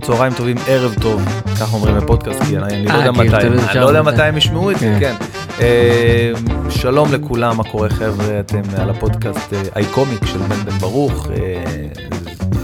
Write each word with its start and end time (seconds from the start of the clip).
טוב, 0.00 0.16
צהריים 0.16 0.32
טובים, 0.34 0.56
ערב 0.66 0.94
טוב, 1.00 1.22
ככה 1.60 1.76
אומרים 1.76 1.96
בפודקאסט, 1.96 2.42
כי 2.42 2.58
אני 2.58 2.86
לא 2.86 2.90
אה, 2.90 2.96
יודע 2.96 3.12
מתי, 3.12 3.36
אני 3.36 3.80
לא 3.80 3.86
יודע. 3.86 4.02
מתי 4.02 4.22
הם 4.22 4.36
ישמעו 4.36 4.70
את 4.70 4.78
זה, 4.78 4.96
כן. 5.00 5.14
כן. 5.18 5.24
אה, 5.60 6.32
שלום 6.70 7.12
לכולם, 7.12 7.56
מה 7.56 7.64
קורה 7.64 7.88
חבר'ה, 7.88 8.40
אתם 8.40 8.60
על 8.78 8.90
הפודקאסט 8.90 9.52
אה, 9.52 9.62
אייקומיק 9.76 10.26
של 10.26 10.38
בן 10.38 10.64
בן 10.64 10.78
ברוך, 10.78 11.26
אה, 11.30 11.64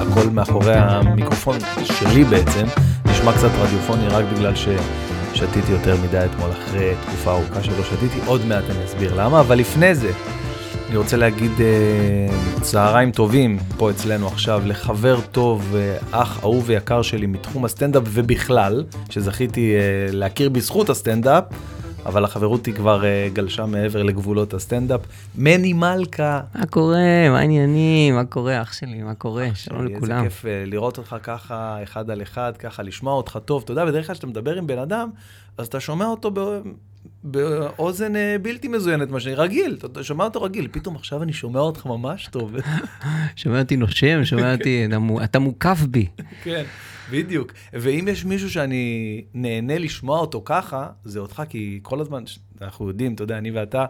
הכל 0.00 0.28
מאחורי 0.32 0.74
המיקרופון 0.74 1.58
שלי 1.84 2.24
בעצם, 2.24 2.66
נשמע 3.06 3.32
קצת 3.32 3.50
רדיופוני 3.60 4.08
רק 4.08 4.24
בגלל 4.34 4.52
ששתיתי 4.54 5.72
יותר 5.72 5.96
מדי 6.04 6.24
אתמול 6.24 6.50
אחרי 6.50 6.92
תקופה 7.06 7.30
ארוכה 7.30 7.62
שלא 7.62 7.84
שתיתי, 7.84 8.18
עוד 8.26 8.46
מעט 8.46 8.64
אני 8.70 8.84
אסביר 8.84 9.14
למה, 9.16 9.40
אבל 9.40 9.58
לפני 9.58 9.94
זה, 9.94 10.10
אני 10.88 10.96
רוצה 10.96 11.16
להגיד 11.16 11.50
אה, 11.60 12.60
צהריים 12.60 13.10
טובים 13.10 13.58
פה 13.76 13.90
אצלנו 13.90 14.26
עכשיו 14.26 14.62
לחבר 14.66 15.20
טוב, 15.20 15.74
אה, 15.76 15.98
אח 16.10 16.40
אהוב 16.42 16.64
ויקר 16.66 17.02
שלי 17.02 17.26
מתחום 17.26 17.64
הסטנדאפ 17.64 18.02
ובכלל, 18.06 18.84
שזכיתי 19.10 19.74
אה, 19.74 19.80
להכיר 20.12 20.48
בזכות 20.48 20.90
הסטנדאפ, 20.90 21.44
אבל 22.06 22.24
החברות 22.24 22.66
היא 22.66 22.74
כבר 22.74 23.02
גלשה 23.32 23.66
מעבר 23.66 24.02
לגבולות 24.02 24.54
הסטנדאפ. 24.54 25.00
מני 25.38 25.72
מלכה. 25.72 26.40
מה 26.54 26.66
קורה? 26.66 27.28
מה 27.30 27.38
העניינים? 27.38 28.14
מה 28.14 28.24
קורה, 28.24 28.62
אח 28.62 28.72
שלי? 28.72 29.02
מה 29.02 29.14
קורה? 29.14 29.48
שלום 29.54 29.82
איזה 29.82 29.96
לכולם. 29.96 30.24
כיף 30.24 30.46
אה, 30.46 30.62
לראות 30.66 30.98
אותך 30.98 31.16
ככה, 31.22 31.82
אחד 31.82 32.10
על 32.10 32.22
אחד, 32.22 32.52
ככה 32.58 32.82
לשמוע 32.82 33.14
אותך 33.14 33.38
טוב. 33.44 33.62
אתה 33.64 33.72
יודע, 33.72 33.84
בדרך 33.84 34.06
כלל 34.06 34.14
כשאתה 34.14 34.26
מדבר 34.26 34.56
עם 34.56 34.66
בן 34.66 34.78
אדם, 34.78 35.10
אז 35.58 35.66
אתה 35.66 35.80
שומע 35.80 36.06
אותו 36.06 36.30
ב... 36.34 36.40
באוזן 37.30 38.16
אה, 38.16 38.36
בלתי 38.42 38.68
מזוינת, 38.68 39.10
מה 39.10 39.20
שאני 39.20 39.34
רגיל, 39.34 39.78
אתה 39.84 40.04
שומע 40.04 40.24
אותו 40.24 40.42
רגיל, 40.42 40.68
פתאום 40.72 40.96
עכשיו 40.96 41.22
אני 41.22 41.32
שומע 41.32 41.60
אותך 41.60 41.86
ממש 41.86 42.28
טוב. 42.30 42.56
שומע 43.36 43.60
אותי 43.60 43.76
נושם, 43.76 44.24
שומע 44.24 44.54
אותי, 44.54 44.86
אתה 44.88 44.98
מו- 44.98 45.24
אתה 45.24 45.38
מוקף 45.38 45.78
בי. 45.90 46.06
כן, 46.42 46.64
בדיוק. 47.10 47.52
ואם 47.72 48.08
יש 48.10 48.24
מישהו 48.24 48.50
שאני 48.50 48.84
נהנה 49.34 49.78
לשמוע 49.78 50.18
אותו 50.18 50.42
ככה, 50.44 50.86
זה 51.04 51.18
אותך, 51.18 51.42
כי 51.48 51.78
כל 51.82 52.00
הזמן, 52.00 52.24
אנחנו 52.62 52.88
יודעים, 52.88 53.14
אתה 53.14 53.22
יודע, 53.22 53.38
אני 53.38 53.50
ואתה, 53.50 53.84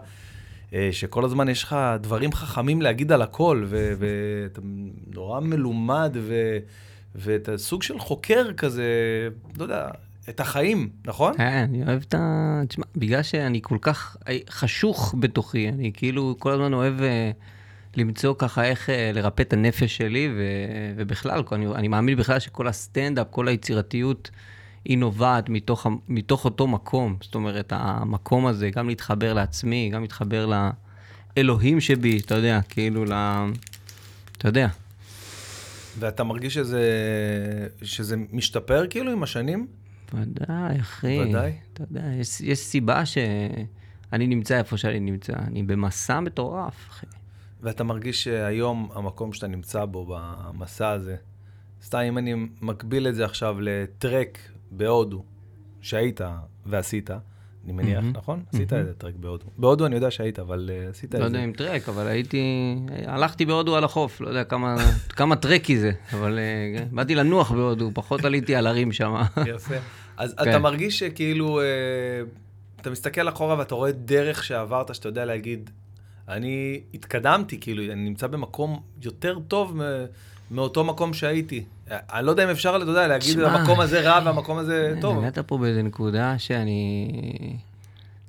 אה, 0.73 0.89
שכל 0.91 1.25
הזמן 1.25 1.49
יש 1.49 1.63
לך 1.63 1.75
דברים 2.01 2.31
חכמים 2.33 2.81
להגיד 2.81 3.11
על 3.11 3.21
הכל, 3.21 3.65
ואתה 3.69 4.61
נורא 5.13 5.39
מלומד, 5.39 6.17
ואתה 7.15 7.57
סוג 7.57 7.83
של 7.83 7.99
חוקר 7.99 8.53
כזה, 8.53 8.83
לא 9.57 9.63
יודע, 9.63 9.87
את 10.29 10.39
החיים, 10.39 10.89
נכון? 11.05 11.33
כן, 11.37 11.65
אני 11.69 11.83
אוהב 11.83 12.01
את 12.07 12.13
ה... 12.13 12.61
תשמע, 12.67 12.85
בגלל 12.95 13.23
שאני 13.23 13.59
כל 13.63 13.77
כך 13.81 14.17
חשוך 14.49 15.15
בתוכי, 15.19 15.69
אני 15.69 15.91
כאילו 15.93 16.35
כל 16.39 16.51
הזמן 16.51 16.73
אוהב 16.73 17.01
אה, 17.01 17.31
למצוא 17.95 18.35
ככה 18.37 18.63
איך 18.63 18.89
אה, 18.89 19.11
לרפא 19.13 19.41
את 19.41 19.53
הנפש 19.53 19.97
שלי, 19.97 20.29
ו... 20.37 20.41
ובכלל, 20.97 21.43
אני, 21.51 21.67
אני 21.67 21.87
מאמין 21.87 22.17
בכלל 22.17 22.39
שכל 22.39 22.67
הסטנדאפ, 22.67 23.27
כל 23.29 23.47
היצירתיות, 23.47 24.31
היא 24.85 24.97
נובעת 24.97 25.49
מתוך, 25.49 25.87
מתוך 26.07 26.45
אותו 26.45 26.67
מקום. 26.67 27.17
זאת 27.21 27.35
אומרת, 27.35 27.73
המקום 27.75 28.47
הזה, 28.47 28.69
גם 28.69 28.89
להתחבר 28.89 29.33
לעצמי, 29.33 29.89
גם 29.93 30.01
להתחבר 30.01 30.49
לאלוהים 31.37 31.79
שבי, 31.79 32.19
אתה 32.19 32.35
יודע, 32.35 32.59
כאילו 32.69 33.05
ל... 33.05 33.11
אתה 34.37 34.47
יודע. 34.47 34.67
ואתה 35.99 36.23
מרגיש 36.23 36.53
שזה, 36.53 36.81
שזה 37.81 38.15
משתפר 38.31 38.87
כאילו 38.89 39.11
עם 39.11 39.23
השנים? 39.23 39.67
ודאי, 40.13 40.79
אחי. 40.79 41.19
ודאי. 41.19 41.53
אתה 41.73 41.83
יודע, 41.83 42.13
יש, 42.19 42.41
יש 42.41 42.59
סיבה 42.59 43.05
שאני 43.05 44.27
נמצא 44.27 44.57
איפה 44.57 44.77
שאני 44.77 44.99
נמצא. 44.99 45.33
אני 45.33 45.63
במסע 45.63 46.19
מטורף, 46.19 46.89
אחי. 46.89 47.05
ואתה 47.61 47.83
מרגיש 47.83 48.23
שהיום 48.23 48.89
המקום 48.93 49.33
שאתה 49.33 49.47
נמצא 49.47 49.85
בו 49.85 50.05
במסע 50.09 50.89
הזה, 50.89 51.15
סתם 51.81 51.97
אם 51.97 52.17
אני 52.17 52.33
מקביל 52.61 53.07
את 53.07 53.15
זה 53.15 53.25
עכשיו 53.25 53.57
לטרק 53.61 54.39
בהודו, 54.71 55.23
שהיית 55.81 56.21
ועשית, 56.65 57.09
אני 57.67 57.75
מניח. 57.75 58.03
נכון? 58.13 58.43
עשית. 58.53 58.73
איזה 58.73 58.93
טרק 58.93 59.13
בהודו. 59.15 59.45
בהודו 59.57 59.85
אני 59.85 59.95
יודע 59.95 60.11
שהיית, 60.11 60.39
אבל 60.39 60.69
אה, 60.73 60.89
עשית 60.89 61.13
לא 61.15 61.19
את 61.19 61.23
יודע 61.25 61.39
זה. 61.39 61.45
אם 61.45 61.51
טרק, 61.51 61.89
אבל 61.89 62.07
הייתי... 62.07 62.75
הלכתי 63.05 63.45
בהודו 63.45 63.75
על 63.75 63.83
החוף, 63.83 64.21
לא 64.21 64.27
יודע 64.27 64.43
כמה, 64.43 64.75
כמה 65.17 65.35
טרקי 65.35 65.77
זה, 65.77 65.91
אבל 66.13 66.39
אה, 66.39 66.83
באתי 66.91 67.15
לנוח 67.15 67.51
בהודו, 67.51 67.91
פחות 67.93 68.25
עליתי 68.25 68.55
על 68.55 68.67
הרים 68.67 68.91
שם. 68.91 69.15
יפה. 69.55 69.75
אז 70.17 70.33
כן. 70.43 70.49
אתה 70.49 70.59
מרגיש 70.59 70.99
שכאילו, 70.99 71.59
אה, 71.59 71.65
אתה 72.81 72.89
מסתכל 72.89 73.29
אחורה 73.29 73.57
ואתה 73.57 73.75
רואה 73.75 73.91
דרך 73.91 74.43
שעברת, 74.43 74.95
שאתה 74.95 75.09
יודע 75.09 75.25
להגיד, 75.25 75.69
אני 76.27 76.81
התקדמתי, 76.93 77.59
כאילו, 77.59 77.83
אני 77.93 78.01
נמצא 78.01 78.27
במקום 78.27 78.79
יותר 79.03 79.39
טוב 79.47 79.77
מ- 79.77 80.05
מאותו 80.51 80.83
מקום 80.83 81.13
שהייתי. 81.13 81.63
אני 81.91 82.25
לא 82.25 82.31
יודע 82.31 82.43
אם 82.43 82.49
אפשר, 82.49 82.79
אתה 82.83 82.91
יודע, 82.91 83.07
להגיד, 83.07 83.29
תשמע, 83.29 83.47
המקום 83.47 83.79
הזה 83.79 84.01
רע 84.01 84.21
והמקום 84.25 84.57
הזה 84.57 84.93
טוב. 85.01 85.17
נגעת 85.17 85.39
פה 85.39 85.57
באיזה 85.57 85.81
נקודה 85.83 86.39
שאני... 86.39 87.07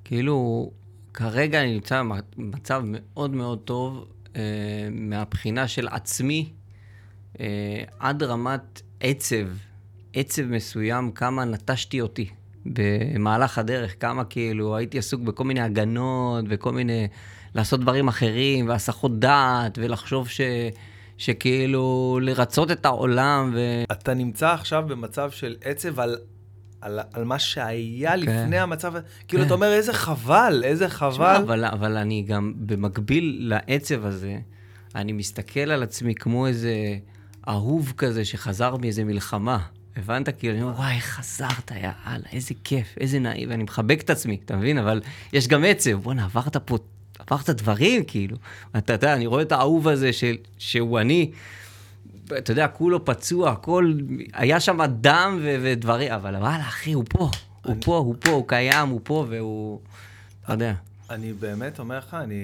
כאילו, 0.04 0.70
כרגע 1.14 1.62
אני 1.62 1.74
נמצא 1.74 2.02
במצב 2.36 2.82
מאוד 2.84 3.30
מאוד 3.30 3.58
טוב 3.58 4.06
אה, 4.36 4.42
מהבחינה 4.90 5.68
של 5.68 5.88
עצמי, 5.88 6.48
אה, 7.40 7.46
עד 7.98 8.22
רמת 8.22 8.82
עצב, 9.00 9.46
עצב 10.14 10.42
מסוים, 10.42 11.10
כמה 11.10 11.44
נטשתי 11.44 12.00
אותי 12.00 12.28
במהלך 12.66 13.58
הדרך, 13.58 13.94
כמה 14.00 14.24
כאילו 14.24 14.76
הייתי 14.76 14.98
עסוק 14.98 15.20
בכל 15.20 15.44
מיני 15.44 15.60
הגנות 15.60 16.44
וכל 16.48 16.72
מיני... 16.72 17.08
לעשות 17.54 17.80
דברים 17.80 18.08
אחרים, 18.08 18.68
והסחות 18.68 19.18
דעת, 19.20 19.78
ולחשוב 19.82 20.28
ש... 20.28 20.40
שכאילו 21.18 22.18
לרצות 22.22 22.70
את 22.70 22.86
העולם, 22.86 23.50
ו... 23.54 23.82
אתה 23.92 24.14
נמצא 24.14 24.48
עכשיו 24.48 24.84
במצב 24.88 25.30
של 25.30 25.56
עצב 25.64 26.00
על, 26.00 26.16
על, 26.80 27.00
על 27.12 27.24
מה 27.24 27.38
שהיה 27.38 28.16
לפני 28.16 28.58
המצב, 28.58 28.92
כאילו, 29.28 29.42
כן. 29.42 29.46
אתה 29.46 29.54
אומר, 29.54 29.72
איזה 29.72 29.92
חבל, 29.92 30.62
איזה 30.64 30.86
תשמע, 30.86 30.98
חבל. 30.98 31.36
אבל, 31.36 31.64
אבל 31.64 31.96
אני 31.96 32.22
גם, 32.22 32.52
במקביל 32.56 33.38
לעצב 33.40 34.04
הזה, 34.04 34.38
אני 34.94 35.12
מסתכל 35.12 35.60
על 35.60 35.82
עצמי 35.82 36.14
כמו 36.14 36.46
איזה 36.46 36.74
אהוב 37.48 37.92
כזה 37.96 38.24
שחזר 38.24 38.76
מאיזה 38.76 39.04
מלחמה. 39.04 39.58
הבנת? 39.96 40.28
כאילו, 40.38 40.54
אני 40.54 40.62
אומר, 40.62 40.74
וואי, 40.74 41.00
חזרת, 41.00 41.70
יאללה, 41.70 42.28
איזה 42.32 42.54
כיף, 42.64 42.86
איזה 43.00 43.18
נעים, 43.18 43.50
ואני 43.50 43.62
מחבק 43.62 44.00
את 44.00 44.10
עצמי, 44.10 44.38
אתה 44.44 44.56
מבין? 44.56 44.78
אבל 44.78 45.00
יש 45.32 45.48
גם 45.48 45.64
עצב, 45.64 45.92
בואנה, 45.92 46.24
עברת 46.24 46.56
פה, 46.56 46.78
עברת 47.18 47.50
דברים, 47.50 48.04
כאילו. 48.04 48.36
אתה 48.78 48.92
יודע, 48.92 49.14
אני 49.14 49.26
רואה 49.26 49.42
את 49.42 49.52
האהוב 49.52 49.88
הזה 49.88 50.12
של, 50.12 50.36
שהוא 50.58 51.00
אני, 51.00 51.30
אתה 52.38 52.52
יודע, 52.52 52.68
כולו 52.68 53.04
פצוע, 53.04 53.50
הכל, 53.50 53.92
היה 54.32 54.60
שם 54.60 54.78
דם 55.00 55.38
ו- 55.42 55.56
ודברים, 55.62 56.12
אבל 56.12 56.34
וואלה, 56.36 56.60
אחי, 56.68 56.92
הוא 56.92 57.04
פה, 57.08 57.30
הוא 57.64 57.76
פה, 57.84 57.96
הוא 57.96 58.14
פה, 58.20 58.30
הוא 58.30 58.48
קיים, 58.48 58.88
הוא 58.88 59.00
פה, 59.04 59.26
והוא, 59.28 59.80
אתה 60.44 60.52
יודע. 60.52 60.74
אני 61.10 61.32
באמת 61.32 61.78
אומר 61.78 61.98
לך, 61.98 62.14
אני, 62.22 62.34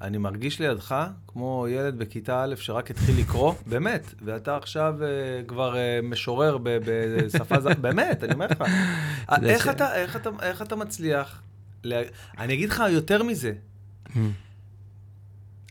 אני 0.00 0.18
מרגיש 0.18 0.60
לידך 0.60 0.94
כמו 1.28 1.66
ילד 1.70 1.98
בכיתה 1.98 2.42
א' 2.44 2.54
שרק 2.56 2.90
התחיל 2.90 3.20
לקרוא, 3.20 3.54
באמת, 3.70 4.14
ואתה 4.24 4.56
עכשיו 4.56 4.94
uh, 5.00 5.48
כבר 5.48 5.74
uh, 5.74 5.76
משורר 6.06 6.58
בשפה 6.62 7.60
זרה, 7.60 7.74
באמת, 7.74 8.24
אני 8.24 8.34
אומר 8.34 8.46
לך. 8.50 8.64
יודע 9.32 9.48
איך, 9.48 9.64
ש- 9.64 9.68
אתה, 9.68 9.94
איך, 9.94 10.16
אתה, 10.16 10.30
איך 10.42 10.62
אתה 10.62 10.76
מצליח? 10.76 11.42
לה... 11.84 12.02
אני 12.38 12.54
אגיד 12.54 12.70
לך 12.70 12.82
יותר 12.90 13.22
מזה, 13.22 13.52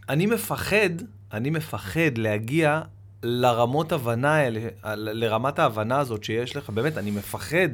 אני 0.10 0.26
מפחד, 0.26 0.90
אני 1.34 1.50
מפחד 1.50 2.18
להגיע 2.18 2.82
לרמות 3.24 3.92
הבנה 3.92 4.36
האלה, 4.36 4.60
לרמת 4.96 5.60
ההבנה 5.60 6.00
הזאת 6.00 6.24
שיש 6.24 6.56
לך, 6.56 6.70
באמת, 6.70 6.98
אני 6.98 7.12
מפחד 7.12 7.70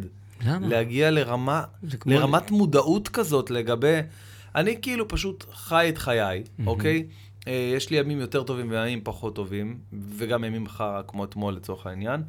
למה? 0.45 0.67
להגיע 0.67 1.11
לרמה, 1.11 1.63
לרמת 2.05 2.51
מודעות 2.51 3.07
כזאת 3.07 3.49
לגבי... 3.51 3.99
אני 4.55 4.81
כאילו 4.81 5.07
פשוט 5.07 5.45
חי 5.53 5.89
את 5.89 5.97
חיי, 5.97 6.43
אוקיי? 6.65 7.07
אה, 7.47 7.71
יש 7.75 7.89
לי 7.89 7.97
ימים 7.97 8.19
יותר 8.19 8.43
טובים 8.43 8.71
וימים 8.71 9.01
פחות 9.03 9.35
טובים, 9.35 9.77
וגם 10.17 10.43
ימים 10.43 10.67
חרא 10.67 11.01
כמו 11.07 11.23
אתמול 11.23 11.53
לצורך 11.53 11.87
העניין. 11.87 12.23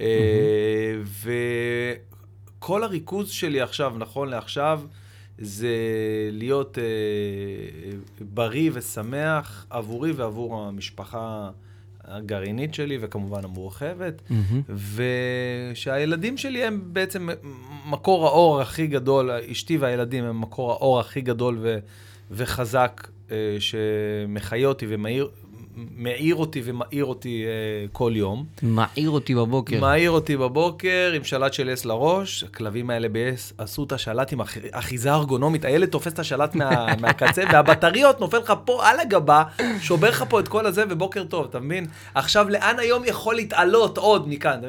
אה, 0.00 0.94
וכל 2.58 2.84
הריכוז 2.84 3.30
שלי 3.30 3.60
עכשיו, 3.60 3.94
נכון 3.98 4.28
לעכשיו, 4.28 4.80
זה 5.38 5.76
להיות 6.32 6.78
אה, 6.78 6.84
בריא 8.34 8.70
ושמח 8.74 9.66
עבורי 9.70 10.12
ועבור 10.12 10.62
המשפחה 10.62 11.50
הגרעינית 12.04 12.74
שלי, 12.74 12.98
וכמובן 13.00 13.44
המורחבת. 13.44 14.22
מהמם. 14.30 14.62
ושהילדים 15.72 16.38
שלי 16.38 16.64
הם 16.64 16.80
בעצם 16.84 17.28
מקור 17.86 18.26
האור 18.26 18.60
הכי 18.60 18.86
גדול, 18.86 19.30
אשתי 19.30 19.76
והילדים 19.76 20.24
הם 20.24 20.40
מקור 20.40 20.70
האור 20.72 21.00
הכי 21.00 21.20
גדול 21.20 21.58
ו, 21.60 21.78
וחזק 22.30 23.08
אה, 23.30 23.56
שמחיה 23.58 24.68
אותי 24.68 24.86
ומאיר, 24.88 25.30
מעיר 25.76 26.34
אותי 26.36 26.62
ומעיר 26.64 27.04
אותי 27.04 27.44
אה, 27.46 27.50
כל 27.92 28.12
יום. 28.14 28.44
מעיר 28.62 29.10
אותי 29.10 29.34
בבוקר. 29.34 29.80
מעיר 29.80 30.10
אותי 30.10 30.36
בבוקר 30.36 31.12
עם 31.16 31.24
שלט 31.24 31.52
של 31.52 31.70
אס 31.72 31.84
לראש, 31.84 32.44
הכלבים 32.44 32.90
האלה 32.90 33.08
באס 33.08 33.52
עשו 33.58 33.84
את 33.84 33.92
השלט 33.92 34.32
עם 34.32 34.40
אח- 34.40 34.56
אחיזה 34.72 35.12
ארגונומית, 35.14 35.64
הילד 35.64 35.88
תופס 35.88 36.12
את 36.12 36.18
השלט 36.18 36.54
מה, 36.54 36.86
מהקצה, 37.00 37.42
והבטריות 37.52 38.20
נופל 38.20 38.38
לך 38.38 38.52
פה 38.64 38.88
על 38.88 39.00
הגבה, 39.00 39.42
שובר 39.80 40.08
לך 40.08 40.24
פה 40.28 40.40
את 40.40 40.48
כל 40.48 40.66
הזה, 40.66 40.84
ובוקר 40.90 41.24
טוב, 41.24 41.46
אתה 41.50 41.60
מבין? 41.60 41.86
עכשיו, 42.14 42.48
לאן 42.48 42.78
היום 42.78 43.02
יכול 43.06 43.34
להתעלות 43.34 43.98
עוד 43.98 44.28
מכאן? 44.28 44.60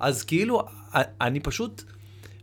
אז 0.00 0.22
כאילו, 0.22 0.62
אני 1.20 1.40
פשוט... 1.40 1.82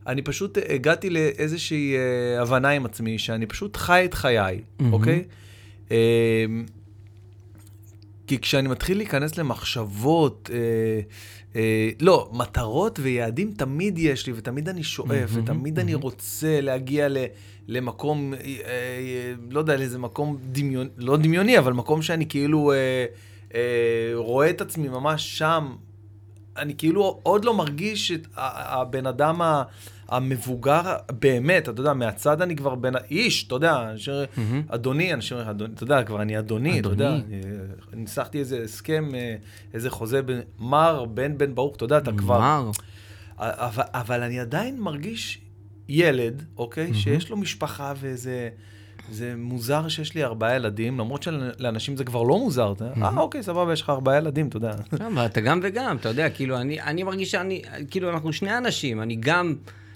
אני 0.07 0.21
פשוט 0.21 0.57
הגעתי 0.69 1.09
לאיזושהי 1.09 1.95
אה, 1.95 2.41
הבנה 2.41 2.69
עם 2.69 2.85
עצמי, 2.85 3.19
שאני 3.19 3.45
פשוט 3.45 3.77
חי 3.77 4.01
את 4.05 4.13
חיי, 4.13 4.61
אוקיי? 4.91 5.23
אה, 5.91 6.45
כי 8.27 8.39
כשאני 8.39 8.67
מתחיל 8.67 8.97
להיכנס 8.97 9.37
למחשבות, 9.37 10.49
אה, 10.53 10.59
אה, 11.55 11.89
לא, 12.01 12.29
מטרות 12.33 12.99
ויעדים 13.01 13.53
תמיד 13.57 13.97
יש 13.97 14.27
לי, 14.27 14.33
ותמיד 14.35 14.69
אני 14.69 14.83
שואף, 14.83 15.29
ותמיד 15.33 15.79
אני 15.79 15.93
רוצה 15.93 16.61
להגיע 16.61 17.09
ל, 17.09 17.17
למקום, 17.67 18.33
אה, 18.33 18.39
אה, 18.39 19.33
לא 19.49 19.59
יודע, 19.59 19.77
לאיזה 19.77 19.99
מקום 19.99 20.37
דמיוני, 20.51 20.89
לא 20.97 21.17
דמיוני, 21.17 21.57
אבל 21.57 21.73
מקום 21.73 22.01
שאני 22.01 22.25
כאילו 22.29 22.71
אה, 22.71 23.05
אה, 23.55 24.11
רואה 24.15 24.49
את 24.49 24.61
עצמי 24.61 24.87
ממש 24.87 25.37
שם. 25.37 25.75
אני 26.57 26.75
כאילו 26.77 27.19
עוד 27.23 27.45
לא 27.45 27.53
מרגיש 27.53 28.11
את 28.11 28.27
הבן 28.35 29.05
אדם 29.07 29.41
ה- 29.41 29.63
המבוגר 30.09 30.81
באמת, 31.19 31.69
אתה 31.69 31.81
יודע, 31.81 31.93
מהצד 31.93 32.41
אני 32.41 32.55
כבר 32.55 32.75
בן... 32.75 32.91
איש, 33.11 33.43
אתה 33.47 33.55
יודע, 33.55 33.93
אשר, 33.95 34.23
אדוני, 34.67 35.13
אנשים 35.13 35.37
אדוני, 35.37 35.73
אתה 35.73 35.83
יודע, 35.83 36.03
כבר 36.03 36.21
אני 36.21 36.39
אדוני, 36.39 36.79
אתה 36.79 36.89
יודע, 36.89 37.15
אדוני. 37.15 37.41
ניסחתי 37.93 38.39
איזה 38.39 38.61
הסכם, 38.63 39.09
אה, 39.15 39.35
איזה 39.73 39.89
חוזה, 39.89 40.21
בין- 40.21 40.41
מר 40.59 41.05
בן 41.05 41.37
בן 41.37 41.55
ברוך, 41.55 41.75
אתה 41.75 41.85
יודע, 41.85 41.97
אתה 41.97 42.11
כבר... 42.11 42.39
מר. 42.39 42.71
אבל, 43.37 43.83
אבל 43.93 44.21
אני 44.23 44.39
עדיין 44.39 44.79
מרגיש 44.79 45.41
ילד, 45.89 46.43
אוקיי? 46.57 46.93
שיש 46.93 47.29
לו 47.29 47.37
משפחה 47.37 47.93
ואיזה... 47.99 48.49
זה 49.11 49.33
מוזר 49.37 49.87
שיש 49.87 50.15
לי 50.15 50.23
ארבעה 50.23 50.55
ילדים, 50.55 50.99
למרות 50.99 51.23
שלאנשים 51.23 51.97
זה 51.97 52.03
כבר 52.03 52.23
לא 52.23 52.37
מוזר. 52.39 52.73
אה, 53.01 53.17
אוקיי, 53.17 53.43
סבבה, 53.43 53.73
יש 53.73 53.81
לך 53.81 53.89
ארבעה 53.89 54.17
ילדים, 54.17 54.47
אתה 54.47 54.57
יודע. 54.57 54.71
לא, 54.99 55.07
אבל 55.07 55.25
אתה 55.25 55.41
גם 55.41 55.59
וגם, 55.63 55.97
אתה 55.97 56.09
יודע, 56.09 56.29
כאילו, 56.29 56.57
אני, 56.57 56.81
אני 56.81 57.03
מרגיש 57.03 57.31
שאני, 57.31 57.61
כאילו, 57.89 58.09
אנחנו 58.09 58.33
שני 58.33 58.57
אנשים, 58.57 59.01
אני 59.01 59.15
גם 59.15 59.55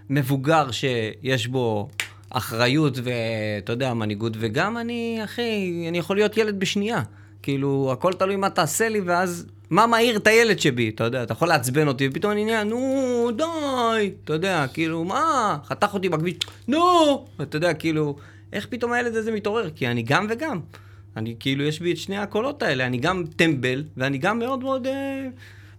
מבוגר 0.09 0.71
שיש 0.71 1.47
בו 1.47 1.89
אחריות 2.29 2.97
ואתה 3.03 3.73
יודע, 3.73 3.93
מנהיגות, 3.93 4.33
וגם 4.39 4.77
אני, 4.77 5.19
אחי, 5.23 5.85
אני 5.89 5.97
יכול 5.97 6.15
להיות 6.15 6.37
ילד 6.37 6.59
בשנייה. 6.59 7.01
כאילו, 7.41 7.89
הכל 7.93 8.13
תלוי 8.13 8.35
מה 8.35 8.49
תעשה 8.49 8.89
לי, 8.89 8.99
ואז 8.99 9.45
מה 9.69 9.87
מעיר 9.87 10.17
את 10.17 10.27
הילד 10.27 10.59
שבי, 10.59 10.89
אתה 10.89 11.03
יודע, 11.03 11.23
אתה 11.23 11.33
יכול 11.33 11.47
לעצבן 11.47 11.87
אותי, 11.87 12.07
ופתאום 12.11 12.31
אני 12.31 12.45
נהיה, 12.45 12.63
נו, 12.63 13.29
די, 13.37 14.11
אתה 14.23 14.33
יודע, 14.33 14.65
כאילו, 14.73 15.03
מה, 15.03 15.57
חתך 15.65 15.93
אותי 15.93 16.09
בכביש, 16.09 16.33
נו, 16.67 17.25
אתה 17.41 17.57
יודע, 17.57 17.73
כאילו, 17.73 18.15
איך 18.57 18.65
פתאום 18.69 18.91
הילד 18.91 19.15
הזה 19.15 19.31
מתעורר? 19.31 19.69
כי 19.69 19.87
אני 19.87 20.03
גם 20.03 20.27
וגם. 20.29 20.59
אני, 21.17 21.35
כאילו, 21.39 21.63
יש 21.63 21.79
בי 21.79 21.91
את 21.91 21.97
שני 21.97 22.17
הקולות 22.17 22.63
האלה, 22.63 22.85
אני 22.85 22.97
גם 22.97 23.23
טמבל, 23.35 23.83
ואני 23.97 24.17
גם 24.17 24.39
מאוד 24.39 24.59
מאוד 24.59 24.87
אה, 24.87 25.27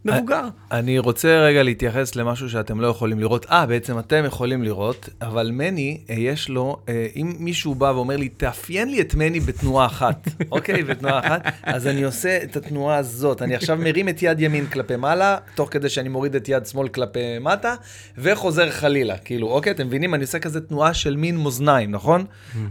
מבוגר. 0.05 0.49
אני 0.73 0.99
רוצה 0.99 1.29
רגע 1.29 1.63
להתייחס 1.63 2.17
למשהו 2.17 2.51
שאתם 2.51 2.81
לא 2.81 2.87
יכולים 2.87 3.19
לראות. 3.19 3.47
אה, 3.51 3.67
בעצם 3.67 3.99
אתם 3.99 4.25
יכולים 4.27 4.63
לראות, 4.63 5.09
אבל 5.23 5.51
מני, 5.53 6.01
אה, 6.11 6.15
יש 6.15 6.49
לו, 6.49 6.77
אה, 6.89 7.07
אם 7.17 7.33
מישהו 7.39 7.75
בא 7.75 7.85
ואומר 7.85 8.17
לי, 8.17 8.29
תאפיין 8.29 8.91
לי 8.91 9.01
את 9.01 9.15
מני 9.15 9.41
בתנועה 9.41 9.87
אחת, 9.87 10.29
אוקיי? 10.53 10.83
בתנועה 10.83 11.19
אחת, 11.19 11.43
אז 11.63 11.87
אני 11.87 12.03
עושה 12.03 12.39
את 12.43 12.57
התנועה 12.57 12.97
הזאת. 12.97 13.43
אני 13.43 13.55
עכשיו 13.55 13.77
מרים 13.77 14.09
את 14.09 14.23
יד 14.23 14.41
ימין 14.41 14.67
כלפי 14.67 14.97
מעלה, 14.97 15.37
תוך 15.55 15.69
כדי 15.73 15.89
שאני 15.89 16.09
מוריד 16.09 16.35
את 16.35 16.49
יד 16.49 16.67
שמאל 16.67 16.89
כלפי 16.89 17.39
מטה, 17.41 17.75
וחוזר 18.19 18.71
חלילה. 18.71 19.19
כאילו, 19.19 19.49
אוקיי, 19.49 19.73
אתם 19.73 19.87
מבינים? 19.87 20.15
אני 20.15 20.23
עושה 20.23 20.39
כזה 20.39 20.61
תנועה 20.61 20.95
של 20.95 21.17
מין 21.17 21.37
מאזניים, 21.37 21.91
נכון? 21.91 22.25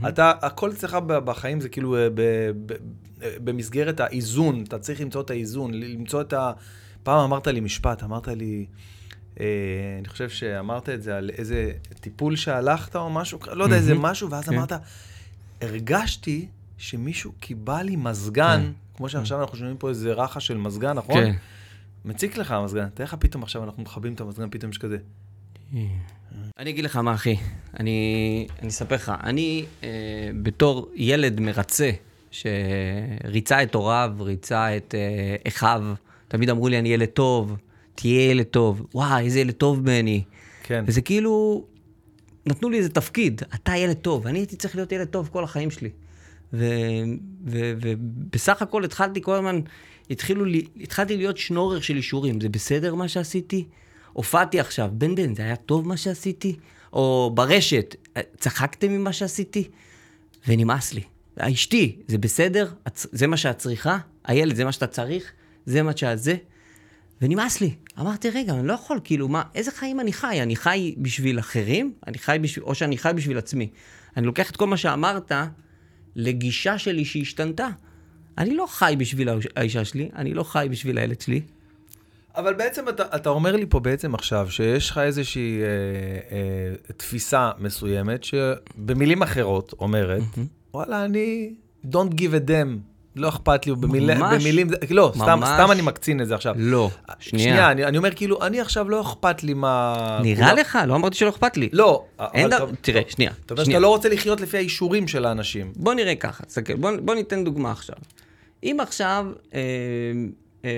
אתה, 0.07 0.31
הכל 0.41 0.71
אצלך 0.71 0.97
בחיים 1.03 1.61
זה 1.61 1.69
כאילו 1.69 1.95
אה, 1.95 2.07
במסגרת 3.21 3.99
האיזון, 3.99 4.63
אתה 4.67 4.79
צריך 4.79 5.01
למצוא 5.01 5.21
את 5.21 5.29
האיזון, 5.29 5.73
למצוא 5.73 6.21
את 6.21 6.33
ה... 6.33 6.51
פעם 7.07 7.19
אמרת 7.19 7.47
לי 7.47 7.59
משפט, 7.59 8.03
אמרת 8.03 8.27
לי, 8.27 8.65
אה, 9.39 9.45
אני 9.99 10.07
חושב 10.07 10.29
שאמרת 10.29 10.89
את 10.89 11.03
זה 11.03 11.17
על 11.17 11.29
איזה 11.37 11.71
טיפול 11.99 12.35
שהלכת 12.35 12.95
או 12.95 13.09
משהו, 13.09 13.39
לא 13.51 13.63
יודע, 13.63 13.75
איזה 13.75 13.95
משהו, 13.95 14.29
ואז 14.31 14.49
כן. 14.49 14.55
אמרת, 14.55 14.71
הרגשתי 15.61 16.47
שמישהו 16.77 17.31
קיבל 17.39 17.81
לי 17.81 17.95
מזגן, 17.95 18.71
כמו 18.95 19.09
שעכשיו 19.09 19.41
אנחנו 19.41 19.57
שומעים 19.57 19.77
פה 19.77 19.89
איזה 19.89 20.13
רחש 20.13 20.47
של 20.47 20.57
מזגן, 20.57 20.93
נכון? 20.93 21.15
כן. 21.15 21.33
מציק 22.05 22.37
לך 22.37 22.51
המזגן, 22.51 22.89
תראה 22.93 23.07
לך 23.07 23.15
פתאום 23.19 23.43
עכשיו 23.43 23.63
אנחנו 23.63 23.83
מכבים 23.83 24.13
את 24.13 24.21
המזגן, 24.21 24.47
פתאום 24.51 24.71
יש 24.71 24.77
כזה. 24.77 24.97
אני 26.59 26.69
אגיד 26.69 26.85
לך 26.85 26.95
מה, 26.95 27.13
אחי. 27.13 27.35
אני, 27.79 28.47
אני 28.59 28.67
אספר 28.67 28.95
לך. 28.95 29.11
אני, 29.23 29.65
אה, 29.83 29.89
בתור 30.43 30.91
ילד 30.95 31.39
מרצה, 31.39 31.91
שריצה 32.31 33.63
את 33.63 33.75
הוריו, 33.75 34.13
ריצה 34.19 34.77
את 34.77 34.95
אה, 34.97 35.35
אחיו, 35.47 35.83
תמיד 36.27 36.49
אמרו 36.49 36.67
לי, 36.67 36.79
אני 36.79 36.89
ילד 36.89 37.05
טוב, 37.05 37.55
תהיה 37.95 38.31
ילד 38.31 38.45
טוב. 38.45 38.85
וואי, 38.93 39.25
איזה 39.25 39.39
ילד 39.39 39.53
טוב 39.53 39.81
ממני. 39.81 40.23
כן. 40.63 40.83
וזה 40.87 41.01
כאילו, 41.01 41.65
נתנו 42.45 42.69
לי 42.69 42.77
איזה 42.77 42.89
תפקיד, 42.89 43.41
אתה 43.55 43.77
ילד 43.77 43.97
טוב, 43.97 44.27
אני 44.27 44.39
הייתי 44.39 44.55
צריך 44.55 44.75
להיות 44.75 44.91
ילד 44.91 45.07
טוב 45.07 45.29
כל 45.31 45.43
החיים 45.43 45.71
שלי. 45.71 45.89
ובסך 47.43 48.61
הכל 48.61 48.83
התחלתי 48.83 49.21
כל 49.21 49.35
הזמן, 49.35 49.59
התחילו 50.09 50.45
לי, 50.45 50.65
התחלתי 50.81 51.17
להיות 51.17 51.37
שנורר 51.37 51.79
של 51.79 51.95
אישורים, 51.95 52.41
זה 52.41 52.49
בסדר 52.49 52.95
מה 52.95 53.07
שעשיתי? 53.07 53.65
הופעתי 54.13 54.59
עכשיו, 54.59 54.89
בן 54.93 55.15
בן, 55.15 55.35
זה 55.35 55.43
היה 55.43 55.55
טוב 55.55 55.87
מה 55.87 55.97
שעשיתי? 55.97 56.55
או 56.93 57.31
ברשת, 57.33 57.95
צחקתם 58.37 58.91
ממה 58.91 59.13
שעשיתי? 59.13 59.67
ונמאס 60.47 60.93
לי. 60.93 61.01
אשתי, 61.37 61.95
זה 62.07 62.17
בסדר? 62.17 62.71
זה 62.95 63.27
מה 63.27 63.37
שאת 63.37 63.57
צריכה? 63.57 63.97
הילד, 64.25 64.55
זה 64.55 64.65
מה 64.65 64.71
שאתה 64.71 64.87
צריך? 64.87 65.31
זה 65.67 65.83
מה 65.83 65.97
שאת 65.97 66.19
זה? 66.19 66.35
ונמאס 67.21 67.61
לי. 67.61 67.75
אמרתי, 67.99 68.29
רגע, 68.29 68.53
אני 68.53 68.67
לא 68.67 68.73
יכול, 68.73 68.99
כאילו, 69.03 69.27
מה, 69.27 69.43
איזה 69.55 69.71
חיים 69.71 69.99
אני 69.99 70.13
חי? 70.13 70.41
אני 70.41 70.55
חי 70.55 70.95
בשביל 70.97 71.39
אחרים? 71.39 71.93
אני 72.07 72.17
חי 72.17 72.37
בשביל, 72.41 72.63
או 72.65 72.75
שאני 72.75 72.97
חי 72.97 73.11
בשביל 73.15 73.37
עצמי. 73.37 73.69
אני 74.17 74.25
לוקח 74.25 74.51
את 74.51 74.57
כל 74.57 74.67
מה 74.67 74.77
שאמרת 74.77 75.31
לגישה 76.15 76.77
שלי 76.77 77.05
שהשתנתה. 77.05 77.67
אני 78.37 78.55
לא 78.55 78.65
חי 78.69 78.95
בשביל 78.97 79.29
האיש- 79.29 79.47
האישה 79.55 79.85
שלי, 79.85 80.09
אני 80.15 80.33
לא 80.33 80.43
חי 80.43 80.67
בשביל 80.71 80.97
הילד 80.97 81.21
שלי. 81.21 81.41
אבל 82.35 82.53
בעצם 82.53 82.89
אתה, 82.89 83.03
אתה 83.15 83.29
אומר 83.29 83.55
לי 83.55 83.65
פה 83.69 83.79
בעצם 83.79 84.15
עכשיו 84.15 84.51
שיש 84.51 84.89
לך 84.89 84.97
איזושהי 84.97 85.61
אה, 85.61 85.67
אה, 86.37 86.93
תפיסה 86.97 87.51
מסוימת 87.59 88.23
שבמילים 88.23 89.21
אחרות 89.23 89.73
אומרת, 89.79 90.21
וואלה, 90.73 91.05
אני 91.05 91.53
don't 91.85 92.13
give 92.13 92.33
a 92.45 92.49
damn, 92.49 92.96
לא 93.17 93.29
אכפת 93.29 93.65
לי, 93.67 93.75
במיל... 93.75 94.15
ממש. 94.15 94.41
במילים, 94.43 94.67
לא, 94.89 95.11
סתם, 95.15 95.25
ממש. 95.39 95.49
סתם 95.53 95.71
אני 95.71 95.81
מקצין 95.81 96.21
את 96.21 96.27
זה 96.27 96.35
עכשיו. 96.35 96.55
לא, 96.57 96.89
שנייה, 97.19 97.49
שנייה. 97.49 97.71
אני, 97.71 97.85
אני 97.85 97.97
אומר 97.97 98.11
כאילו, 98.15 98.43
אני 98.45 98.61
עכשיו 98.61 98.89
לא 98.89 99.01
אכפת 99.01 99.43
לי 99.43 99.53
מה... 99.53 100.19
נראה 100.23 100.45
כולם- 100.49 100.57
לך? 100.57 100.79
לא 100.87 100.95
אמרתי 100.95 101.17
שלא 101.17 101.29
אכפת 101.29 101.57
לי. 101.57 101.69
לא. 101.73 102.05
אין 102.33 102.49
דבר, 102.49 102.69
תראה, 102.81 103.01
שנייה. 103.09 103.31
אתה 103.45 103.53
אומר. 103.53 103.63
שאתה 103.63 103.79
לא 103.79 103.87
רוצה 103.87 104.09
לחיות 104.09 104.41
לפי 104.41 104.57
האישורים 104.57 105.07
של 105.07 105.25
האנשים. 105.25 105.71
בוא 105.75 105.93
נראה 105.93 106.15
ככה, 106.15 106.43
תסתכל, 106.45 106.75
בוא, 106.75 106.91
בוא 107.01 107.15
ניתן 107.15 107.43
דוגמה 107.43 107.71
עכשיו. 107.71 107.95
אם 108.63 108.77
עכשיו, 108.79 109.25
אה, 109.53 109.59
אה, 110.65 110.69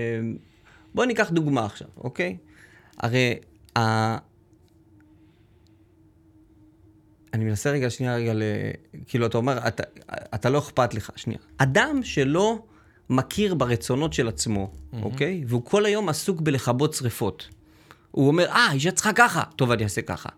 בוא 0.95 1.05
ניקח 1.05 1.29
דוגמה 1.29 1.65
עכשיו, 1.65 1.87
אוקיי? 1.97 2.37
הרי, 2.97 3.35
ה... 3.77 4.17
אני 7.33 7.45
מנסה 7.45 7.71
רגע, 7.71 7.89
שנייה 7.89 8.15
רגע, 8.15 8.33
ל... 8.33 8.43
כאילו, 9.07 9.25
אתה 9.25 9.37
אומר, 9.37 9.67
אתה, 9.67 9.83
אתה 10.35 10.49
לא 10.49 10.59
אכפת 10.59 10.93
לך, 10.93 11.11
שנייה. 11.15 11.39
אדם 11.57 11.99
שלא 12.03 12.63
מכיר 13.09 13.55
ברצונות 13.55 14.13
של 14.13 14.27
עצמו, 14.27 14.71
אוקיי? 15.01 15.43
והוא 15.47 15.65
כל 15.65 15.85
היום 15.85 16.09
עסוק 16.09 16.41
בלכבות 16.41 16.93
שריפות. 16.93 17.47
הוא 18.11 18.27
אומר, 18.27 18.49
אה, 18.49 18.71
אישה 18.71 18.91
צריכה 18.91 19.13
ככה, 19.13 19.43
טוב, 19.55 19.71
אני 19.71 19.83
אעשה 19.83 20.01
ככה. 20.01 20.29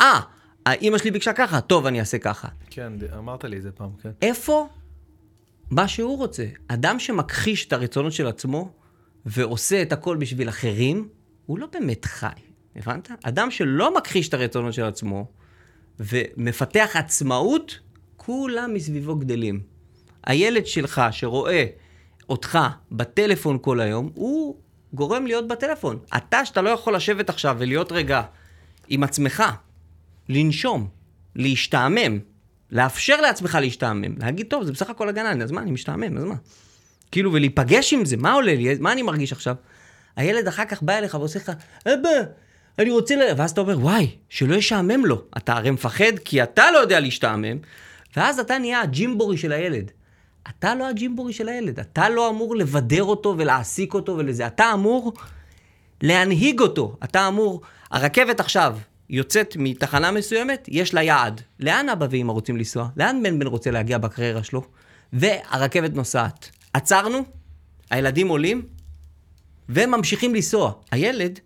אה, 0.00 0.20
האמא 0.66 0.98
שלי 0.98 1.10
ביקשה 1.10 1.32
ככה, 1.32 1.60
טוב, 1.60 1.86
אני 1.86 2.00
אעשה 2.00 2.18
ככה. 2.18 2.48
כן, 2.70 2.92
אמרת 3.18 3.44
לי 3.44 3.56
את 3.56 3.62
זה 3.62 3.72
פעם, 3.72 3.90
כן. 4.02 4.10
איפה 4.22 4.68
מה 5.70 5.88
שהוא 5.88 6.18
רוצה? 6.18 6.46
אדם 6.68 6.98
שמכחיש 6.98 7.66
את 7.66 7.72
הרצונות 7.72 8.12
של 8.12 8.26
עצמו 8.26 8.72
ועושה 9.26 9.82
את 9.82 9.92
הכל 9.92 10.16
בשביל 10.16 10.48
אחרים, 10.48 11.08
הוא 11.46 11.58
לא 11.58 11.66
באמת 11.72 12.04
חי, 12.04 12.26
הבנת? 12.76 13.10
אדם 13.22 13.50
שלא 13.50 13.96
מכחיש 13.96 14.28
את 14.28 14.34
הרצונות 14.34 14.74
של 14.74 14.84
עצמו 14.84 15.26
ומפתח 16.00 16.90
עצמאות, 16.94 17.78
כולם 18.16 18.74
מסביבו 18.74 19.16
גדלים. 19.16 19.60
הילד 20.24 20.66
שלך 20.66 21.02
שרואה 21.10 21.64
אותך 22.28 22.58
בטלפון 22.92 23.58
כל 23.60 23.80
היום, 23.80 24.10
הוא 24.14 24.56
גורם 24.92 25.26
להיות 25.26 25.48
בטלפון. 25.48 25.98
אתה, 26.16 26.44
שאתה 26.44 26.62
לא 26.62 26.70
יכול 26.70 26.96
לשבת 26.96 27.28
עכשיו 27.28 27.56
ולהיות 27.58 27.92
רגע 27.92 28.22
עם 28.88 29.02
עצמך, 29.02 29.44
לנשום, 30.28 30.88
להשתעמם, 31.36 32.18
לאפשר 32.70 33.20
לעצמך 33.20 33.58
להשתעמם, 33.60 34.18
להגיד, 34.18 34.46
טוב, 34.46 34.64
זה 34.64 34.72
בסך 34.72 34.90
הכל 34.90 35.08
הגנה, 35.08 35.44
אז 35.44 35.50
מה, 35.50 35.62
אני 35.62 35.70
משתעמם, 35.70 36.16
אז 36.16 36.24
מה? 36.24 36.34
כאילו, 37.10 37.32
ולהיפגש 37.32 37.92
עם 37.92 38.04
זה, 38.04 38.16
מה 38.16 38.32
עולה 38.32 38.54
לי? 38.54 38.74
מה 38.80 38.92
אני 38.92 39.02
מרגיש 39.02 39.32
עכשיו? 39.32 39.54
הילד 40.16 40.48
אחר 40.48 40.64
כך 40.64 40.82
בא 40.82 40.98
אליך 40.98 41.14
ועושה 41.14 41.38
לך, 41.38 41.52
אבא, 41.86 42.10
אני 42.78 42.90
רוצה 42.90 43.16
ל... 43.16 43.20
ואז 43.36 43.50
אתה 43.50 43.60
אומר, 43.60 43.78
וואי, 43.78 44.10
שלא 44.28 44.54
ישעמם 44.54 45.06
לו. 45.06 45.22
אתה 45.36 45.52
הרי 45.52 45.70
מפחד 45.70 46.18
כי 46.24 46.42
אתה 46.42 46.70
לא 46.70 46.78
יודע 46.78 47.00
להשתעמם, 47.00 47.58
ואז 48.16 48.38
אתה 48.38 48.58
נהיה 48.58 48.80
הג'ימבורי 48.80 49.36
של 49.36 49.52
הילד. 49.52 49.90
אתה 50.48 50.74
לא 50.74 50.88
הג'ימבורי 50.88 51.32
של 51.32 51.48
הילד, 51.48 51.80
אתה 51.80 52.08
לא 52.08 52.30
אמור 52.30 52.56
לבדר 52.56 53.02
אותו 53.02 53.34
ולהעסיק 53.38 53.94
אותו 53.94 54.16
ולזה, 54.18 54.46
אתה 54.46 54.72
אמור 54.74 55.12
להנהיג 56.02 56.60
אותו. 56.60 56.96
אתה 57.04 57.28
אמור, 57.28 57.60
הרכבת 57.90 58.40
עכשיו 58.40 58.78
יוצאת 59.10 59.56
מתחנה 59.58 60.10
מסוימת, 60.10 60.68
יש 60.68 60.94
לה 60.94 61.02
יעד. 61.02 61.40
לאן 61.60 61.88
אבא 61.88 62.06
ואמא 62.10 62.32
רוצים 62.32 62.56
לנסוע? 62.56 62.88
לאן 62.96 63.22
בן 63.22 63.38
בן 63.38 63.46
רוצה 63.46 63.70
להגיע 63.70 63.98
בקריירה 63.98 64.42
שלו? 64.42 64.62
והרכבת 65.12 65.94
נוסעת. 65.94 66.50
עצרנו, 66.72 67.24
הילדים 67.90 68.28
עולים, 68.28 68.66
וממשיכים 69.68 70.34
לנסוע. 70.34 70.72
הילד 70.90 71.38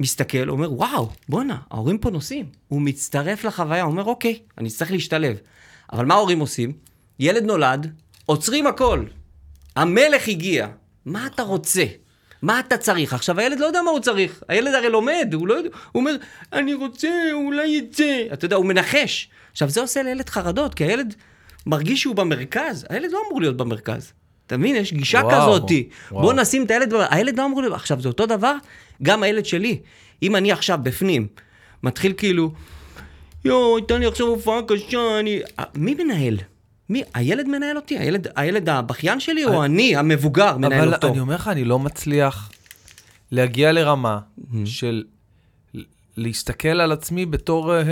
מסתכל, 0.00 0.48
אומר, 0.48 0.72
וואו, 0.72 1.08
בואנה, 1.28 1.56
ההורים 1.70 1.98
פה 1.98 2.10
נוסעים. 2.10 2.46
הוא 2.68 2.82
מצטרף 2.82 3.44
לחוויה, 3.44 3.84
אומר, 3.84 4.04
אוקיי, 4.04 4.38
אני 4.58 4.70
צריך 4.70 4.90
להשתלב. 4.90 5.36
אבל 5.92 6.06
מה 6.06 6.14
ההורים 6.14 6.40
עושים? 6.40 6.72
ילד 7.18 7.44
נולד, 7.44 7.92
עוצרים 8.26 8.66
הכל. 8.66 9.04
המלך 9.76 10.28
הגיע. 10.28 10.68
מה 11.04 11.26
אתה 11.26 11.42
רוצה? 11.42 11.84
מה 12.42 12.60
אתה 12.60 12.76
צריך? 12.76 13.14
עכשיו, 13.14 13.40
הילד 13.40 13.60
לא 13.60 13.66
יודע 13.66 13.82
מה 13.82 13.90
הוא 13.90 14.00
צריך. 14.00 14.42
הילד 14.48 14.74
הרי 14.74 14.88
לומד, 14.88 15.30
הוא 15.32 15.48
לא 15.48 15.54
יודע, 15.54 15.68
הוא 15.92 16.00
אומר, 16.00 16.16
אני 16.52 16.74
רוצה, 16.74 17.08
אולי 17.32 17.66
יצא. 17.66 18.26
אתה 18.32 18.44
יודע, 18.44 18.56
הוא 18.56 18.66
מנחש. 18.66 19.28
עכשיו, 19.52 19.68
זה 19.68 19.80
עושה 19.80 20.02
לילד 20.02 20.28
חרדות, 20.28 20.74
כי 20.74 20.84
הילד 20.84 21.14
מרגיש 21.66 22.00
שהוא 22.00 22.16
במרכז. 22.16 22.86
הילד 22.88 23.12
לא 23.12 23.22
אמור 23.28 23.40
להיות 23.40 23.56
במרכז. 23.56 24.12
אתה 24.46 24.56
מבין? 24.56 24.76
יש 24.76 24.92
גישה 24.92 25.18
וואו, 25.24 25.54
כזאתי. 25.58 25.88
וואו. 26.10 26.22
בוא 26.22 26.32
נשים 26.32 26.64
את 26.64 26.70
הילד, 26.70 26.92
הילד 27.10 27.38
לא 27.38 27.46
אמור 27.46 27.60
להיות... 27.62 27.74
עכשיו, 27.74 28.00
זה 28.00 28.08
אותו 28.08 28.26
דבר, 28.26 28.54
גם 29.02 29.22
הילד 29.22 29.46
שלי. 29.46 29.78
אם 30.22 30.36
אני 30.36 30.52
עכשיו 30.52 30.78
בפנים, 30.82 31.26
מתחיל 31.82 32.12
כאילו, 32.16 32.52
יואו, 33.44 33.76
הייתה 33.76 33.98
לי 33.98 34.06
עכשיו 34.06 34.26
הופעה 34.26 34.60
קשה, 34.68 35.20
אני... 35.20 35.40
מי 35.74 35.94
מנהל? 35.94 36.36
מי? 36.88 37.02
הילד 37.14 37.48
מנהל 37.48 37.76
אותי? 37.76 37.98
הילד, 37.98 38.26
הילד 38.36 38.68
הבכיין 38.68 39.20
שלי 39.20 39.44
או 39.44 39.64
אני, 39.64 39.96
המבוגר, 39.96 40.56
מנהל 40.56 40.72
אבל 40.82 40.94
אותו? 40.94 41.08
אני 41.08 41.20
אומר 41.20 41.34
לך, 41.34 41.48
אני 41.48 41.64
לא 41.64 41.78
מצליח 41.78 42.50
להגיע 43.30 43.72
לרמה 43.72 44.18
של 44.64 45.04
להסתכל 46.16 46.68
על 46.68 46.92
עצמי 46.92 47.26
בתור, 47.26 47.74
אה, 47.76 47.82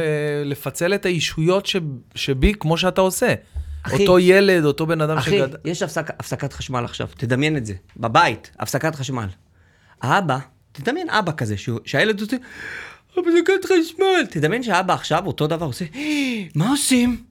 לפצל 0.45 0.95
את 0.95 1.07
האישויות 1.07 1.67
ש- 1.67 1.77
שבי, 2.15 2.53
כמו 2.61 2.79
שאתה 2.79 3.01
עושה. 3.01 3.35
אחי, 3.83 4.03
אותו 4.03 4.19
ילד, 4.19 4.65
אותו 4.65 4.87
בן 4.87 5.01
אדם 5.01 5.17
אחי, 5.17 5.31
שגדל. 5.31 5.57
יש 5.65 5.83
הפסק, 5.83 6.11
הפסקת 6.11 6.53
חשמל 6.53 6.85
עכשיו, 6.85 7.09
תדמיין 7.17 7.57
את 7.57 7.67
זה. 7.67 7.75
בבית, 7.97 8.51
הפסקת 8.59 8.95
חשמל. 8.95 9.27
האבא, 10.03 10.39
תדמיין 10.73 11.11
אבא 11.11 11.33
כזה, 11.33 11.57
שהוא, 11.57 11.81
שהילד 11.85 12.21
עושה, 12.21 12.37
הפסקת 13.11 13.65
חשמל. 13.65 14.27
תדמיין 14.31 14.63
שהאבא 14.63 14.95
עכשיו 14.95 15.27
אותו 15.27 15.47
דבר 15.47 15.67
עושה, 15.67 15.85
מה 16.55 16.71
עושים? 16.71 17.25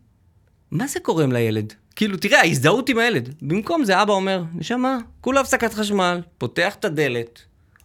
מה 0.71 0.87
זה 0.87 0.99
גורם 1.05 1.31
לילד? 1.31 1.73
כאילו, 1.95 2.17
תראה, 2.17 2.39
ההזדהות 2.39 2.89
עם 2.89 2.97
הילד. 2.97 3.35
במקום 3.41 3.83
זה 3.83 4.01
אבא 4.01 4.13
אומר, 4.13 4.43
נשמה, 4.55 4.97
כולה 5.21 5.41
הפסקת 5.41 5.73
חשמל, 5.73 6.21
פותח 6.37 6.75
את 6.75 6.85
הדלת, 6.85 7.41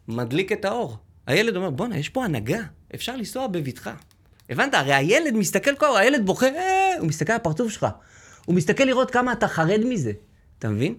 מדליק 0.08 0.52
את 0.52 0.64
האור. 0.64 0.96
הילד 1.26 1.56
אומר, 1.56 1.70
בואנה, 1.70 1.98
יש 1.98 2.08
פה 2.08 2.24
הנהגה, 2.24 2.60
אפשר 2.94 3.16
לנסוע 3.16 3.46
בבטחה. 3.46 3.92
הבנת? 4.50 4.74
הרי 4.74 4.94
הילד 4.94 5.34
מסתכל 5.34 5.74
כל 5.74 5.96
הילד 5.96 6.26
בוכה, 6.26 6.46
אה, 6.46 6.98
הוא 6.98 7.08
מסתכל 7.08 7.32
על 7.32 7.36
הפרצוף 7.36 7.72
שלך. 7.72 7.86
הוא 8.46 8.54
מסתכל 8.54 8.84
לראות 8.84 9.10
כמה 9.10 9.32
אתה 9.32 9.48
חרד 9.48 9.80
מזה. 9.84 10.12
אתה 10.58 10.68
מבין? 10.68 10.94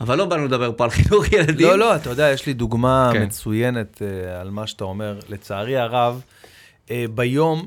אבל 0.00 0.18
לא 0.18 0.24
באנו 0.24 0.44
לדבר 0.44 0.72
פה 0.76 0.84
על 0.84 0.90
חינוך 0.90 1.24
ילדים. 1.32 1.66
לא, 1.66 1.78
לא, 1.78 1.96
אתה 1.96 2.10
יודע, 2.10 2.30
יש 2.30 2.46
לי 2.46 2.52
דוגמה 2.52 3.10
כן. 3.12 3.22
מצוינת 3.22 4.02
אה, 4.02 4.40
על 4.40 4.50
מה 4.50 4.66
שאתה 4.66 4.84
אומר. 4.84 5.18
לצערי 5.28 5.76
הרב, 5.76 6.22
אה, 6.90 7.04
ביום 7.14 7.66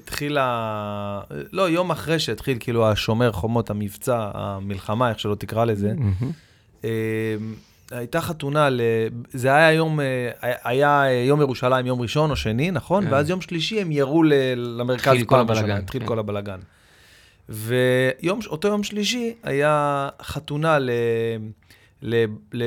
שהתחילה, 0.00 0.40
לא, 1.52 1.68
יום 1.68 1.90
אחרי 1.90 2.18
שהתחיל 2.18 2.56
כאילו 2.60 2.88
השומר 2.88 3.32
חומות, 3.32 3.70
המבצע, 3.70 4.30
המלחמה, 4.34 5.08
איך 5.10 5.20
שלא 5.20 5.34
תקרא 5.34 5.64
לזה, 5.64 5.92
אה, 6.84 7.36
הייתה 7.90 8.20
חתונה, 8.20 8.70
ל... 8.70 8.80
זה 9.32 9.54
היה 9.54 9.72
יום, 9.72 10.00
היה 10.64 11.04
יום 11.26 11.40
ירושלים, 11.40 11.86
יום 11.86 12.00
ראשון 12.00 12.30
או 12.30 12.36
שני, 12.36 12.70
נכון? 12.70 13.04
כן. 13.04 13.12
ואז 13.12 13.30
יום 13.30 13.40
שלישי 13.40 13.80
הם 13.80 13.92
ירו 13.92 14.22
ל... 14.22 14.32
למרכז 14.54 15.12
התחיל 15.12 15.24
כל 15.24 15.38
הבלגן, 15.38 15.70
התחיל 15.76 16.00
כן. 16.00 16.06
כל 16.06 16.18
הבלגן. 16.18 16.58
ואותו 17.48 18.68
יום 18.68 18.82
שלישי 18.82 19.34
היה 19.42 20.08
חתונה 20.22 20.78
ל... 20.78 20.90
ל... 22.02 22.24
ל... 22.52 22.64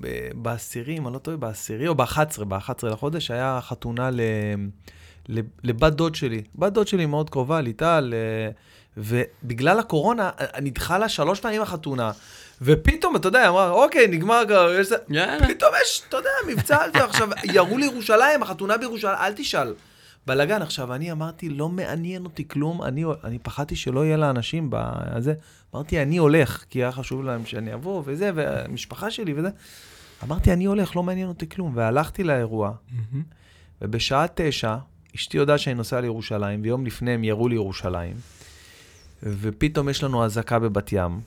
ב- 0.00 0.30
בעשירים, 0.34 1.06
אני 1.06 1.14
לא 1.14 1.18
טועה, 1.18 1.36
בעשירי 1.36 1.88
או 1.88 1.94
ב-11, 1.94 2.44
ב-11 2.48 2.86
לחודש, 2.86 3.30
היה 3.30 3.58
חתונה 3.62 4.10
ל... 4.10 4.20
ל... 5.28 5.40
לבת 5.64 5.92
דוד 5.92 6.14
שלי. 6.14 6.42
בת 6.54 6.72
דוד 6.72 6.88
שלי 6.88 7.06
מאוד 7.06 7.30
קרובה, 7.30 7.60
ליטל, 7.60 8.14
אה, 8.16 8.50
ובגלל 8.96 9.78
הקורונה, 9.78 10.30
אה, 10.40 10.60
נדחה 10.60 10.98
לה 10.98 11.08
שלוש 11.08 11.40
פעמים 11.40 11.62
החתונה, 11.62 12.12
ופתאום, 12.62 13.16
אתה 13.16 13.28
יודע, 13.28 13.40
היא 13.40 13.48
אמרה, 13.48 13.70
אוקיי, 13.70 14.06
נגמר 14.06 14.42
כבר, 14.48 14.74
יש... 14.80 14.86
זה-" 14.86 14.96
יאללה. 15.08 15.48
פתאום 15.48 15.72
יש, 15.82 16.02
אתה 16.08 16.16
יודע, 16.16 16.30
מבצע 16.48 16.82
על 16.82 16.90
זה, 16.92 17.04
עכשיו, 17.04 17.28
ירו 17.44 17.78
לירושלים, 17.78 18.42
החתונה 18.42 18.76
בירושלים, 18.76 19.16
אל 19.20 19.32
תשאל. 19.32 19.74
בלאגן, 20.26 20.62
עכשיו, 20.62 20.94
אני 20.94 21.12
אמרתי, 21.12 21.48
לא 21.48 21.68
מעניין 21.68 22.24
אותי 22.24 22.48
כלום, 22.48 22.82
אני, 22.82 23.04
אני 23.24 23.38
פחדתי 23.38 23.76
שלא 23.76 24.04
יהיה 24.04 24.16
לאנשים 24.16 24.68
בזה. 24.70 25.34
אמרתי, 25.74 26.02
אני 26.02 26.16
הולך, 26.16 26.64
כי 26.70 26.78
היה 26.78 26.92
חשוב 26.92 27.24
להם 27.24 27.46
שאני 27.46 27.74
אבוא 27.74 28.02
וזה, 28.06 28.30
והמשפחה 28.34 29.10
שלי 29.10 29.34
וזה. 29.36 29.48
אמרתי, 30.24 30.52
אני 30.52 30.64
הולך, 30.64 30.96
לא 30.96 31.02
מעניין 31.02 31.28
אותי 31.28 31.48
כלום. 31.48 31.72
והלכתי 31.74 32.24
לאירוע, 32.24 32.72
ובשעה 33.82 34.26
תשע, 34.34 34.76
אשתי 35.16 35.36
יודעת 35.36 35.58
שאני 35.58 35.74
נוסע 35.74 36.00
לירושלים, 36.00 36.60
ויום 36.62 36.86
לפני 36.86 37.10
הם 37.10 37.24
ירו 37.24 37.48
לירושלים, 37.48 38.16
ופתאום 39.22 39.88
יש 39.88 40.04
לנו 40.04 40.24
אזעקה 40.24 40.58
בבת 40.58 40.92
ים, 40.92 41.20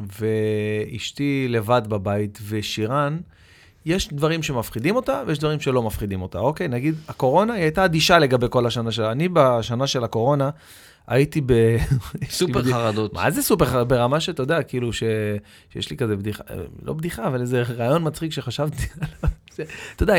ואשתי 0.00 1.46
לבד 1.48 1.82
בבית, 1.88 2.38
ושירן, 2.48 3.18
יש 3.86 4.08
דברים 4.12 4.42
שמפחידים 4.42 4.96
אותה, 4.96 5.22
ויש 5.26 5.38
דברים 5.38 5.60
שלא 5.60 5.82
מפחידים 5.82 6.22
אותה, 6.22 6.38
אוקיי? 6.38 6.68
נגיד, 6.68 6.94
הקורונה, 7.08 7.52
היא 7.54 7.62
הייתה 7.62 7.84
אדישה 7.84 8.18
לגבי 8.18 8.46
כל 8.50 8.66
השנה 8.66 8.92
שלה. 8.92 9.12
אני 9.12 9.28
בשנה 9.32 9.86
של 9.86 10.04
הקורונה, 10.04 10.50
הייתי 11.06 11.40
ב... 11.46 11.52
סופר 12.28 12.62
חרדות. 12.62 13.14
מה 13.14 13.30
זה 13.30 13.42
סופר 13.42 13.64
חרדות? 13.64 13.88
ברמה 13.88 14.20
שאתה 14.20 14.42
יודע, 14.42 14.62
כאילו, 14.62 14.92
ש... 14.92 15.02
שיש 15.72 15.90
לי 15.90 15.96
כזה 15.96 16.16
בדיחה, 16.16 16.44
אה, 16.50 16.56
לא 16.82 16.92
בדיחה, 16.92 17.26
אבל 17.26 17.40
איזה 17.40 17.62
רעיון 17.62 18.06
מצחיק 18.06 18.32
שחשבתי 18.32 18.82
עליו. 19.00 19.36
אתה 19.96 20.02
יודע, 20.02 20.14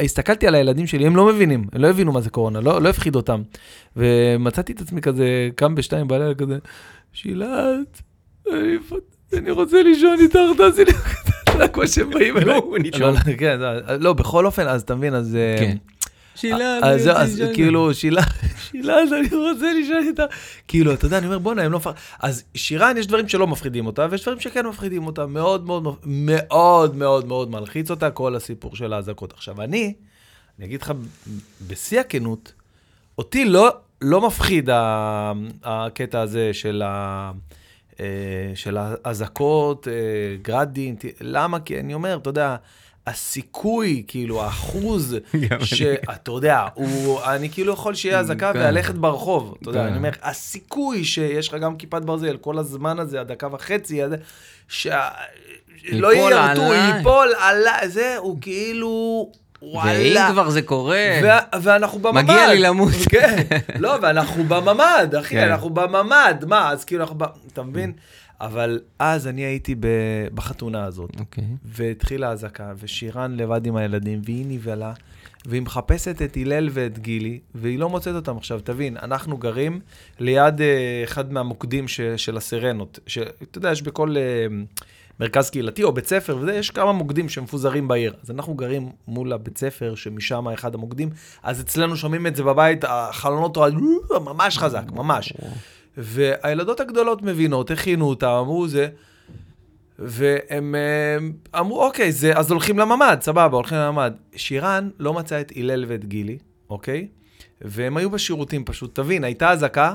הסתכלתי 0.00 0.46
על 0.46 0.54
הילדים 0.54 0.86
שלי, 0.86 1.06
הם 1.06 1.16
לא 1.16 1.26
מבינים, 1.26 1.64
הם 1.72 1.82
לא 1.82 1.88
הבינו 1.88 2.12
מה 2.12 2.20
זה 2.20 2.30
קורונה, 2.30 2.60
לא, 2.60 2.82
לא 2.82 2.88
הפחיד 2.88 3.16
אותם. 3.16 3.42
ומצאתי 3.96 4.72
את 4.72 4.80
עצמי 4.80 5.00
כזה, 5.00 5.48
קם 5.54 5.74
בשתיים 5.74 6.08
בלילה 6.08 6.34
כזה, 6.34 6.58
שילת, 7.12 8.02
אני 9.32 9.50
רוצה 9.50 9.82
לישון 9.82 10.16
איתך, 10.20 10.38
תעשי 10.56 10.84
לי 10.84 10.92
כזה, 11.60 11.72
כמו 11.72 11.88
שהם 11.88 12.10
באים 12.10 12.36
אליי. 12.36 12.56
הוא 12.56 12.78
נשאר. 12.78 13.10
לא, 13.10 13.12
לא, 13.12 13.36
כן, 13.38 13.60
לא, 13.60 13.96
לא, 13.96 14.12
בכל 14.12 14.46
אופן, 14.46 14.66
אז 14.66 14.82
אתה 14.82 14.94
מבין, 14.94 15.14
אז... 15.14 15.36
אה, 15.36 15.56
כן. 15.60 15.76
שאלה, 16.34 16.78
אז 16.82 17.08
אז 17.14 17.42
כאילו, 17.54 17.94
שילה, 17.94 18.22
שילה, 18.70 18.94
אז 18.94 19.12
אני 19.12 19.28
רוצה 19.36 19.72
לישון 19.72 20.04
איתה. 20.08 20.24
כאילו, 20.68 20.94
אתה 20.94 21.06
יודע, 21.06 21.18
אני 21.18 21.26
אומר, 21.26 21.38
בואנה, 21.38 21.62
הם 21.62 21.72
לא 21.72 21.78
מפחידים. 21.78 22.02
אז 22.20 22.44
שירן, 22.54 22.96
יש 22.96 23.06
דברים 23.06 23.28
שלא 23.28 23.46
מפחידים 23.46 23.86
אותה, 23.86 24.06
ויש 24.10 24.22
דברים 24.22 24.40
שכן 24.40 24.66
מפחידים 24.66 25.06
אותה. 25.06 25.26
מאוד 25.26 25.66
מאוד, 25.66 25.84
מאוד 26.06 26.96
מאוד 26.96 27.26
מאוד 27.26 27.50
מלחיץ 27.50 27.90
אותה, 27.90 28.10
כל 28.10 28.36
הסיפור 28.36 28.76
של 28.76 28.92
האזעקות. 28.92 29.32
עכשיו, 29.32 29.62
אני, 29.62 29.94
אני 30.58 30.66
אגיד 30.66 30.82
לך 30.82 30.92
בשיא 31.66 32.00
הכנות, 32.00 32.52
אותי 33.18 33.44
לא, 33.44 33.70
לא 34.00 34.26
מפחיד 34.26 34.68
הקטע 35.64 36.20
הזה 36.20 36.50
של 36.52 36.82
ה... 36.86 37.32
אה, 38.00 38.06
של 38.54 38.76
האזעקות, 39.04 39.88
אה, 39.88 39.92
גרדים, 40.42 40.96
למה? 41.20 41.60
כי 41.60 41.80
אני 41.80 41.94
אומר, 41.94 42.18
אתה 42.22 42.30
יודע, 42.30 42.56
הסיכוי, 43.06 44.04
כאילו, 44.06 44.42
האחוז, 44.42 45.16
שאתה 45.64 46.30
יודע, 46.30 46.66
הוא, 46.74 47.20
אני 47.24 47.50
כאילו 47.50 47.72
יכול 47.72 47.94
שיהיה 47.94 48.18
אזעקה 48.18 48.52
כן. 48.52 48.58
וללכת 48.58 48.94
ברחוב, 48.94 49.54
אתה 49.62 49.70
יודע, 49.70 49.80
כן. 49.80 49.86
אני 49.86 49.96
אומר, 49.96 50.10
הסיכוי 50.22 51.04
שיש 51.04 51.48
לך 51.48 51.54
גם 51.54 51.76
כיפת 51.76 52.02
ברזל, 52.02 52.36
כל 52.36 52.58
הזמן 52.58 52.98
הזה, 52.98 53.20
הדקה 53.20 53.48
וחצי, 53.52 54.02
הזה, 54.02 54.16
שה... 54.68 55.08
לא 55.92 56.14
יירטו. 56.14 56.62
ייפול 56.62 57.28
עליי, 57.38 57.88
זה, 57.88 58.16
הוא 58.16 58.38
כאילו, 58.40 59.32
ואם 59.62 59.68
וואלה. 59.72 60.28
כבר 60.32 60.50
זה 60.50 60.62
קורה, 60.62 61.20
ו- 61.22 61.56
ואנחנו 61.62 61.98
בממ"ד. 61.98 62.22
מגיע 62.22 62.48
לי 62.54 62.58
למות. 62.60 62.92
כן, 63.10 63.44
לא, 63.78 63.96
ואנחנו 64.02 64.44
בממ"ד, 64.44 65.14
אחי, 65.20 65.34
כן. 65.34 65.48
אנחנו 65.48 65.70
בממ"ד, 65.70 66.44
מה, 66.46 66.70
אז 66.70 66.84
כאילו 66.84 67.00
אנחנו, 67.02 67.18
ב- 67.18 67.24
אתה 67.52 67.62
מבין? 67.62 67.92
אבל 68.40 68.80
אז 68.98 69.26
אני 69.26 69.40
הייתי 69.40 69.74
ב- 69.74 69.86
בחתונה 70.34 70.84
הזאת, 70.84 71.10
אוקיי. 71.20 71.44
והתחילה 71.64 72.28
האזעקה, 72.30 72.72
ושירן 72.78 73.36
לבד 73.36 73.66
עם 73.66 73.76
הילדים, 73.76 74.20
והיא 74.24 74.44
נבהלה, 74.48 74.92
והיא 75.46 75.62
מחפשת 75.62 76.22
את 76.22 76.36
הלל 76.36 76.68
ואת 76.72 76.98
גילי, 76.98 77.38
והיא 77.54 77.78
לא 77.78 77.88
מוצאת 77.88 78.14
אותם. 78.14 78.36
עכשיו, 78.36 78.60
תבין, 78.60 78.96
אנחנו 79.02 79.36
גרים 79.36 79.80
ליד 80.18 80.60
אה, 80.60 80.66
אחד 81.04 81.32
מהמוקדים 81.32 81.88
ש, 81.88 82.00
של 82.00 82.36
הסירנות, 82.36 82.98
שאתה 83.06 83.58
יודע, 83.58 83.72
יש 83.72 83.82
בכל 83.82 84.14
אה, 84.16 84.22
מרכז 85.20 85.50
קהילתי 85.50 85.82
או 85.82 85.92
בית 85.92 86.06
ספר, 86.06 86.36
וזה, 86.36 86.54
יש 86.54 86.70
כמה 86.70 86.92
מוקדים 86.92 87.28
שמפוזרים 87.28 87.88
בעיר. 87.88 88.14
אז 88.22 88.30
אנחנו 88.30 88.54
גרים 88.54 88.88
מול 89.08 89.32
הבית 89.32 89.58
ספר, 89.58 89.94
שמשם 89.94 90.48
אחד 90.48 90.74
המוקדים, 90.74 91.10
אז 91.42 91.60
אצלנו 91.60 91.96
שומעים 91.96 92.26
את 92.26 92.36
זה 92.36 92.42
בבית, 92.42 92.84
החלונות 92.88 93.58
ממש 94.24 94.58
חזק, 94.58 94.82
ממש. 94.92 95.32
והילדות 95.96 96.80
הגדולות 96.80 97.22
מבינות, 97.22 97.70
הכינו 97.70 98.08
אותם, 98.08 98.26
אמרו 98.26 98.68
זה, 98.68 98.88
והם 99.98 100.74
אה, 100.74 101.60
אמרו, 101.60 101.84
אוקיי, 101.84 102.12
זה, 102.12 102.36
אז 102.36 102.50
הולכים 102.50 102.78
לממ"ד, 102.78 103.18
סבבה, 103.20 103.56
הולכים 103.56 103.78
לממ"ד. 103.78 104.12
שירן 104.36 104.90
לא 104.98 105.14
מצא 105.14 105.40
את 105.40 105.52
הלל 105.56 105.84
ואת 105.88 106.04
גילי, 106.04 106.38
אוקיי? 106.70 107.08
והם 107.60 107.96
היו 107.96 108.10
בשירותים 108.10 108.64
פשוט. 108.64 108.94
תבין, 108.94 109.24
הייתה 109.24 109.50
אזעקה, 109.50 109.94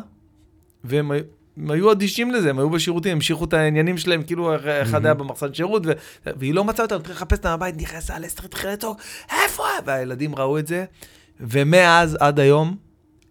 והם 0.84 1.12
היו- 1.12 1.24
הם 1.58 1.72
היו 1.72 1.92
אדישים 1.92 2.32
לזה, 2.32 2.50
הם 2.50 2.60
היו 2.60 2.70
בשירותים, 2.70 3.12
המשיכו 3.12 3.46
את 3.46 3.54
העניינים 3.54 3.98
שלהם, 3.98 4.24
כאילו 4.24 4.56
אחד 4.82 5.06
היה 5.06 5.14
במחסן 5.14 5.54
שירות, 5.54 5.86
ו... 5.86 5.92
והיא 6.26 6.54
לא 6.54 6.64
מצאה 6.64 6.86
אותם, 6.86 6.96
התחילה 6.96 7.16
לחפש 7.16 7.38
אותם 7.38 7.56
בבית, 7.56 7.82
נכנסה 7.82 8.20
לסטר, 8.20 8.46
התחילה 8.46 8.74
לצעוק, 8.74 9.02
איפה? 9.44 9.64
והילדים 9.86 10.36
ראו 10.36 10.60
את 10.60 10.68
זה, 10.68 10.86
ומאז 11.40 12.18
עד 12.20 12.40
היום, 12.40 12.76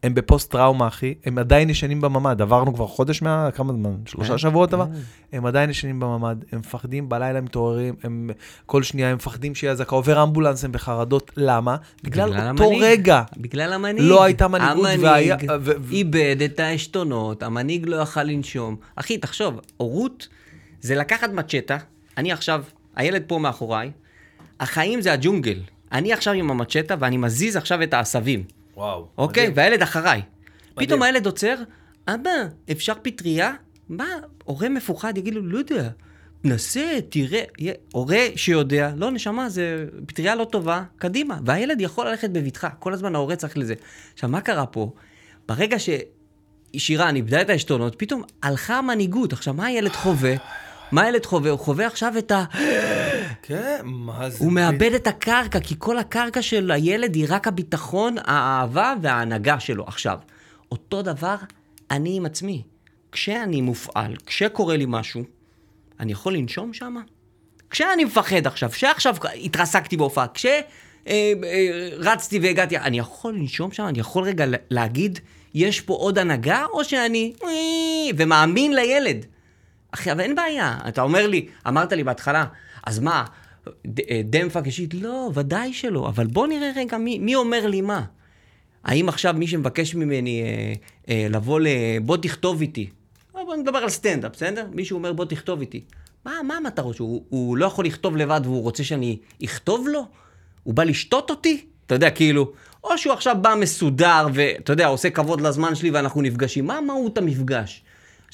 הם 0.04 0.14
בפוסט-טראומה, 0.14 0.88
אחי, 0.88 1.14
הם 1.24 1.38
עדיין 1.38 1.70
ישנים 1.70 2.00
בממ"ד, 2.00 2.42
עברנו 2.42 2.74
כבר 2.74 2.86
חודש 2.86 3.22
מה... 3.22 3.48
כמה 3.54 3.72
זמן? 3.72 3.90
שלושה 4.06 4.30
כן. 4.32 4.38
שבועות 4.38 4.72
עבר? 4.72 4.86
הם 5.32 5.46
עדיין 5.46 5.70
ישנים 5.70 6.00
בממ"ד, 6.00 6.36
הם 6.52 6.58
מפחדים, 6.58 7.08
בלילה 7.08 7.38
הם 7.38 7.44
מתעוררים, 7.44 7.94
הם 8.02 8.30
כל 8.66 8.82
שנייה 8.82 9.08
הם 9.10 9.16
מפחדים 9.16 9.54
שיהיה 9.54 9.72
אזעקה, 9.72 9.96
עובר 9.96 10.22
אמבולנס, 10.22 10.64
הם 10.64 10.72
בחרדות, 10.72 11.30
למה? 11.36 11.76
בגלל 12.02 12.28
אותו 12.28 12.40
המנהיג. 12.40 12.82
רגע. 12.82 13.22
בגלל 13.36 13.72
המנהיג. 13.72 14.04
לא 14.08 14.24
הייתה 14.24 14.48
מנהיגות 14.48 14.84
והיה- 15.00 15.36
המנהיג 15.48 15.82
איבד 15.92 16.36
את 16.44 16.60
העשתונות, 16.60 17.42
המנהיג 17.42 17.86
לא 17.88 17.96
יכל 17.96 18.22
לנשום. 18.22 18.76
אחי, 18.96 19.18
תחשוב, 19.18 19.60
הורות 19.76 20.28
זה 20.80 20.94
לקחת 20.94 21.30
מצ'טה, 21.30 21.76
אני 22.18 22.32
עכשיו, 22.32 22.62
הילד 22.96 23.22
פה 23.26 23.38
מאחוריי, 23.38 23.90
החיים 24.60 25.00
זה 25.00 25.12
הג'ונגל. 25.12 25.58
אני 25.92 26.12
עכשיו 26.12 26.34
עם 26.34 26.50
המצ'טה 26.50 26.94
ואני 26.98 27.16
מזיז 27.16 27.56
עכשיו 27.56 27.82
את 27.82 27.94
העשבים, 27.94 28.42
וואו. 28.76 29.08
אוקיי? 29.18 29.42
מדהים. 29.42 29.56
והילד 29.56 29.82
אחריי. 29.82 30.22
מדהים. 30.72 30.86
פתאום 30.86 31.02
הילד 31.02 31.26
עוצר, 31.26 31.54
אבא, 32.08 32.30
אפשר 32.70 32.92
פטריה? 33.02 33.52
מה, 33.88 34.06
הורה 34.44 34.68
מפוחד 34.68 35.18
יגיד 35.18 35.34
לו, 35.34 35.42
לא 35.42 35.58
יודע, 35.58 35.88
נסה, 36.44 36.98
תראה, 37.08 37.42
הורה 37.92 38.26
שיודע, 38.36 38.90
לא, 38.96 39.10
נשמה, 39.10 39.48
זה 39.48 39.86
פטריה 40.06 40.34
לא 40.34 40.44
טובה, 40.44 40.82
קדימה. 40.98 41.38
והילד 41.46 41.80
יכול 41.80 42.08
ללכת 42.08 42.30
בבטחה, 42.30 42.70
כל 42.70 42.92
הזמן 42.92 43.14
ההורה 43.14 43.36
צריך 43.36 43.58
לזה. 43.58 43.74
עכשיו, 44.14 44.28
מה 44.28 44.40
קרה 44.40 44.66
פה? 44.66 44.92
ברגע 45.48 45.76
ששירן 46.74 47.16
איבדה 47.16 47.40
את 47.40 47.50
העשתונות, 47.50 47.94
פתאום 47.98 48.22
הלכה 48.42 48.78
המנהיגות. 48.78 49.32
עכשיו, 49.32 49.54
מה 49.54 49.66
הילד 49.66 49.92
חווה? 49.92 50.34
מה 50.92 51.02
הילד 51.02 51.26
חווה? 51.26 51.50
הוא 51.50 51.58
חווה 51.58 51.86
עכשיו 51.86 52.18
את 52.18 52.30
ה... 52.30 52.44
כן, 53.42 53.80
מה 53.84 54.30
זה? 54.30 54.44
הוא 54.44 54.52
מאבד 54.52 54.92
את 54.94 55.06
הקרקע, 55.06 55.60
כי 55.60 55.74
כל 55.78 55.98
הקרקע 55.98 56.42
של 56.42 56.70
הילד 56.70 57.14
היא 57.14 57.26
רק 57.28 57.48
הביטחון, 57.48 58.16
האהבה 58.24 58.94
וההנהגה 59.02 59.60
שלו. 59.60 59.84
עכשיו, 59.86 60.18
אותו 60.72 61.02
דבר 61.02 61.36
אני 61.90 62.16
עם 62.16 62.26
עצמי. 62.26 62.62
כשאני 63.12 63.60
מופעל, 63.60 64.16
כשקורה 64.26 64.76
לי 64.76 64.84
משהו, 64.88 65.22
אני 66.00 66.12
יכול 66.12 66.34
לנשום 66.34 66.72
שם? 66.72 66.96
כשאני 67.70 68.04
מפחד 68.04 68.46
עכשיו, 68.46 68.70
כשעכשיו 68.70 69.16
התרסקתי 69.34 69.96
בהופעה, 69.96 70.26
כשרצתי 71.04 72.38
והגעתי, 72.38 72.78
אני 72.78 72.98
יכול 72.98 73.34
לנשום 73.34 73.72
שם? 73.72 73.86
אני 73.86 74.00
יכול 74.00 74.24
רגע 74.24 74.44
להגיד, 74.70 75.18
יש 75.54 75.80
פה 75.80 75.94
עוד 75.94 76.18
הנהגה, 76.18 76.64
או 76.72 76.84
שאני 76.84 77.32
ומאמין 78.16 78.74
לילד? 78.74 79.26
אחי, 79.90 80.12
אבל 80.12 80.20
אין 80.20 80.34
בעיה. 80.34 80.78
אתה 80.88 81.02
אומר 81.02 81.26
לי, 81.26 81.48
אמרת 81.68 81.92
לי 81.92 82.04
בהתחלה, 82.04 82.44
אז 82.86 82.98
מה, 82.98 83.24
אה, 84.10 84.20
דמפה 84.24 84.60
אישית? 84.64 84.94
לא, 84.94 85.30
ודאי 85.34 85.72
שלא. 85.72 86.08
אבל 86.08 86.26
בוא 86.26 86.46
נראה 86.46 86.70
רגע 86.76 86.98
מי, 86.98 87.18
מי 87.18 87.34
אומר 87.34 87.66
לי 87.66 87.80
מה. 87.80 88.04
האם 88.84 89.08
עכשיו 89.08 89.34
מי 89.38 89.46
שמבקש 89.46 89.94
ממני 89.94 90.42
אה, 90.42 90.72
אה, 91.08 91.26
לבוא 91.30 91.60
ל... 91.60 91.66
בוא 92.02 92.16
תכתוב 92.16 92.60
איתי. 92.60 92.90
אה, 93.36 93.44
בוא 93.44 93.56
נדבר 93.56 93.78
על 93.78 93.88
סטנדאפ, 93.88 94.32
בסדר? 94.32 94.66
מישהו 94.72 94.98
אומר 94.98 95.12
בוא 95.12 95.24
תכתוב 95.24 95.60
איתי. 95.60 95.84
מה, 96.24 96.32
מה 96.46 96.56
המטרות? 96.56 96.96
שהוא 96.96 97.24
הוא 97.28 97.56
לא 97.56 97.66
יכול 97.66 97.86
לכתוב 97.86 98.16
לבד 98.16 98.40
והוא 98.44 98.62
רוצה 98.62 98.84
שאני 98.84 99.18
אכתוב 99.44 99.88
לו? 99.88 100.06
הוא 100.62 100.74
בא 100.74 100.84
לשתות 100.84 101.30
אותי? 101.30 101.66
אתה 101.86 101.94
יודע, 101.94 102.10
כאילו, 102.10 102.52
או 102.84 102.98
שהוא 102.98 103.12
עכשיו 103.12 103.36
בא 103.40 103.54
מסודר 103.60 104.26
ואתה 104.34 104.72
יודע, 104.72 104.86
עושה 104.86 105.10
כבוד 105.10 105.40
לזמן 105.40 105.74
שלי 105.74 105.90
ואנחנו 105.90 106.22
נפגשים. 106.22 106.66
מה 106.66 106.80
מהות 106.80 107.18
המפגש? 107.18 107.83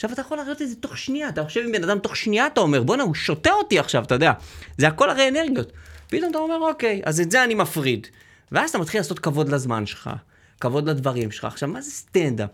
עכשיו 0.00 0.12
אתה 0.12 0.20
יכול 0.20 0.38
לראות 0.38 0.62
את 0.62 0.68
זה 0.68 0.76
תוך 0.76 0.98
שנייה, 0.98 1.28
אתה 1.28 1.44
חושב 1.44 1.60
עם 1.64 1.72
בן 1.72 1.84
אדם 1.84 1.98
תוך 1.98 2.16
שנייה, 2.16 2.46
אתה 2.46 2.60
אומר, 2.60 2.82
בואנה, 2.82 3.02
הוא 3.02 3.14
שותה 3.14 3.50
אותי 3.52 3.78
עכשיו, 3.78 4.04
אתה 4.04 4.14
יודע. 4.14 4.32
זה 4.78 4.88
הכל 4.88 5.10
הרי 5.10 5.28
אנרגיות. 5.28 5.72
פתאום 6.08 6.30
אתה 6.30 6.38
אומר, 6.38 6.56
אוקיי, 6.56 7.02
אז 7.04 7.20
את 7.20 7.30
זה 7.30 7.44
אני 7.44 7.54
מפריד. 7.54 8.06
ואז 8.52 8.70
אתה 8.70 8.78
מתחיל 8.78 9.00
לעשות 9.00 9.18
כבוד 9.18 9.48
לזמן 9.48 9.86
שלך, 9.86 10.10
כבוד 10.60 10.88
לדברים 10.88 11.30
שלך. 11.30 11.44
עכשיו, 11.44 11.68
מה 11.68 11.80
זה 11.80 11.90
סטנדאפ? 11.90 12.50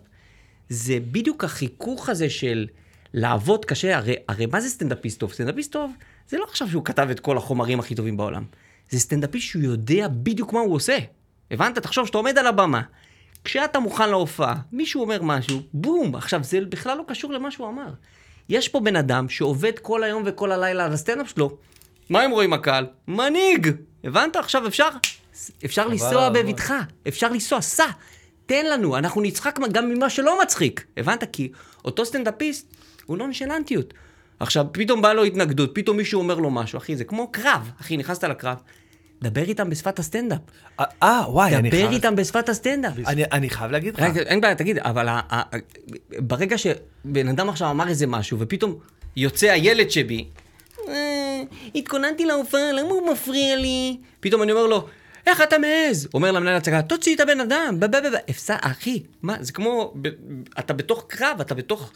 זה 0.69 0.99
בדיוק 1.13 1.45
החיכוך 1.45 2.09
הזה 2.09 2.31
של 2.31 2.67
לעבוד 3.15 3.65
קשה, 3.65 3.97
הרי, 3.97 4.15
הרי 4.29 4.47
מה 4.47 4.61
זה 4.61 4.69
סטנדאפיסט 4.69 5.21
טוב? 5.21 5.33
סטנדאפיסט 5.33 5.73
טוב 5.73 5.93
זה 6.29 6.39
לא 6.39 6.45
עכשיו 6.45 6.69
שהוא 6.69 6.85
כתב 6.85 7.09
את 7.11 7.21
כל 7.21 7.37
החומרים 7.37 7.81
הכי 7.81 7.95
טובים 7.95 8.17
בעולם. 8.17 8.45
זה 8.91 8.99
סטנדאפיסט 8.99 9.47
שהוא 9.47 9.63
יודע 9.63 10.09
בדיוק 10.09 10.53
מה 10.53 10.61
הוא 10.61 10.75
עושה. 10.75 10.99
הבנת? 11.51 11.79
תחשוב 11.79 12.07
שאתה 12.07 12.19
עומד 12.19 12.39
על 12.39 12.47
הבמה, 12.47 12.83
כשאתה 13.47 13.79
מוכן 13.79 14.11
להופעה, 14.11 14.55
מישהו 14.73 15.01
אומר 15.01 15.23
משהו, 15.23 15.61
בום! 15.73 16.15
עכשיו, 16.15 16.45
זה 16.45 16.61
בכלל 16.61 16.99
לא 16.99 17.05
קשור 17.09 17.33
למה 17.33 17.51
שהוא 17.51 17.69
אמר. 17.69 17.89
יש 18.49 18.69
פה 18.69 18.81
בן 18.81 18.97
אדם 18.97 19.29
שעובד 19.29 19.79
כל 19.79 20.03
היום 20.03 20.23
וכל 20.27 20.53
הלילה 20.53 20.85
על 20.85 20.93
הסטנדאפ 20.93 21.31
שלו. 21.31 21.57
מה 22.11 22.23
הם 22.23 22.31
רואים 22.31 22.53
הקהל? 22.53 22.87
מנהיג! 23.09 23.71
הבנת? 24.05 24.37
עכשיו 24.37 24.67
אפשר, 24.67 24.89
אפשר 25.65 25.89
לנסוע 25.89 26.29
בבטחה, 26.29 26.81
אפשר 27.09 27.29
לנסוע, 27.29 27.61
סע, 27.61 27.87
תן 28.47 28.67
לנו, 28.67 28.97
אנחנו 28.97 29.21
נצחק 29.21 29.59
גם 29.73 29.91
ממה 29.91 30.11
שלא 30.11 30.43
מצחיק. 30.43 30.87
הבנת? 30.97 31.25
כי 31.33 31.53
אותו 31.85 32.05
סטנדאפיסט 32.05 32.75
הוא 33.07 33.19
לא 33.19 33.29
נשלנטיות. 33.29 33.95
עכשיו, 34.41 34.67
פתאום 34.73 35.03
באה 35.03 35.15
לו 35.15 35.25
התנגדות, 35.25 35.71
פתאום 35.75 35.97
מישהו 35.97 36.21
אומר 36.21 36.35
לו 36.35 36.51
משהו, 36.51 36.77
אחי, 36.77 36.97
זה 36.97 37.05
כמו 37.05 37.33
קרב. 37.33 37.71
אחי, 37.81 37.97
נכנסת 37.97 38.25
לקרב, 38.25 38.57
דבר 39.23 39.43
איתם 39.43 39.71
בשפת 39.71 39.99
הסטנדאפ. 39.99 40.39
אה, 40.81 40.85
אה, 41.03 41.23
וואי, 41.29 41.57
אני 41.57 41.69
דבר 41.71 41.79
חייב... 41.79 41.91
איתם 41.93 42.17
בשפת 42.17 42.49
הסטנדאפ. 42.49 42.93
אני- 43.07 43.25
אני 43.33 43.51
חייב 43.51 43.71
להגיד 43.71 43.95
לך. 43.95 44.01
רגע, 44.01 44.21
אין 44.21 44.41
בעיה, 44.41 44.55
תגיד, 44.55 44.79
אבל 44.79 45.09
ה- 45.09 45.21
ה- 45.31 45.57
ברגע 46.19 46.57
שבן 46.59 47.29
אדם 47.29 47.49
עכשיו 47.49 47.71
אמר 47.71 47.89
איזה 47.89 48.07
משהו, 48.07 48.39
ופתאום 48.41 48.79
יוצא 49.17 49.51
הילד 49.51 49.91
שבי, 49.91 50.29
"אה, 50.89 51.43
התכוננתי 51.75 52.25
להופעה, 52.27 52.73
למה 52.73 52.89
הוא 52.89 53.13
מפריע 53.13 53.57
לי? 53.57 53.97
פתאום 54.21 54.43
אני 54.43 54.53
אומר 54.53 54.67
לו, 54.67 54.87
איך 55.27 55.41
אתה 55.43 55.57
מעז? 55.59 56.09
אומר 56.15 56.33
למנהל 56.33 56.55
הצגה, 56.57 56.83
תוציא 56.83 57.15
את 57.15 57.21
הבן 57.21 57.41
אדם, 57.41 57.77
ב- 57.81 57.85
ב- 57.85 57.97
ב- 57.97 58.07
ב-" 58.17 58.31
הפסד, 58.31 58.57
אחי, 58.61 59.03
מה, 59.23 59.37
זה 59.41 59.53
כמו, 59.53 59.93
ב- 60.03 60.09
אתה 60.59 60.73
בתוך 60.73 61.05
קרב, 61.09 61.37
אתה 61.41 61.55
בתוך... 61.55 61.93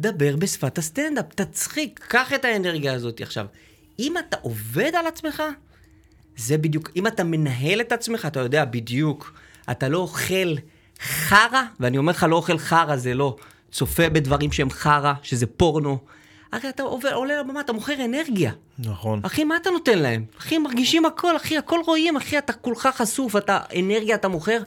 דבר 0.00 0.36
בשפת 0.36 0.78
הסטנדאפ, 0.78 1.24
תצחיק, 1.34 2.00
קח 2.08 2.32
את 2.32 2.44
האנרגיה 2.44 2.92
הזאת. 2.94 3.20
עכשיו, 3.20 3.46
אם 3.98 4.14
אתה 4.18 4.36
עובד 4.42 4.90
על 4.94 5.06
עצמך, 5.06 5.42
זה 6.38 6.58
בדיוק, 6.58 6.90
אם 6.96 7.06
אתה 7.06 7.24
מנהל 7.24 7.80
את 7.80 7.92
עצמך, 7.92 8.26
אתה 8.26 8.40
יודע 8.40 8.64
בדיוק, 8.64 9.32
אתה 9.70 9.88
לא 9.88 9.98
אוכל 9.98 10.54
חרא, 11.00 11.62
ואני 11.80 11.98
אומר 11.98 12.12
לך, 12.12 12.26
לא 12.30 12.36
אוכל 12.36 12.58
חרא, 12.58 12.96
זה 12.96 13.14
לא 13.14 13.36
צופה 13.72 14.08
בדברים 14.08 14.52
שהם 14.52 14.70
חרא, 14.70 15.12
שזה 15.22 15.46
פורנו. 15.46 15.98
הרי 16.52 16.68
אתה 16.68 16.82
עובר, 16.82 17.14
עולה 17.14 17.40
לבמה, 17.40 17.60
אתה 17.60 17.72
מוכר 17.72 18.04
אנרגיה. 18.04 18.52
נכון. 18.78 19.20
אחי, 19.22 19.44
מה 19.44 19.56
אתה 19.56 19.70
נותן 19.70 19.98
להם? 19.98 20.24
אחי, 20.38 20.58
מרגישים 20.58 21.06
הכל, 21.06 21.36
אחי, 21.36 21.58
הכל 21.58 21.80
רואים, 21.86 22.16
אחי, 22.16 22.38
אתה 22.38 22.52
כולך 22.52 22.88
חשוף, 22.94 23.36
אתה 23.36 23.58
אנרגיה, 23.78 24.14
אתה 24.14 24.28
מוכר. 24.28 24.58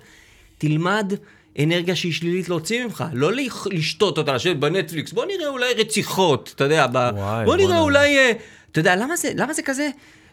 תלמד 0.58 1.14
אנרגיה 1.60 1.96
שהיא 1.96 2.14
שלילית 2.14 2.50
להוציא 2.50 2.86
ממך, 2.86 3.04
לא 3.14 3.32
לשתות 3.72 4.18
אותה, 4.18 4.34
לשבת 4.34 4.56
בנטפליקס, 4.56 5.12
בוא 5.12 5.26
נראה 5.26 5.48
אולי 5.48 5.74
רציחות, 5.74 6.52
אתה 6.56 6.64
יודע, 6.64 6.88
ב... 6.88 6.96
וואי, 6.96 7.46
בוא 7.46 7.56
נראה 7.56 7.68
בואנה. 7.68 7.82
אולי, 7.82 8.18
אה, 8.18 8.32
אתה 8.72 8.80
יודע, 8.80 8.96
למה 8.96 9.16
זה, 9.16 9.32
למה 9.36 9.54
זה 9.54 9.62
כזה, 9.62 9.90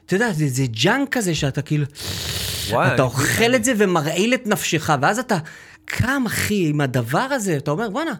אתה 0.08 0.16
יודע, 0.16 0.32
זה, 0.32 0.48
זה 0.48 0.64
ג'אנק 0.70 1.08
כזה 1.08 1.34
שאתה 1.34 1.62
כאילו, 1.62 1.84
וואי, 2.70 2.94
אתה 2.94 3.02
אוכל 3.02 3.54
את 3.54 3.64
זה 3.64 3.72
ומרעיל 3.76 4.34
את 4.34 4.46
נפשך, 4.46 4.90
ואז 5.02 5.18
אתה 5.18 5.38
קם, 5.84 6.22
אחי, 6.26 6.68
עם 6.68 6.80
הדבר 6.80 7.18
הזה, 7.18 7.56
אתה 7.56 7.70
אומר, 7.70 7.90
בואנה, 7.90 8.14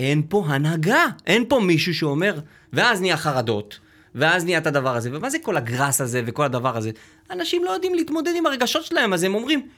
אין 0.00 0.22
פה 0.28 0.44
הנהגה, 0.48 1.06
אין 1.26 1.44
פה 1.48 1.60
מישהו 1.60 1.94
שאומר, 1.94 2.38
ואז 2.72 3.00
נהיה 3.00 3.16
חרדות, 3.16 3.78
ואז 4.14 4.44
נהיה 4.44 4.58
את 4.58 4.66
הדבר 4.66 4.96
הזה, 4.96 5.10
ומה 5.12 5.30
זה 5.30 5.38
כל 5.38 5.56
הגראס 5.56 6.00
הזה 6.00 6.22
וכל 6.26 6.44
הדבר 6.44 6.76
הזה? 6.76 6.90
אנשים 7.30 7.64
לא 7.64 7.70
יודעים 7.70 7.94
להתמודד 7.94 8.32
עם 8.36 8.46
הרגשות 8.46 8.84
שלהם, 8.84 9.12
אז 9.12 9.22
הם 9.22 9.34
אומרים, 9.34 9.68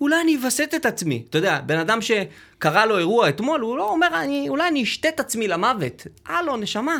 אולי 0.00 0.20
אני 0.20 0.36
אווסת 0.36 0.72
את 0.76 0.86
עצמי. 0.86 1.24
אתה 1.30 1.38
יודע, 1.38 1.60
בן 1.66 1.78
אדם 1.78 1.98
שקרה 2.02 2.86
לו 2.86 2.98
אירוע 2.98 3.28
אתמול, 3.28 3.60
הוא 3.60 3.78
לא 3.78 3.90
אומר, 3.90 4.08
אני, 4.14 4.48
אולי 4.48 4.68
אני 4.68 4.82
אשתה 4.82 5.08
את 5.08 5.20
עצמי 5.20 5.48
למוות. 5.48 6.06
הלו, 6.26 6.56
נשמה, 6.56 6.96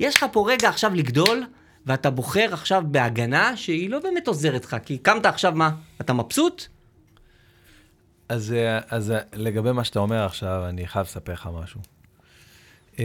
יש 0.00 0.16
לך 0.16 0.26
פה 0.32 0.44
רגע 0.48 0.68
עכשיו 0.68 0.94
לגדול, 0.94 1.44
ואתה 1.86 2.10
בוחר 2.10 2.48
עכשיו 2.52 2.82
בהגנה 2.86 3.56
שהיא 3.56 3.90
לא 3.90 3.98
באמת 3.98 4.28
עוזרת 4.28 4.64
לך, 4.64 4.76
כי 4.84 4.98
קמת 4.98 5.26
עכשיו 5.26 5.52
מה? 5.52 5.70
אתה 6.00 6.12
מבסוט? 6.12 6.66
אז, 8.28 8.52
אה, 8.52 8.80
אז 8.90 9.10
אה, 9.10 9.18
לגבי 9.32 9.72
מה 9.72 9.84
שאתה 9.84 9.98
אומר 9.98 10.24
עכשיו, 10.24 10.64
אני 10.68 10.86
חייב 10.86 11.06
לספר 11.06 11.32
לך 11.32 11.48
משהו. 11.62 11.80
אה, 12.98 13.04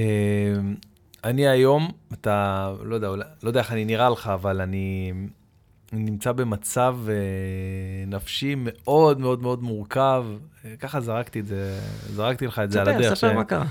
אני 1.23 1.47
היום, 1.47 1.91
אתה, 2.13 2.73
לא 2.83 2.95
יודע, 2.95 3.07
לא 3.43 3.47
יודע 3.49 3.59
איך 3.59 3.71
אני 3.71 3.85
נראה 3.85 4.09
לך, 4.09 4.27
אבל 4.27 4.61
אני, 4.61 5.13
נמצא 5.93 6.31
במצב 6.31 6.97
אה, 7.09 7.13
נפשי 8.07 8.55
מאוד 8.57 9.19
מאוד 9.19 9.41
מאוד 9.41 9.63
מורכב. 9.63 10.25
ככה 10.79 11.01
זרקתי 11.01 11.39
את 11.39 11.47
זה, 11.47 11.79
זרקתי 12.13 12.47
לך 12.47 12.59
את 12.59 12.71
זה 12.71 12.81
על 12.81 12.85
ספר, 12.85 12.97
הדרך. 12.97 13.13
ספר 13.13 13.33
מה 13.33 13.43
קרה. 13.43 13.65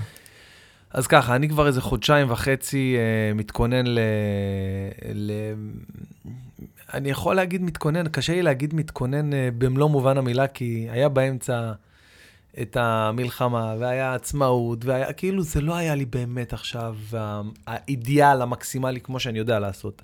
אז 0.91 1.07
ככה, 1.07 1.35
אני 1.35 1.49
כבר 1.49 1.67
איזה 1.67 1.81
חודשיים 1.81 2.31
וחצי 2.31 2.95
אה, 2.97 3.33
מתכונן 3.33 3.87
ל... 3.87 3.99
ל... 5.13 5.31
אני 6.93 7.09
יכול 7.09 7.35
להגיד 7.35 7.61
מתכונן, 7.61 8.07
קשה 8.07 8.33
לי 8.33 8.41
להגיד 8.41 8.73
מתכונן 8.73 9.33
אה, 9.33 9.49
במלוא 9.57 9.89
מובן 9.89 10.17
המילה, 10.17 10.47
כי 10.47 10.87
היה 10.91 11.09
באמצע 11.09 11.71
את 12.61 12.77
המלחמה, 12.79 13.75
והיה 13.79 14.13
עצמאות, 14.13 14.85
והיה, 14.85 15.13
כאילו 15.13 15.43
זה 15.43 15.61
לא 15.61 15.75
היה 15.75 15.95
לי 15.95 16.05
באמת 16.05 16.53
עכשיו 16.53 16.95
האידיאל 17.67 18.41
המקסימלי 18.41 19.01
כמו 19.01 19.19
שאני 19.19 19.39
יודע 19.39 19.59
לעשות. 19.59 20.01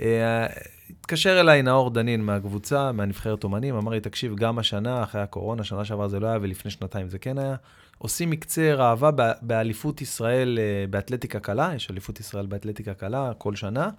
אה, 0.00 0.46
התקשר 0.90 1.40
אליי 1.40 1.62
נאור 1.62 1.90
דנין 1.90 2.24
מהקבוצה, 2.24 2.92
מהנבחרת 2.92 3.44
אומנים, 3.44 3.74
אמר 3.74 3.92
לי, 3.92 4.00
תקשיב, 4.00 4.36
גם 4.36 4.58
השנה, 4.58 5.02
אחרי 5.02 5.20
הקורונה, 5.20 5.64
שנה 5.64 5.84
שעברה 5.84 6.08
זה 6.08 6.20
לא 6.20 6.26
היה, 6.26 6.38
ולפני 6.42 6.70
שנתיים 6.70 7.08
זה 7.08 7.18
כן 7.18 7.38
היה. 7.38 7.56
עושים 7.98 8.30
מקצה 8.30 8.74
ראווה 8.74 9.10
באליפות 9.42 10.00
ישראל 10.00 10.58
אה, 10.58 10.86
באתלטיקה 10.90 11.40
קלה, 11.40 11.72
יש 11.76 11.90
אליפות 11.90 12.20
ישראל 12.20 12.46
באתלטיקה 12.46 12.94
קלה 12.94 13.32
כל 13.38 13.56
שנה, 13.56 13.90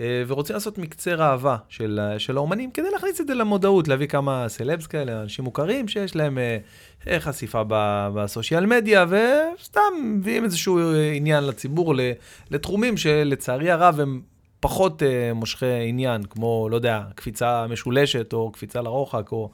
אה, 0.00 0.22
ורוצים 0.26 0.54
לעשות 0.54 0.78
מקצה 0.78 1.14
ראווה 1.14 1.56
של, 1.68 2.00
של 2.18 2.36
האומנים 2.36 2.70
כדי 2.70 2.90
להכניס 2.92 3.20
את 3.20 3.26
זה 3.26 3.34
למודעות, 3.34 3.88
להביא 3.88 4.06
כמה 4.06 4.48
סלבס 4.48 4.86
כאלה, 4.86 5.22
אנשים 5.22 5.44
מוכרים 5.44 5.88
שיש 5.88 6.16
להם 6.16 6.38
אה, 6.38 6.58
אה, 7.06 7.20
חשיפה 7.20 7.62
ב- 7.68 8.08
בסושיאל 8.14 8.66
מדיה, 8.66 9.06
וסתם 9.08 9.80
מביאים 10.02 10.44
איזשהו 10.44 10.78
אה, 10.78 11.12
עניין 11.12 11.44
לציבור 11.44 11.94
לתחומים 12.50 12.96
שלצערי 12.96 13.70
הרב 13.70 14.00
הם 14.00 14.20
פחות 14.60 15.02
אה, 15.02 15.34
מושכי 15.34 15.88
עניין, 15.88 16.22
כמו, 16.22 16.68
לא 16.70 16.76
יודע, 16.76 17.02
קפיצה 17.14 17.66
משולשת, 17.66 18.32
או 18.32 18.52
קפיצה 18.52 18.82
לרוחק, 18.82 19.32
או... 19.32 19.50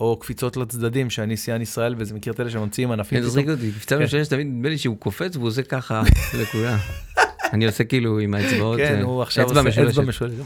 או 0.00 0.16
קפיצות 0.16 0.56
לצדדים, 0.56 1.10
שאני 1.10 1.36
שיאן 1.36 1.60
ישראל, 1.60 1.94
וזה 1.98 2.14
מכיר 2.14 2.32
את 2.32 2.40
אלה 2.40 2.50
שממציאים 2.50 2.90
ענפים. 2.90 3.18
כן, 3.18 3.24
זה 3.24 3.40
מצחיק 3.40 3.48
אותי, 3.48 3.72
קפיצה 3.72 3.96
כן. 3.96 4.02
משולשת, 4.02 4.30
תמיד 4.30 4.46
נדמה 4.46 4.68
לי 4.68 4.78
שהוא 4.78 4.96
קופץ 4.96 5.36
והוא 5.36 5.48
עושה 5.48 5.62
ככה 5.62 6.02
לכולם. 6.40 6.76
אני 7.52 7.66
עושה 7.66 7.84
כאילו 7.84 8.18
עם 8.18 8.34
האצבעות, 8.34 8.78
כן, 8.78 8.94
אה, 8.98 9.02
הוא 9.02 9.22
עכשיו 9.22 9.44
עושה 9.44 9.60
אצבע 9.60 10.02
משולשת. 10.02 10.40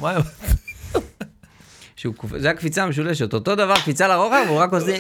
זה 2.37 2.51
הקפיצה 2.51 2.83
המשולשת, 2.83 3.35
אותו 3.35 3.55
דבר, 3.55 3.75
קפיצה 3.75 4.09
לרוחב, 4.09 4.45
הוא 4.49 4.59
רק 4.59 4.73
עושה... 4.73 4.97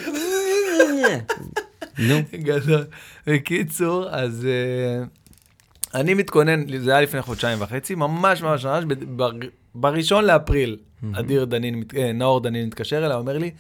נו, 1.99 2.15
גדול. 2.35 2.85
בקיצור, 3.27 4.09
אז 4.11 4.47
אה, 4.47 5.05
אני 6.01 6.15
מתכונן, 6.15 6.79
זה 6.79 6.91
היה 6.91 7.01
לפני 7.01 7.23
חודשיים 7.23 7.63
וחצי, 7.63 7.95
ממש 7.95 8.43
ממש 8.43 8.65
ממש, 8.65 8.85
בראשון 9.75 10.25
לאפריל, 10.25 10.77
אדיר 11.13 11.45
דנין, 11.45 11.83
אה, 11.97 12.13
נאור 12.13 12.41
דנין 12.41 12.67
מתקשר 12.67 13.07
אליי, 13.07 13.17
אומר 13.17 13.39
לי, 13.39 13.51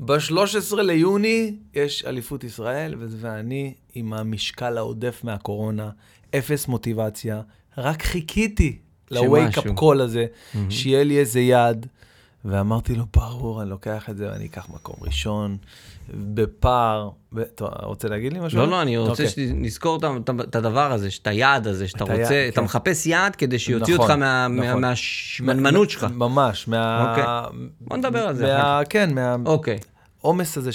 ב-13 0.00 0.76
ליוני 0.76 1.56
יש 1.74 2.04
אליפות 2.04 2.44
ישראל, 2.44 2.94
ואני 2.98 3.74
עם 3.94 4.12
המשקל 4.12 4.78
העודף 4.78 5.20
מהקורונה, 5.24 5.90
אפס 6.38 6.68
מוטיבציה, 6.68 7.40
רק 7.78 8.02
חיכיתי 8.02 8.78
ל-wake 9.10 9.56
up 9.58 9.80
call 9.80 10.02
הזה, 10.02 10.26
שיהיה 10.70 11.04
לי 11.04 11.18
איזה 11.18 11.40
יעד. 11.40 11.86
ואמרתי 12.46 12.94
לו, 12.94 13.04
ברור, 13.16 13.62
אני 13.62 13.70
לוקח 13.70 14.10
את 14.10 14.16
זה 14.16 14.28
ואני 14.32 14.46
אקח 14.46 14.66
מקום 14.74 14.94
ראשון, 15.00 15.56
בפער. 16.14 17.10
ב... 17.32 17.42
טוב, 17.42 17.68
רוצה 17.82 18.08
להגיד 18.08 18.32
לי 18.32 18.40
משהו? 18.40 18.58
לא, 18.58 18.68
לא, 18.68 18.82
אני 18.82 18.96
רוצה 18.96 19.10
אוקיי. 19.10 19.28
שנזכור 19.28 19.98
את 20.40 20.56
הדבר 20.56 20.92
הזה, 20.92 21.08
את 21.22 21.26
היעד 21.26 21.66
הזה, 21.66 21.88
שאתה 21.88 22.04
את 22.04 22.10
היעד, 22.10 22.20
רוצה, 22.22 22.44
אתה 22.48 22.60
כן. 22.60 22.64
מחפש 22.64 23.06
יעד 23.06 23.36
כדי 23.36 23.58
שיוציאו 23.58 23.96
נכון, 23.96 24.10
אותך 24.10 24.20
מה- 24.20 24.48
מה- 24.48 24.68
נכון. 24.68 24.80
מהשמנמנות 24.80 25.90
שלך. 25.90 26.06
ממש, 26.14 26.68
מה... 26.68 27.10
אוקיי. 27.10 27.24
בוא 27.80 27.96
נדבר 27.96 28.28
על 28.28 28.34
זה 28.34 28.46
מה... 28.46 28.80
כן, 28.88 29.14
מה... 29.14 29.36
אוקיי. 29.46 29.78
העומס 30.22 30.58
הזה, 30.58 30.70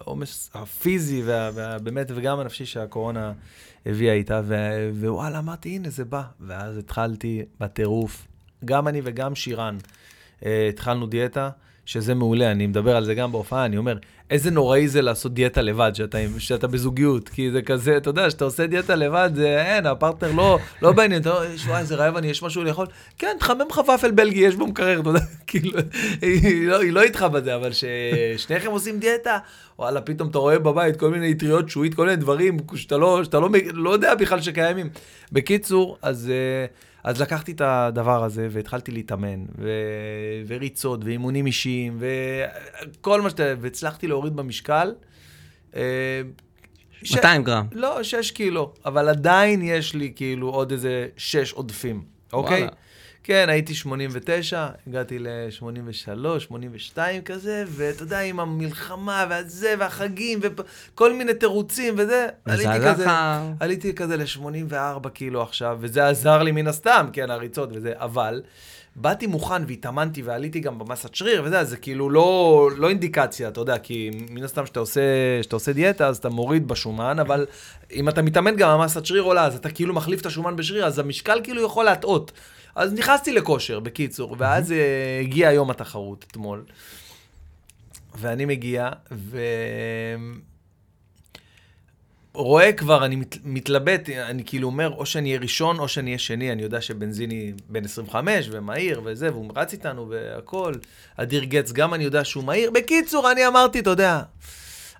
העומס 0.00 0.50
הפיזי 0.54 1.22
והבאמת, 1.24 2.10
וגם 2.14 2.40
הנפשי 2.40 2.66
שהקורונה 2.66 3.32
הביאה 3.86 4.14
איתה, 4.14 4.40
ו- 4.44 4.90
ווואלה, 5.00 5.38
אמרתי, 5.38 5.68
הנה, 5.68 5.90
זה 5.90 6.04
בא. 6.04 6.22
ואז 6.40 6.76
התחלתי 6.78 7.42
בטירוף, 7.60 8.26
גם 8.64 8.88
אני 8.88 9.00
וגם 9.04 9.34
שירן, 9.34 9.78
אה, 10.44 10.68
התחלנו 10.68 11.06
דיאטה, 11.06 11.50
שזה 11.86 12.14
מעולה, 12.14 12.50
אני 12.50 12.66
מדבר 12.66 12.96
על 12.96 13.04
זה 13.04 13.14
גם 13.14 13.32
בהופעה, 13.32 13.64
אני 13.64 13.76
אומר, 13.76 13.98
איזה 14.30 14.50
נוראי 14.50 14.88
זה 14.88 15.02
לעשות 15.02 15.34
דיאטה 15.34 15.62
לבד, 15.62 15.90
שאתה, 15.94 16.18
שאתה 16.38 16.66
בזוגיות, 16.66 17.28
כי 17.28 17.50
זה 17.50 17.62
כזה, 17.62 17.96
אתה 17.96 18.10
יודע, 18.10 18.30
שאתה 18.30 18.44
עושה 18.44 18.66
דיאטה 18.66 18.94
לבד, 18.94 19.30
זה 19.34 19.62
אין, 19.62 19.86
הפרטנר 19.86 20.32
לא, 20.32 20.58
לא 20.82 20.92
בעניין, 20.92 21.22
אתה 21.22 21.30
אומר, 21.30 21.46
וואי, 21.66 21.80
איזה 21.80 21.94
רעב 21.94 22.16
אני, 22.16 22.26
יש 22.26 22.42
משהו 22.42 22.64
לאכול, 22.64 22.86
כן, 23.18 23.36
תחמם 23.40 23.64
לך 23.70 23.80
ופל 23.94 24.10
בלגי, 24.10 24.40
יש 24.40 24.54
בו 24.54 24.66
מקרר, 24.66 25.00
אתה 25.00 25.08
יודע, 25.08 25.20
כאילו, 25.46 25.70
היא 26.22 26.68
לא, 26.68 26.84
לא 26.84 27.02
איתך 27.02 27.22
בזה, 27.22 27.54
אבל 27.54 27.70
ששניכם 27.72 28.70
עושים 28.70 28.98
דיאטה, 28.98 29.38
וואלה, 29.78 30.00
פתאום 30.00 30.28
אתה 30.28 30.38
רואה 30.38 30.58
בבית 30.58 30.96
כל 30.96 31.10
מיני 31.10 31.32
אטריות 31.32 31.70
שועית, 31.70 31.94
כל 31.94 32.04
מיני 32.04 32.16
דברים 32.16 32.56
שאתה 32.74 32.96
לא, 32.96 33.24
שאתה 33.24 33.40
לא, 33.40 33.48
לא 33.74 33.90
יודע 33.90 34.14
בכלל 34.14 34.40
שקיימים. 34.40 34.88
בקיצור, 35.32 35.98
אז, 36.02 36.30
אה, 36.30 36.66
אז 37.06 37.20
לקחתי 37.20 37.52
את 37.52 37.60
הדבר 37.64 38.24
הזה 38.24 38.48
והתחלתי 38.50 38.90
להתאמן, 38.92 39.44
ו... 39.58 39.70
וריצות, 40.46 41.04
ואימונים 41.04 41.46
אישיים, 41.46 41.98
וכל 43.00 43.20
מה 43.20 43.30
שאתה... 43.30 43.42
והצלחתי 43.60 44.06
להוריד 44.06 44.36
במשקל. 44.36 44.92
אה, 45.76 45.80
ש- 47.02 47.14
200 47.14 47.44
גרם. 47.44 47.66
לא, 47.72 48.02
6 48.02 48.30
קילו, 48.30 48.72
אבל 48.84 49.08
עדיין 49.08 49.62
יש 49.62 49.94
לי 49.94 50.12
כאילו 50.16 50.48
עוד 50.48 50.72
איזה 50.72 51.06
6 51.16 51.52
עודפים, 51.52 52.02
אוקיי? 52.32 52.60
וואלה. 52.62 52.72
כן, 53.26 53.48
הייתי 53.48 53.74
89, 53.74 54.66
הגעתי 54.86 55.18
ל-83, 55.18 56.40
82 56.40 57.22
כזה, 57.22 57.64
ואתה 57.68 58.02
יודע, 58.02 58.20
עם 58.20 58.40
המלחמה 58.40 59.26
והזה, 59.30 59.74
והחגים, 59.78 60.40
וכל 60.42 61.12
מיני 61.12 61.34
תירוצים 61.34 61.94
וזה, 61.98 62.26
עליתי 62.44 62.64
כזה, 62.92 63.04
לך- 63.04 63.10
עליתי 63.60 63.94
כזה 63.94 64.16
ל-84 64.16 65.08
קילו 65.08 65.42
עכשיו, 65.42 65.78
וזה 65.80 66.08
עזר 66.08 66.42
לי 66.42 66.52
מן 66.52 66.66
הסתם, 66.66 67.06
כן, 67.12 67.30
הריצות 67.30 67.68
וזה, 67.72 67.92
אבל 67.96 68.42
באתי 68.96 69.26
מוכן 69.26 69.62
והתאמנתי 69.68 70.22
ועליתי 70.22 70.60
גם 70.60 70.78
במסת 70.78 71.14
שריר 71.14 71.42
וזה, 71.44 71.58
אז 71.60 71.68
זה 71.68 71.76
כאילו 71.76 72.10
לא, 72.10 72.68
לא 72.76 72.88
אינדיקציה, 72.88 73.48
אתה 73.48 73.60
יודע, 73.60 73.78
כי 73.78 74.10
מן 74.30 74.44
הסתם 74.44 74.64
כשאתה 74.64 74.80
עושה, 74.80 75.00
עושה 75.52 75.72
דיאטה, 75.72 76.06
אז 76.06 76.16
אתה 76.16 76.28
מוריד 76.28 76.68
בשומן, 76.68 77.18
אבל 77.18 77.46
אם 77.92 78.08
אתה 78.08 78.22
מתאמן 78.22 78.56
גם 78.56 78.68
המסת 78.70 79.06
שריר 79.06 79.22
עולה, 79.22 79.44
אז 79.44 79.54
אתה 79.56 79.70
כאילו 79.70 79.94
מחליף 79.94 80.20
את 80.20 80.26
השומן 80.26 80.56
בשריר, 80.56 80.86
אז 80.86 80.98
המשקל 80.98 81.40
כאילו 81.44 81.62
יכול 81.62 81.84
להטעות. 81.84 82.32
אז 82.76 82.92
נכנסתי 82.92 83.32
לכושר, 83.32 83.80
בקיצור, 83.80 84.36
ואז 84.38 84.72
אה, 84.72 85.20
הגיע 85.20 85.52
יום 85.52 85.70
התחרות 85.70 86.24
אתמול, 86.30 86.64
ואני 88.14 88.44
מגיע, 88.44 88.90
ו... 89.12 89.38
רואה 92.34 92.72
כבר, 92.72 93.04
אני 93.04 93.16
מת, 93.16 93.36
מתלבט, 93.44 94.08
אני 94.08 94.42
כאילו 94.46 94.68
אומר, 94.68 94.94
או 94.96 95.06
שאני 95.06 95.28
אהיה 95.28 95.40
ראשון, 95.40 95.78
או 95.78 95.88
שאני 95.88 96.10
אהיה 96.10 96.18
שני, 96.18 96.52
אני 96.52 96.62
יודע 96.62 96.80
שבנזיני 96.80 97.52
בן 97.68 97.84
25 97.84 98.48
ומהיר 98.50 99.00
וזה, 99.04 99.32
והוא 99.32 99.50
רץ 99.56 99.72
איתנו 99.72 100.08
והכל. 100.08 100.74
אדיר 101.16 101.44
גץ, 101.44 101.72
גם 101.72 101.94
אני 101.94 102.04
יודע 102.04 102.24
שהוא 102.24 102.44
מהיר. 102.44 102.70
בקיצור, 102.70 103.32
אני 103.32 103.46
אמרתי, 103.46 103.78
אתה 103.78 103.90
יודע, 103.90 104.22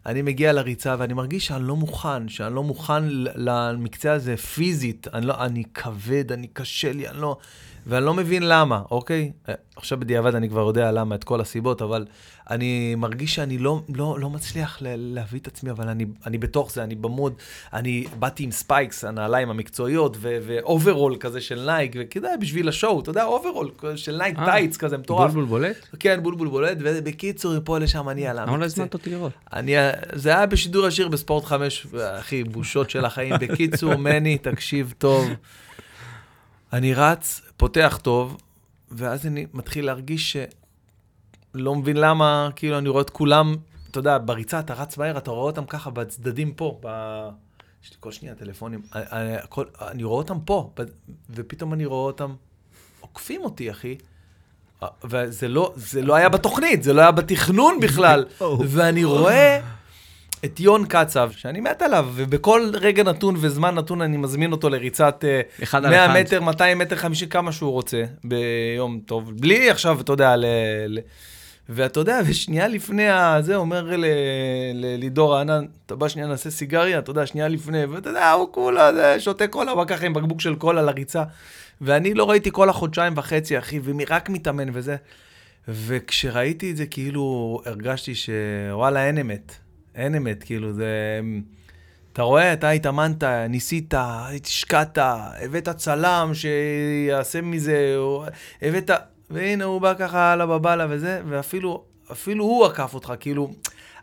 אני 0.07 0.23
מגיע 0.23 0.53
לריצה 0.53 0.97
ואני 0.99 1.15
מרגיש 1.15 1.47
שאני 1.47 1.65
לא 1.65 1.77
מוכן, 1.77 2.29
שאני 2.29 2.55
לא 2.55 2.63
מוכן 2.63 3.03
למקצה 3.35 4.13
הזה 4.13 4.37
פיזית. 4.37 5.09
אני, 5.15 5.27
לא, 5.27 5.45
אני 5.45 5.65
כבד, 5.75 6.33
אני 6.33 6.47
קשה 6.47 6.93
לי, 6.93 7.09
אני 7.09 7.21
לא... 7.21 7.37
ואני 7.87 8.05
לא 8.05 8.15
מבין 8.15 8.43
למה, 8.43 8.83
אוקיי? 8.91 9.33
אה, 9.49 9.55
עכשיו 9.77 10.01
בדיעבד 10.01 10.35
אני 10.35 10.49
כבר 10.49 10.61
יודע 10.61 10.93
למה, 10.93 11.15
את 11.15 11.25
כל 11.25 11.41
הסיבות, 11.41 11.83
אבל 11.83 12.07
אני 12.51 12.95
מרגיש 12.95 13.35
שאני 13.35 13.59
לא, 13.59 13.83
לא, 13.95 14.17
לא 14.21 14.31
מצליח 14.31 14.79
להביא 14.83 15.41
את 15.41 15.47
עצמי, 15.47 15.71
אבל 15.71 15.89
אני, 15.89 16.07
אני 16.27 16.39
בתוך 16.39 16.73
זה, 16.73 16.83
אני 16.83 16.95
ב 16.95 17.01
mood, 17.01 17.33
אני 17.73 18.05
באתי 18.19 18.45
עם 18.45 18.51
ספייקס, 18.51 19.05
הנעליים 19.05 19.51
המקצועיות, 19.51 20.17
ואוברול 20.21 21.17
כזה 21.21 21.41
של 21.41 21.65
נייק, 21.67 21.93
וכזה 21.99 22.37
בשביל 22.41 22.69
ה 22.69 22.74
show, 22.74 23.01
אתה 23.01 23.11
יודע, 23.11 23.25
אוברול 23.25 23.71
של 23.97 24.17
נייק 24.17 24.39
אה, 24.39 24.45
טייץ 24.45 24.77
כזה 24.77 24.99
מטורף. 24.99 25.33
בולבול 25.33 25.45
בולט? 25.45 25.77
כן, 26.01 26.23
בולבול 26.23 26.49
בולט, 26.49 26.79
ובקיצור, 26.81 27.57
מפה 27.57 27.79
לשם 27.79 28.09
אני 28.09 28.27
על 28.27 28.37
למה 28.37 28.47
לא 28.47 28.53
המקצה. 28.53 28.65
הזמנת 28.67 28.95
אותי 28.95 29.11
לראות? 29.11 29.33
אני, 29.53 29.75
זה 30.13 30.31
היה 30.31 30.47
בשידור 30.47 30.87
ישיר 30.87 31.09
בספורט 31.09 31.45
5, 31.45 31.87
אחי, 32.21 32.45
בושות 32.45 32.91
של 32.91 33.05
החיים. 33.05 33.35
בקיצור, 33.41 33.97
מני, 33.97 34.39
תקשיב 34.39 34.95
טוב. 34.99 35.29
אני 36.73 36.95
רץ, 36.95 37.43
פותח 37.57 37.99
טוב, 38.03 38.37
ואז 38.91 39.27
אני 39.27 39.47
מתחיל 39.55 39.87
להרגיש 39.87 40.37
שלא 41.55 41.75
מבין 41.75 41.97
למה, 41.97 42.49
כאילו, 42.57 42.79
אני 42.79 42.89
רואה 42.89 43.03
את 43.03 43.11
כולם, 43.11 43.57
אתה 43.91 43.99
יודע, 43.99 44.19
בריצה 44.19 44.61
אתה 44.61 44.75
רץ 44.75 44.99
מהר, 44.99 45.19
אתה 45.19 45.31
רואה 45.31 45.45
אותם 45.45 45.65
ככה 45.65 45.91
בצדדים 45.91 46.55
פה, 46.55 46.79
ב... 46.83 46.89
יש 47.85 47.91
לי 47.91 47.97
כל 48.01 48.13
שנייה 48.13 48.35
טלפונים, 48.35 48.83
אני, 48.95 49.05
אני, 49.13 49.37
הכל, 49.37 49.65
אני 49.81 50.05
רואה 50.05 50.19
אותם 50.19 50.41
פה, 50.41 50.71
ופתאום 51.31 51.73
אני 51.73 51.85
רואה 51.85 52.07
אותם 52.07 52.35
עוקפים 53.01 53.45
אותי, 53.45 53.71
אחי. 53.71 53.97
וזה 55.05 55.49
לא, 55.49 55.73
זה 55.77 56.03
לא 56.03 56.15
היה 56.15 56.29
בתוכנית, 56.29 56.83
זה 56.83 56.93
לא 56.93 57.01
היה 57.01 57.11
בתכנון 57.11 57.81
בכלל. 57.81 58.25
ואני 58.73 59.05
רואה 59.05 59.61
את 60.47 60.61
יון 60.61 60.85
קצב, 60.87 61.31
שאני 61.37 61.61
מת 61.61 61.83
עליו, 61.83 62.09
ובכל 62.15 62.71
רגע 62.75 63.03
נתון 63.03 63.35
וזמן 63.39 63.75
נתון 63.75 64.03
אני 64.03 64.17
מזמין 64.17 64.53
אותו 64.53 64.69
לריצת 64.69 65.25
אה, 65.29 65.41
אחד 65.63 65.85
על 65.85 65.91
100 65.91 66.07
אחד. 66.07 66.17
מטר, 66.21 66.41
200 66.41 66.79
מטר, 66.79 66.97
50, 66.97 67.29
כמה 67.29 67.53
שהוא 67.53 67.71
רוצה, 67.71 68.03
ביום 68.25 69.01
טוב. 69.07 69.33
בלי 69.41 69.71
עכשיו, 69.71 70.01
אתה 70.01 70.13
יודע, 70.13 70.37
ל... 70.37 70.45
ל... 70.87 70.99
ואתה 71.69 72.01
יודע, 72.01 72.21
ושנייה 72.27 72.69
לפני 72.69 73.09
הזה, 73.09 73.57
אומר 73.57 73.97
ל- 73.97 74.05
ל- 74.75 75.21
רענן, 75.21 75.65
אתה 75.87 75.97
בא 75.97 76.09
שנייה 76.09 76.29
נעשה 76.29 76.51
סיגריה, 76.51 76.99
אתה 76.99 77.11
יודע, 77.11 77.27
שנייה 77.27 77.49
לפני, 77.49 77.85
ואתה 77.85 78.11
יודע, 78.11 78.31
הוא 78.31 78.49
כולה 78.53 78.95
זה, 78.95 79.21
שותה 79.21 79.47
קולה, 79.47 79.75
בא 79.75 79.85
ככה 79.85 80.07
עם 80.07 80.15
בקבוק 80.15 80.41
של 80.41 80.55
קולה 80.55 80.83
לריצה. 80.83 81.23
ואני 81.81 82.15
לא 82.15 82.31
ראיתי 82.31 82.51
כל 82.53 82.69
החודשיים 82.69 83.13
וחצי, 83.17 83.59
אחי, 83.59 83.81
ורק 83.85 84.29
מתאמן 84.29 84.69
וזה. 84.73 84.97
וכשראיתי 85.69 86.71
את 86.71 86.77
זה, 86.77 86.87
כאילו, 86.87 87.61
הרגשתי 87.67 88.13
שוואלה, 88.15 89.07
אין 89.07 89.19
אמת. 89.19 89.66
אין 89.97 90.15
אמת, 90.15 90.45
כאילו, 90.45 90.73
זה... 90.73 91.21
אתה 92.13 92.23
רואה, 92.23 92.53
אתה 92.53 92.71
התאמנת, 92.71 93.23
ניסית, 93.49 93.95
השקעת, 93.97 94.99
הבאת 94.99 95.69
צלם 95.69 96.31
שיעשה 96.35 97.41
מזה, 97.41 97.97
הבאת... 98.63 98.91
והנה, 99.31 99.65
הוא 99.65 99.81
בא 99.81 99.95
ככה 99.99 100.33
הלאה 100.33 100.47
בבאללה 100.47 100.87
וזה, 100.91 101.21
ואפילו 101.29 101.85
אפילו 102.13 102.45
הוא 102.45 102.67
עקף 102.67 102.95
אותך, 102.95 103.13
כאילו... 103.21 103.53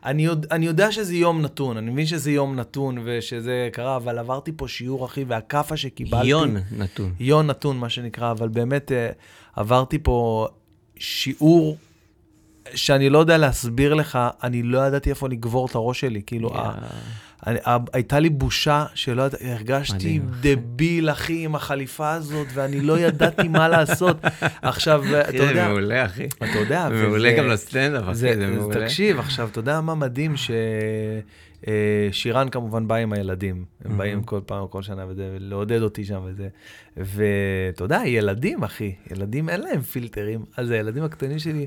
אני, 0.06 0.26
יודע, 0.26 0.48
אני 0.52 0.66
יודע 0.66 0.92
שזה 0.92 1.16
יום 1.16 1.42
נתון, 1.42 1.78
אני 1.78 1.92
מבין 1.92 2.06
שזה 2.06 2.32
יום 2.32 2.56
נתון 2.56 2.98
ושזה 3.04 3.70
קרה, 3.74 3.96
אבל 3.96 4.20
עברתי 4.20 4.52
פה 4.56 4.68
שיעור, 4.68 5.06
אחי, 5.06 5.24
והכאפה 5.24 5.78
שקיבלתי... 5.78 6.28
יון 6.28 6.58
נתון. 6.78 7.14
יון 7.20 7.48
נתון, 7.48 7.78
מה 7.78 7.90
שנקרא, 7.90 8.32
אבל 8.32 8.48
באמת 8.48 8.92
אה, 8.92 9.10
עברתי 9.56 10.00
פה 10.04 10.48
שיעור 10.98 11.78
שאני 12.76 13.10
לא 13.10 13.18
יודע 13.18 13.38
להסביר 13.38 13.94
לך, 13.94 14.20
אני 14.44 14.64
לא 14.64 14.88
ידעתי 14.88 15.10
איפה 15.10 15.30
לגבור 15.30 15.66
את 15.66 15.76
הראש 15.76 16.00
שלי, 16.00 16.22
כאילו, 16.26 16.50
יאה. 16.54 16.62
ה- 16.62 16.74
אני, 17.48 17.60
ה- 17.66 17.78
הייתה 17.94 18.20
לי 18.20 18.30
בושה 18.30 18.86
שלא 18.94 19.22
ידעתי, 19.24 19.52
הרגשתי 19.52 19.96
מדהים. 20.20 20.30
דביל, 20.42 21.10
אחי, 21.10 21.46
עם 21.46 21.56
החליפה 21.56 22.12
הזאת, 22.12 22.48
ואני 22.54 22.82
לא 22.82 23.00
ידעתי 23.00 23.48
מה 23.48 23.68
לעשות. 23.70 24.18
עכשיו, 24.62 25.04
אתה 25.10 25.22
אחי, 25.30 25.38
זה 25.38 25.44
יודע, 25.44 25.68
מעולה, 25.68 26.06
אחי. 26.06 26.26
אתה 26.26 26.60
יודע, 26.60 26.90
מעולה 26.90 27.34
גם 27.38 27.48
לסטנדאפ, 27.48 28.04
אחי, 28.04 28.16
זה, 28.16 28.48
מעולה. 28.58 28.82
תקשיב, 28.86 29.20
עכשיו, 29.20 29.48
אתה 29.52 29.60
יודע 29.60 29.82
מה 29.82 29.96
מדהים? 29.96 30.34
ששירן 32.12 32.50
כמובן 32.50 32.88
בא 32.88 32.96
עם 32.96 33.14
הילדים. 33.14 33.66
הם 33.86 33.98
באים 33.98 34.24
כל 34.24 34.40
פעם, 34.46 34.68
כל 34.68 34.82
שנה, 34.82 35.06
וזה, 35.08 35.38
לעודד 35.40 35.82
אותי 35.82 36.04
שם 36.04 36.22
וזה. 36.26 36.48
ואתה 36.98 37.84
יודע, 37.84 38.02
ילדים, 38.06 38.64
אחי, 38.64 38.94
ילדים 39.12 39.50
אין 39.50 39.62
להם 39.62 39.82
פילטרים. 39.82 40.46
אז 40.58 40.72
הילדים 40.72 41.04
הקטנים 41.04 41.40
שלי, 41.40 41.66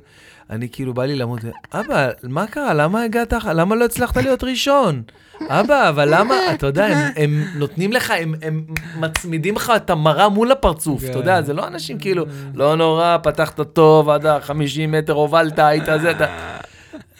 אני 0.50 0.68
כאילו, 0.68 0.94
בא 0.94 1.04
לי 1.04 1.16
למות, 1.16 1.40
אבא, 1.72 2.08
מה 2.22 2.46
קרה? 2.46 2.74
למה 2.74 3.02
הגעת? 3.02 3.32
למה 3.32 3.74
לא 3.74 3.84
הצלחת 3.84 4.16
להיות 4.16 4.44
ראשון? 4.44 5.02
אבא, 5.48 5.88
אבל 5.88 6.08
למה, 6.14 6.34
אתה 6.54 6.66
יודע, 6.66 6.86
הם, 6.86 7.12
הם 7.16 7.44
נותנים 7.56 7.92
לך, 7.92 8.10
הם, 8.10 8.34
הם 8.42 8.64
מצמידים 9.00 9.56
לך 9.56 9.72
את 9.76 9.90
המראה 9.90 10.28
מול 10.28 10.52
הפרצוף, 10.52 11.04
אתה 11.04 11.18
יודע, 11.18 11.42
זה 11.42 11.52
לא 11.52 11.66
אנשים 11.66 11.98
כאילו, 11.98 12.24
לא 12.54 12.76
נורא, 12.76 13.16
פתחת 13.22 13.60
טוב, 13.60 14.08
עד 14.08 14.26
ה-50 14.26 14.86
מטר 14.88 15.12
הובלת, 15.12 15.58
היית 15.58 15.84
זה, 15.84 16.10
אתה... 16.10 16.56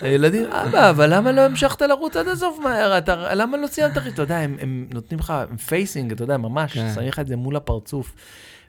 הילדים, 0.01 0.53
אבא, 0.53 0.91
אבל 0.91 1.15
למה 1.15 1.33
לא 1.33 1.41
המשכת 1.41 1.83
לרוץ 1.83 2.17
עד 2.17 2.29
הסוף 2.29 2.59
מהר? 2.59 2.99
אתה, 2.99 3.35
למה 3.35 3.57
לא 3.57 3.67
סיימת? 3.67 3.97
אתה 3.97 4.23
יודע, 4.23 4.39
הם, 4.39 4.57
הם 4.61 4.87
נותנים 4.95 5.21
לך 5.21 5.33
facing, 5.67 6.13
אתה 6.13 6.23
יודע, 6.23 6.37
ממש, 6.37 6.73
כן. 6.73 6.93
שמים 6.95 7.09
לך 7.09 7.19
את 7.19 7.27
זה 7.27 7.37
מול 7.37 7.57
הפרצוף. 7.57 8.15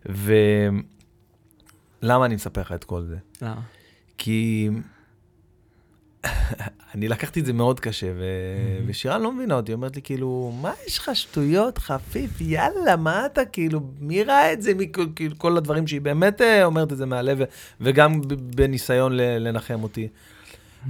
ולמה 0.06 2.26
אני 2.26 2.36
מספר 2.36 2.62
לך 2.62 2.72
את 2.72 2.84
כל 2.84 3.04
זה? 3.04 3.16
לא. 3.42 3.52
כי 4.18 4.70
אני 6.96 7.08
לקחתי 7.08 7.40
את 7.40 7.46
זה 7.46 7.54
מאוד 7.54 7.80
קשה, 7.80 8.12
ו... 8.16 8.24
ושירן 8.88 9.22
לא 9.22 9.32
מבינה 9.32 9.56
אותי, 9.56 9.74
אומרת 9.74 9.96
לי 9.96 10.02
כאילו, 10.02 10.54
מה 10.62 10.72
יש 10.88 10.98
לך 10.98 11.12
שטויות, 11.13 11.78
חפיף, 11.78 12.42
יאללה, 12.42 12.96
מה 12.96 13.26
אתה 13.26 13.46
כאילו, 13.46 13.80
מי 14.00 14.24
ראה 14.24 14.54
את 14.54 14.62
זה, 14.62 14.74
מי, 14.74 14.92
כאילו, 15.16 15.36
כל 15.38 15.58
הדברים 15.58 15.88
שהיא 15.88 16.02
באמת 16.02 16.42
אה, 16.42 16.66
אומרת 16.66 16.92
את 16.92 16.98
זה 16.98 17.06
מהלב, 17.06 17.40
וגם 17.82 18.22
בניסיון 18.56 19.12
לנחם 19.16 19.84
אותי. 19.84 20.08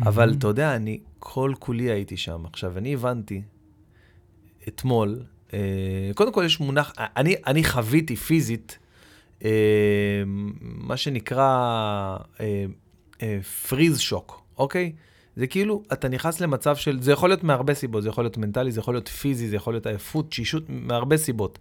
אבל 0.01 0.33
אתה 0.37 0.47
יודע, 0.47 0.75
אני 0.75 0.99
כל 1.19 1.53
כולי 1.59 1.91
הייתי 1.91 2.17
שם. 2.17 2.45
עכשיו, 2.45 2.77
אני 2.77 2.93
הבנתי 2.93 3.41
אתמול, 4.67 5.23
אה, 5.53 6.11
קודם 6.15 6.33
כל 6.33 6.43
יש 6.45 6.59
מונח, 6.59 6.93
אני, 6.97 7.35
אני 7.47 7.63
חוויתי 7.63 8.15
פיזית, 8.15 8.79
אה, 9.45 9.49
מה 10.61 10.97
שנקרא 10.97 11.47
אה, 12.39 12.65
אה, 13.21 13.39
freeze 13.67 13.99
shock, 13.99 14.43
אוקיי? 14.57 14.93
זה 15.35 15.47
כאילו, 15.47 15.83
אתה 15.93 16.09
נכנס 16.09 16.41
למצב 16.41 16.75
של, 16.75 17.01
זה 17.01 17.11
יכול 17.11 17.29
להיות 17.29 17.43
מהרבה 17.43 17.73
סיבות, 17.73 18.03
זה 18.03 18.09
יכול 18.09 18.23
להיות 18.23 18.37
מנטלי, 18.37 18.71
זה 18.71 18.79
יכול 18.79 18.93
להיות 18.93 19.07
פיזי, 19.07 19.47
זה 19.47 19.55
יכול 19.55 19.73
להיות 19.73 19.87
עייפות, 19.87 20.29
תשישות, 20.29 20.63
מהרבה 20.69 21.17
סיבות. 21.17 21.59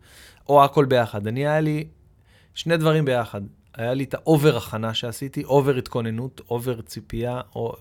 או 0.49 0.65
הכל 0.65 0.85
ביחד. 0.85 1.27
אני, 1.27 1.47
היה 1.47 1.61
לי 1.61 1.85
שני 2.55 2.77
דברים 2.77 3.05
ביחד. 3.05 3.41
היה 3.77 3.95
לי 3.95 4.05
את 4.05 4.15
ה 4.15 4.23
over 4.23 4.57
הכנה 4.57 4.95
שעשיתי, 4.95 5.45
over 5.45 5.77
התכוננות, 5.77 6.41
over 6.51 6.81
ציפייה, 6.81 7.41
או 7.55 7.73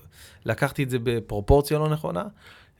לקחתי 0.44 0.82
את 0.82 0.90
זה 0.90 0.98
בפרופורציה 1.02 1.78
לא 1.78 1.88
נכונה, 1.88 2.24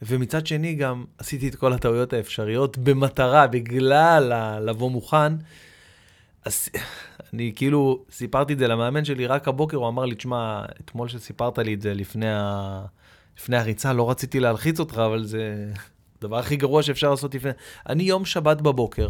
ומצד 0.02 0.46
שני 0.46 0.74
גם 0.74 1.04
עשיתי 1.18 1.48
את 1.48 1.54
כל 1.54 1.72
הטעויות 1.72 2.12
האפשריות 2.12 2.78
במטרה, 2.78 3.46
בגלל 3.46 4.32
ה- 4.32 4.60
לבוא 4.60 4.90
מוכן. 4.90 5.32
אז 6.44 6.68
אני 7.32 7.52
כאילו 7.56 8.04
סיפרתי 8.10 8.52
את 8.52 8.58
זה 8.58 8.68
למאמן 8.68 9.04
שלי 9.04 9.26
רק 9.26 9.48
הבוקר, 9.48 9.76
הוא 9.76 9.88
אמר 9.88 10.04
לי, 10.04 10.14
תשמע, 10.14 10.64
אתמול 10.80 11.08
שסיפרת 11.08 11.58
לי 11.58 11.74
את 11.74 11.80
זה 11.80 11.94
לפני, 11.94 12.30
ה... 12.30 12.84
לפני 13.38 13.56
הריצה, 13.56 13.92
לא 13.92 14.10
רציתי 14.10 14.40
להלחיץ 14.40 14.80
אותך, 14.80 14.94
אבל 15.06 15.24
זה 15.24 15.72
הדבר 16.18 16.38
הכי 16.38 16.56
גרוע 16.56 16.82
שאפשר 16.82 17.10
לעשות 17.10 17.34
לפני... 17.34 17.50
אני 17.88 18.02
יום 18.02 18.24
שבת 18.24 18.60
בבוקר, 18.60 19.08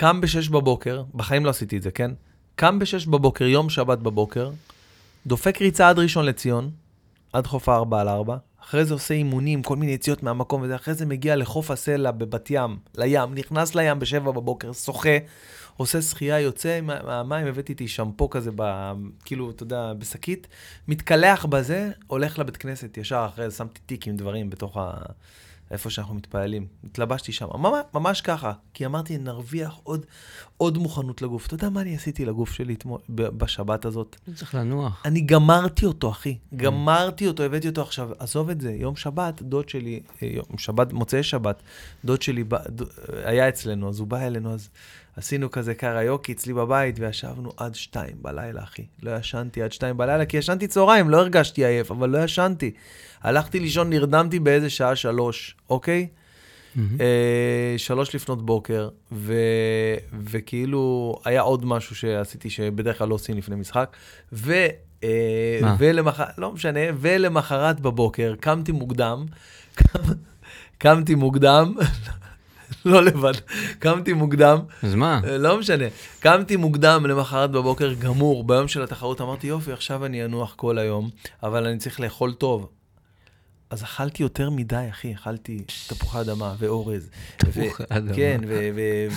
קם 0.00 0.20
בשש 0.20 0.48
בבוקר, 0.48 1.02
בחיים 1.14 1.44
לא 1.44 1.50
עשיתי 1.50 1.76
את 1.76 1.82
זה, 1.82 1.90
כן? 1.90 2.10
קם 2.54 2.78
בשש 2.78 3.06
בבוקר, 3.06 3.44
יום 3.44 3.70
שבת 3.70 3.98
בבוקר, 3.98 4.50
דופק 5.26 5.60
ריצה 5.60 5.88
עד 5.88 5.98
ראשון 5.98 6.26
לציון, 6.26 6.70
עד 7.32 7.46
חוף 7.46 7.68
הארבע 7.68 8.00
על 8.00 8.08
ארבע, 8.08 8.36
אחרי 8.62 8.84
זה 8.84 8.94
עושה 8.94 9.14
אימונים, 9.14 9.62
כל 9.62 9.76
מיני 9.76 9.92
יציאות 9.92 10.22
מהמקום 10.22 10.62
וזה, 10.62 10.74
אחרי 10.76 10.94
זה 10.94 11.06
מגיע 11.06 11.36
לחוף 11.36 11.70
הסלע 11.70 12.10
בבת 12.10 12.50
ים, 12.50 12.78
לים, 12.94 13.34
נכנס 13.34 13.74
לים 13.74 13.98
בשבע 13.98 14.30
בבוקר, 14.30 14.72
שוחה, 14.72 15.18
עושה 15.76 16.02
שחייה, 16.02 16.40
יוצא 16.40 16.80
מה- 16.80 17.02
מהמים, 17.02 17.46
הבאתי 17.46 17.72
איתי 17.72 17.88
שמפו 17.88 18.30
כזה, 18.30 18.50
ב, 18.56 18.92
כאילו, 19.24 19.50
אתה 19.50 19.62
יודע, 19.62 19.92
בשקית, 19.98 20.46
מתקלח 20.88 21.44
בזה, 21.44 21.90
הולך 22.06 22.38
לבית 22.38 22.56
כנסת 22.56 22.96
ישר 22.96 23.26
אחרי 23.34 23.50
זה, 23.50 23.56
שמתי 23.56 23.80
תיק 23.86 24.06
עם 24.08 24.16
דברים 24.16 24.50
בתוך 24.50 24.76
ה... 24.76 24.92
איפה 25.70 25.90
שאנחנו 25.90 26.14
מתפללים. 26.14 26.66
התלבשתי 26.84 27.32
שם, 27.32 27.46
ממש, 27.94 28.20
ככה, 28.20 28.52
כי 28.74 28.86
אמרתי, 28.86 29.18
נרוויח 29.18 29.80
עוד, 29.82 30.06
עוד 30.56 30.78
מוכנות 30.78 31.22
לגוף. 31.22 31.46
אתה 31.46 31.54
יודע 31.54 31.68
מה 31.68 31.80
אני 31.80 31.96
עשיתי 31.96 32.24
לגוף 32.24 32.52
שלי 32.52 32.74
אתמול, 32.74 33.00
בשבת 33.08 33.84
הזאת? 33.84 34.16
צריך 34.34 34.54
לנוח. 34.54 35.02
אני 35.04 35.20
גמרתי 35.20 35.86
אותו, 35.86 36.10
אחי. 36.10 36.38
גמרתי 36.56 37.26
אותו, 37.26 37.42
הבאתי 37.42 37.68
אותו 37.68 37.82
עכשיו. 37.82 38.10
עזוב 38.18 38.50
את 38.50 38.60
זה, 38.60 38.72
יום 38.72 38.96
שבת, 38.96 39.42
דוד 39.42 39.68
שלי, 39.68 40.00
אה, 40.22 40.28
יום 40.28 40.58
שבת, 40.58 40.92
מוצאי 40.92 41.22
שבת, 41.22 41.62
דוד 42.04 42.22
שלי 42.22 42.44
בא, 42.44 42.58
היה 43.24 43.48
אצלנו, 43.48 43.88
אז 43.88 43.98
הוא 44.00 44.08
בא 44.08 44.20
אלינו, 44.20 44.54
אז 44.54 44.68
עשינו 45.16 45.50
כזה 45.50 45.74
קריוקי 45.74 46.32
אצלי 46.32 46.52
בבית, 46.52 46.96
וישבנו 46.98 47.52
עד 47.56 47.74
שתיים 47.74 48.16
בלילה, 48.22 48.62
אחי. 48.62 48.84
לא 49.02 49.16
ישנתי 49.16 49.62
עד 49.62 49.72
שתיים 49.72 49.96
בלילה, 49.96 50.24
כי 50.26 50.36
ישנתי 50.36 50.66
צהריים, 50.66 51.10
לא 51.10 51.16
הרגשתי 51.16 51.64
עייף, 51.64 51.90
אבל 51.90 52.08
לא 52.08 52.24
ישנתי. 52.24 52.70
הלכתי 53.22 53.60
לישון, 53.60 53.90
נרדמתי 53.90 54.38
באיזה 54.38 54.70
שעה 54.70 54.96
שלוש, 54.96 55.56
אוקיי? 55.70 56.08
אה, 57.00 57.74
שלוש 57.76 58.14
לפנות 58.14 58.46
בוקר, 58.46 58.88
ו, 59.12 59.34
וכאילו 60.12 61.14
היה 61.24 61.40
עוד 61.40 61.64
משהו 61.64 61.96
שעשיתי 61.96 62.50
שבדרך 62.50 62.98
כלל 62.98 63.08
לא 63.08 63.14
עושים 63.14 63.36
לפני 63.36 63.56
משחק, 63.56 63.96
ו... 64.32 64.66
אה, 65.04 65.58
מה? 65.62 65.76
ולמחרת, 65.78 66.38
לא 66.38 66.52
משנה, 66.52 66.80
ולמחרת 67.00 67.80
בבוקר 67.80 68.34
קמתי 68.40 68.72
מוקדם, 68.72 69.26
קמתי 70.78 71.14
מוקדם, 71.14 71.74
לא 72.84 73.04
לבד, 73.04 73.32
קמתי 73.78 74.12
מוקדם, 74.12 74.58
אז 74.82 74.94
מה? 74.94 75.20
אה, 75.24 75.38
לא 75.38 75.58
משנה, 75.58 75.84
קמתי 76.20 76.56
מוקדם 76.56 77.06
למחרת 77.06 77.50
בבוקר 77.50 77.92
גמור, 77.92 78.44
ביום 78.44 78.68
של 78.68 78.82
התחרות 78.82 79.20
אמרתי 79.20 79.46
יופי, 79.46 79.72
עכשיו 79.72 80.06
אני 80.06 80.24
אנוח 80.24 80.54
כל 80.56 80.78
היום, 80.78 81.10
אבל 81.42 81.66
אני 81.66 81.78
צריך 81.78 82.00
לאכול 82.00 82.32
טוב. 82.32 82.68
אז 83.70 83.82
אכלתי 83.82 84.22
יותר 84.22 84.50
מדי, 84.50 84.86
אחי, 84.90 85.14
אכלתי 85.14 85.64
תפוחי 85.88 86.20
אדמה 86.20 86.54
ואורז. 86.58 87.10
תפוחי 87.36 87.82
אדמה. 87.88 88.14
כן, 88.14 88.40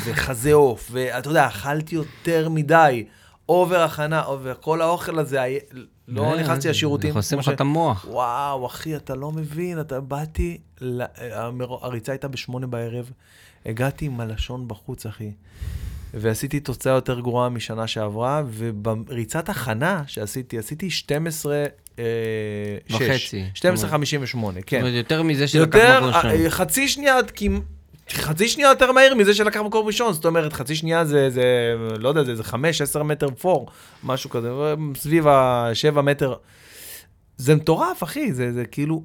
וחזה 0.06 0.54
עוף, 0.54 0.90
ואתה 0.92 1.30
יודע, 1.30 1.48
אכלתי 1.48 1.96
יותר 1.96 2.50
מדי. 2.50 3.06
over 3.50 3.82
הכנה, 3.82 4.26
over, 4.26 4.54
כל 4.62 4.82
האוכל 4.82 5.20
הזה, 5.20 5.58
לא 6.08 6.34
אה, 6.34 6.42
נכנסתי 6.42 6.70
לשירותים. 6.70 7.14
חוסם 7.14 7.36
כמו 7.36 7.42
לך 7.42 7.50
את 7.50 7.62
המוח. 7.62 8.06
וואו, 8.10 8.66
אחי, 8.66 8.96
אתה 8.96 9.16
לא 9.16 9.32
מבין, 9.32 9.80
אתה 9.80 10.02
באתי, 10.02 10.58
הריצה 11.82 12.12
הייתה 12.12 12.28
בשמונה 12.28 12.68
בערב, 12.68 13.12
הגעתי 13.66 14.06
עם 14.06 14.20
הלשון 14.20 14.68
בחוץ, 14.68 15.06
אחי. 15.06 15.32
ועשיתי 16.14 16.60
תוצאה 16.60 16.94
יותר 16.94 17.20
גרועה 17.20 17.50
משנה 17.50 17.88
שעברה, 17.88 18.44
ובריצת 18.48 19.50
הכנה 19.50 20.04
שעשיתי, 20.08 20.58
עשיתי 20.58 20.90
12... 20.90 21.66
אה. 22.00 22.04
וחצי. 22.90 23.46
12.58, 23.56 23.66
זאת 23.66 24.54
כן. 24.66 24.82
אומרת, 24.82 24.94
יותר 24.94 25.24
מזה 25.24 25.48
שלקח 25.48 25.98
מקום 25.98 26.08
ראשון. 26.08 26.32
אה, 26.32 26.50
חצי 26.50 26.88
שנייה, 26.88 27.18
חצי 28.10 28.48
שנייה 28.48 28.70
יותר 28.70 28.92
מהיר 28.92 29.16
מזה 29.16 29.34
שלקח 29.34 29.60
מקום 29.60 29.88
ראשון, 29.88 30.14
זאת 30.14 30.26
אומרת, 30.26 30.54
חצי 30.54 30.76
שנייה 30.76 31.06
זה, 31.06 31.30
זה 31.30 31.76
לא 32.00 32.10
יודע, 32.10 32.24
זה, 32.24 32.36
זה 32.36 32.44
5-10 33.00 33.04
מטר 33.04 33.30
פור, 33.30 33.68
משהו 34.04 34.30
כזה, 34.30 34.50
סביב 34.96 35.28
ה-7 35.28 36.02
מטר. 36.02 36.36
זה 37.38 37.56
מטורף, 37.56 38.04
אחי, 38.04 38.34
זה, 38.34 38.54
זה 38.54 38.66
כאילו, 38.66 39.04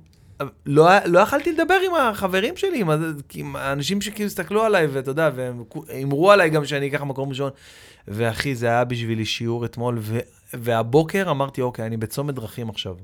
לא, 0.67 0.89
לא 1.07 1.19
יכלתי 1.19 1.53
לדבר 1.53 1.79
עם 1.87 1.95
החברים 1.95 2.57
שלי, 2.57 2.81
עם, 2.81 2.91
עם 3.35 3.57
האנשים 3.57 4.01
שכאילו 4.01 4.27
הסתכלו 4.27 4.65
עליי, 4.65 4.87
ואתה 4.87 5.11
יודע, 5.11 5.31
והם 5.35 5.63
הימרו 5.89 6.31
עליי 6.31 6.51
גם 6.51 6.65
שאני 6.65 6.89
אקח 6.89 7.03
מקום 7.03 7.29
ראשון. 7.29 7.51
ואחי, 8.09 8.55
זה 8.55 8.67
היה 8.67 8.85
בשבילי 8.85 9.25
שיעור 9.25 9.65
אתמול, 9.65 9.99
ו, 10.01 10.19
והבוקר 10.55 11.31
אמרתי, 11.31 11.61
אוקיי, 11.61 11.87
אני 11.87 11.97
בצומת 11.97 12.35
דרכים 12.35 12.71
עכשיו. 12.71 12.97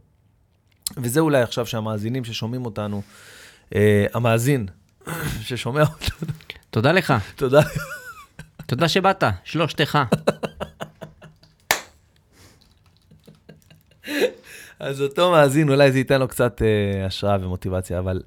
וזה 0.96 1.20
אולי 1.20 1.42
עכשיו 1.42 1.66
שהמאזינים 1.66 2.24
ששומעים 2.24 2.64
אותנו, 2.64 3.02
אה, 3.74 4.06
המאזין 4.14 4.66
ששומע 5.40 5.82
אותנו, 5.82 6.32
תודה 6.70 6.92
לך. 6.92 7.14
תודה. 7.36 7.60
תודה 8.66 8.88
שבאת, 8.88 9.24
שלושתך. 9.44 9.98
אז 14.78 15.02
אותו 15.02 15.30
מאזין, 15.30 15.70
אולי 15.70 15.92
זה 15.92 15.98
ייתן 15.98 16.20
לו 16.20 16.28
קצת 16.28 16.62
אה, 16.62 17.06
השראה 17.06 17.36
ומוטיבציה, 17.40 17.98
אבל 17.98 18.22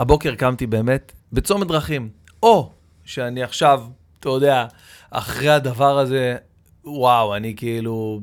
הבוקר 0.00 0.34
קמתי 0.34 0.66
באמת 0.66 1.12
בצומת 1.32 1.68
דרכים. 1.68 2.08
או 2.42 2.70
שאני 3.04 3.42
עכשיו, 3.42 3.82
אתה 4.20 4.28
יודע, 4.28 4.66
אחרי 5.10 5.48
הדבר 5.48 5.98
הזה, 5.98 6.36
וואו, 6.84 7.36
אני 7.36 7.54
כאילו, 7.56 8.20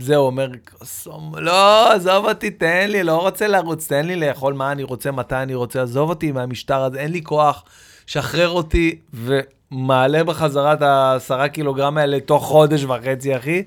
זהו, 0.00 0.26
אומר, 0.26 0.50
"סום, 0.84 1.34
לא, 1.38 1.92
עזוב 1.92 2.24
אותי, 2.28 2.50
תן 2.50 2.90
לי, 2.90 3.02
לא 3.02 3.16
רוצה 3.20 3.48
לרוץ, 3.48 3.88
תן 3.88 4.06
לי 4.06 4.16
לאכול 4.16 4.54
מה 4.54 4.72
אני 4.72 4.82
רוצה, 4.82 5.10
מתי 5.10 5.36
אני 5.36 5.54
רוצה, 5.54 5.82
עזוב 5.82 6.08
אותי 6.08 6.32
מהמשטר 6.32 6.82
הזה, 6.82 6.98
אין 6.98 7.12
לי 7.12 7.22
כוח, 7.22 7.64
שחרר 8.06 8.48
אותי, 8.48 8.98
ומעלה 9.14 10.24
בחזרה 10.24 10.72
את 10.72 10.82
העשרה 10.82 11.48
קילוגרם 11.48 11.98
האלה 11.98 12.20
תוך 12.20 12.44
חודש 12.44 12.84
וחצי, 12.84 13.36
אחי. 13.36 13.62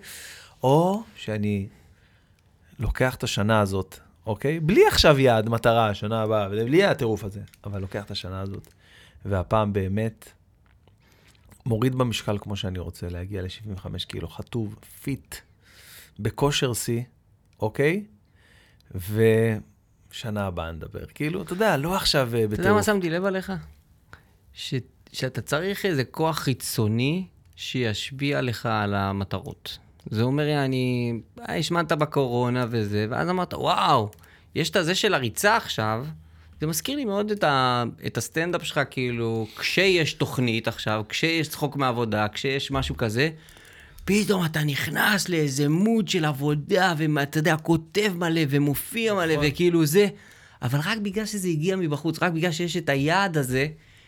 או 0.63 1.03
שאני 1.15 1.67
לוקח 2.79 3.15
את 3.15 3.23
השנה 3.23 3.59
הזאת, 3.59 3.99
אוקיי? 4.25 4.59
בלי 4.59 4.87
עכשיו 4.87 5.19
יעד, 5.19 5.49
מטרה, 5.49 5.93
שנה 5.93 6.21
הבאה, 6.21 6.49
בלי 6.49 6.83
הטירוף 6.83 7.23
הזה, 7.23 7.41
אבל 7.65 7.81
לוקח 7.81 8.03
את 8.03 8.11
השנה 8.11 8.41
הזאת, 8.41 8.67
והפעם 9.25 9.73
באמת 9.73 10.29
מוריד 11.69 11.95
במשקל 11.95 12.37
כמו 12.37 12.55
שאני 12.55 12.79
רוצה, 12.79 13.09
להגיע 13.09 13.41
ל-75 13.41 14.05
קילו, 14.07 14.27
חטוב, 14.27 14.75
פיט, 15.01 15.35
בכושר 16.19 16.73
שיא, 16.73 17.01
אוקיי? 17.59 18.03
ושנה 18.95 20.45
הבאה 20.45 20.71
נדבר. 20.71 21.05
כאילו, 21.05 21.41
אתה 21.41 21.53
יודע, 21.53 21.77
לא 21.77 21.95
עכשיו 21.95 22.21
אה, 22.21 22.27
אתה 22.27 22.37
יודע 22.37 22.47
בטירוף. 22.57 22.77
מה 22.77 22.83
שמתי 22.83 23.09
לב 23.09 23.25
עליך? 23.25 23.51
ש... 24.53 24.73
שאתה 25.13 25.41
צריך 25.41 25.85
איזה 25.85 26.03
כוח 26.03 26.39
חיצוני 26.39 27.27
שישפיע 27.55 28.41
לך 28.41 28.65
על 28.65 28.93
המטרות. 28.95 29.77
זה 30.09 30.23
אומר, 30.23 30.65
אני... 30.65 31.13
אה, 31.49 31.57
השמנת 31.57 31.91
בקורונה 31.91 32.65
וזה, 32.69 33.05
ואז 33.09 33.29
אמרת, 33.29 33.53
וואו, 33.53 34.11
יש 34.55 34.69
את 34.69 34.75
הזה 34.75 34.95
של 34.95 35.13
הריצה 35.13 35.57
עכשיו, 35.57 36.05
זה 36.61 36.67
מזכיר 36.67 36.95
לי 36.95 37.05
מאוד 37.05 37.31
את, 37.31 37.43
ה... 37.43 37.83
את 38.07 38.17
הסטנדאפ 38.17 38.63
שלך, 38.63 38.79
כאילו, 38.91 39.47
כשיש 39.57 40.13
תוכנית 40.13 40.67
עכשיו, 40.67 41.03
כשיש 41.09 41.47
צחוק 41.47 41.75
מעבודה, 41.75 42.27
כשיש 42.27 42.71
משהו 42.71 42.97
כזה, 42.97 43.29
פתאום 44.05 44.45
אתה 44.45 44.63
נכנס 44.63 45.29
לאיזה 45.29 45.69
מוד 45.69 46.07
של 46.07 46.25
עבודה, 46.25 46.93
ואתה 46.97 47.39
יודע, 47.39 47.57
כותב 47.57 48.13
מלא 48.17 48.41
ומופיע 48.49 49.13
מלא, 49.13 49.33
וכאילו 49.41 49.85
זה, 49.85 50.07
אבל 50.61 50.79
רק 50.85 50.97
בגלל 50.97 51.25
שזה 51.25 51.47
הגיע 51.47 51.75
מבחוץ, 51.75 52.23
רק 52.23 52.31
בגלל 52.31 52.51
שיש 52.51 52.77
את 52.77 52.89
היעד 52.89 53.37
הזה, 53.37 53.67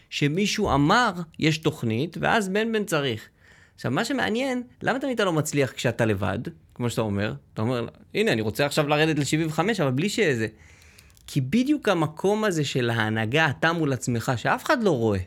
שמישהו 0.09 0.73
אמר, 0.73 1.11
יש 1.39 1.57
תוכנית, 1.57 2.17
ואז 2.21 2.49
בן 2.49 2.71
בן 2.71 2.83
צריך. 2.83 3.29
עכשיו, 3.75 3.91
מה 3.91 4.05
שמעניין, 4.05 4.63
למה 4.81 4.99
תמיד 4.99 5.13
אתה 5.13 5.25
לא 5.25 5.33
מצליח 5.33 5.71
כשאתה 5.71 6.05
לבד, 6.05 6.39
כמו 6.73 6.89
שאתה 6.89 7.01
אומר? 7.01 7.33
אתה 7.53 7.61
אומר, 7.61 7.87
הנה, 8.13 8.31
אני 8.31 8.41
רוצה 8.41 8.65
עכשיו 8.65 8.87
לרדת 8.87 9.19
ל-75, 9.19 9.59
אבל 9.81 9.91
בלי 9.91 10.09
שזה. 10.09 10.47
כי 11.33 11.41
בדיוק 11.41 11.89
המקום 11.89 12.43
הזה 12.43 12.65
של 12.65 12.89
ההנהגה, 12.89 13.49
אתה 13.49 13.73
מול 13.73 13.93
עצמך, 13.93 14.31
שאף 14.35 14.63
אחד 14.63 14.83
לא 14.83 14.97
רואה. 14.97 15.19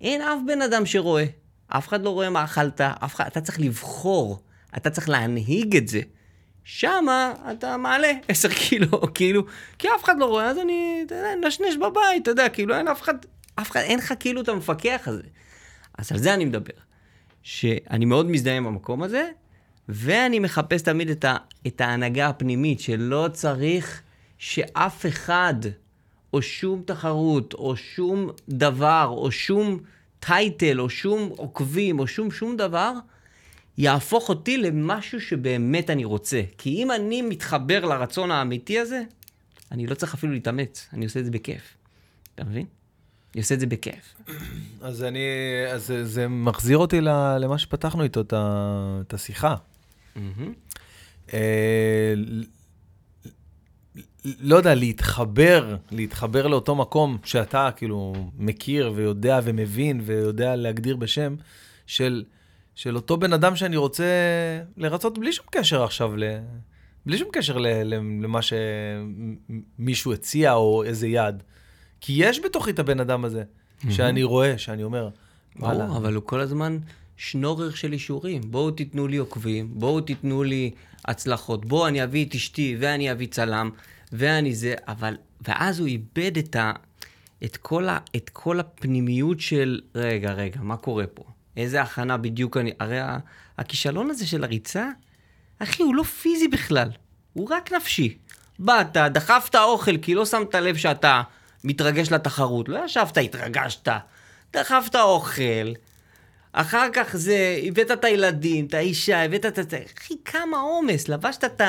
אין 0.00 0.22
אף 0.22 0.38
בן 0.46 0.62
אדם 0.62 0.86
שרואה. 0.86 1.24
אף 1.68 1.88
אחד 1.88 2.02
לא 2.02 2.10
רואה 2.10 2.30
מה 2.30 2.44
אכלת, 2.44 2.80
אף 2.80 3.14
אחד, 3.14 3.26
אתה 3.26 3.40
צריך 3.40 3.60
לבחור, 3.60 4.42
אתה 4.76 4.90
צריך 4.90 5.08
להנהיג 5.08 5.76
את 5.76 5.88
זה. 5.88 6.00
שמה 6.64 7.32
אתה 7.52 7.76
מעלה 7.76 8.12
10 8.28 8.48
קילו, 8.48 9.14
כאילו, 9.14 9.42
כי 9.78 9.88
אף 9.96 10.04
אחד 10.04 10.18
לא 10.18 10.24
רואה, 10.24 10.46
אז 10.46 10.58
אני, 10.58 11.02
אתה 11.06 11.14
יודע, 11.14 11.48
נשנש 11.48 11.76
בבית, 11.76 12.22
אתה 12.22 12.30
יודע, 12.30 12.48
כאילו, 12.48 12.74
אין 12.74 12.88
אף 12.88 13.02
אחד, 13.02 13.14
אף 13.54 13.70
אחד, 13.70 13.80
אין 13.80 13.98
לך 13.98 14.14
כאילו 14.20 14.40
את 14.40 14.48
המפקח 14.48 15.02
הזה. 15.06 15.22
אז 15.98 16.12
על 16.12 16.18
זה 16.18 16.34
אני 16.34 16.44
מדבר. 16.44 16.74
שאני 17.42 18.04
מאוד 18.04 18.30
מזדהה 18.30 18.56
עם 18.56 18.66
המקום 18.66 19.02
הזה, 19.02 19.28
ואני 19.88 20.38
מחפש 20.38 20.82
תמיד 20.82 21.10
את, 21.10 21.24
ה, 21.24 21.36
את 21.66 21.80
ההנהגה 21.80 22.28
הפנימית, 22.28 22.80
שלא 22.80 23.28
צריך 23.32 24.02
שאף 24.40 25.06
אחד, 25.06 25.54
או 26.32 26.42
שום 26.42 26.82
תחרות, 26.86 27.54
או 27.54 27.76
שום 27.76 28.30
דבר, 28.48 29.06
או 29.10 29.32
שום 29.32 29.78
טייטל, 30.20 30.80
או 30.80 30.90
שום 30.90 31.30
עוקבים, 31.36 31.98
או 31.98 32.06
שום 32.06 32.30
שום 32.30 32.56
דבר, 32.56 32.92
יהפוך 33.78 34.28
אותי 34.28 34.58
למשהו 34.58 35.20
שבאמת 35.20 35.90
אני 35.90 36.04
רוצה. 36.04 36.42
כי 36.58 36.70
אם 36.70 36.90
אני 36.90 37.22
מתחבר 37.22 37.84
לרצון 37.84 38.30
האמיתי 38.30 38.78
הזה, 38.78 39.02
אני 39.72 39.86
לא 39.86 39.94
צריך 39.94 40.14
אפילו 40.14 40.32
להתאמץ, 40.32 40.88
אני 40.92 41.04
עושה 41.04 41.20
את 41.20 41.24
זה 41.24 41.30
בכיף. 41.30 41.76
אתה 42.34 42.44
מבין? 42.44 42.66
אני 43.34 43.40
עושה 43.40 43.54
את 43.54 43.60
זה 43.60 43.66
בכיף. 43.66 44.14
אז 44.80 45.02
אני, 45.02 45.20
אז 45.72 45.86
זה, 45.86 46.04
זה 46.04 46.28
מחזיר 46.28 46.78
אותי 46.78 47.00
למה 47.00 47.58
שפתחנו 47.58 48.02
איתו 48.02 48.20
את, 48.20 49.14
השיחה. 49.14 49.54
מהמם. 50.16 50.52
לא 54.24 54.56
יודע, 54.56 54.74
להתחבר, 54.74 55.76
להתחבר 55.90 56.46
לאותו 56.46 56.74
מקום 56.74 57.18
שאתה 57.24 57.70
כאילו 57.76 58.30
מכיר 58.38 58.92
ויודע 58.94 59.40
ומבין 59.44 60.00
ויודע 60.04 60.56
להגדיר 60.56 60.96
בשם 60.96 61.34
של, 61.86 62.24
של 62.74 62.96
אותו 62.96 63.16
בן 63.16 63.32
אדם 63.32 63.56
שאני 63.56 63.76
רוצה 63.76 64.04
לרצות 64.76 65.18
בלי 65.18 65.32
שום 65.32 65.46
קשר 65.50 65.82
עכשיו, 65.82 66.16
ל, 66.16 66.24
בלי 67.06 67.18
שום 67.18 67.28
קשר 67.32 67.58
ל, 67.58 67.66
ל, 67.66 67.94
למה 67.94 68.40
שמישהו 68.42 70.12
הציע 70.12 70.52
או 70.52 70.84
איזה 70.84 71.08
יד. 71.08 71.42
כי 72.00 72.12
יש 72.16 72.40
בתוכי 72.40 72.70
את 72.70 72.78
הבן 72.78 73.00
אדם 73.00 73.24
הזה, 73.24 73.42
שאני 73.90 74.22
רואה, 74.22 74.58
שאני 74.58 74.82
אומר, 74.82 75.08
וואלה, 75.56 75.86
ברור, 75.86 75.96
אבל 75.96 76.14
הוא 76.14 76.22
כל 76.26 76.40
הזמן 76.40 76.78
שנורר 77.16 77.70
של 77.70 77.92
אישורים. 77.92 78.42
בואו 78.50 78.70
תיתנו 78.70 79.08
לי 79.08 79.16
עוקבים, 79.16 79.70
בואו 79.72 80.00
תיתנו 80.00 80.42
לי 80.42 80.70
הצלחות, 81.04 81.64
בואו 81.64 81.88
אני 81.88 82.04
אביא 82.04 82.26
את 82.26 82.34
אשתי 82.34 82.76
ואני 82.80 83.12
אביא 83.12 83.26
צלם 83.26 83.70
ואני 84.12 84.54
זה, 84.54 84.74
אבל... 84.88 85.16
ואז 85.48 85.78
הוא 85.78 85.88
איבד 85.88 86.38
את, 86.38 86.56
ה, 86.56 86.72
את, 87.44 87.56
כל 87.56 87.88
ה, 87.88 87.98
את 88.16 88.30
כל 88.30 88.60
הפנימיות 88.60 89.40
של, 89.40 89.80
רגע, 89.94 90.32
רגע, 90.32 90.60
מה 90.62 90.76
קורה 90.76 91.06
פה? 91.06 91.24
איזה 91.56 91.82
הכנה 91.82 92.16
בדיוק 92.16 92.56
אני... 92.56 92.72
הרי 92.80 93.00
ה- 93.00 93.18
הכישלון 93.58 94.10
הזה 94.10 94.26
של 94.26 94.44
הריצה, 94.44 94.88
אחי, 95.58 95.82
הוא 95.82 95.94
לא 95.94 96.02
פיזי 96.02 96.48
בכלל, 96.48 96.90
הוא 97.32 97.48
רק 97.50 97.72
נפשי. 97.72 98.18
באת, 98.58 98.92
דחפת 98.92 99.54
אוכל 99.54 99.96
כי 99.96 100.14
לא 100.14 100.26
שמת 100.26 100.54
לב 100.54 100.76
שאתה 100.76 101.22
מתרגש 101.64 102.12
לתחרות. 102.12 102.68
לא 102.68 102.84
ישבת, 102.84 103.18
התרגשת. 103.18 103.88
דחפת 104.52 104.96
אוכל, 104.96 105.72
אחר 106.52 106.88
כך 106.92 107.16
זה, 107.16 107.60
הבאת 107.66 107.90
את 107.90 108.04
הילדים, 108.04 108.66
את 108.66 108.74
האישה, 108.74 109.24
הבאת 109.24 109.46
את... 109.46 109.74
אחי, 109.98 110.14
כמה 110.24 110.60
עומס, 110.60 111.08
לבשת 111.08 111.44
את 111.44 111.60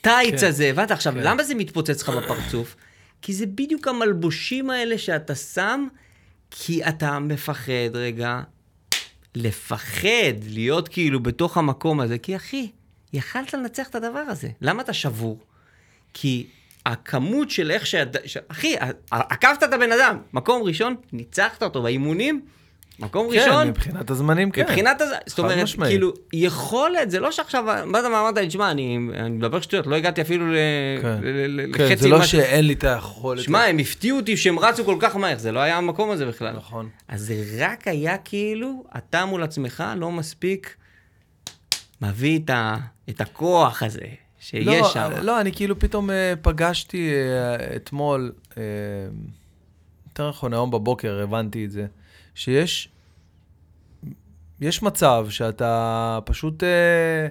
הטייץ 0.00 0.40
כן. 0.40 0.46
הזה, 0.46 0.64
הבנת? 0.70 0.90
עכשיו, 0.90 1.12
כן. 1.12 1.20
למה 1.20 1.42
זה 1.42 1.54
מתפוצץ 1.54 2.02
לך 2.02 2.08
בפרצוף? 2.08 2.76
כי 3.22 3.32
זה 3.32 3.46
בדיוק 3.46 3.88
המלבושים 3.88 4.70
האלה 4.70 4.98
שאתה 4.98 5.34
שם, 5.34 5.86
כי 6.50 6.84
אתה 6.84 7.18
מפחד, 7.18 7.94
רגע, 7.94 8.40
לפחד 9.34 10.44
להיות 10.48 10.88
כאילו 10.88 11.22
בתוך 11.22 11.56
המקום 11.56 12.00
הזה, 12.00 12.18
כי 12.18 12.36
אחי, 12.36 12.70
יכלת 13.12 13.54
לנצח 13.54 13.88
את 13.88 13.94
הדבר 13.94 14.18
הזה. 14.18 14.48
למה 14.60 14.82
אתה 14.82 14.92
שבור? 14.92 15.38
כי 16.14 16.46
הכמות 16.86 17.50
של 17.50 17.70
איך 17.70 17.86
שאתה... 17.86 18.18
ש... 18.26 18.36
אחי, 18.48 18.76
ע- 18.76 18.90
עקפת 19.10 19.62
את 19.62 19.72
הבן 19.72 19.92
אדם, 19.92 20.18
מקום 20.32 20.62
ראשון, 20.62 20.94
ניצחת 21.12 21.62
אותו 21.62 21.82
באימונים, 21.82 22.40
מקום 22.98 23.26
כן, 23.32 23.38
ראשון, 23.40 23.68
מבחינת 23.68 24.10
הזמנים, 24.10 24.50
כן. 24.50 24.62
מבחינת 24.62 25.00
הזה, 25.00 25.14
זאת 25.26 25.38
אומרת, 25.38 25.62
משמעית. 25.62 25.90
כאילו, 25.90 26.12
יכולת, 26.32 27.10
זה 27.10 27.20
לא 27.20 27.32
שעכשיו, 27.32 27.64
באת 27.92 28.04
ואמרת 28.04 28.36
לי, 28.38 28.48
תשמע, 28.48 28.70
אני 28.70 28.98
אני 29.14 29.30
מדבר 29.30 29.60
שטויות, 29.60 29.86
לא 29.86 29.96
הגעתי 29.96 30.20
אפילו 30.20 30.52
ל- 30.52 30.56
כן. 31.02 31.18
ל- 31.22 31.60
ל- 31.60 31.72
כן, 31.74 31.84
לחצי 31.84 31.96
זה 32.02 32.08
לא 32.08 32.16
ממה 32.16 32.26
ש- 32.26 32.30
שאין 32.30 32.66
לי 32.66 32.72
את 32.72 32.84
היכולת. 32.84 33.42
שמע, 33.42 33.64
הם 33.64 33.78
הפתיעו 33.78 34.18
אותי 34.18 34.36
שהם 34.36 34.58
רצו 34.58 34.84
כל 34.84 34.96
כך 35.00 35.16
מהר, 35.16 35.38
זה 35.38 35.52
לא 35.52 35.60
היה 35.60 35.76
המקום 35.76 36.10
הזה 36.10 36.26
בכלל. 36.26 36.56
נכון. 36.56 36.88
אז 37.08 37.20
זה 37.44 37.66
רק 37.66 37.88
היה 37.88 38.18
כאילו, 38.18 38.84
אתה 38.96 39.24
מול 39.24 39.42
עצמך 39.42 39.84
לא 39.96 40.12
מספיק 40.12 40.76
מביא 42.02 42.38
את, 42.44 42.50
ה, 42.50 42.76
את 43.08 43.20
הכוח 43.20 43.82
הזה 43.82 44.00
שיש 44.40 44.66
לא, 44.66 44.88
שם. 44.92 45.10
לא, 45.22 45.40
אני 45.40 45.52
כאילו 45.52 45.78
פתאום 45.78 46.10
אה, 46.10 46.32
פגשתי 46.42 47.10
אה, 47.12 47.76
אתמול, 47.76 48.32
אה, 48.58 48.62
יותר 50.08 50.28
נכון, 50.28 50.52
היום 50.52 50.70
בבוקר 50.70 51.20
הבנתי 51.22 51.64
את 51.64 51.70
זה, 51.70 51.86
שיש 52.38 52.88
יש 54.60 54.82
מצב 54.82 55.26
שאתה 55.30 56.18
פשוט 56.24 56.62
אה, 56.64 57.28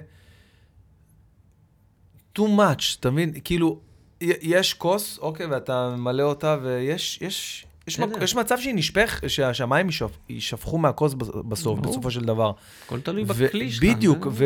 too 2.38 2.48
much, 2.58 2.96
אתה 3.00 3.10
מבין? 3.10 3.32
כאילו, 3.44 3.80
יש 4.20 4.74
כוס, 4.74 5.18
אוקיי, 5.18 5.46
ואתה 5.46 5.94
ממלא 5.96 6.22
אותה, 6.22 6.56
ויש 6.62 7.22
יש, 7.22 7.66
יש, 7.88 7.98
מק-. 8.00 8.22
יש 8.22 8.34
מצב 8.34 8.58
שהיא 8.58 8.74
נשפך, 8.74 9.20
שהשמיים 9.28 9.86
יישפ, 9.86 10.10
יישפכו 10.28 10.78
מהכוס 10.78 11.14
בס- 11.14 11.28
בסוף, 11.48 11.78
ברור. 11.78 11.90
בסופו 11.92 12.10
של 12.10 12.24
דבר. 12.24 12.52
הכל 12.86 13.00
תלוי 13.00 13.22
ו- 13.26 13.26
בכלי 13.46 13.70
שלך. 13.70 13.84
בדיוק, 13.84 14.26
ו- 14.30 14.44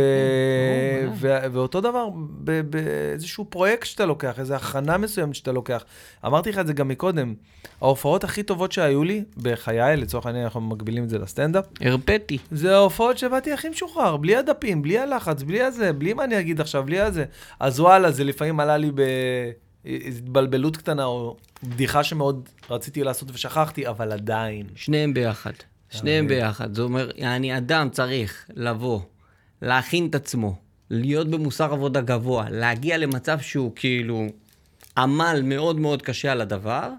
ברור, 1.04 1.14
ו- 1.20 1.52
ואותו 1.52 1.80
דבר 1.80 2.06
ב- 2.44 2.60
באיזשהו 2.60 3.44
פרויקט 3.44 3.86
שאתה 3.86 4.06
לוקח, 4.06 4.38
איזו 4.40 4.54
הכנה 4.54 4.98
מסוימת 4.98 5.34
שאתה 5.34 5.52
לוקח. 5.52 5.84
אמרתי 6.26 6.50
לך 6.50 6.58
את 6.58 6.66
זה 6.66 6.72
גם 6.72 6.88
מקודם, 6.88 7.34
ההופעות 7.80 8.24
הכי 8.24 8.42
טובות 8.42 8.72
שהיו 8.72 9.04
לי 9.04 9.24
בחיי, 9.36 9.96
לצורך 9.96 10.26
העניין 10.26 10.44
אנחנו 10.44 10.60
מגבילים 10.60 11.04
את 11.04 11.08
זה 11.10 11.18
לסטנדאפ, 11.18 11.64
הרפאתי. 11.80 12.38
זה 12.50 12.74
ההופעות 12.74 13.18
שבאתי 13.18 13.52
הכי 13.52 13.68
משוחרר, 13.68 14.16
בלי 14.16 14.36
הדפים, 14.36 14.82
בלי 14.82 14.98
הלחץ, 14.98 15.42
בלי 15.42 15.62
הזה, 15.62 15.92
בלי 15.92 16.12
מה 16.14 16.24
אני 16.24 16.40
אגיד 16.40 16.60
עכשיו, 16.60 16.82
בלי 16.86 17.00
הזה. 17.00 17.24
אז 17.60 17.80
וואלה, 17.80 18.10
זה 18.10 18.24
לפעמים 18.24 18.60
עלה 18.60 18.76
לי 18.76 18.90
בהתבלבלות 19.84 20.76
קטנה, 20.76 21.04
או 21.04 21.36
בדיחה 21.62 22.04
שמאוד 22.04 22.48
רציתי 22.70 23.04
לעשות 23.04 23.30
ושכחתי, 23.32 23.88
אבל 23.88 24.12
עדיין. 24.12 24.66
שניהם 24.74 25.14
ביחד. 25.14 25.52
שניהם? 25.90 26.28
ביחד. 26.28 26.74
זה 26.74 26.82
אומר, 26.82 27.10
יעני, 27.16 27.56
אדם 27.56 27.88
צריך 27.90 28.46
לבוא, 28.54 29.00
להכין 29.62 30.06
את 30.06 30.14
עצמו, 30.14 30.56
להיות 30.90 31.28
במוסר 31.28 31.72
עבודה 31.72 32.00
גבוה, 32.00 32.50
להגיע 32.50 32.98
למצב 32.98 33.40
שהוא 33.40 33.72
כאילו 33.76 34.26
עמל 34.96 35.40
מאוד 35.44 35.80
מאוד 35.80 36.02
קשה 36.02 36.32
על 36.32 36.40
הדבר, 36.40 36.90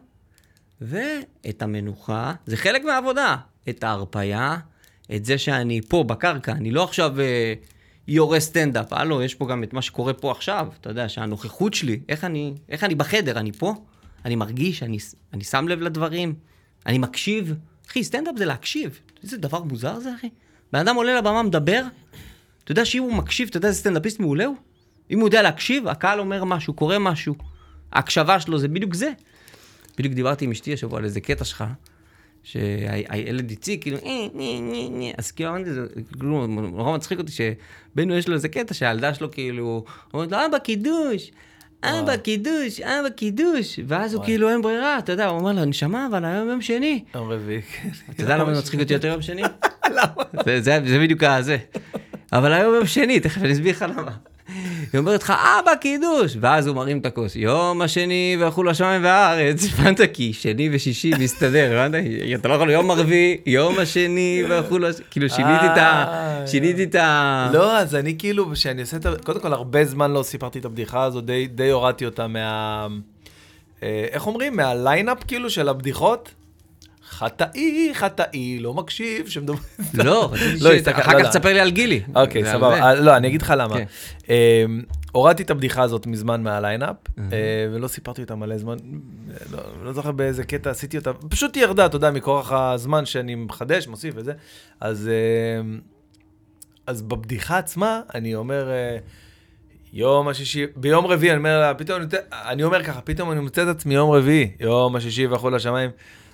ואת 0.82 1.62
המנוחה, 1.62 2.34
זה 2.46 2.58
חלק 2.58 2.84
מהעבודה. 2.84 3.36
את 3.70 3.84
ההרפייה, 3.84 4.58
את 5.16 5.26
זה 5.26 5.38
שאני 5.38 5.82
פה 5.82 6.04
בקרקע, 6.04 6.52
אני 6.52 6.72
לא 6.72 6.84
עכשיו 6.84 7.22
אה, 7.22 7.54
יורה 8.08 8.40
סטנדאפ, 8.40 8.94
הלו, 8.94 9.22
יש 9.22 9.36
פה 9.36 9.48
גם 9.48 9.64
את 9.64 9.74
מה 9.74 9.82
שקורה 9.82 10.14
פה 10.14 10.32
עכשיו, 10.32 10.68
אתה 10.82 10.90
יודע, 10.90 11.10
שהנוכחות 11.10 11.74
שלי, 11.74 12.00
איך 12.10 12.24
אני, 12.24 12.54
איך 12.70 12.84
אני 12.84 12.96
בחדר, 12.96 13.40
אני 13.40 13.52
פה, 13.52 13.74
אני 14.26 14.36
מרגיש, 14.36 14.84
אני, 14.84 14.98
אני 15.34 15.44
שם 15.44 15.68
לב 15.68 15.82
לדברים, 15.82 16.34
אני 16.86 16.98
מקשיב. 16.98 17.54
אחי, 17.90 18.04
סטנדאפ 18.04 18.36
זה 18.38 18.46
להקשיב. 18.46 19.00
איזה 19.24 19.38
דבר 19.38 19.64
מוזר 19.64 20.00
זה, 20.00 20.16
אחי. 20.16 20.30
בן 20.74 20.80
אדם 20.80 20.96
עולה 20.96 21.18
לבמה, 21.18 21.44
מדבר, 21.44 21.82
אתה 22.64 22.72
יודע 22.72 22.86
שאם 22.86 23.04
הוא 23.04 23.14
מקשיב, 23.14 23.48
אתה 23.48 23.58
יודע 23.58 23.68
איזה 23.68 23.80
סטנדאפיסט 23.80 24.20
מעולה 24.20 24.46
הוא? 24.46 24.56
אם 25.12 25.20
הוא 25.20 25.28
יודע 25.28 25.42
להקשיב, 25.42 25.88
הקהל 25.88 26.20
אומר 26.20 26.44
משהו, 26.44 26.74
קורה 26.74 27.00
משהו. 27.00 27.36
ההקשבה 27.92 28.40
שלו 28.40 28.60
זה 28.60 28.68
בדיוק 28.68 28.94
זה. 28.94 29.12
בדיוק 29.98 30.14
דיברתי 30.14 30.46
עם 30.46 30.52
אשתי 30.52 30.74
השבוע 30.74 31.00
על 31.00 31.06
איזה 31.06 31.22
קטע 31.22 31.46
שלך, 31.46 31.64
שהילד 32.44 33.52
הציג, 33.52 33.82
כאילו, 33.82 33.98
אה. 33.98 35.12
אז 35.18 35.32
כאילו 35.32 35.50
אמרתי, 35.50 35.74
זה 35.74 35.86
כאילו, 36.20 36.48
נורא 36.48 36.96
מצחיק 36.96 37.20
אותי 37.20 37.32
שבנו 37.32 38.16
יש 38.16 38.28
לו 38.28 38.34
איזה 38.34 38.50
קטע 38.50 38.74
שהילדה 38.74 39.14
שלו 39.14 39.32
כאילו, 39.32 39.84
אומרת 40.14 40.32
לו, 40.32 40.38
אבא 40.46 40.58
קידוש, 40.58 41.32
אבא 41.84 42.18
קידוש, 42.18 42.80
אבא 42.80 43.10
קידוש, 43.10 43.80
ואז 43.88 44.14
הוא. 44.14 44.24
כאילו 44.24 44.50
אין 44.50 44.62
ברירה, 44.62 44.98
אתה 44.98 45.12
יודע, 45.12 45.28
הוא 45.28 45.40
אומר 45.40 45.52
לו, 45.52 45.66
נשמה, 45.66 46.08
אבל 46.12 46.26
היום 46.26 46.50
יום 46.50 46.62
שני. 46.62 47.04
יום 47.16 47.32
רביעי, 47.32 47.62
כן. 47.62 47.90
אתה 48.10 48.24
יודע 48.24 48.38
למה 48.38 48.52
מצחיק 48.52 48.80
אותי 48.80 48.94
יותר 48.94 49.08
יום 49.08 49.22
שני? 49.22 49.42
זה, 50.46 50.80
זה 50.86 51.00
בדיוק 51.00 51.24
הזה. 51.24 51.58
אבל 52.34 52.54
היום 52.54 52.76
יום 52.76 52.86
שני, 52.86 53.20
תכף 53.20 53.42
אני 53.42 53.54
אסביר 53.54 53.72
לך 53.72 53.86
למה. 53.98 54.12
היא 54.48 55.00
אומרת 55.00 55.24
לך, 55.24 55.34
אבא 55.60 55.76
קידוש, 55.76 56.38
ואז 56.40 56.68
הוא 56.68 56.76
מרים 56.76 57.00
את 57.00 57.06
הכוס, 57.06 57.36
יום 57.36 57.82
השני 57.82 58.38
והלכו 58.40 58.64
לשמיים 58.64 59.04
והארץ, 59.04 59.66
הבנת? 59.74 60.00
כי 60.14 60.34
שני 60.34 60.70
ושישי 60.72 61.12
מסתדר, 61.20 61.80
הבנת? 61.80 62.04
אתה 62.36 62.48
לא 62.48 62.54
יכול, 62.54 62.70
יום 62.70 62.92
הרביעי, 62.92 63.38
יום 63.46 63.80
השני 63.80 64.44
והלכו 64.50 64.80
לש... 64.80 64.96
כאילו 65.12 65.30
שיניתי 65.30 65.66
את 65.66 65.78
ה... 65.78 66.06
אה, 66.08 66.48
שיניתי 66.48 66.84
את 66.84 66.96
ה... 66.96 67.50
לא, 67.54 67.78
אז 67.78 67.96
אני 67.96 68.16
כאילו, 68.18 68.52
כשאני 68.52 68.82
עושה 68.82 68.98
את 68.98 69.06
ה... 69.06 69.12
קודם 69.24 69.40
כל, 69.40 69.54
הרבה 69.54 69.86
זמן 69.86 70.12
לא 70.12 70.24
סיפרתי 70.24 70.60
את 70.60 70.66
הבדיחה 70.66 71.10
די, 71.26 71.48
די 71.48 71.70
הורדתי 71.70 72.06
אותה 72.06 72.28
מה... 72.28 72.88
אה, 73.84 74.06
איך 74.12 74.28
אומרים? 74.28 74.56
מהליינאפ 74.56 75.18
כאילו 75.28 75.50
של 75.50 75.70
הבדיחות? 75.70 76.32
חטאי, 77.14 77.92
חטאי, 77.94 78.60
לא 78.60 78.74
מקשיב, 78.74 79.28
שמדבר... 79.28 79.58
לא, 79.94 80.32
לא, 80.62 80.74
הסתכל- 80.74 81.02
אחר 81.02 81.12
לא, 81.14 81.20
כך 81.20 81.26
לא. 81.26 81.30
תספר 81.30 81.54
לי 81.54 81.60
על 81.60 81.72
גילי. 81.72 82.02
אוקיי, 82.16 82.46
סבבה. 82.46 82.94
לא, 82.94 83.18
אני 83.18 83.28
אגיד 83.28 83.42
לך 83.42 83.54
למה. 83.58 83.76
כן. 83.76 83.84
אה, 84.30 84.66
הורדתי 85.12 85.44
את 85.44 85.50
הבדיחה 85.52 85.82
הזאת 85.82 86.08
מזמן 86.08 86.44
מהליינאפ, 86.44 86.96
אה, 87.20 87.24
ולא 87.74 87.88
סיפרתי 87.88 88.22
אותה 88.22 88.36
מלא 88.36 88.58
זמן, 88.58 88.76
לא- 89.52 89.60
לא 89.84 89.94
זוכר 89.94 90.12
באיזה 90.12 90.44
קטע 90.44 90.70
עשיתי 90.70 90.98
אותה, 90.98 91.14
פשוט 91.14 91.56
היא 91.56 91.64
ירדה, 91.64 91.86
אתה 91.86 91.96
יודע, 91.96 92.12
מכורח 92.12 92.52
הזמן 92.52 93.06
שאני 93.06 93.36
מחדש, 93.36 93.88
מוסיף 93.88 94.14
וזה. 94.18 94.34
אז 94.80 95.10
אז 96.88 97.02
בבדיחה 97.02 97.58
עצמה, 97.58 98.02
אני 98.16 98.36
אומר, 98.36 98.70
אה, 98.72 98.98
יום 99.94 100.28
השישי, 100.28 100.66
ביום 100.76 101.06
רביעי, 101.06 101.32
אני 101.32 101.38
אומר 101.38 101.60
לה, 101.60 101.74
פתאום, 101.74 102.02
אני 102.32 102.64
אומר 102.64 102.84
ככה, 102.84 103.02
פתאום 103.02 103.32
אני 103.32 103.40
מוצא 103.40 103.64
את 103.64 103.68
עצמי 103.68 103.94
יום 103.94 104.12
רביעי, 104.12 104.52
יום 104.60 104.96
השישי 104.96 105.28
וכו' 105.28 105.50
לשמיים, 105.50 105.90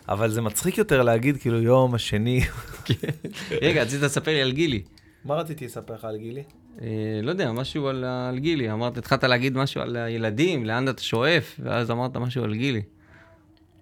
אבל 0.10 0.30
זה 0.30 0.42
מצחיק 0.42 0.78
יותר 0.78 1.02
להגיד, 1.02 1.38
כאילו, 1.38 1.62
יום 1.62 1.96
השני. 1.96 2.42
רגע, 3.62 3.84
רצית 3.84 4.02
לספר 4.02 4.32
לי 4.32 4.42
על 4.42 4.52
גילי. 4.52 4.84
מה 5.26 5.36
רציתי 5.36 5.66
לספר 5.66 5.94
לך 5.94 6.06
על 6.06 6.18
גילי? 6.18 6.44
אה, 6.82 7.20
לא 7.24 7.32
יודע, 7.32 7.52
משהו 7.52 7.88
על, 7.88 8.40
גילי. 8.40 8.72
אמרת, 8.72 8.98
התחלת 8.98 9.24
להגיד 9.24 9.58
משהו 9.58 9.82
על 9.82 9.96
הילדים, 9.96 10.66
לאן 10.66 10.90
אתה 10.90 11.02
שואף, 11.02 11.60
ואז 11.64 11.92
אמרת 11.92 12.18
משהו 12.18 12.44
על 12.44 12.56
גילי. 12.56 12.82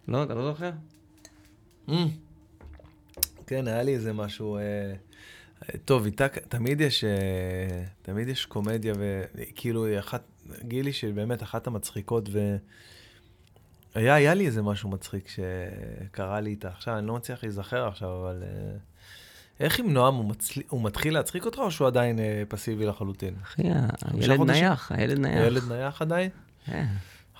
לא, 0.08 0.24
אתה 0.24 0.34
לא 0.34 0.52
זוכר? 0.52 0.72
Mm. 1.90 1.94
כן, 3.48 3.68
היה 3.68 3.84
לי 3.84 3.94
איזה 3.94 4.14
משהו... 4.14 4.58
אה, 4.58 4.62
אה, 4.62 5.78
טוב, 5.86 6.06
איתה 6.06 6.28
תמיד 6.28 6.82
יש, 6.82 7.04
תמיד 8.02 8.28
יש 8.28 8.46
קומדיה, 8.46 8.94
וכאילו, 9.36 9.86
היא 9.86 10.00
אחת, 10.00 10.24
גילי 10.64 10.94
שבאמת 10.94 11.44
אחת 11.44 11.68
המצחיקות, 11.68 12.30
ו... 12.32 12.58
היה, 13.98 14.16
היה 14.16 14.34
לי 14.34 14.46
איזה 14.46 14.62
משהו 14.62 14.90
מצחיק 14.90 15.28
שקרה 15.30 16.40
לי 16.40 16.50
איתה. 16.50 16.68
עכשיו, 16.68 16.98
אני 16.98 17.08
לא 17.08 17.16
מצליח 17.16 17.44
להיזכר 17.44 17.88
עכשיו, 17.88 18.10
אבל... 18.22 18.44
אה, 18.44 18.78
איך 19.60 19.80
עם 19.80 19.94
נועם, 19.94 20.16
הוא, 20.16 20.26
מצל... 20.26 20.62
הוא 20.70 20.84
מתחיל 20.84 21.14
להצחיק 21.14 21.46
אותך, 21.46 21.58
או 21.60 21.72
שהוא 21.72 21.88
עדיין 21.88 22.20
אה, 22.20 22.44
פסיבי 22.48 22.86
לחלוטין? 22.86 23.34
אחי, 23.44 23.62
הילד? 24.14 24.42
נייח, 24.42 24.92
הילד 24.96 25.20
נייח. 25.20 25.44
הילד 25.44 25.64
נייח 25.72 26.02
עדיין? 26.02 26.30
כן. 26.66 26.86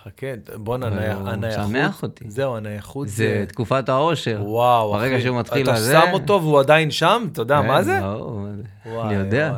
חכה, 0.04 0.28
בואנה, 0.56 0.90
נייח- 0.90 1.18
הוא 1.18 1.30
הנייחות. 1.30 1.66
משמח 1.66 2.04
אותי. 2.04 2.30
זהו, 2.30 2.58
הנייחות 2.58 3.08
זה 3.08 3.46
תקופת 3.48 3.90
העושר. 3.90 4.42
וואו, 4.46 4.92
ברגע 4.92 5.16
אחי. 5.16 5.24
שהוא 5.24 5.40
מתחיל 5.40 5.64
אתה 5.64 5.74
לזה- 5.74 5.92
שם 5.92 6.14
אותו 6.14 6.42
והוא 6.42 6.60
עדיין 6.60 6.92
שם? 6.92 7.28
אתה 7.32 7.42
יודע 7.42 7.62
מה 7.62 7.78
כן, 7.78 7.84
זה? 7.84 8.00
מה 8.02 8.16
זה. 8.56 9.02
אני 9.04 9.14
יודע. 9.14 9.54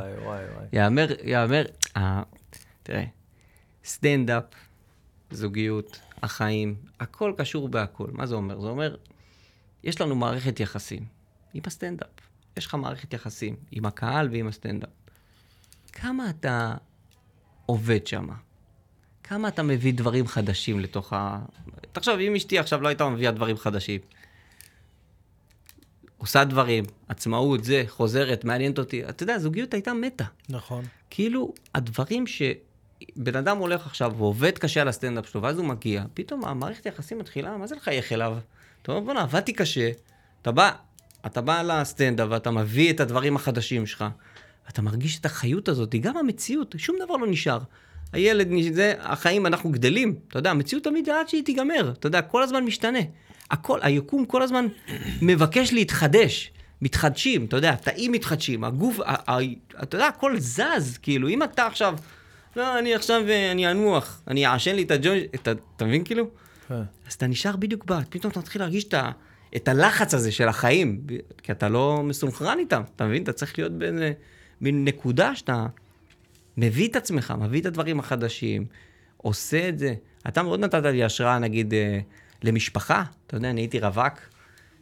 יאמר, 0.74 1.08
יאמר, 1.24 1.64
אה, 1.98 2.22
תראה, 2.84 3.04
סטנדאפ, 3.86 4.44
זוגיות, 5.32 6.00
החיים, 6.24 6.76
הכל 7.00 7.34
קשור 7.38 7.70
בהכל. 7.70 8.08
מה 8.12 8.26
זה 8.26 8.36
אומר? 8.36 8.62
זה 8.62 8.68
אומר, 8.68 8.96
יש 9.84 10.02
לנו 10.02 10.16
מערכת 10.16 10.60
יחסים 10.60 11.06
עם 11.54 11.62
הסטנדאפ. 11.66 12.10
יש 12.58 12.66
לך 12.66 12.76
מערכת 12.76 13.14
יחסים 13.14 13.56
עם 13.72 13.86
הקהל 13.86 14.30
ועם 14.32 14.48
הסטנדאפ. 14.48 14.90
כמה 15.92 16.30
אתה 16.30 16.76
עובד 17.66 18.08
שם? 18.08 18.28
כמה 19.24 19.48
אתה 19.48 19.64
מביא 19.64 19.94
דברים 19.94 20.28
חדשים 20.28 20.80
לתוך 20.80 21.14
ה... 21.14 21.40
תחשוב, 21.92 22.20
אם 22.20 22.36
אשתי 22.36 22.60
עכשיו 22.60 22.82
לא 22.82 22.88
הייתה 22.88 23.10
מביאה 23.10 23.32
דברים 23.32 23.58
חדשים, 23.58 24.02
עושה 26.18 26.44
דברים, 26.44 26.84
עצמאות, 27.08 27.64
זה, 27.64 27.84
חוזרת, 27.88 28.46
מעניינת 28.46 28.80
אותי. 28.80 29.10
אתה 29.10 29.24
יודע, 29.24 29.34
הזוגיות 29.34 29.74
הייתה 29.74 29.94
מתה. 29.94 30.26
נכון. 30.50 30.86
כאילו, 31.10 31.54
הדברים 31.76 32.28
שבן 33.18 33.36
אדם 33.36 33.58
הולך 33.58 33.86
עכשיו 33.86 34.14
ועובד 34.18 34.58
קשה 34.58 34.82
על 34.82 34.88
הסטנדאפ 34.88 35.30
שלו, 35.30 35.42
ואז 35.42 35.58
הוא 35.58 35.66
מגיע, 35.66 36.04
פתאום 36.14 36.46
המערכת 36.46 36.86
היחסים 36.86 37.20
מתחילה, 37.20 37.58
מה 37.58 37.68
זה 37.68 37.76
לחייך 37.76 38.12
אליו? 38.14 38.38
אתה 38.82 38.92
אומר, 38.92 39.04
בוא'נה, 39.04 39.22
עבדתי 39.22 39.54
קשה, 39.54 39.90
אתה 40.42 40.52
בא, 40.52 40.72
אתה 41.26 41.42
בא 41.42 41.62
לסטנדאפ 41.62 42.28
ואתה 42.32 42.52
מביא 42.52 42.94
את 42.94 43.00
הדברים 43.00 43.36
החדשים 43.36 43.86
שלך, 43.86 44.06
ואתה 44.66 44.82
מרגיש 44.82 45.20
את 45.20 45.26
החיות 45.26 45.70
הזאת, 45.70 45.96
גם 45.96 46.18
המציאות, 46.18 46.76
שום 46.78 46.96
דבר 47.06 47.16
לא 47.16 47.28
נשאר. 47.28 47.60
הילד, 48.14 48.48
זה, 48.72 48.94
החיים, 49.00 49.46
אנחנו 49.46 49.72
גדלים, 49.72 50.16
אתה 50.28 50.40
יודע, 50.40 50.52
המציאות 50.52 50.84
תמיד 50.84 51.10
עד 51.10 51.30
שהיא 51.30 51.44
תיגמר, 51.44 51.94
אתה 52.00 52.08
יודע, 52.08 52.22
כל 52.22 52.44
הזמן 52.44 52.64
משתנה. 52.64 53.00
הכל, 53.52 53.80
היקום 53.82 54.26
כל 54.26 54.42
הזמן 54.42 54.68
מבקש 55.22 55.74
להתחדש. 55.74 56.52
מתחדשים, 56.82 57.46
אתה 57.46 57.56
יודע, 57.56 57.70
התאים 57.70 58.12
מתחדשים, 58.12 58.64
הגוף, 58.64 59.00
ה- 59.00 59.32
ה- 59.32 59.38
אתה 59.84 59.96
יודע, 59.96 60.08
הכל 60.08 60.40
זז, 60.40 60.98
כאילו, 61.02 61.28
אם 61.30 61.44
אתה 61.44 61.66
עכשיו, 61.66 61.98
לא, 62.56 62.80
אני 62.80 62.96
עכשיו, 62.96 63.22
אה, 63.30 63.52
אני 63.52 63.72
אנוח, 63.72 64.22
אני 64.28 64.48
אעשן 64.48 64.76
לי 64.76 64.84
את 64.84 64.92
הג'וינט, 64.92 65.36
אתה 65.36 65.52
אתה 65.76 65.86
מבין 65.86 66.04
כאילו? 66.04 66.28
כן. 66.68 66.82
אז 67.08 67.14
אתה 67.14 67.28
נשאר 67.28 67.56
בדיוק 67.56 67.86
ב... 67.86 68.04
פתאום 68.10 68.32
אתה 68.32 68.40
מתחיל 68.40 68.62
להרגיש 68.62 68.84
את, 68.84 68.94
ה, 68.94 69.12
את 69.56 69.68
הלחץ 69.68 70.14
הזה 70.14 70.32
של 70.32 70.48
החיים, 70.48 71.02
כי 71.44 71.52
אתה 71.52 71.70
לא 71.70 72.04
מסונכרן 72.04 72.60
איתם, 72.60 72.82
אתה 72.96 73.06
מבין? 73.06 73.24
אתה 73.24 73.34
צריך 73.34 73.60
להיות 73.60 73.72
באיזה 73.72 74.12
מין 74.62 74.86
נקודה 74.86 75.36
שאתה 75.36 75.66
מביא 76.58 76.88
את 76.88 76.96
עצמך, 76.96 77.34
מביא 77.40 77.62
את 77.62 77.66
הדברים 77.66 78.00
החדשים, 78.00 78.66
עושה 79.18 79.70
את 79.70 79.80
זה. 79.80 79.94
אתה 80.28 80.44
מאוד 80.44 80.60
נתת 80.60 80.84
לי 80.84 81.04
השראה, 81.04 81.40
נגיד, 81.40 81.74
אה, 81.74 82.00
למשפחה. 82.44 83.04
אתה 83.28 83.38
יודע, 83.38 83.50
אני 83.50 83.62
הייתי 83.62 83.80
רווק 83.80 84.20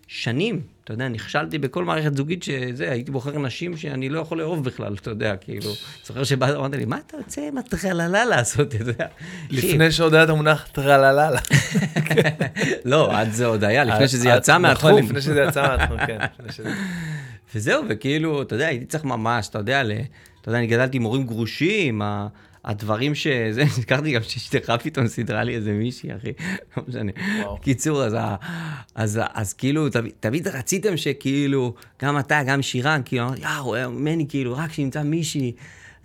שנים. 0.07 0.61
אתה 0.83 0.93
יודע, 0.93 1.07
נכשלתי 1.07 1.57
בכל 1.57 1.85
מערכת 1.85 2.15
זוגית 2.15 2.43
שזה, 2.43 2.91
הייתי 2.91 3.11
בוחר 3.11 3.39
נשים 3.39 3.77
שאני 3.77 4.09
לא 4.09 4.19
יכול 4.19 4.37
לאהוב 4.37 4.63
בכלל, 4.63 4.93
אתה 4.93 5.09
יודע, 5.09 5.35
כאילו. 5.35 5.71
זוכר 6.05 6.23
שבאת, 6.23 6.55
אמרת 6.55 6.75
לי, 6.75 6.85
מה 6.85 6.97
אתה 7.07 7.17
יוצא 7.17 7.41
עם 7.41 7.57
הטרללה 7.57 8.25
לעשות, 8.25 8.75
אתה 8.75 8.83
יודע? 8.83 9.05
לפני 9.49 9.91
שעוד 9.91 10.13
היה 10.13 10.23
את 10.23 10.29
המונח 10.29 10.67
טרללה. 10.71 11.29
לא, 12.85 13.17
אז 13.17 13.35
זה 13.35 13.45
עוד 13.45 13.63
היה, 13.63 13.83
לפני 13.83 14.07
שזה 14.07 14.29
יצא 14.29 14.57
מהתחום. 14.57 14.91
נכון, 14.91 15.03
לפני 15.03 15.21
שזה 15.21 15.41
יצא 15.41 15.61
מהתחום, 15.61 15.97
כן. 16.07 16.19
וזהו, 17.55 17.83
וכאילו, 17.89 18.41
אתה 18.41 18.55
יודע, 18.55 18.67
הייתי 18.67 18.85
צריך 18.85 19.03
ממש, 19.03 19.47
אתה 19.47 19.59
יודע. 19.59 19.81
אתה 20.41 20.49
יודע, 20.49 20.59
אני 20.59 20.67
גדלתי 20.67 20.97
עם 20.97 21.03
הורים 21.03 21.25
גרושים. 21.25 22.01
הדברים 22.67 23.15
שזה, 23.15 23.63
נזכרתי 23.63 24.11
גם 24.15 24.23
שאשתך 24.23 24.73
פתאום 24.83 25.07
סידרה 25.07 25.43
לי 25.43 25.55
איזה 25.55 25.71
מישהי, 25.71 26.15
אחי, 26.15 26.31
לא 26.77 26.83
משנה. 26.87 27.11
קיצור, 27.61 28.03
אז. 28.03 28.15
אז, 28.95 29.19
אז 29.33 29.53
כאילו, 29.53 29.89
תמיד, 29.89 30.11
תמיד 30.19 30.47
רציתם 30.47 30.97
שכאילו, 30.97 31.73
גם 32.01 32.19
אתה, 32.19 32.41
גם 32.47 32.61
שירן, 32.61 33.01
כאילו, 33.05 33.23
אמרתי, 33.23 33.41
יאו, 33.41 33.91
מני, 33.91 34.25
כאילו, 34.29 34.57
רק 34.57 34.73
שנמצא 34.73 35.03
מישהי, 35.03 35.51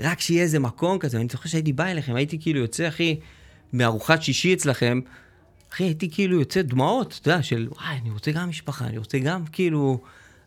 רק 0.00 0.20
שיהיה 0.20 0.42
איזה 0.42 0.58
מקום 0.58 0.98
כזה. 0.98 1.18
אני 1.18 1.26
זוכר 1.30 1.48
שהייתי 1.48 1.72
בא 1.72 1.84
אליכם, 1.84 2.14
הייתי 2.14 2.38
כאילו 2.40 2.60
יוצא, 2.60 2.88
אחי, 2.88 3.20
מארוחת 3.72 4.22
שישי 4.22 4.54
אצלכם, 4.54 5.00
אחי, 5.72 5.84
הייתי 5.84 6.10
כאילו 6.10 6.38
יוצא 6.38 6.62
דמעות, 6.62 7.18
אתה 7.20 7.30
יודע, 7.30 7.42
של 7.42 7.68
וואי, 7.70 7.98
אני 8.02 8.10
רוצה 8.10 8.30
גם 8.30 8.48
משפחה, 8.48 8.86
אני 8.86 8.98
רוצה 8.98 9.18
גם 9.18 9.46
כאילו, 9.46 10.00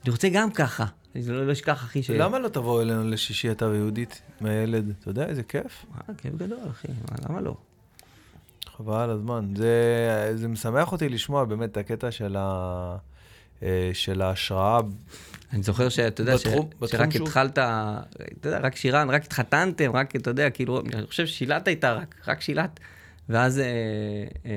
אני 0.03 0.11
רוצה 0.11 0.29
גם 0.29 0.51
ככה. 0.51 0.85
אני 1.15 1.27
לא, 1.27 1.47
לא 1.47 1.51
אשכח, 1.51 1.73
אחי, 1.83 2.03
ש... 2.03 2.09
למה 2.09 2.39
לא 2.39 2.47
תבוא 2.47 2.81
אלינו 2.81 3.09
לשישי 3.09 3.51
אתה 3.51 3.65
ויהודית, 3.67 4.21
מהילד? 4.41 4.93
אתה 4.99 5.09
יודע, 5.09 5.25
איזה 5.25 5.43
כיף. 5.43 5.85
אה, 6.09 6.13
כיף 6.17 6.33
גדול, 6.35 6.59
אחי, 6.71 6.87
מה, 6.87 7.17
למה 7.29 7.41
לא? 7.41 7.55
חבל 8.77 9.09
הזמן. 9.09 9.45
זה, 9.55 10.31
זה 10.35 10.47
משמח 10.47 10.91
אותי 10.91 11.09
לשמוע 11.09 11.45
באמת 11.45 11.71
את 11.71 11.77
הקטע 11.77 12.11
של, 12.11 12.35
ה, 12.39 12.95
אה, 13.63 13.89
של 13.93 14.21
ההשראה. 14.21 14.79
אני 15.53 15.63
זוכר 15.63 15.89
שאתה 15.89 16.21
יודע, 16.21 16.37
ש... 16.37 16.47
בתחום- 16.47 16.69
בתחום 16.69 16.87
שרק 16.87 17.11
שהוא- 17.13 17.27
התחלת, 17.27 17.57
אתה 17.59 18.03
יודע, 18.45 18.59
רק 18.59 18.75
שירן, 18.75 19.09
רק 19.09 19.23
התחתנתם, 19.23 19.91
רק, 19.95 20.15
אתה 20.15 20.29
יודע, 20.29 20.49
כאילו, 20.49 20.81
אני 20.93 21.07
חושב 21.07 21.25
ששילת 21.25 21.67
איתה 21.67 21.93
רק, 21.93 22.15
רק 22.27 22.41
שילת. 22.41 22.79
ואז 23.29 23.59
אה, 23.59 23.65
אה, 24.45 24.51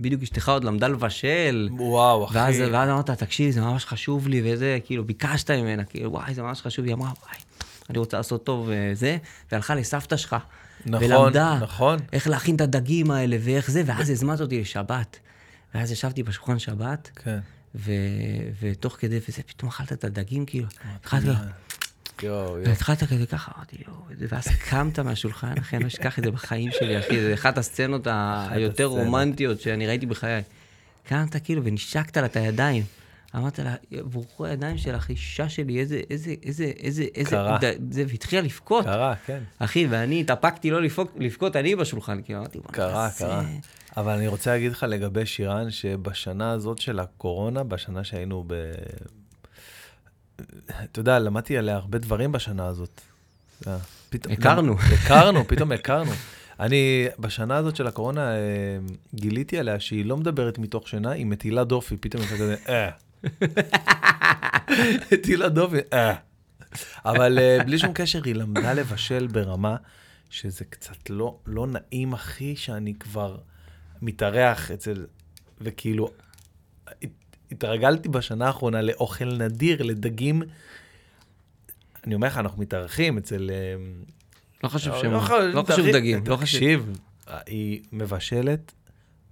בדיוק 0.00 0.22
אשתך 0.22 0.48
עוד 0.48 0.64
למדה 0.64 0.88
לבשל. 0.88 1.68
וואו, 1.72 2.24
אחי. 2.24 2.38
ואז, 2.38 2.56
ואז 2.72 2.88
אמרת, 2.88 3.10
תקשיב, 3.10 3.50
זה 3.50 3.60
ממש 3.60 3.84
חשוב 3.84 4.28
לי, 4.28 4.42
וזה, 4.44 4.78
כאילו, 4.84 5.04
ביקשת 5.04 5.50
ממנה, 5.50 5.84
כאילו, 5.84 6.12
וואי, 6.12 6.34
זה 6.34 6.42
ממש 6.42 6.60
חשוב. 6.60 6.84
היא 6.84 6.94
אמרה, 6.94 7.08
וואי, 7.08 7.38
אני 7.90 7.98
רוצה 7.98 8.16
לעשות 8.16 8.44
טוב 8.44 8.70
וזה, 8.70 9.16
והלכה 9.52 9.74
לסבתא 9.74 10.16
שלך. 10.16 10.36
נכון, 10.86 11.04
ולמדה 11.04 11.58
נכון. 11.62 11.98
איך 12.12 12.28
להכין 12.28 12.56
את 12.56 12.60
הדגים 12.60 13.10
האלה 13.10 13.36
ואיך 13.40 13.70
זה, 13.70 13.82
ואז 13.86 14.10
הזמנת 14.10 14.40
אותי 14.40 14.60
לשבת. 14.60 15.18
ואז 15.74 15.92
ישבתי 15.92 16.22
בשולחן 16.22 16.58
שבת, 16.58 17.10
כן. 17.14 17.38
ו... 17.74 17.92
ותוך 18.60 18.96
כדי, 18.98 19.18
וזה, 19.28 19.42
פתאום 19.42 19.68
אכלת 19.68 19.92
את 19.92 20.04
הדגים, 20.04 20.46
כאילו, 20.46 20.66
התחלת, 20.94 21.36
יואו, 22.22 22.58
יואו. 22.58 22.68
והתחלת 22.68 23.04
כזה 23.04 23.26
ככה, 23.26 23.52
אמרתי, 23.56 23.76
יואו, 23.88 24.28
ואז 24.28 24.48
קמת 24.48 24.98
מהשולחן, 24.98 25.54
אחי, 25.58 25.76
אני 25.76 25.82
לא 25.82 25.88
אשכח 25.88 26.18
את 26.18 26.24
זה 26.24 26.30
בחיים 26.30 26.70
שלי, 26.72 26.98
אחי, 26.98 27.20
זה 27.20 27.34
אחת 27.34 27.58
הסצנות 27.58 28.06
היותר. 28.50 28.84
רומנטיות 28.84 29.60
שאני 29.60 29.86
ראיתי 29.86 30.06
בחיי. 30.06 30.42
קמת 31.08 31.36
כאילו 31.44 31.64
ונשקת 31.64 32.16
לה 32.16 32.26
את 32.26 32.36
הידיים. 32.36 32.82
אמרת 33.36 33.58
לה, 33.58 33.74
בורכו 34.04 34.46
הידיים 34.46 34.78
שלך, 34.78 35.08
אישה 35.08 35.48
שלי, 35.48 35.80
איזה, 35.80 36.00
איזה, 36.10 36.34
איזה, 36.42 36.64
איזה, 36.64 37.04
איזה, 37.14 37.30
קרה. 37.30 37.58
זה, 37.90 38.04
והתחילה 38.08 38.42
לבכות. 38.42 38.84
קרה, 38.84 39.14
כן. 39.26 39.38
אחי, 39.58 39.86
ואני 39.90 40.20
התאפקתי 40.20 40.70
לא 40.70 40.82
לבכות, 40.82 41.12
לבכות 41.16 41.56
אני 41.56 41.76
בשולחן, 41.76 42.22
כאילו, 42.22 42.38
אמרתי, 42.38 42.58
"מה 42.58 42.72
קרה, 42.72 43.08
זה?" 43.08 43.24
קרה. 43.24 43.44
אבל 43.96 44.12
אני 44.12 44.28
רוצה 44.28 44.50
להגיד 44.50 44.72
לך 44.72 44.86
לגבי 44.88 45.26
שירן, 45.26 45.70
שבשנה 45.70 46.50
הזאת 46.50 46.78
של 46.78 46.98
הקורונה, 46.98 47.64
בשנה 47.64 48.04
שהיינו 48.04 48.44
ב... 48.46 48.54
אתה 50.84 51.00
יודע, 51.00 51.18
למדתי 51.18 51.58
עליה 51.58 51.76
הרבה 51.76 51.98
דברים 51.98 52.32
בשנה 52.32 52.66
הזאת. 52.66 53.00
יודע, 53.66 53.76
פתאום- 54.10 54.32
הכרנו. 54.32 54.76
הכרנו, 55.04 55.48
פתאום 55.48 55.72
הכרנו. 55.72 56.10
אני, 56.60 57.06
בשנה 57.18 57.56
הזאת 57.56 57.76
של 57.76 57.86
הקורונה, 57.86 58.34
אה, 58.34 58.38
גיליתי 59.14 59.58
עליה 59.58 59.80
שהיא 59.80 60.04
לא 60.04 60.16
מדברת 60.16 60.58
מתוך 60.58 60.88
שינה, 60.88 61.10
היא 61.10 61.26
מטילה 61.26 61.64
דופי, 61.64 61.96
פתאום 61.96 62.22
היא 62.22 62.30
כזה, 62.30 62.56
אה. 62.68 62.90
מטילה 65.12 65.48
דופי, 65.48 65.76
אה. 65.92 66.14
אבל 67.04 67.38
אה, 67.38 67.58
בלי 67.66 67.78
שום 67.78 67.92
קשר, 67.94 68.20
היא 68.24 68.34
למדה 68.34 68.72
לבשל 68.72 69.26
ברמה 69.26 69.76
שזה 70.30 70.64
קצת 70.64 71.10
לא, 71.10 71.38
לא 71.46 71.66
נעים, 71.66 72.12
אחי, 72.12 72.56
שאני 72.56 72.94
כבר 72.94 73.36
מתארח 74.02 74.70
אצל, 74.70 75.06
וכאילו, 75.60 76.10
התרגלתי 77.52 78.08
בשנה 78.08 78.46
האחרונה 78.46 78.82
לאוכל 78.82 79.24
נדיר, 79.24 79.82
לדגים. 79.82 80.42
אני 82.06 82.14
אומר 82.14 82.26
לך, 82.26 82.38
אנחנו 82.38 82.62
מתארחים 82.62 83.18
אצל... 83.18 83.50
אה, 83.50 83.74
לא 84.64 84.68
חשוב 84.68 84.94
לא, 84.94 85.00
שם, 85.00 85.12
לא 85.12 85.18
חשוב, 85.62 85.86
לא 85.86 85.92
דגים, 85.92 86.24
לא 86.26 86.36
חשוב. 86.36 86.60
תקשיב, 86.60 86.98
היא 87.46 87.82
מבשלת 87.92 88.72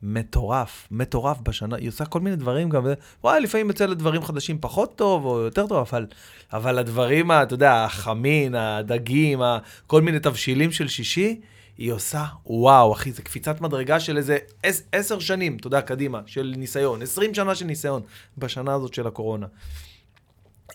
מטורף, 0.02 0.88
מטורף 0.90 1.40
בשנה, 1.40 1.76
היא 1.76 1.88
עושה 1.88 2.04
כל 2.04 2.20
מיני 2.20 2.36
דברים 2.36 2.68
גם, 2.68 2.86
וואי, 3.24 3.40
לפעמים 3.40 3.68
יוצא 3.68 3.86
לה 3.86 3.94
דברים 3.94 4.22
חדשים 4.22 4.58
פחות 4.60 4.96
טוב 4.96 5.24
או 5.24 5.38
יותר 5.38 5.66
טוב, 5.66 5.86
אבל, 5.88 6.06
אבל 6.52 6.78
הדברים, 6.78 7.32
אתה 7.32 7.54
יודע, 7.54 7.84
החמין, 7.84 8.54
הדגים, 8.54 9.40
כל 9.86 10.02
מיני 10.02 10.20
תבשילים 10.20 10.72
של 10.72 10.88
שישי, 10.88 11.40
היא 11.78 11.92
עושה, 11.92 12.26
וואו, 12.46 12.92
אחי, 12.92 13.12
זה 13.12 13.22
קפיצת 13.22 13.60
מדרגה 13.60 14.00
של 14.00 14.16
איזה 14.16 14.38
עש, 14.62 14.80
עשר 14.92 15.18
שנים, 15.18 15.56
אתה 15.56 15.66
יודע, 15.66 15.80
קדימה, 15.80 16.20
של 16.26 16.54
ניסיון, 16.56 17.02
עשרים 17.02 17.34
שנה 17.34 17.54
של 17.54 17.64
ניסיון, 17.64 18.02
בשנה 18.38 18.74
הזאת 18.74 18.94
של 18.94 19.06
הקורונה. 19.06 19.46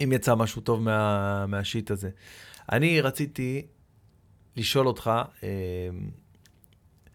אם 0.04 0.12
יצא 0.12 0.36
משהו 0.36 0.62
טוב 0.62 0.82
מה, 0.82 1.46
מהשיט 1.48 1.92
הזה. 1.92 2.10
אני 2.72 3.02
רציתי 3.02 3.66
לשאול 4.58 4.88
אותך, 4.88 5.12
אה, 5.44 5.50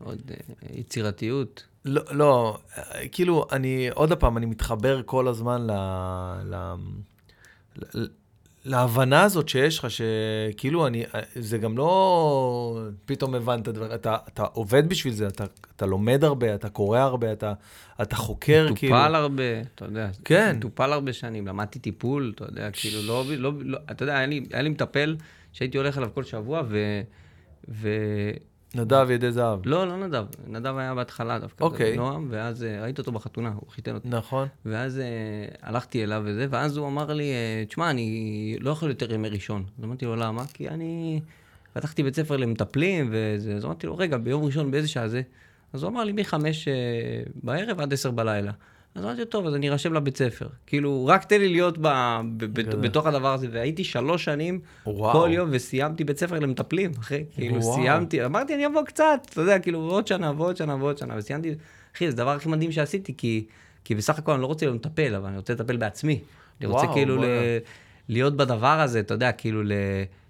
עוד 0.04 0.30
אה, 0.30 0.36
יצירתיות. 0.70 1.66
לא, 1.84 2.02
לא, 2.10 2.58
אה, 2.78 3.08
כאילו, 3.08 3.46
אני, 3.52 3.88
עוד 3.90 4.12
פעם, 4.12 4.36
אני 4.36 4.46
מתחבר 4.46 5.02
כל 5.02 5.28
הזמן 5.28 5.66
ל... 5.66 5.72
ל, 6.44 6.74
ל 7.94 8.06
להבנה 8.68 9.22
הזאת 9.22 9.48
שיש 9.48 9.78
לך, 9.78 9.86
שכאילו 9.90 10.86
אני, 10.86 11.04
זה 11.34 11.58
גם 11.58 11.78
לא 11.78 12.80
פתאום 13.06 13.34
הבנת 13.34 13.68
דברים, 13.68 13.94
אתה, 13.94 14.16
אתה 14.28 14.42
עובד 14.42 14.88
בשביל 14.88 15.14
זה, 15.14 15.26
אתה, 15.26 15.44
אתה 15.76 15.86
לומד 15.86 16.24
הרבה, 16.24 16.54
אתה 16.54 16.68
קורא 16.68 16.98
הרבה, 16.98 17.32
אתה, 17.32 17.52
אתה 18.02 18.16
חוקר, 18.16 18.68
כאילו. 18.74 18.96
טופל 18.96 19.14
הרבה, 19.14 19.60
אתה 19.74 19.84
יודע. 19.84 20.08
כן. 20.24 20.56
טופל 20.60 20.92
הרבה 20.92 21.12
שנים, 21.12 21.46
למדתי 21.46 21.78
טיפול, 21.78 22.32
אתה 22.34 22.44
יודע, 22.44 22.70
כאילו, 22.72 23.02
לא, 23.02 23.24
לא, 23.36 23.52
לא, 23.60 23.78
אתה 23.90 24.02
יודע, 24.02 24.16
היה 24.16 24.26
לי, 24.26 24.44
היה 24.52 24.62
לי 24.62 24.68
מטפל 24.68 25.16
שהייתי 25.52 25.78
הולך 25.78 25.98
אליו 25.98 26.10
כל 26.14 26.24
שבוע, 26.24 26.62
ו... 26.68 27.00
ו... 27.68 27.88
נדב 28.74 29.10
ידי 29.10 29.32
זהב. 29.32 29.66
לא, 29.66 29.88
לא 29.88 30.06
נדב, 30.06 30.24
נדב 30.46 30.76
היה 30.76 30.94
בהתחלה 30.94 31.38
דווקא, 31.38 31.64
אוקיי. 31.64 31.96
נועם, 31.96 32.28
ואז 32.30 32.64
אה, 32.64 32.82
ראיתי 32.82 33.00
אותו 33.00 33.12
בחתונה, 33.12 33.52
הוא 33.54 33.70
חיתן 33.70 33.94
אותי. 33.94 34.08
נכון. 34.08 34.48
ואז 34.64 34.98
אה, 34.98 35.04
הלכתי 35.62 36.04
אליו 36.04 36.22
וזה, 36.24 36.46
ואז 36.50 36.76
הוא 36.76 36.86
אמר 36.86 37.12
לי, 37.12 37.30
אה, 37.32 37.64
תשמע, 37.68 37.90
אני 37.90 38.56
לא 38.60 38.70
יכול 38.70 38.88
יותר 38.88 39.12
ימי 39.12 39.28
ראשון. 39.28 39.64
אז 39.78 39.84
אמרתי 39.84 40.04
לו, 40.04 40.16
למה? 40.16 40.44
כי 40.54 40.68
אני 40.68 41.20
פתחתי 41.72 42.02
בית 42.02 42.16
ספר 42.16 42.36
למטפלים 42.36 43.08
וזה, 43.12 43.54
אז 43.54 43.64
אמרתי 43.64 43.86
לו, 43.86 43.96
רגע, 43.96 44.16
ביום 44.16 44.44
ראשון 44.44 44.70
באיזה 44.70 44.88
שעה 44.88 45.08
זה? 45.08 45.22
אז 45.72 45.82
הוא 45.82 45.90
אמר 45.90 46.04
לי, 46.04 46.12
מחמש 46.12 46.68
אה, 46.68 46.74
בערב 47.42 47.80
עד 47.80 47.92
עשר 47.92 48.10
בלילה. 48.10 48.52
אז 48.98 49.04
אמרתי 49.04 49.24
טוב, 49.24 49.46
אז 49.46 49.54
אני 49.54 49.70
ארשם 49.70 49.94
לבית 49.94 50.16
ספר. 50.16 50.46
כאילו, 50.66 51.06
רק 51.06 51.24
תן 51.24 51.40
לי 51.40 51.48
להיות 51.48 51.78
ב, 51.78 51.88
ב, 52.36 52.44
ב, 52.44 52.60
גדול. 52.60 52.80
בתוך 52.80 53.06
הדבר 53.06 53.32
הזה. 53.32 53.48
והייתי 53.50 53.84
שלוש 53.84 54.24
שנים, 54.24 54.60
וואו. 54.86 55.12
כל 55.12 55.28
יום, 55.32 55.48
וסיימתי 55.52 56.04
בית 56.04 56.18
ספר 56.18 56.38
למטפלים, 56.38 56.90
אחי. 57.00 57.24
כאילו, 57.34 57.62
וואו. 57.62 57.74
סיימתי, 57.74 58.24
אמרתי, 58.24 58.54
אני 58.54 58.66
אבוא 58.66 58.82
קצת, 58.82 59.20
אתה 59.30 59.40
יודע, 59.40 59.58
כאילו, 59.58 59.78
עוד 59.80 60.06
שנה 60.06 60.32
ועוד 60.36 60.56
שנה 60.56 60.74
ועוד 60.74 60.98
שנה, 60.98 61.14
וסיימתי, 61.18 61.54
אחי, 61.96 62.06
זה 62.10 62.12
הדבר 62.12 62.30
הכי 62.30 62.48
מדהים 62.48 62.72
שעשיתי, 62.72 63.14
כי, 63.16 63.44
כי 63.84 63.94
בסך 63.94 64.18
הכל 64.18 64.32
אני 64.32 64.42
לא 64.42 64.46
רוצה 64.46 64.66
להיות 64.66 64.86
מטפל, 64.86 65.14
אבל 65.14 65.28
אני 65.28 65.36
רוצה 65.36 65.52
לטפל 65.52 65.76
בעצמי. 65.76 66.20
אני 66.60 66.66
רוצה 66.66 66.84
וואו, 66.84 66.94
כאילו 66.94 67.16
ל. 67.16 67.24
להיות 68.08 68.36
בדבר 68.36 68.80
הזה, 68.80 69.00
אתה 69.00 69.14
יודע, 69.14 69.32
כאילו, 69.32 69.62
ל, 69.62 69.72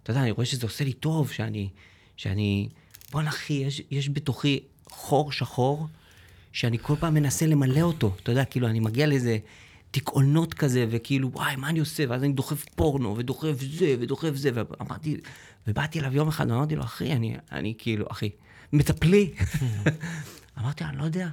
אתה 0.03 0.11
יודע, 0.11 0.23
אני 0.23 0.31
רואה 0.31 0.47
שזה 0.47 0.67
עושה 0.67 0.85
לי 0.85 0.93
טוב, 0.93 1.31
שאני, 1.31 1.69
שאני, 2.17 2.69
בואנה, 3.13 3.29
אחי, 3.29 3.55
יש, 3.55 3.83
יש 3.91 4.11
בתוכי 4.11 4.61
חור 4.91 5.33
שחור, 5.33 5.87
שאני 6.59 6.79
כל 6.83 6.95
פעם 7.01 7.15
מנסה 7.15 7.47
למלא 7.47 7.81
אותו, 7.81 8.15
אתה 8.23 8.33
יודע, 8.33 8.45
כאילו, 8.45 8.69
אני 8.69 8.81
מגיע 8.81 9.07
לאיזה 9.07 9.39
דיכאונות 9.93 10.55
כזה, 10.55 10.87
וכאילו, 10.91 11.33
וואי, 11.33 11.57
מה 11.57 11.69
אני 11.69 11.79
עושה? 11.79 12.05
ואז 12.09 12.25
אני 12.25 12.33
דוחף 12.33 12.65
פורנו, 12.65 13.17
ודוחף 13.17 13.61
זה, 13.61 13.97
ודוחף 14.01 14.35
זה, 14.35 14.51
ואמרתי, 14.55 15.17
ובאתי 15.67 16.01
אליו 16.01 16.15
יום 16.15 16.29
אחד, 16.29 16.51
ואמרתי 16.51 16.77
לו, 16.77 16.85
אחי, 16.85 17.13
אני, 17.13 17.37
אני 17.53 17.75
כאילו, 17.79 18.07
אחי, 18.11 18.31
מטפלי. 18.73 19.33
אמרתי 20.59 20.85
לו, 20.85 20.91
אני 20.91 20.99
לא 20.99 21.05
יודע, 21.05 21.29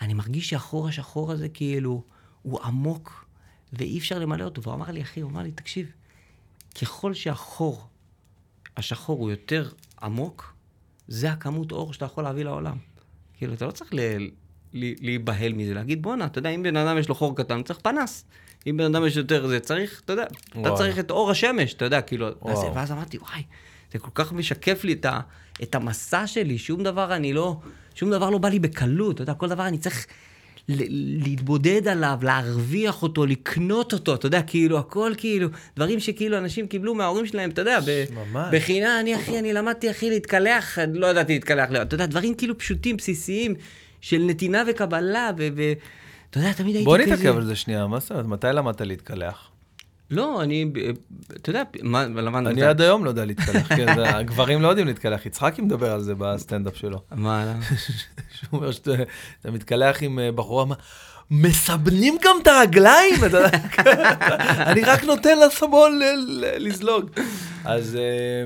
אני 0.00 0.14
מרגיש 0.14 0.50
שהחור 0.50 0.88
השחור 0.88 1.32
הזה, 1.32 1.48
כאילו, 1.48 2.02
הוא 2.42 2.60
עמוק, 2.62 3.26
ואי 3.72 3.98
אפשר 3.98 4.18
למלא 4.18 4.44
אותו. 4.44 4.62
והוא 4.62 4.74
אמר 4.74 4.90
לי, 4.90 5.02
אחי, 5.02 5.20
הוא 5.20 5.30
אמר 5.30 5.42
לי, 5.42 5.52
תקשיב, 5.52 5.92
ככל 6.80 7.14
שהחור 7.14 7.88
השחור 8.76 9.18
הוא 9.18 9.30
יותר 9.30 9.70
עמוק, 10.02 10.54
זה 11.08 11.32
הכמות 11.32 11.72
אור 11.72 11.92
שאתה 11.92 12.04
יכול 12.04 12.24
להביא 12.24 12.44
לעולם. 12.44 12.76
כאילו, 13.34 13.54
אתה 13.54 13.66
לא 13.66 13.70
צריך 13.70 13.94
ל... 13.94 13.98
להיבהל 14.74 15.52
מזה, 15.52 15.74
להגיד, 15.74 16.02
בואנה, 16.02 16.24
אתה 16.24 16.38
יודע, 16.38 16.50
אם 16.50 16.62
בן 16.62 16.76
אדם 16.76 16.98
יש 16.98 17.08
לו 17.08 17.14
חור 17.14 17.36
קטן, 17.36 17.62
צריך 17.62 17.78
פנס. 17.82 18.24
אם 18.66 18.76
בן 18.76 18.84
אדם 18.84 19.06
יש 19.06 19.16
יותר 19.16 19.46
זה, 19.46 19.60
צריך, 19.60 20.02
אתה 20.04 20.12
יודע, 20.12 20.24
וואו. 20.54 20.66
אתה 20.66 20.76
צריך 20.76 20.98
את 20.98 21.10
אור 21.10 21.30
השמש, 21.30 21.74
אתה 21.74 21.84
יודע, 21.84 22.00
כאילו, 22.00 22.28
ואז, 22.42 22.58
ואז 22.74 22.92
אמרתי, 22.92 23.18
וואי, 23.18 23.42
זה 23.92 23.98
כל 23.98 24.10
כך 24.14 24.32
משקף 24.32 24.84
לי 24.84 24.92
את, 24.92 25.04
ה, 25.04 25.20
את 25.62 25.74
המסע 25.74 26.26
שלי, 26.26 26.58
שום 26.58 26.82
דבר 26.82 27.16
אני 27.16 27.32
לא, 27.32 27.56
שום 27.94 28.10
דבר 28.10 28.30
לא 28.30 28.38
בא 28.38 28.48
לי 28.48 28.58
בקלות, 28.58 29.14
אתה 29.14 29.22
יודע, 29.22 29.34
כל 29.34 29.48
דבר 29.48 29.66
אני 29.66 29.78
צריך 29.78 30.06
להתבודד 30.68 31.88
עליו, 31.88 32.18
להרוויח 32.22 33.02
אותו, 33.02 33.26
לקנות 33.26 33.92
אותו, 33.92 34.14
אתה 34.14 34.26
יודע, 34.26 34.42
כאילו, 34.42 34.78
הכל 34.78 35.12
כאילו, 35.16 35.48
דברים 35.76 36.00
שכאילו 36.00 36.38
אנשים 36.38 36.66
קיבלו 36.66 36.94
מההורים 36.94 37.26
שלהם, 37.26 37.50
אתה 37.50 37.60
יודע, 37.60 37.78
בחינה, 38.52 39.00
אני 39.00 39.16
אחי, 39.16 39.38
אני 39.38 39.52
למדתי 39.52 39.90
אחי 39.90 40.10
להתקלח, 40.10 40.78
לא 40.94 41.06
ידעתי 41.06 41.32
להתקלח, 41.32 41.68
אתה 41.82 41.94
יודע, 41.94 42.06
דברים 42.06 42.34
כאילו 42.34 42.58
פשוטים, 42.58 42.96
בסיסיים, 42.96 43.54
של 44.02 44.22
נתינה 44.26 44.62
וקבלה, 44.66 45.30
ואתה 45.36 46.38
יודע, 46.38 46.52
תמיד 46.52 46.76
הייתי 46.76 46.78
כזה... 46.78 46.84
בוא 46.84 46.98
נתעכב 46.98 47.36
על 47.36 47.44
זה 47.44 47.56
שנייה, 47.56 47.86
מה 47.86 48.00
זאת 48.00 48.10
אומרת, 48.10 48.26
מתי 48.26 48.46
למדת 48.52 48.80
להתקלח? 48.80 49.48
לא, 50.10 50.42
אני, 50.42 50.70
אתה 51.36 51.50
יודע, 51.50 51.62
מה, 51.82 52.04
למדנו... 52.06 52.50
אני 52.50 52.62
עד 52.62 52.80
היום 52.80 53.04
לא 53.04 53.10
יודע 53.10 53.24
להתקלח, 53.24 53.68
כן, 53.68 53.88
הגברים 53.88 54.62
לא 54.62 54.68
יודעים 54.68 54.86
להתקלח, 54.86 55.26
יצחקי 55.26 55.62
מדבר 55.62 55.92
על 55.92 56.02
זה 56.02 56.14
בסטנדאפ 56.18 56.76
שלו. 56.76 57.02
מה, 57.10 57.44
למה? 57.44 57.64
שהוא 58.40 58.48
אומר 58.52 58.72
שאתה 58.72 58.92
מתקלח 59.44 60.02
עם 60.02 60.18
אה, 60.18 60.32
בחורה, 60.32 60.64
מסבנים 61.30 62.16
גם 62.24 62.36
את 62.42 62.46
הרגליים, 62.46 63.14
אני 64.70 64.80
רק 64.80 65.04
נותן 65.04 65.38
לסבון 65.38 66.00
לזלוג. 66.58 67.10
אז 67.64 67.96
אה, 67.96 68.44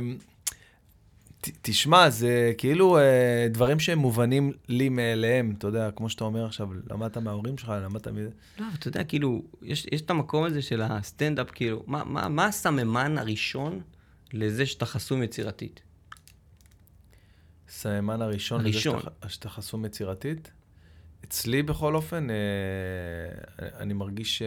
תשמע, 1.62 2.10
זה 2.10 2.52
כאילו 2.58 2.98
אה, 2.98 3.46
דברים 3.50 3.80
שהם 3.80 3.98
מובנים 3.98 4.52
לי 4.68 4.88
מאליהם, 4.88 5.54
אתה 5.58 5.66
יודע, 5.66 5.90
כמו 5.90 6.08
שאתה 6.08 6.24
אומר 6.24 6.44
עכשיו, 6.44 6.68
למדת 6.90 7.16
מההורים 7.16 7.58
שלך, 7.58 7.72
למדת 7.84 8.08
מזה. 8.08 8.30
לא, 8.58 8.66
אתה 8.78 8.88
יודע, 8.88 9.04
כאילו, 9.04 9.42
יש, 9.62 9.86
יש 9.92 10.00
את 10.00 10.10
המקום 10.10 10.44
הזה 10.44 10.62
של 10.62 10.82
הסטנדאפ, 10.82 11.50
כאילו, 11.50 11.82
מה, 11.86 12.04
מה, 12.04 12.28
מה 12.28 12.46
הסממן 12.46 13.18
הראשון 13.18 13.80
לזה 14.32 14.66
שאתה 14.66 14.86
חסום 14.86 15.22
יצירתית? 15.22 15.80
הסממן 17.68 18.22
הראשון, 18.22 18.60
הראשון. 18.60 18.96
לזה 18.96 19.04
שאתה, 19.04 19.28
שאתה 19.28 19.48
חסום 19.48 19.84
יצירתית? 19.84 20.50
אצלי 21.24 21.62
בכל 21.62 21.94
אופן, 21.94 22.26
אה, 22.30 22.36
אני 23.78 23.94
מרגיש 23.94 24.38
ש... 24.38 24.42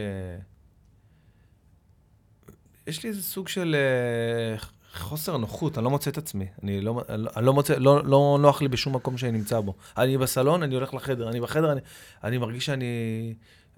יש 2.88 3.04
לי 3.04 3.10
איזה 3.10 3.24
סוג 3.24 3.48
של 3.48 3.76
אה, 3.76 4.58
חוסר 4.94 5.38
נוחות, 5.38 5.78
אני 5.78 5.84
לא 5.84 5.90
מוצא 5.90 6.12
את 6.12 6.18
עצמי. 6.18 6.46
אני 6.64 6.82
לא, 6.82 7.02
אני 7.38 7.46
לא 7.46 7.54
מוצא, 7.54 7.76
לא, 7.78 8.06
לא 8.06 8.38
נוח 8.42 8.62
לי 8.62 8.68
בשום 8.68 8.96
מקום 8.96 9.18
שאני 9.18 9.32
נמצא 9.32 9.60
בו. 9.60 9.74
אני 9.98 10.18
בסלון, 10.18 10.64
אני 10.64 10.76
הולך 10.76 10.94
לחדר, 10.94 11.30
אני 11.30 11.42
בחדר, 11.42 11.72
אני, 11.72 11.82
אני 12.24 12.38
מרגיש 12.38 12.66
שאני... 12.66 12.86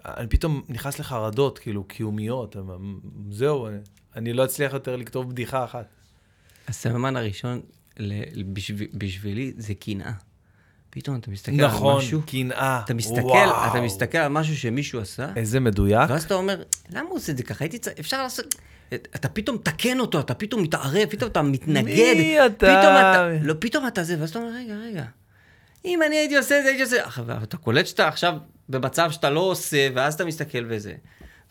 אני 0.05 0.27
פתאום 0.27 0.61
נכנס 0.69 0.99
לחרדות, 0.99 1.59
כאילו, 1.59 1.83
קיומיות, 1.83 2.55
זהו, 3.31 3.67
אני, 3.67 3.77
אני 4.15 4.33
לא 4.33 4.45
אצליח 4.45 4.73
יותר 4.73 4.95
לכתוב 4.95 5.29
בדיחה 5.29 5.63
אחת. 5.63 5.85
הסממן 6.67 7.15
הראשון 7.15 7.61
בשביל, 8.53 8.87
בשבילי 8.93 9.53
זה 9.57 9.73
קנאה. 9.73 10.11
פתאום 10.89 11.17
אתה 11.17 11.31
מסתכל 11.31 11.51
נכון, 11.55 11.91
על 11.91 11.97
משהו... 11.97 12.19
נכון, 12.19 12.29
קנאה, 12.31 12.81
אתה 12.85 12.93
מסתכל, 12.93 13.21
וואו. 13.21 13.71
אתה 13.71 13.81
מסתכל 13.81 14.17
על 14.17 14.31
משהו 14.31 14.57
שמישהו 14.57 14.99
עשה. 14.99 15.29
איזה 15.35 15.59
מדויק. 15.59 16.09
ואז 16.09 16.23
אתה 16.23 16.33
אומר, 16.33 16.63
למה 16.89 17.09
הוא 17.09 17.17
עושה 17.17 17.31
את 17.31 17.37
זה 17.37 17.43
ככה? 17.43 17.63
הייתי 17.63 17.77
צריך, 17.77 17.99
אפשר 17.99 18.23
לעשות... 18.23 18.55
אתה 18.95 19.29
פתאום 19.29 19.57
תקן 19.57 19.99
אותו, 19.99 20.19
אתה 20.19 20.33
פתאום 20.33 20.63
מתערב, 20.63 21.05
פתאום 21.09 21.31
אתה 21.31 21.41
מתנגד. 21.41 21.85
מי 22.17 22.45
אתה? 22.45 22.55
פתאום 22.55 22.95
אתה, 22.95 23.29
לא, 23.41 23.53
פתאום 23.59 23.87
אתה 23.87 24.03
זה, 24.03 24.15
ואז 24.19 24.29
אתה 24.29 24.39
אומר, 24.39 24.51
רגע, 24.55 24.73
רגע. 24.73 25.03
אם 25.85 25.99
אני 26.03 26.15
הייתי 26.15 26.37
עושה 26.37 26.57
את 26.57 26.63
זה, 26.63 26.69
הייתי 26.69 26.83
עושה... 26.83 27.05
עכשיו, 27.05 27.43
אתה 27.43 27.57
קולט 27.57 27.87
שאתה 27.87 28.07
עכשיו 28.07 28.37
במצב 28.69 29.11
שאתה 29.11 29.29
לא 29.29 29.39
עושה, 29.39 29.87
ואז 29.93 30.13
אתה 30.13 30.25
מסתכל 30.25 30.65
וזה. 30.69 30.93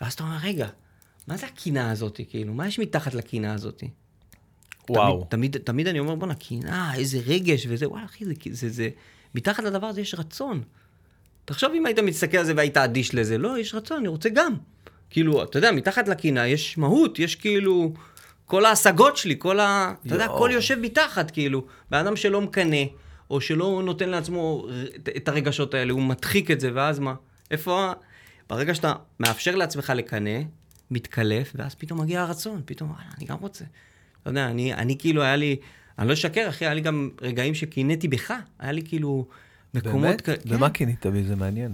ואז 0.00 0.12
אתה 0.12 0.22
אומר, 0.22 0.36
רגע, 0.42 0.68
מה 1.26 1.36
זה 1.36 1.46
הקינה 1.46 1.90
הזאת, 1.90 2.20
כאילו? 2.28 2.54
מה 2.54 2.68
יש 2.68 2.78
מתחת 2.78 3.14
לקינה 3.14 3.54
הזאת? 3.54 3.82
וואו. 4.88 5.26
תמיד, 5.28 5.52
תמיד, 5.52 5.56
תמיד 5.64 5.88
אני 5.88 5.98
אומר, 5.98 6.14
בואנה, 6.14 6.34
קינה, 6.34 6.94
איזה 6.94 7.18
רגש 7.26 7.66
וזה, 7.68 7.88
וואלה, 7.88 8.04
אחי, 8.04 8.24
זה, 8.24 8.32
זה, 8.50 8.68
זה, 8.68 8.88
מתחת 9.34 9.64
לדבר 9.64 9.86
הזה 9.86 10.00
יש 10.00 10.14
רצון. 10.14 10.62
תחשוב 11.44 11.72
אם 11.76 11.86
היית 11.86 11.98
מסתכל 11.98 12.38
על 12.38 12.44
זה 12.44 12.52
והיית 12.56 12.76
אדיש 12.76 13.14
לזה, 13.14 13.38
לא, 13.38 13.58
יש 13.58 13.74
רצון, 13.74 13.98
אני 13.98 14.08
רוצה 14.08 14.28
גם. 14.28 14.54
כאילו, 15.10 15.42
אתה 15.42 15.58
יודע, 15.58 15.72
מתחת 15.72 16.08
לקינה 16.08 16.48
יש 16.48 16.78
מהות, 16.78 17.18
יש 17.18 17.36
כאילו... 17.36 17.92
כל 18.50 18.64
ההשגות 18.64 19.16
שלי, 19.16 19.34
כל 19.38 19.60
ה... 19.60 19.94
אתה 20.06 20.14
יודע, 20.14 20.24
הכל 20.24 20.50
יושב 20.52 20.78
מתחת, 20.78 21.30
כאילו. 21.30 21.66
בן 21.90 21.98
אדם 21.98 22.16
שלא 22.16 22.40
מקנא, 22.40 22.84
או 23.30 23.40
שלא 23.40 23.82
נותן 23.84 24.08
לעצמו 24.08 24.66
את 25.16 25.28
הרגשות 25.28 25.74
האלה, 25.74 25.92
הוא 25.92 26.02
מדחיק 26.02 26.50
את 26.50 26.60
זה, 26.60 26.70
ואז 26.74 26.98
מה? 26.98 27.14
איפה... 27.50 27.92
ברגע 28.48 28.74
שאתה 28.74 28.92
מאפשר 29.20 29.56
לעצמך 29.56 29.92
לקנא, 29.96 30.40
מתקלף, 30.90 31.52
ואז 31.54 31.74
פתאום 31.74 32.00
מגיע 32.00 32.22
הרצון, 32.22 32.62
פתאום, 32.64 32.90
וואלה, 32.90 33.04
אני 33.18 33.26
גם 33.26 33.36
רוצה. 33.40 33.64
אתה 34.22 34.30
יודע, 34.30 34.46
אני, 34.46 34.74
אני 34.74 34.98
כאילו, 34.98 35.22
היה 35.22 35.36
לי... 35.36 35.56
אני 35.98 36.08
לא 36.08 36.12
אשקר, 36.12 36.48
אחי, 36.48 36.64
היה 36.64 36.74
לי 36.74 36.80
גם 36.80 37.10
רגעים 37.22 37.54
שקינאתי 37.54 38.08
בך. 38.08 38.34
היה 38.58 38.72
לי 38.72 38.82
כאילו 38.84 39.26
מקומות... 39.74 40.02
באמת? 40.02 40.22
כ... 40.22 40.46
במה 40.46 40.70
כן. 40.70 40.72
קינאת 40.72 41.06
בי? 41.06 41.22
זה 41.22 41.36
מעניין. 41.36 41.72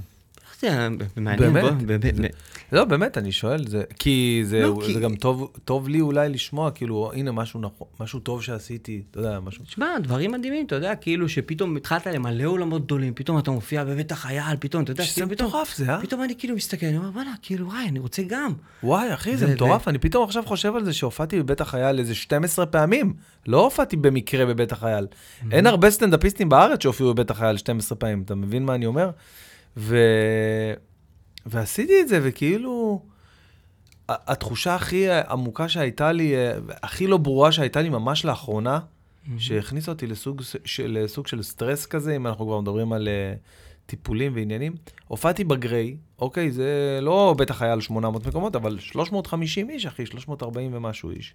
זה 0.61 0.89
מעניין, 1.17 1.53
באמת? 1.53 2.33
לא, 2.73 2.85
באמת, 2.85 3.19
אני 3.19 3.33
שואל, 3.33 3.67
זה, 3.67 3.83
כי 3.99 4.43
זה, 4.45 4.61
לא, 4.61 4.79
זה 4.87 4.93
כי... 4.93 5.01
גם 5.01 5.15
טוב, 5.15 5.53
טוב 5.65 5.89
לי 5.89 6.01
אולי 6.01 6.29
לשמוע, 6.29 6.71
כאילו, 6.71 7.13
הנה 7.15 7.33
משהו, 7.33 7.61
נכון, 7.61 7.87
משהו 8.01 8.21
טוב 8.21 8.43
שעשיתי, 8.43 9.03
אתה 9.11 9.19
יודע, 9.19 9.41
משהו. 9.41 9.65
תשמע, 9.65 9.87
דברים 10.03 10.33
מדהימים, 10.33 10.67
אתה 10.67 10.75
יודע, 10.75 10.95
כאילו 10.95 11.29
שפתאום 11.29 11.77
התחלת 11.77 12.07
למלא 12.07 12.45
עולמות 12.45 12.85
גדולים, 12.85 13.15
פתאום 13.15 13.39
אתה 13.39 13.51
מופיע 13.51 13.85
בבית 13.85 14.13
החייל, 14.13 14.57
פתאום, 14.61 14.83
אתה 14.83 14.93
יודע, 14.93 15.05
שזה 15.05 15.27
מטורף 15.27 15.77
זה, 15.77 15.91
אה? 15.91 16.01
פתאום 16.03 16.23
אני 16.23 16.35
כאילו 16.39 16.57
מסתכל, 16.57 16.87
אני 16.87 16.97
אומר, 16.97 17.11
וואלה, 17.15 17.31
כאילו, 17.43 17.67
וואי, 17.67 17.89
אני 17.89 17.99
רוצה 17.99 18.23
גם. 18.29 18.53
וואי, 18.83 19.15
אחי, 19.15 19.37
זה, 19.37 19.47
זה 19.47 19.55
מטורף, 19.55 19.87
ו... 19.87 19.91
אני 19.91 19.99
פתאום 19.99 20.25
עכשיו 20.25 20.43
חושב 20.47 20.77
על 20.77 20.85
זה 20.85 20.93
שהופעתי 20.93 21.43
בבית 21.43 21.61
החייל 21.61 21.99
איזה 21.99 22.15
12 22.15 22.67
פעמים. 22.67 23.15
לא 23.47 23.65
הופעתי 23.65 23.97
במקרה 23.97 24.47
בבית 24.47 24.73
החייל. 24.73 25.07
Mm-hmm. 25.07 25.47
אין 25.53 25.67
הרבה 25.67 25.91
סטנדאפיסטים 25.91 26.49
בארץ 26.49 26.83
שהופיעו 26.83 27.15
בבית 27.15 27.31
החייל 27.31 27.57
12 27.57 27.99
פעמים, 27.99 28.23
אתה 28.23 28.35
מבין 28.35 28.65
מה 28.65 28.75
אני 28.75 28.87
אומר? 28.87 29.11
ו... 29.77 29.97
ועשיתי 31.47 32.01
את 32.01 32.09
זה, 32.09 32.21
וכאילו, 32.23 33.03
התחושה 34.09 34.75
הכי 34.75 35.11
עמוקה 35.11 35.69
שהייתה 35.69 36.13
לי, 36.13 36.35
הכי 36.83 37.07
לא 37.07 37.17
ברורה 37.17 37.53
שהייתה 37.53 37.83
לי 37.83 37.89
ממש 37.89 38.25
לאחרונה, 38.25 38.79
mm-hmm. 38.79 39.31
שהכניסה 39.39 39.91
אותי 39.91 40.07
לסוג 40.07 40.43
של, 40.65 40.99
לסוג 41.03 41.27
של 41.27 41.43
סטרס 41.43 41.87
כזה, 41.87 42.17
אם 42.17 42.27
אנחנו 42.27 42.47
כבר 42.47 42.61
מדברים 42.61 42.93
על 42.93 43.09
uh, 43.09 43.39
טיפולים 43.87 44.33
ועניינים. 44.35 44.77
הופעתי 45.09 45.45
בגריי, 45.45 45.97
אוקיי, 46.19 46.51
זה 46.51 46.99
לא 47.03 47.35
בטח 47.39 47.63
היה 47.63 47.73
על 47.73 47.81
800 47.81 48.27
מקומות, 48.27 48.57
אבל 48.57 48.79
350 48.79 49.71
איש, 49.71 49.87
אחי, 49.87 50.07
340 50.07 50.75
ומשהו 50.75 51.11
איש. 51.11 51.35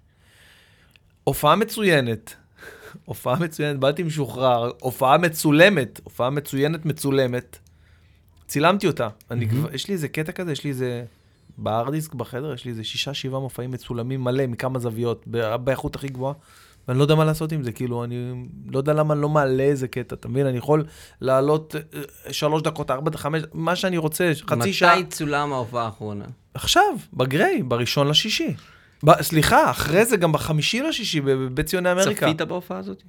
הופעה 1.24 1.56
מצוינת, 1.56 2.36
הופעה 3.06 3.40
מצוינת, 3.40 3.80
באתי 3.80 4.04
משוחרר, 4.04 4.72
הופעה 4.82 5.18
מצולמת, 5.18 6.02
הופעה 6.04 6.30
מצוינת 6.30 6.86
מצולמת. 6.86 7.60
צילמתי 8.52 8.88
אותה. 8.88 9.08
אני 9.32 9.50
כבר, 9.50 9.76
יש 9.76 9.88
לי 9.88 9.94
איזה 9.94 10.08
קטע 10.08 10.32
כזה, 10.32 10.52
יש 10.52 10.64
לי 10.64 10.70
איזה... 10.70 11.04
בארדיסק 11.58 12.14
בחדר, 12.14 12.54
יש 12.54 12.66
לי 12.66 12.72
איזה 12.72 12.84
שישה, 12.84 13.14
שבעה 13.14 13.40
מופעים 13.40 13.72
מצולמים 13.72 14.24
מלא, 14.24 14.48
מכמה 14.48 14.80
זוויות, 14.80 15.28
באיכות 15.64 15.96
הכי 15.96 16.08
גבוהה. 16.08 16.34
ואני 16.88 16.98
לא 16.98 17.04
יודע 17.04 17.16
מה 17.16 17.26
לעשות 17.26 17.52
עם 17.52 17.64
זה, 17.64 17.72
כאילו, 17.72 18.04
אני 18.04 18.46
לא 18.68 18.78
יודע 18.78 18.94
למה 18.94 19.14
אני 19.14 19.22
לא 19.22 19.30
מעלה 19.30 19.64
איזה 19.64 19.88
קטע, 19.88 20.16
אתה 20.16 20.28
מבין? 20.28 20.46
אני 20.46 20.58
יכול 20.58 20.84
לעלות 21.22 21.76
אה, 21.76 22.34
שלוש 22.34 22.62
דקות, 22.62 22.92
ארבע, 22.92 23.18
חמש, 23.18 23.44
מה 23.54 23.76
שאני 23.76 23.98
רוצה, 23.98 24.32
חצי 24.50 24.74
שעה. 24.74 25.00
מתי 25.00 25.10
צולם 25.10 25.54
ההופעה 25.54 25.86
האחרונה? 25.86 26.26
עכשיו, 26.54 26.84
בגריי, 27.14 27.64
בראשון 27.64 28.08
לשישי. 28.08 28.56
ב- 29.04 29.22
סליחה, 29.22 29.72
אחרי 29.72 30.06
זה 30.06 30.18
גם 30.18 30.32
בחמישי 30.32 30.82
לשישי, 30.82 31.22
בבית 31.22 31.66
ציוני 31.66 31.92
אמריקה. 31.92 32.26
צפית 32.26 32.42
בהופעה 32.42 32.78
הזאת? 32.78 33.04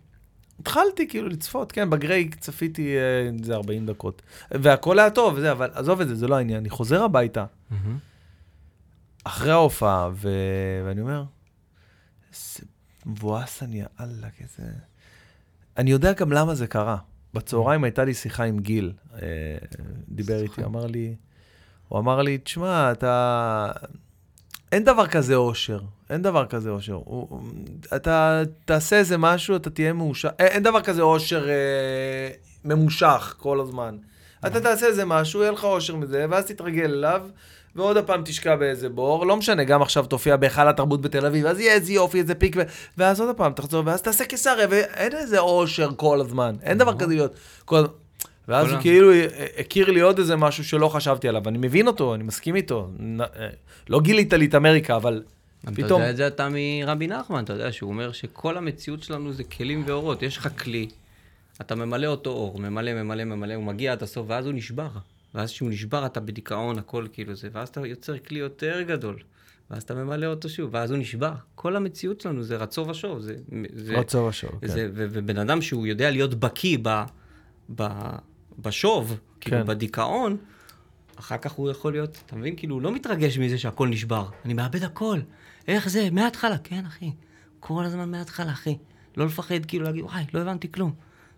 התחלתי 0.61 1.09
כאילו 1.09 1.28
לצפות, 1.28 1.72
כן, 1.72 1.90
בגריי 1.90 2.30
צפיתי 2.40 2.96
איזה 3.38 3.53
אה, 3.53 3.57
40 3.57 3.86
דקות. 3.86 4.22
והכל 4.50 4.98
היה 4.98 5.11
טוב, 5.11 5.34
וזה, 5.36 5.53
אבל 5.53 5.70
עזוב 5.74 6.00
את 6.00 6.09
זה, 6.09 6.14
זה 6.14 6.28
לא 6.28 6.36
העניין. 6.36 6.59
אני 6.59 6.70
חוזר 6.70 7.03
הביתה, 7.03 7.44
אחרי 9.24 9.50
ההופעה, 9.50 10.11
ו... 10.14 10.28
ואני 10.86 11.00
אומר, 11.00 11.24
איזה 12.32 12.66
מבואס 13.07 13.62
אני, 13.62 13.82
יאללה, 14.00 14.28
איזה... 14.40 14.62
אני 15.76 15.90
יודע 15.90 16.12
גם 16.12 16.32
למה 16.32 16.55
זה 16.55 16.66
קרה. 16.66 16.96
בצהריים 17.34 17.84
הייתה 17.84 18.05
לי 18.05 18.14
שיחה 18.14 18.44
עם 18.44 18.59
גיל, 18.59 18.92
אה, 19.14 19.18
דיבר 20.09 20.42
איתי, 20.42 20.64
אמר 20.64 20.86
לי, 20.86 21.14
הוא 21.88 21.98
אמר 21.98 22.22
לי, 22.22 22.38
תשמע, 22.38 22.92
אתה... 22.92 23.72
אין 24.72 24.84
דבר 24.84 25.07
כזה 25.07 25.34
אושר, 25.34 25.80
אין 26.12 26.22
דבר 26.22 26.46
כזה 26.46 26.70
אושר. 26.70 26.98
הוא- 27.04 27.40
אתה 27.96 28.42
תעשה 28.64 28.96
איזה 28.98 29.18
משהו, 29.18 29.56
אתה 29.56 29.70
תהיה 29.70 29.92
מאושר. 29.92 30.28
אין, 30.38 30.46
אין 30.48 30.62
דבר 30.62 30.80
כזה 30.80 31.02
אושר 31.02 31.48
אה, 31.48 31.54
ממושך 32.64 33.34
כל 33.38 33.60
הזמן. 33.60 33.96
אתה 34.46 34.60
תעשה 34.60 34.86
איזה 34.86 35.04
משהו, 35.04 35.40
יהיה 35.40 35.52
לך 35.52 35.64
אושר 35.64 35.96
מזה, 35.96 36.26
ואז 36.30 36.44
תתרגל 36.44 36.84
אליו, 36.84 37.22
ועוד 37.76 37.96
הפעם 37.96 38.22
תשקע 38.24 38.56
באיזה 38.56 38.88
בור, 38.88 39.26
לא 39.26 39.36
משנה, 39.36 39.64
גם 39.64 39.82
עכשיו 39.82 40.04
תופיע 40.06 40.36
בהיכל 40.36 40.68
התרבות 40.68 41.00
בתל 41.02 41.26
אביב, 41.26 41.46
אז 41.46 41.60
יהיה 41.60 41.72
איזה 41.74 41.92
יופי, 41.92 42.18
איזה 42.18 42.34
פיק, 42.34 42.56
ו... 42.58 42.62
ואז 42.98 43.20
עוד 43.20 43.28
הפעם 43.30 43.52
תחזור, 43.52 43.82
ואז 43.86 44.02
תעשה 44.02 44.24
קיסריה, 44.24 44.66
ואין 44.70 45.12
איזה 45.16 45.38
אושר 45.38 45.90
כל 45.96 46.20
הזמן, 46.20 46.54
אין 46.62 46.78
דבר 46.78 46.98
כזה 46.98 47.06
להיות 47.14 47.32
כל. 47.64 47.84
ואז 48.48 48.70
הוא 48.72 48.80
כאילו 48.80 49.10
הכיר 49.58 49.90
לי 49.90 50.00
עוד 50.00 50.18
איזה 50.18 50.36
משהו 50.36 50.64
שלא 50.64 50.88
חשבתי 50.88 51.28
עליו, 51.28 51.42
אני 51.48 51.58
מבין 51.58 51.86
אותו, 51.86 52.14
אני 52.14 52.22
מסכים 52.22 52.56
איתו. 52.56 52.88
אה, 53.20 53.48
לא 53.88 54.00
גילית 54.00 54.32
לי 54.32 54.46
את 54.46 54.54
אמריקה, 54.54 54.96
אבל 54.96 55.22
אתה 55.64 55.72
פתאום... 55.72 56.00
יודע 56.00 56.10
את 56.10 56.16
זה 56.16 56.26
אתה 56.26 56.48
מרבי 56.50 57.06
נחמן, 57.06 57.44
אתה 57.44 57.52
יודע 57.52 57.72
שהוא 57.72 57.90
אומר 57.90 58.12
שכל 58.12 58.56
המציאות 58.56 59.02
שלנו 59.02 59.32
זה 59.32 59.44
כלים 59.44 59.82
ואורות. 59.86 60.22
יש 60.22 60.36
לך 60.36 60.62
כלי, 60.62 60.88
אתה 61.60 61.74
ממלא 61.74 62.06
אותו 62.06 62.30
אור, 62.30 62.58
ממלא, 62.58 63.02
ממלא, 63.02 63.24
ממלא, 63.24 63.54
הוא 63.54 63.64
מגיע 63.64 63.92
עד 63.92 64.02
הסוף, 64.02 64.26
ואז 64.28 64.46
הוא 64.46 64.54
נשבר. 64.54 64.90
ואז 65.34 65.50
כשהוא 65.50 65.70
נשבר 65.70 66.06
אתה 66.06 66.20
בדיכאון, 66.20 66.78
הכל 66.78 67.06
כאילו 67.12 67.34
זה, 67.34 67.48
ואז 67.52 67.68
אתה 67.68 67.86
יוצר 67.86 68.18
כלי 68.18 68.38
יותר 68.38 68.82
גדול. 68.82 69.16
ואז 69.70 69.82
אתה 69.82 69.94
ממלא 69.94 70.26
אותו 70.26 70.48
שוב, 70.48 70.70
ואז 70.72 70.90
הוא 70.90 70.98
נשבר. 70.98 71.32
כל 71.54 71.76
המציאות 71.76 72.20
שלנו 72.20 72.42
זה 72.42 72.56
רצו 72.56 72.88
ושוב. 72.88 73.20
זה, 73.20 73.36
זה, 73.72 73.96
צור 74.06 74.28
השור, 74.28 74.50
כן. 74.60 74.66
זה, 74.66 74.90
ו- 74.94 75.06
ובן 75.10 75.38
אדם 75.38 75.62
שהוא 75.62 75.86
יודע 75.86 76.10
להיות 76.10 76.34
בקיא 76.34 76.78
ב, 76.82 77.02
ב, 77.74 77.88
בשוב, 78.58 79.18
כאילו 79.40 79.56
כן. 79.56 79.66
בדיכאון, 79.66 80.36
אחר 81.16 81.36
כך 81.36 81.52
הוא 81.52 81.70
יכול 81.70 81.92
להיות, 81.92 82.18
אתה 82.26 82.36
מבין? 82.36 82.56
כאילו, 82.56 82.74
הוא 82.74 82.82
לא 82.82 82.92
מתרגש 82.92 83.38
מזה 83.38 83.58
שהכל 83.58 83.88
נשבר. 83.88 84.28
אני 84.44 84.54
מאבד 84.54 84.84
הכל. 84.84 85.18
איך 85.68 85.88
זה? 85.88 86.08
מההתחלה. 86.12 86.58
כן, 86.58 86.86
אחי. 86.86 87.12
כל 87.60 87.84
הזמן 87.84 88.10
מההתחלה, 88.10 88.52
אחי. 88.52 88.78
לא 89.16 89.26
לפחד, 89.26 89.66
כאילו, 89.68 89.84
להגיד, 89.84 90.04
וואי, 90.04 90.24
לא 90.34 90.40
הבנתי 90.40 90.72
כלום. 90.72 90.94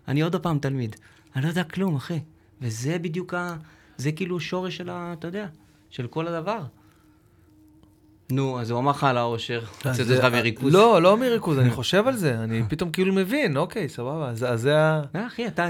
אני 0.07 0.21
עוד 0.21 0.35
פעם 0.35 0.59
תלמיד. 0.59 0.95
אני 1.35 1.43
לא 1.43 1.49
יודע 1.49 1.63
כלום, 1.63 1.95
אחי. 1.95 2.19
וזה 2.61 2.99
בדיוק 2.99 3.33
ה... 3.33 3.55
זה 3.97 4.11
כאילו 4.11 4.39
שורש 4.39 4.77
של 4.77 4.89
ה... 4.89 5.13
אתה 5.13 5.27
יודע, 5.27 5.47
של 5.89 6.07
כל 6.07 6.27
הדבר. 6.27 6.63
נו, 8.31 8.61
אז 8.61 8.71
הוא 8.71 8.79
אמר 8.79 8.91
לך 8.91 9.03
על 9.03 9.17
האושר. 9.17 9.61
רוצה 9.85 10.03
זה- 10.03 10.15
אותך 10.15 10.25
מריכוז. 10.25 10.73
לא, 10.73 11.01
לא 11.01 11.17
מריכוז, 11.17 11.59
אני 11.59 11.69
חושב 11.69 12.07
על 12.07 12.15
זה, 12.15 12.39
אני 12.43 12.63
פתאום 12.69 12.91
כאילו 12.91 13.13
מבין, 13.13 13.57
אוקיי, 13.57 13.89
סבבה, 13.89 14.29
אז 14.29 14.45
זה 14.61 14.77
ה... 14.79 15.01
אה, 15.15 15.27
אחי, 15.27 15.47
אתה 15.47 15.65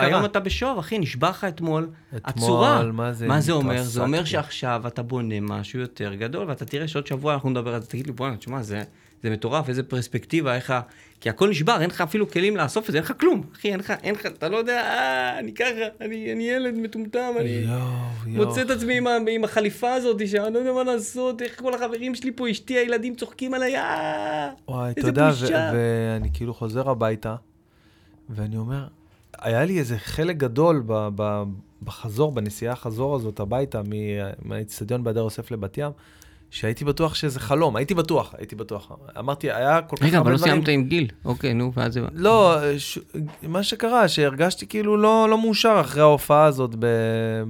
היום 0.00 0.24
אתה 0.24 0.40
בשוב, 0.40 0.78
אחי, 0.78 0.98
נשבר 0.98 1.30
לך 1.30 1.44
אתמול. 1.44 1.88
אתמול, 2.08 2.20
הצורה. 2.24 2.82
מה 2.92 3.12
זה 3.12 3.26
מה 3.28 3.40
זה 3.40 3.52
אומר? 3.52 3.82
זה 3.82 4.02
אומר. 4.02 4.24
שעכשיו 4.24 4.82
אתה 4.86 5.02
בונה 5.02 5.40
משהו 5.40 5.80
יותר 5.80 6.14
גדול, 6.14 6.48
ואתה 6.48 6.64
תראה 6.64 6.88
שעוד 6.88 7.06
שבוע 7.06 7.34
אנחנו 7.34 7.50
נדבר 7.50 7.74
על 7.74 7.80
זה, 7.80 7.86
תגיד 7.86 8.06
לי, 8.06 8.12
בוא'נה, 8.12 8.36
תשמע, 8.36 8.62
זה, 8.62 8.82
מטורף, 9.24 9.68
איזה 9.68 9.82
פרספקטיבה, 9.82 10.54
איך. 10.54 10.74
כי 11.20 11.30
הכל 11.30 11.48
נשבר, 11.48 11.80
אין 11.80 11.90
לך 11.90 12.00
אפילו 12.00 12.30
כלים 12.30 12.56
לאסוף 12.56 12.86
את 12.86 12.92
זה, 12.92 12.98
אין 12.98 13.04
לך 13.04 13.12
כלום. 13.20 13.42
אחי, 13.52 13.70
אין 13.70 13.80
לך, 13.80 13.92
אין 14.02 14.14
לך, 14.14 14.26
אתה 14.26 14.48
לא 14.48 14.56
יודע, 14.56 14.80
אה, 14.80 15.38
אני 15.38 15.54
ככה, 15.54 15.64
אני, 16.00 16.32
אני 16.32 16.50
ילד 16.50 16.74
מטומטם, 16.74 17.32
אני... 17.40 17.48
יואו, 17.48 17.78
יואו. 18.26 18.46
מוצא 18.46 18.62
את 18.62 18.70
עצמי 18.70 18.96
עם, 18.96 19.06
עם 19.30 19.44
החליפה 19.44 19.92
הזאת, 19.92 20.28
שאני 20.28 20.54
לא 20.54 20.58
יודע 20.58 20.72
מה 20.72 20.84
לעשות, 20.84 21.42
איך 21.42 21.60
כל 21.60 21.74
החברים 21.74 22.14
שלי 22.14 22.32
פה, 22.32 22.50
אשתי, 22.50 22.78
הילדים 22.78 23.14
צוחקים 23.14 23.54
עליי, 23.54 23.76
אה, 23.76 24.50
וואי, 24.68 24.92
איזה 24.96 25.10
ו- 25.10 25.30
בושה. 25.30 25.72
ואני 25.74 26.28
כאילו 26.32 26.54
חוזר 26.54 26.90
הביתה, 26.90 27.34
ואני 28.30 28.56
אומר, 28.56 28.86
היה 29.38 29.64
לי 29.64 29.78
איזה 29.78 29.98
חלק 29.98 30.36
גדול 30.36 30.82
ב- 30.86 31.08
ב- 31.16 31.42
בחזור, 31.82 32.32
בנסיעה 32.32 32.72
החזור 32.72 33.16
הזאת 33.16 33.40
הביתה, 33.40 33.80
מהאיצטדיון 34.42 35.04
בהדר 35.04 35.20
יוסף 35.20 35.50
לבת 35.50 35.78
ים, 35.78 35.90
שהייתי 36.50 36.84
בטוח 36.84 37.14
שזה 37.14 37.40
חלום, 37.40 37.76
הייתי 37.76 37.94
בטוח, 37.94 38.34
הייתי 38.38 38.56
בטוח. 38.56 38.92
אמרתי, 39.18 39.50
היה 39.50 39.82
כל 39.82 39.96
כך 39.96 40.02
רגע, 40.02 40.18
אבל 40.18 40.18
הרבה 40.18 40.30
לא 40.30 40.36
דברים... 40.36 40.52
סיימת 40.52 40.68
עם 40.68 40.84
גיל. 40.84 41.08
אוקיי, 41.24 41.54
נו, 41.54 41.72
ואז 41.74 41.94
זה... 41.94 42.00
לא, 42.12 42.56
ש... 42.78 42.98
מה 43.42 43.62
שקרה, 43.62 44.08
שהרגשתי 44.08 44.66
כאילו 44.66 44.96
לא, 44.96 45.26
לא 45.30 45.38
מאושר 45.38 45.78
אחרי 45.80 46.02
ההופעה 46.02 46.44
הזאת. 46.44 46.70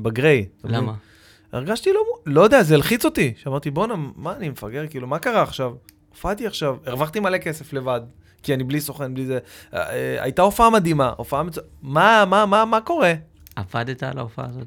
בגריי. 0.02 0.46
למה? 0.64 0.92
הרגשתי 1.52 1.92
לא, 1.92 2.00
לא 2.26 2.40
יודע, 2.40 2.62
זה 2.62 2.74
הלחיץ 2.74 3.04
אותי. 3.04 3.32
שאמרתי, 3.36 3.70
בואנה, 3.70 3.94
מה 4.16 4.36
אני 4.36 4.48
מפגר? 4.48 4.86
כאילו, 4.90 5.06
מה 5.06 5.18
קרה 5.18 5.42
עכשיו? 5.42 5.72
הופעתי 6.08 6.46
עכשיו, 6.46 6.76
הרווחתי 6.86 7.20
מלא 7.20 7.38
כסף 7.38 7.72
לבד, 7.72 8.00
כי 8.42 8.54
אני 8.54 8.64
בלי 8.64 8.80
סוכן, 8.80 9.14
בלי 9.14 9.26
זה. 9.26 9.38
אה, 9.74 9.90
אה, 9.90 10.22
הייתה 10.22 10.42
הופעה 10.42 10.70
מדהימה, 10.70 11.12
הופעה 11.16 11.42
מצ... 11.42 11.58
מה, 11.82 12.24
מה, 12.24 12.46
מה, 12.46 12.64
מה 12.64 12.80
קורה? 12.80 13.12
עבדת 13.56 14.02
על 14.02 14.18
ההופעה 14.18 14.46
הזאת? 14.46 14.66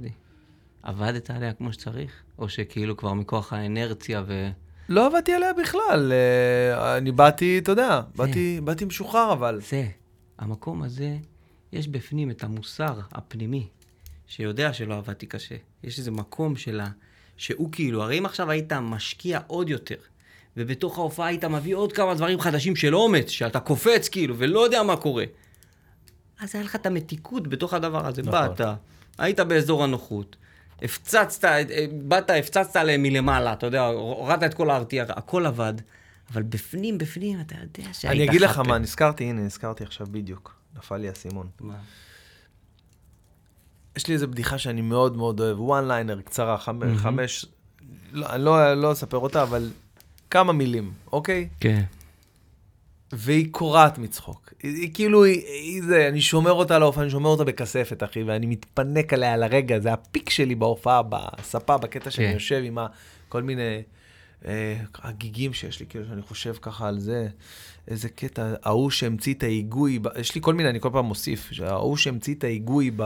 עבדת 0.83 1.29
עליה 1.29 1.53
כמו 1.53 1.73
שצריך? 1.73 2.11
או 2.39 2.49
שכאילו 2.49 2.97
כבר 2.97 3.13
מכוח 3.13 3.53
האנרציה 3.53 4.23
ו... 4.27 4.49
לא 4.89 5.05
עבדתי 5.05 5.33
עליה 5.33 5.53
בכלל. 5.53 6.11
אה, 6.11 6.97
אני 6.97 7.11
באתי, 7.11 7.59
אתה 7.59 7.71
יודע, 7.71 8.01
באתי, 8.15 8.61
באתי 8.63 8.85
משוחרר, 8.85 9.33
אבל... 9.33 9.61
זה, 9.69 9.87
המקום 10.37 10.83
הזה, 10.83 11.17
יש 11.73 11.87
בפנים 11.87 12.31
את 12.31 12.43
המוסר 12.43 12.99
הפנימי, 13.11 13.67
שיודע 14.27 14.73
שלא 14.73 14.97
עבדתי 14.97 15.25
קשה. 15.25 15.55
יש 15.83 15.99
איזה 15.99 16.11
מקום 16.11 16.55
שלה, 16.55 16.87
שהוא 17.37 17.69
כאילו, 17.71 18.03
הרי 18.03 18.19
אם 18.19 18.25
עכשיו 18.25 18.51
היית 18.51 18.73
משקיע 18.73 19.39
עוד 19.47 19.69
יותר, 19.69 19.95
ובתוך 20.57 20.97
ההופעה 20.97 21.27
היית 21.27 21.45
מביא 21.45 21.75
עוד 21.75 21.93
כמה 21.93 22.13
דברים 22.13 22.39
חדשים 22.39 22.75
של 22.75 22.95
אומץ, 22.95 23.29
שאתה 23.29 23.59
קופץ 23.59 24.09
כאילו, 24.09 24.35
ולא 24.37 24.59
יודע 24.59 24.83
מה 24.83 24.97
קורה. 24.97 25.25
אז 26.39 26.55
היה 26.55 26.63
לך 26.63 26.75
את 26.75 26.85
המתיקות 26.85 27.47
בתוך 27.47 27.73
הדבר 27.73 28.07
הזה. 28.07 28.21
נכון. 28.21 28.31
באת, 28.31 28.61
היית 29.17 29.39
באזור 29.39 29.83
הנוחות, 29.83 30.35
הפצצת, 30.81 31.45
אה, 31.45 31.61
באת, 32.01 32.29
הפצצת 32.29 32.75
עליהם 32.75 33.03
מלמעלה, 33.03 33.53
אתה 33.53 33.65
יודע, 33.65 33.85
הורדת 33.85 34.43
את 34.43 34.53
כל 34.53 34.69
ההרתיע, 34.69 35.05
הכל 35.09 35.45
עבד. 35.45 35.73
אבל 36.33 36.43
בפנים, 36.43 36.97
בפנים, 36.97 37.41
אתה 37.41 37.55
יודע 37.61 37.93
שהיית 37.93 38.15
אני 38.15 38.29
אגיד 38.29 38.41
לך. 38.41 38.57
מה, 38.59 38.77
נזכרתי, 38.77 39.23
הנה, 39.23 39.41
נזכרתי 39.41 39.83
עכשיו 39.83 40.07
בדיוק. 40.11 40.55
נפל 40.77 40.97
לי 40.97 41.09
האסימון. 41.09 41.47
מה? 41.59 41.73
יש 43.97 44.07
לי 44.07 44.13
איזו 44.13 44.27
בדיחה 44.27 44.57
שאני 44.57 44.81
מאוד 44.81 45.17
מאוד 45.17 45.39
אוהב, 45.39 45.61
וואן 45.61 45.87
ליינר, 45.87 46.21
קצרה, 46.21 46.57
חמ- 46.57 46.97
חמש, 46.97 47.45
לא, 48.11 48.25
אני 48.35 48.43
לא, 48.43 48.73
לא 48.73 48.91
אספר 48.91 49.17
אותה, 49.17 49.43
אבל 49.43 49.69
כמה 50.29 50.53
מילים, 50.53 50.91
אוקיי? 51.11 51.49
כן. 51.59 51.83
והיא 53.11 53.47
קורעת 53.51 53.97
מצחוק. 53.97 54.53
היא, 54.63 54.75
היא 54.75 54.93
כאילו, 54.93 55.23
היא, 55.23 55.45
היא 55.45 55.83
זה, 55.83 56.07
אני 56.07 56.21
שומר 56.21 56.51
אותה 56.51 56.75
על 56.75 56.81
ההופעה, 56.81 57.03
אני 57.03 57.11
שומר 57.11 57.29
אותה 57.29 57.43
בכספת, 57.43 58.03
אחי, 58.03 58.23
ואני 58.23 58.45
מתפנק 58.45 59.13
עליה 59.13 59.37
לרגע, 59.37 59.79
זה 59.79 59.93
הפיק 59.93 60.29
שלי 60.29 60.55
בהופעה, 60.55 61.01
בספה, 61.03 61.77
בקטע 61.77 62.11
שאני 62.11 62.27
כן. 62.27 62.33
יושב 62.33 62.61
עם 62.65 62.77
כל 63.29 63.43
מיני 63.43 63.81
אה, 64.45 64.77
הגיגים 64.95 65.53
שיש 65.53 65.79
לי, 65.79 65.85
כאילו, 65.85 66.05
שאני 66.05 66.21
חושב 66.21 66.53
ככה 66.61 66.87
על 66.87 66.99
זה. 66.99 67.27
איזה 67.87 68.09
קטע, 68.09 68.53
ההוא 68.63 68.89
שהמציא 68.89 69.33
את 69.33 69.43
ההיגוי, 69.43 69.99
יש 70.19 70.35
לי 70.35 70.41
כל 70.41 70.53
מיני, 70.53 70.69
אני 70.69 70.79
כל 70.79 70.89
פעם 70.93 71.05
מוסיף, 71.05 71.51
ההוא 71.61 71.97
שהמציא 71.97 72.35
את 72.35 72.43
ההיגוי 72.43 72.91
ב... 72.95 73.03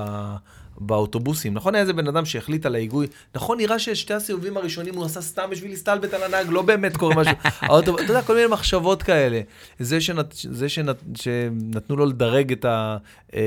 באוטובוסים, 0.77 1.53
נכון 1.53 1.75
היה 1.75 1.81
איזה 1.81 1.93
בן 1.93 2.07
אדם 2.07 2.25
שהחליט 2.25 2.65
על 2.65 2.75
ההיגוי, 2.75 3.07
נכון 3.35 3.57
נראה 3.57 3.79
ששתי 3.79 4.13
הסיבובים 4.13 4.57
הראשונים 4.57 4.95
הוא 4.95 5.05
עשה 5.05 5.21
סתם 5.21 5.49
בשביל 5.49 5.71
להסתלבט 5.71 6.13
על 6.13 6.23
הנהג, 6.23 6.47
לא 6.49 6.61
באמת 6.61 6.97
קורה 6.97 7.15
משהו. 7.15 7.33
האוטו, 7.61 7.95
אתה 7.95 8.03
יודע, 8.03 8.21
כל 8.21 8.35
מיני 8.35 8.47
מחשבות 8.47 9.03
כאלה. 9.03 9.41
זה, 9.79 10.01
שנת, 10.01 10.33
זה 10.33 10.69
שנת, 10.69 11.03
שנתנו 11.15 11.95
לו 11.95 12.05
לדרג 12.05 12.51
את, 12.51 12.65
ה, 12.65 12.97
אמ, 13.33 13.39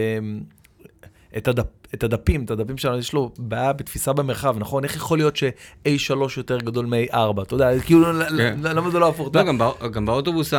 את, 1.37 1.49
הדפ, 1.49 1.66
את 1.95 2.05
הדפים, 2.05 2.45
את 2.45 2.51
הדפים 2.51 2.78
שלנו, 2.78 2.99
יש 2.99 3.12
לו 3.12 3.30
בעיה 3.39 3.72
בתפיסה 3.72 4.12
במרחב, 4.12 4.57
נכון? 4.59 4.84
איך 4.84 4.97
יכול 4.97 5.18
להיות 5.18 5.37
ש-A3 5.37 6.14
יותר 6.37 6.59
גדול 6.59 6.87
מ-A4? 6.87 7.43
אתה 7.43 7.55
יודע, 7.55 7.80
כאילו, 7.80 8.07
כן. 8.37 8.59
למה 8.62 8.91
זה 8.91 8.99
לא 8.99 9.09
הפוך? 9.09 9.30
לא, 9.34 9.43
גם, 9.43 9.59
בא, 9.59 9.70
גם 9.93 10.07
באוטובוס 10.07 10.55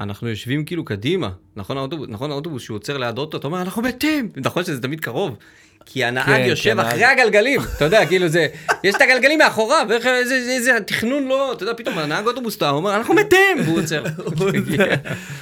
אנחנו 0.00 0.28
יושבים 0.28 0.64
כאילו 0.64 0.84
קדימה, 0.84 1.30
נכון 1.56 1.76
נכון 2.08 2.30
האוטובוס 2.30 2.62
שהוא 2.62 2.76
עוצר 2.76 2.98
ליד 2.98 3.18
אוטו, 3.18 3.36
אתה 3.36 3.46
אומר, 3.46 3.62
אנחנו 3.62 3.82
מתים, 3.82 4.28
נכון 4.36 4.64
שזה 4.64 4.82
תמיד 4.82 5.00
קרוב. 5.00 5.36
כי 5.88 6.04
הנהג 6.04 6.26
כן, 6.26 6.44
יושב 6.48 6.70
הנהג- 6.70 6.86
אחרי 6.86 7.04
הגלגלים, 7.04 7.60
אתה 7.76 7.84
יודע, 7.84 8.06
כאילו 8.06 8.28
זה, 8.28 8.46
יש 8.84 8.94
את 8.94 9.00
הגלגלים 9.00 9.38
מאחוריו, 9.38 9.86
איזה, 10.50 10.78
תכנון 10.86 11.24
לא, 11.28 11.52
אתה 11.52 11.62
יודע, 11.62 11.74
פתאום 11.76 11.98
הנהג 11.98 12.26
אוטובוס, 12.26 12.56
אתה 12.56 12.70
אומר, 12.70 12.96
אנחנו 12.96 13.14
מתים, 13.20 13.56
והוא 13.64 13.78
עוצר. 13.80 14.04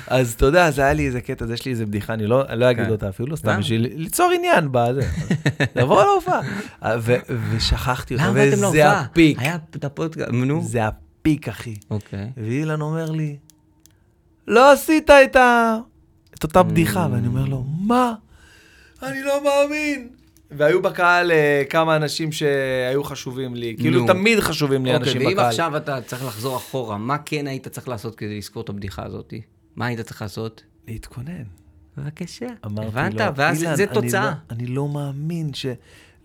אז 0.06 0.32
אתה 0.32 0.46
יודע, 0.46 0.70
זה 0.70 0.82
היה 0.82 0.92
לי 0.92 1.06
איזה 1.06 1.20
קטע, 1.20 1.44
יש 1.54 1.64
לי 1.64 1.72
איזה 1.72 1.86
בדיחה, 1.86 2.14
אני 2.14 2.26
לא, 2.26 2.42
לא 2.56 2.70
אגיד 2.70 2.84
כן. 2.84 2.90
אותה 2.90 3.08
אפילו, 3.08 3.36
סתם 3.36 3.48
למה? 3.48 3.58
בשביל 3.58 3.86
ליצור 3.94 4.30
עניין 4.34 4.68
בזה. 4.70 5.02
לבוא 5.76 6.04
להופעה. 6.04 6.40
ו- 7.00 7.16
ושכחתי 7.50 8.14
אותה, 8.14 8.30
וזה 8.34 8.60
להופעה? 8.62 9.00
הפיק. 9.00 9.38
היה 9.40 9.56
את 9.76 9.84
הפודקאסט, 9.84 10.30
נו. 10.32 10.62
זה 10.62 10.80
הפיק, 10.86 11.48
אחי. 11.48 11.74
אוקיי. 11.90 12.30
ואילן 12.36 12.80
אומר 12.80 13.10
לי, 13.10 13.36
לא 14.48 14.72
עשית. 14.72 15.10
את 15.10 16.44
אותה 16.44 16.62
בדיחה, 16.62 17.06
Mm. 17.06 17.08
ואני 17.12 17.26
אומר 17.26 17.44
לו, 17.44 17.64
מה? 17.80 18.14
אני 19.02 19.22
לא 19.22 19.40
מאמין. 19.44 20.08
והיו 20.50 20.82
בקהל 20.82 21.32
אה, 21.32 21.62
כמה 21.70 21.96
אנשים 21.96 22.32
שהיו 22.32 23.04
חשובים 23.04 23.54
לי, 23.54 23.76
כאילו. 23.78 24.06
תמיד 24.06 24.40
חשובים 24.40 24.84
לי 24.86 24.94
אוקיי, 24.94 25.08
אנשים 25.08 25.26
ואם 25.26 25.32
בקהל. 25.36 25.46
עכשיו 25.48 25.76
אתה 25.76 26.00
צריך 26.02 26.24
לחזור 26.24 26.56
אחורה, 26.56 26.98
מה 26.98 27.18
כן 27.18 27.46
היית 27.46 27.68
צריך 27.68 27.88
לעשות 27.88 28.14
כדי 28.14 28.38
לזכור 28.38 28.62
את 28.62 28.68
הבדיחה 28.68 29.04
הזאת? 29.06 29.34
מה 29.76 29.86
היית 29.86 30.00
צריך 30.00 30.22
לעשות? 30.22 30.62
להתכונן. 30.88 31.42
בבקשה. 31.96 32.46
אמרתי 32.66 32.86
הבנת? 32.88 33.14
לו, 33.20 33.36
ואז 33.36 33.62
"אילן, 33.62 33.76
זה 33.76 33.84
אני 33.84 33.94
תוצאה. 33.94 34.24
לא- 34.24 34.54
אני 34.56 34.66
לא 34.66 34.88
מאמין 34.88 35.54
ש... 35.54 35.66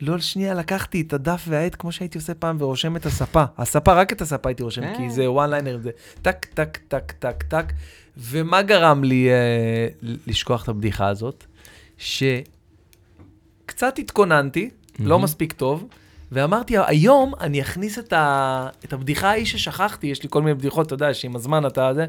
לא 0.02 0.20
שנייה, 0.20 0.54
לקחתי 0.54 1.02
את 1.02 1.14
הדף 1.14 1.46
והעט 1.48 1.76
כמו 1.80 1.92
שהייתי 1.92 2.18
עושה 2.18 2.34
פעם 2.34 2.58
ורושם 2.60 2.96
את 2.96 3.06
ה 3.06 3.11
setup. 3.11 3.44
ה 3.58 3.63
setup, 3.63 3.94
רק 3.94 4.14
את 4.14 4.22
ה 4.22 4.26
setup 4.26 4.50
הייתי 4.50 4.64
רושם, 4.64 4.82
כי 4.98 5.04
אה. 5.04 5.10
זה 5.10 5.32
one 5.32 5.50
liner, 5.50 5.80
זה 5.84 5.90
טק, 6.22 6.46
טק, 6.46 6.78
טק, 6.88 7.12
טק, 7.20 7.44
טק. 7.44 7.66
ומה 8.18 8.62
גרם 8.62 9.04
לי 9.04 9.30
אה, 9.30 9.88
לשכוח 10.28 10.64
את 10.64 10.70
הבדיחה 10.70 11.08
הזאת? 11.08 11.46
שקצת 13.70 14.00
התכוננתי, 14.00 14.70
לא 15.00 15.10
מהמם. 15.10 15.24
מספיק 15.24 15.54
טוב, 15.54 15.88
ואמרתי, 16.32 16.76
היום 16.88 17.34
אני 17.40 17.62
אכניס 17.62 18.00
את, 18.00 18.14
ה... 18.14 18.68
את 18.86 18.94
הבדיחה 18.94 19.30
ההיא 19.30 19.46
ששכחתי, 19.46 20.08
יש 20.08 20.24
לי 20.24 20.30
כל 20.30 20.42
מיני 20.42 20.54
בדיחות, 20.54 20.88
אתה 20.88 20.94
יודע, 20.94 21.14
שעם 21.14 21.36
הזמן 21.36 21.66
אתה 21.66 21.94
זה. 21.94 22.06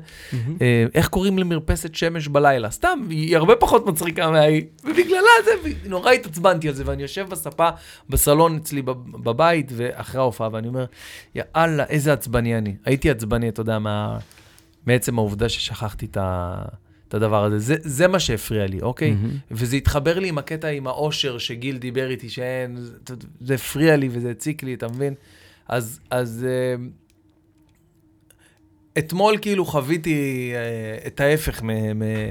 אה, 0.61 0.85
איך 0.95 1.09
קוראים 1.09 1.39
למרפסת 1.39 1.95
שמש 1.95 2.29
בלילה? 2.29 2.71
סתם, 2.71 3.07
היא 3.11 3.37
הרבה 3.37 3.57
פחות 3.57 3.87
מצחיקה 3.87 4.31
מההיא, 4.31 4.63
ובגללה 4.85 5.31
זה, 5.45 5.51
נורא 5.89 6.13
התעצבנתי 6.13 6.69
על 6.69 6.75
זה, 6.75 6.83
ואני 6.87 7.03
יושב 7.03 7.27
בספה, 7.29 7.69
בסלון 8.09 8.57
אצלי 8.57 8.83
בב- 8.83 9.23
בבית, 9.25 9.73
ואחרי 9.77 10.21
ההופעה, 10.21 10.49
ואני 10.53 10.69
אומר, 10.69 10.85
יאללה, 11.35 11.85
איזה 11.85 12.13
עצבני 12.13 12.59
אני. 12.59 12.75
הייתי 12.85 13.11
עצבני, 13.11 13.49
אתה 13.49 13.61
יודע, 13.61 13.79
מה... 13.79 14.19
מעצם 14.87 15.19
העובדה 15.19 15.49
ששכחתי 15.49 16.07
את, 16.07 16.17
ה... 16.17 16.55
את 17.11 17.15
הדבר 17.15 17.45
הזה. 17.45 17.59
זה, 17.59 17.75
זה 17.81 18.09
מה 18.09 18.21
שהפריע 18.21 18.67
לי, 18.67 18.81
אוקיי? 18.81 19.11
מהמם. 19.11 19.31
וזה 19.51 19.77
התחבר 19.77 20.19
לי 20.19 20.29
עם 20.29 20.39
הקטע 20.39 20.69
עם 20.69 20.87
האושר 20.87 21.39
שגיל 21.39 21.79
דיבר 21.79 22.11
איתי, 22.11 22.29
שאין, 22.29 22.77
זה, 22.77 23.15
זה 23.41 23.55
הפריע 23.55 23.97
לי 23.97 24.09
וזה 24.13 24.31
הציק 24.31 24.63
לי, 24.63 24.75
אתה 24.75 24.89
מבין? 24.89 25.15
אז, 25.69 26.01
אז 26.11 26.47
אה, 26.49 26.75
אתמול 28.99 29.39
כאילו 29.39 29.65
חוויתי 29.65 30.53
אה, 30.55 31.07
את 31.07 31.21
ההפך 31.21 31.63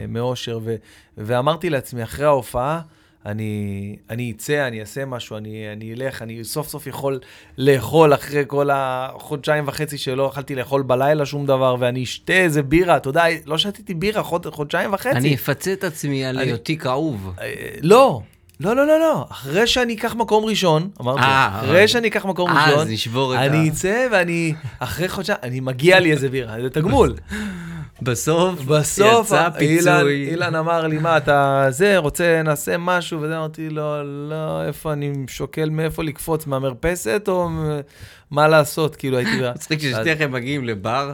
מאושר, 0.07 0.59
ו, 0.63 0.75
ואמרתי 1.17 1.69
לעצמי, 1.69 2.03
אחרי 2.03 2.25
ההופעה, 2.25 2.81
אני, 3.31 3.51
אני 4.09 4.33
אצא, 4.35 4.67
אני 4.67 4.81
אעשה 4.81 5.05
משהו, 5.05 5.37
אני, 5.37 5.63
אני 5.73 5.93
אלך, 5.93 6.21
אני 6.21 6.43
סוף 6.43 6.67
סוף 6.69 6.87
יכול 6.87 7.19
לאכול 7.57 8.13
אחרי 8.13 8.43
כל 8.47 8.69
החודשיים 8.73 9.67
וחצי 9.67 9.97
שלא 9.97 10.29
יכלתי 10.31 10.55
לאכול 10.55 10.81
בלילה 10.81 11.25
שום 11.25 11.45
דבר, 11.45 11.75
ואני 11.79 12.03
אשתה 12.03 12.33
איזה 12.33 12.63
בירה, 12.63 12.97
אתה 12.97 13.09
יודע, 13.09 13.23
לא 13.45 13.57
שתיתי 13.57 13.93
בירה 13.93 14.23
חוד, 14.23 14.45
חודשיים 14.45 14.93
וחצי. 14.93 15.09
אני 15.17 15.35
אפצה 15.35 15.73
את 15.73 15.83
עצמי 15.83 16.25
על 16.25 16.37
אני- 16.39 16.47
היותי 16.49 16.77
כאוב. 16.77 17.33
אה, 17.41 17.53
לא, 17.81 18.21
לא, 18.59 18.75
לא, 18.75 18.87
לא, 18.87 18.99
לא. 18.99 19.25
אחרי 19.31 19.67
שאני 19.67 19.93
אקח 19.93 20.15
מקום 20.15 20.45
ראשון, 20.45 20.89
אמרתי, 21.01 21.21
אה, 21.21 21.59
אחרי 21.59 21.69
אבל- 21.69 21.87
שאני 21.87 22.07
אקח 22.07 22.25
מקום 22.25 22.49
אז 22.51 22.69
ראשון, 22.73 22.87
נשבור 22.87 23.33
את 23.33 23.39
ה... 23.39 23.45
אני 23.45 23.69
אצא 23.69 24.07
ואני, 24.11 24.53
אחרי 24.79 25.09
חודשיים, 25.09 25.39
אני 25.43 25.59
מגיע 25.59 25.99
לי 25.99 26.11
איזה 26.11 26.29
בירה, 26.29 26.55
זה 26.61 26.69
תגמול. 26.69 27.15
בסוף 28.01 28.61
בסוף, 28.61 29.27
יצא 29.27 29.47
אילן, 29.59 29.97
פיצוי. 29.97 30.29
אילן 30.29 30.55
אמר 30.55 30.87
לי, 30.87 30.97
מה, 30.97 31.17
אתה 31.17 31.65
זה, 31.69 31.97
רוצה, 31.97 32.41
נעשה 32.43 32.77
משהו, 32.77 33.21
וזה, 33.21 33.37
אמרתי 33.37 33.69
לו, 33.69 34.03
לא, 34.29 34.63
איפה 34.63 34.93
אני 34.93 35.13
שוקל 35.27 35.69
מאיפה 35.69 36.03
לקפוץ, 36.03 36.47
מהמרפסת, 36.47 37.23
או 37.27 37.49
מה 38.31 38.47
לעשות, 38.47 38.95
כאילו, 38.95 39.17
הייתי... 39.17 39.31
מצחיק 39.55 39.79
ששניכם 39.79 40.31
מגיעים 40.31 40.65
לבר, 40.65 41.13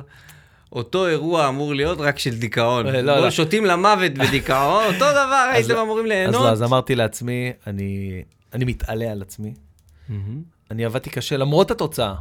אותו 0.71 1.07
אירוע 1.07 1.47
אמור 1.49 1.75
להיות 1.75 1.99
רק 2.01 2.19
של 2.19 2.35
דיכאון. 2.37 2.87
אה, 2.87 3.01
לא, 3.01 3.19
לא. 3.19 3.31
שותים 3.31 3.65
למוות 3.65 4.11
בדיכאון, 4.13 4.83
אותו 4.93 4.95
דבר 5.11 5.45
אז 5.49 5.55
הייתם 5.55 5.73
לא- 5.73 5.81
אמורים 5.81 6.05
אז 6.05 6.09
ליהנות. 6.09 6.41
לא, 6.41 6.49
אז 6.49 6.63
אמרתי 6.63 6.95
לעצמי, 6.95 7.51
אני 7.67 8.65
מתעלה 8.65 9.11
על 9.11 9.21
עצמי. 9.21 9.53
אני 10.71 10.85
עבדתי 10.85 11.09
קשה 11.09 11.37
למרות 11.37 11.71
התוצאה. 11.71 12.13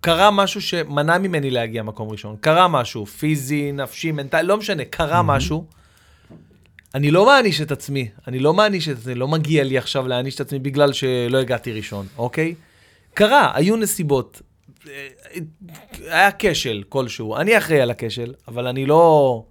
קרה 0.00 0.30
משהו 0.30 0.60
שמנע 0.60 1.18
ממני 1.18 1.50
להגיע 1.50 1.82
מקום 1.82 2.10
ראשון. 2.10 2.36
קרה 2.40 2.68
משהו, 2.68 3.06
פיזי, 3.06 3.72
נפשי, 3.72 4.12
מנטלי, 4.12 4.42
לא 4.42 4.56
משנה, 4.56 4.84
קרה 4.84 5.22
משהו. 5.22 5.66
אני 6.94 7.10
לא 7.10 7.26
מעניש 7.26 7.60
את 7.60 7.70
עצמי, 7.70 8.08
אני 8.28 8.38
לא 8.38 8.54
מעניש 8.54 8.88
את 8.88 8.98
עצמי, 8.98 9.14
לא 9.14 9.28
מגיע 9.28 9.64
לי 9.64 9.78
עכשיו 9.78 10.08
להעניש 10.08 10.34
את 10.34 10.40
עצמי 10.40 10.58
בגלל 10.58 10.92
שלא 10.92 11.38
הגעתי 11.38 11.72
ראשון, 11.72 12.06
אוקיי? 12.18 12.54
קרה, 13.14 13.50
היו 13.54 13.76
נסיבות. 13.76 14.42
אה, 14.88 15.08
היה 16.00 16.30
כשל 16.38 16.82
כלשהו. 16.88 17.36
אני 17.36 17.58
אחראי 17.58 17.80
על 17.80 17.90
הכשל, 17.90 18.34
אבל 18.48 18.66
אני 18.66 18.86
לא 18.86 19.44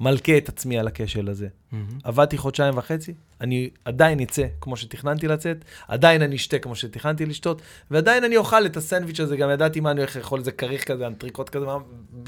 מלכה 0.00 0.36
את 0.36 0.48
עצמי 0.48 0.78
על 0.78 0.86
הכשל 0.86 1.28
הזה. 1.28 1.48
מהמם. 1.72 1.98
עבדתי 2.04 2.38
חודשיים 2.38 2.78
וחצי, 2.78 3.14
אני 3.40 3.70
עדיין 3.84 4.20
אצא 4.20 4.46
כמו 4.60 4.76
שתכננתי 4.76 5.28
לצאת, 5.28 5.56
עדיין 5.88 6.22
אני 6.22 6.36
אשתה 6.36 6.58
כמו 6.58 6.76
שתכננתי 6.76 7.26
לשתות, 7.26 7.62
ועדיין 7.90 8.24
אני 8.24 8.36
אוכל 8.36 8.66
את 8.66 8.76
הסנדוויץ' 8.76 9.20
הזה, 9.20 9.36
גם 9.36 9.50
ידעתי 9.50 9.80
מה 9.80 9.90
אני 9.90 10.00
הולך 10.00 10.16
לאכול, 10.16 10.38
איזה 10.38 10.52
כריך 10.52 10.84
כזה, 10.84 11.06
אנטריקוט 11.06 11.48
כזה, 11.48 11.66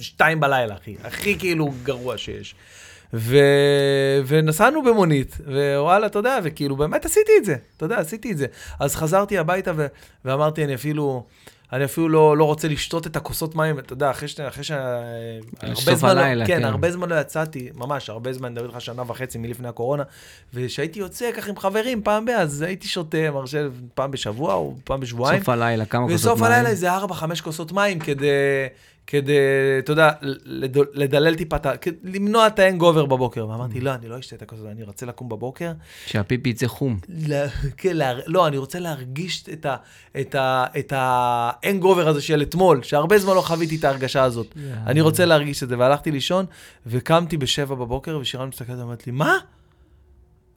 שתיים 0.01 0.41
בלילה, 0.41 0.75
אחי. 0.75 0.97
הכי 1.05 1.39
כאילו 1.39 1.73
גרוע 1.83 2.19
שיש. 2.19 2.55
ו... 3.15 3.39
ונסענו 4.27 4.83
במונית, 4.83 5.39
ווואלה, 5.47 6.07
אתה 6.07 6.19
יודע, 6.19 6.39
וכאילו, 6.43 6.77
באמת 6.77 7.05
עשיתי 7.05 7.33
את 7.39 7.45
זה, 7.45 7.57
אתה 7.77 7.85
יודע, 7.85 7.99
עשיתי 7.99 8.33
את 8.33 8.39
זה. 8.39 8.47
אז 8.81 8.97
חזרתי 8.97 9.39
הביתה 9.39 9.73
ו... 9.77 9.87
ואמרתי, 10.25 10.65
אני 10.65 10.75
אפילו... 10.75 11.27
אני 11.73 11.85
אפילו 11.85 12.09
לא, 12.09 12.37
לא 12.37 12.45
רוצה 12.45 12.69
לשתות 12.69 13.07
את 13.07 13.17
הכוסות 13.17 13.55
מים, 13.55 13.79
אתה 13.79 13.93
יודע, 13.93 14.11
אחרי 14.11 14.29
ש... 14.29 14.41
אחרי 14.41 14.65
ש... 14.65 14.71
הרבה 14.71 15.95
זמן, 15.95 16.09
הלילה, 16.09 16.35
לא, 16.35 16.47
כן, 16.47 16.59
כן. 16.59 16.65
הרבה 16.65 16.93
זמן 16.93 17.09
לא 17.09 17.15
יצאתי, 17.15 17.69
ממש, 17.75 18.11
הרבה 18.11 18.33
זמן, 18.33 18.47
אני 18.47 18.55
מדבר 18.55 18.69
איתך 18.69 18.81
שנה 18.81 19.03
וחצי 19.07 19.39
מלפני 19.39 19.69
הקורונה, 19.69 20.03
וכשהייתי 20.55 20.99
יוצא 20.99 21.33
ככה 21.37 21.51
עם 21.51 21.57
חברים 21.57 22.03
פעם 22.03 22.25
ב... 22.25 22.31
אז 22.31 22.63
הייתי 22.63 22.89
שותה, 22.89 23.31
מרשה, 23.31 23.67
פעם 23.95 24.11
בשבוע 24.11 24.55
או 24.55 24.75
פעם 24.85 25.01
בשבועיים. 25.01 25.41
סוף 25.41 25.49
הלילה, 25.49 25.85
כמה 25.85 26.03
כוסות 26.03 26.21
בסוף 26.21 26.41
מים. 26.41 26.53
הלילה 26.53 26.69
איזה 26.69 26.97
4-5 26.97 27.43
כוסות 27.43 27.73
מים 27.73 27.99
כדי, 27.99 28.27
כדי, 29.07 29.37
אתה 29.79 29.93
יודע, 29.93 30.11
לד- 30.45 30.77
לדלל 30.95 31.35
טיפה, 31.35 31.57
למנוע 32.05 32.47
את 32.47 32.59
האנגובר 32.59 33.07
בבוקר. 33.07 33.49
ואמרתי, 33.49 33.81
לא, 33.81 33.95
אני 33.95 34.09
לא 34.09 34.19
אשתה 34.19 34.37
את 34.37 34.43
הכוסות, 34.43 34.67
אני 34.71 34.83
רוצה 34.83 35.07
לקום 35.07 35.29
בבוקר. 35.29 35.73
שהפיפי 36.07 36.49
יצא 36.49 36.67
חום. 36.67 36.99
לה- 37.09 37.47
כן, 37.77 37.97
לא, 38.27 38.47
אני 38.47 38.59
רוצה 38.59 38.79
להרגיש 38.79 39.45
את 39.53 39.67
ה- 39.67 39.77
את 40.21 40.35
ה- 40.35 40.65
את 40.79 40.93
האנגובר 40.97 42.09
הזה 42.09 42.23
של 42.23 42.43
אתמול, 42.43 42.83
שהרבה 42.83 43.19
זמן 43.19 43.35
לא 43.35 43.41
חוויתי 43.41 43.77
את 43.77 43.85
ההרגשה 43.85 44.23
הזאת. 44.23 44.47
אני 44.87 45.01
רוצה 45.01 45.25
להרגיש 45.25 45.63
את 45.63 45.69
זה, 45.69 45.79
והלכתי 45.79 46.11
לישון, 46.11 46.47
וקמתי 46.87 47.37
בשבע 47.37 47.75
בבוקר, 47.75 48.19
ושירן 48.21 48.49
מסתכלת 48.49 48.79
ואומרת 48.79 49.07
לי, 49.07 49.13
מה? 49.13 49.35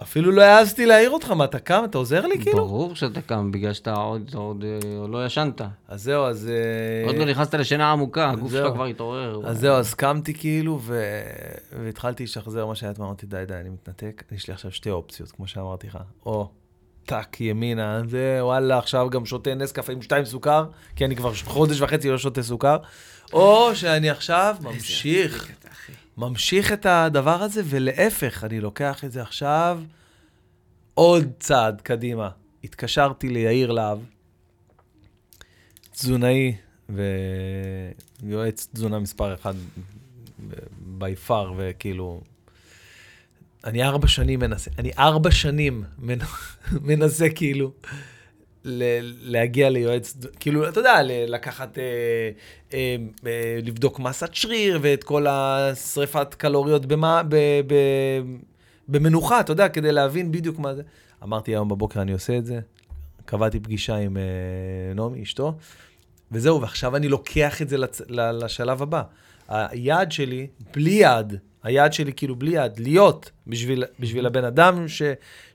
אפילו 0.01 0.31
לא 0.31 0.41
העזתי 0.41 0.85
להעיר 0.85 1.09
אותך, 1.09 1.31
מה, 1.31 1.45
אתה 1.45 1.59
קם? 1.59 1.83
אתה 1.85 1.97
עוזר 1.97 2.25
לי 2.25 2.39
כאילו? 2.39 2.57
ברור 2.57 2.95
שאתה 2.95 3.21
קם, 3.21 3.51
בגלל 3.51 3.73
שאתה 3.73 3.93
עוד 3.93 4.31
עוד, 4.33 4.63
אה, 4.63 5.07
לא 5.07 5.25
ישנת. 5.25 5.61
אז 5.87 6.03
זהו, 6.03 6.25
אז... 6.25 6.49
אה, 6.49 7.07
עוד 7.07 7.15
לא 7.15 7.25
נכנסת 7.25 7.55
לשינה 7.55 7.91
עמוקה, 7.91 8.29
הגוף. 8.29 8.51
שלך 8.51 8.73
כבר 8.73 8.85
התעורר. 8.85 9.41
אז 9.45 9.59
זהו, 9.59 9.75
אז 9.75 9.93
קמתי 9.93 10.33
כאילו, 10.33 10.79
ו... 10.81 11.01
והתחלתי 11.83 12.23
לשחזר 12.23 12.65
מה 12.65 12.75
שהיה 12.75 12.93
אמרתי, 12.99 13.25
די, 13.25 13.43
די, 13.47 13.53
אני 13.53 13.69
מתנתק, 13.69 14.23
יש 14.31 14.47
לי 14.47 14.53
עכשיו 14.53 14.71
שתי 14.71 14.89
אופציות, 14.89 15.31
כמו 15.31 15.47
שאמרתי 15.47 15.87
לך. 15.87 15.97
או 16.25 16.49
טאק 17.05 17.41
ימינה, 17.41 18.01
זה 18.07 18.37
וואלה, 18.41 18.77
עכשיו 18.77 19.09
גם 19.09 19.25
שותה 19.25 19.55
נס 19.55 19.71
קפה 19.71 19.93
עם 19.93 20.01
שתיים 20.01 20.25
סוכר, 20.25 20.65
כי 20.95 21.05
אני 21.05 21.15
כבר 21.15 21.33
חודש 21.33 21.81
וחצי 21.81 22.09
לא 22.09 22.17
שותה 22.17 22.43
סוכר, 22.43 22.77
או 23.33 23.75
שאני 23.75 24.09
עכשיו 24.09 24.55
ממשיך, 24.61 25.51
ממשיך 26.19 26.73
את 26.73 26.85
הדבר 26.85 27.41
הזה, 27.43 27.61
ולהפך, 27.65 28.43
אני 28.43 28.59
לוקח 28.59 29.05
את 29.05 29.11
זה 29.11 29.21
עכשיו 29.21 29.81
עוד 30.93 31.27
צעד 31.39 31.81
קדימה. 31.81 32.29
התקשרתי 32.63 33.29
ליאיר 33.29 33.71
להב, 33.71 33.99
תזונאי 35.91 36.55
ויועץ 38.23 38.67
תזונה 38.73 38.99
מספר 38.99 39.33
אחד 39.33 39.53
בי 40.79 41.15
פאר, 41.15 41.53
וכאילו, 41.57 42.21
אני 43.63 43.83
ארבע 43.83 44.07
שנים 44.07 44.39
מנסה, 44.39 44.71
אני 44.77 44.91
ארבע 44.97 45.31
שנים 45.31 45.83
מנ- 45.99 46.25
מנסה 46.89 47.29
כאילו 47.35 47.71
ל- 48.65 49.31
להגיע 49.31 49.69
ליועץ, 49.69 50.17
כאילו, 50.39 50.69
אתה 50.69 50.79
יודע, 50.79 51.03
ל- 51.03 51.33
לקחת, 51.33 51.77
אה, 51.77 51.83
אה, 52.73 52.95
אה, 53.27 53.59
לבדוק 53.63 53.99
מסת 53.99 54.33
שריר 54.33 54.79
ואת 54.81 55.03
כל 55.03 55.25
השריפת 55.29 56.33
קלוריות 56.33 56.85
במה, 56.85 57.21
ב, 57.29 57.35
ב, 57.67 57.73
במנוחה, 58.87 59.39
אתה 59.39 59.51
יודע, 59.51 59.69
כדי 59.69 59.91
להבין 59.91 60.31
בדיוק 60.31 60.59
מה 60.59 60.75
זה. 60.75 60.81
אמרתי, 61.23 61.51
היום 61.51 61.69
בבוקר 61.69 62.01
אני 62.01 62.11
עושה 62.13 62.37
את 62.37 62.45
זה, 62.45 62.59
קבעתי 63.25 63.59
פגישה 63.59 63.95
עם 63.95 64.17
אה, 64.17 64.23
נעמי, 64.95 65.23
אשתו, 65.23 65.53
וזהו, 66.31 66.61
ועכשיו 66.61 66.95
אני 66.95 67.07
לוקח 67.07 67.61
את 67.61 67.69
זה 67.69 67.77
לצ... 67.77 68.01
ל- 68.09 68.31
לשלב 68.45 68.81
הבא. 68.81 69.01
היעד 69.47 70.11
שלי, 70.11 70.47
בלי 70.73 70.91
יעד, 70.91 71.37
היעד 71.63 71.93
שלי 71.93 72.13
כאילו 72.13 72.35
בלי 72.35 72.51
יעד, 72.51 72.79
להיות 72.79 73.31
בשביל, 73.47 73.83
בשביל 73.99 74.25
הבן 74.25 74.43
אדם 74.43 74.87
ש, 74.87 75.01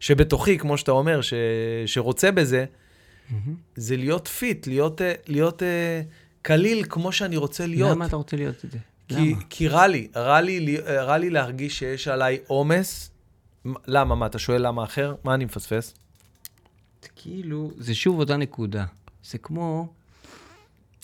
שבתוכי, 0.01 0.59
כמו 0.59 0.79
שאתה 0.79 0.91
אומר, 0.93 1.21
ש, 1.21 1.35
שרוצה 1.87 2.31
בזה, 2.31 2.65
זה 3.77 3.97
להיות 3.97 4.29
fit, 4.29 4.67
להיות, 4.67 5.03
אה, 5.03 5.13
להיות 5.27 5.63
אה, 5.63 6.03
קליל 6.43 6.85
כמו 6.89 7.13
שאני 7.13 7.37
רוצה 7.37 7.67
להיות. 7.67 7.91
למה 7.91 8.07
אתה 8.07 8.17
רוצה 8.17 8.37
להיות 8.37 8.65
את 8.65 8.71
זה? 8.71 8.79
כי, 9.09 9.15
למה? 9.15 9.41
כי 9.51 9.69
רע 9.69 9.87
לי, 9.87 10.09
רע 10.17 10.41
לי, 10.41 10.77
רע 10.81 11.19
לי 11.19 11.31
להרגיש 11.31 11.79
שיש 11.79 12.09
עליי 12.09 12.39
עומס. 12.47 13.11
למה? 13.87 14.15
מה, 14.15 14.27
אתה 14.27 14.39
שואל 14.39 14.67
למה 14.67 14.85
אחר? 14.85 15.15
מה 15.25 15.35
אני 15.35 15.45
מפספס? 15.45 15.95
כאילו, 17.17 17.71
זה 17.79 17.95
שוב 17.95 18.19
אותה 18.19 18.37
נקודה. 18.37 18.85
זה 19.25 19.39
כמו, 19.39 19.89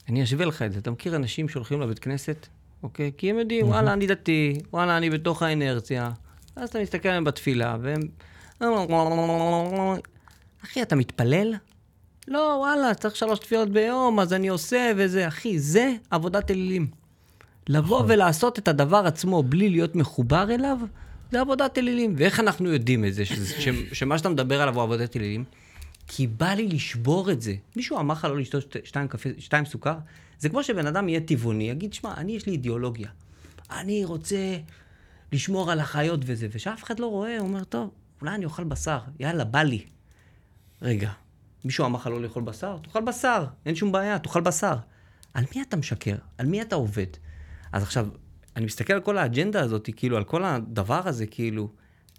אני 0.09 0.23
אשווה 0.23 0.47
לך 0.47 0.63
את 0.63 0.73
זה. 0.73 0.79
אתה 0.79 0.91
מכיר 0.91 1.17
אנשים 1.17 1.49
שהולכים 1.49 1.81
לבית 1.81 1.99
כנסת, 1.99 2.47
אוקיי? 2.83 3.13
כי 3.17 3.31
הם 3.31 3.39
יודעים, 3.39 3.69
וואלה, 3.69 3.93
אני 3.93 4.07
דתי, 4.07 4.59
וואלה, 4.73 4.97
אני 4.97 5.11
בתוך 5.11 5.43
האינרציה. 5.43 6.11
ואז 6.57 6.69
אתה 6.69 6.81
מסתכל 6.81 7.09
עליהם 7.09 7.25
בתפילה, 7.25 7.77
והם... 7.81 8.01
אחי, 10.65 10.83
אתה 10.83 10.97
מתפלל? 10.97 11.55
לא, 12.31 12.57
וואלה, 12.59 12.95
צריך 12.95 13.17
שלוש 13.17 13.39
תפילות 13.39 13.71
ביום, 13.71 14.21
אז 14.21 14.33
אני 14.33 14.49
עושה 14.49 14.93
וזה. 14.97 15.29
אחי, 15.29 15.59
זה 15.59 15.93
עבודת 16.11 16.51
אלילים. 16.51 16.87
לבוא 17.69 17.99
נכון. 17.99 18.11
ולעשות 18.11 18.59
את 18.59 18.69
הדבר 18.69 19.07
עצמו 19.07 19.43
בלי 19.43 19.69
להיות 19.71 19.95
מחובר 19.97 20.51
אליו, 20.55 20.79
זה 21.33 21.41
עבודת 21.41 21.79
אלילים. 21.79 22.15
ואיך 22.19 22.41
אנחנו 22.41 22.73
יודעים 22.73 23.05
את 23.05 23.15
זה, 23.15 23.25
שזה- 23.25 23.61
ש, 23.61 23.69
שמה 23.93 24.19
שאתה 24.19 24.29
מדבר 24.29 24.63
עליו 24.63 24.75
הוא 24.75 24.83
עבודת 24.83 25.17
אלילים? 25.17 25.45
כי 26.07 26.27
בא 26.27 26.49
לי 26.51 26.69
לשבור 26.69 27.31
את 27.31 27.43
זה. 27.43 27.55
מישהו 27.77 27.99
אמר 27.99 28.15
לך 28.15 28.25
לא 28.25 28.39
לשתות 28.39 28.63
שת- 28.63 28.87
שתיים, 28.87 29.07
שתיים 29.39 29.65
סוכר? 29.65 29.95
זה 30.39 30.49
כמו 30.49 30.63
שבן 30.63 30.87
אדם 30.87 31.09
יהיה 31.09 31.21
טבעוני, 31.21 31.71
יגיד, 31.71 31.93
שמע, 31.95 32.15
אני 32.17 32.33
יש 32.33 32.47
לי 32.47 32.53
אידיאולוגיה. 32.53 33.09
אני 33.71 34.05
רוצה 34.05 34.57
לשמור 35.33 35.71
על 35.73 35.81
החיות 35.81 36.21
וזה, 36.25 36.49
ושאף 36.53 36.85
אחד 36.85 37.01
לא 37.01 37.07
רואה, 37.07 37.39
הוא 37.39 37.49
אומר, 37.49 37.65
טוב, 37.65 37.91
אולי 38.21 38.35
אני 38.35 38.45
אוכל 38.45 38.65
בשר, 38.65 38.99
יאללה, 39.21 39.45
בא 39.45 39.63
לי. 39.63 39.83
רגע, 40.83 41.11
מישהו 41.65 41.87
אמר 41.87 41.99
לך 41.99 42.07
לא 42.07 42.23
לאכול 42.23 42.43
בשר? 42.43 42.77
תאכל 42.83 43.01
בשר, 43.01 43.45
אין 43.67 43.75
שום 43.75 43.93
בעיה, 43.93 44.19
תאכל 44.19 44.41
בשר. 44.41 44.77
על 45.35 45.45
מי 45.55 45.63
אתה 45.63 45.77
משקר? 45.77 46.17
על 46.39 46.47
מי 46.47 46.63
אתה 46.63 46.77
עובד? 46.77 47.07
אז 47.73 47.83
עכשיו, 47.83 48.07
אני 48.57 48.65
מסתכל 48.65 48.93
על 48.93 49.01
כל 49.01 49.19
האג'נדה 49.19 49.61
הזאת, 49.61 49.91
כאילו, 49.97 50.17
על 50.17 50.25
כל 50.25 50.45
הדבר 50.45 51.09
הזה, 51.09 51.27
כאילו, 51.27 51.69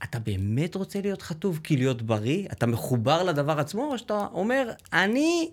אתה 0.03 0.19
באמת 0.19 0.75
רוצה 0.75 1.01
להיות 1.01 1.21
חטוב, 1.21 1.59
כי 1.63 1.77
להיות 1.77 2.01
בריא? 2.01 2.47
אתה 2.51 2.65
מחובר 2.65 3.23
לדבר 3.23 3.59
עצמו, 3.59 3.91
או 3.91 3.97
שאתה 3.97 4.27
אומר, 4.33 4.71
אני, 4.93 5.51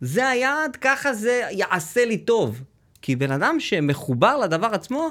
זה 0.00 0.28
היעד, 0.28 0.76
ככה 0.76 1.14
זה 1.14 1.42
יעשה 1.50 2.04
לי 2.04 2.18
טוב. 2.18 2.62
כי 3.02 3.16
בן 3.16 3.30
אדם 3.30 3.60
שמחובר 3.60 4.36
לדבר 4.36 4.66
עצמו, 4.66 5.08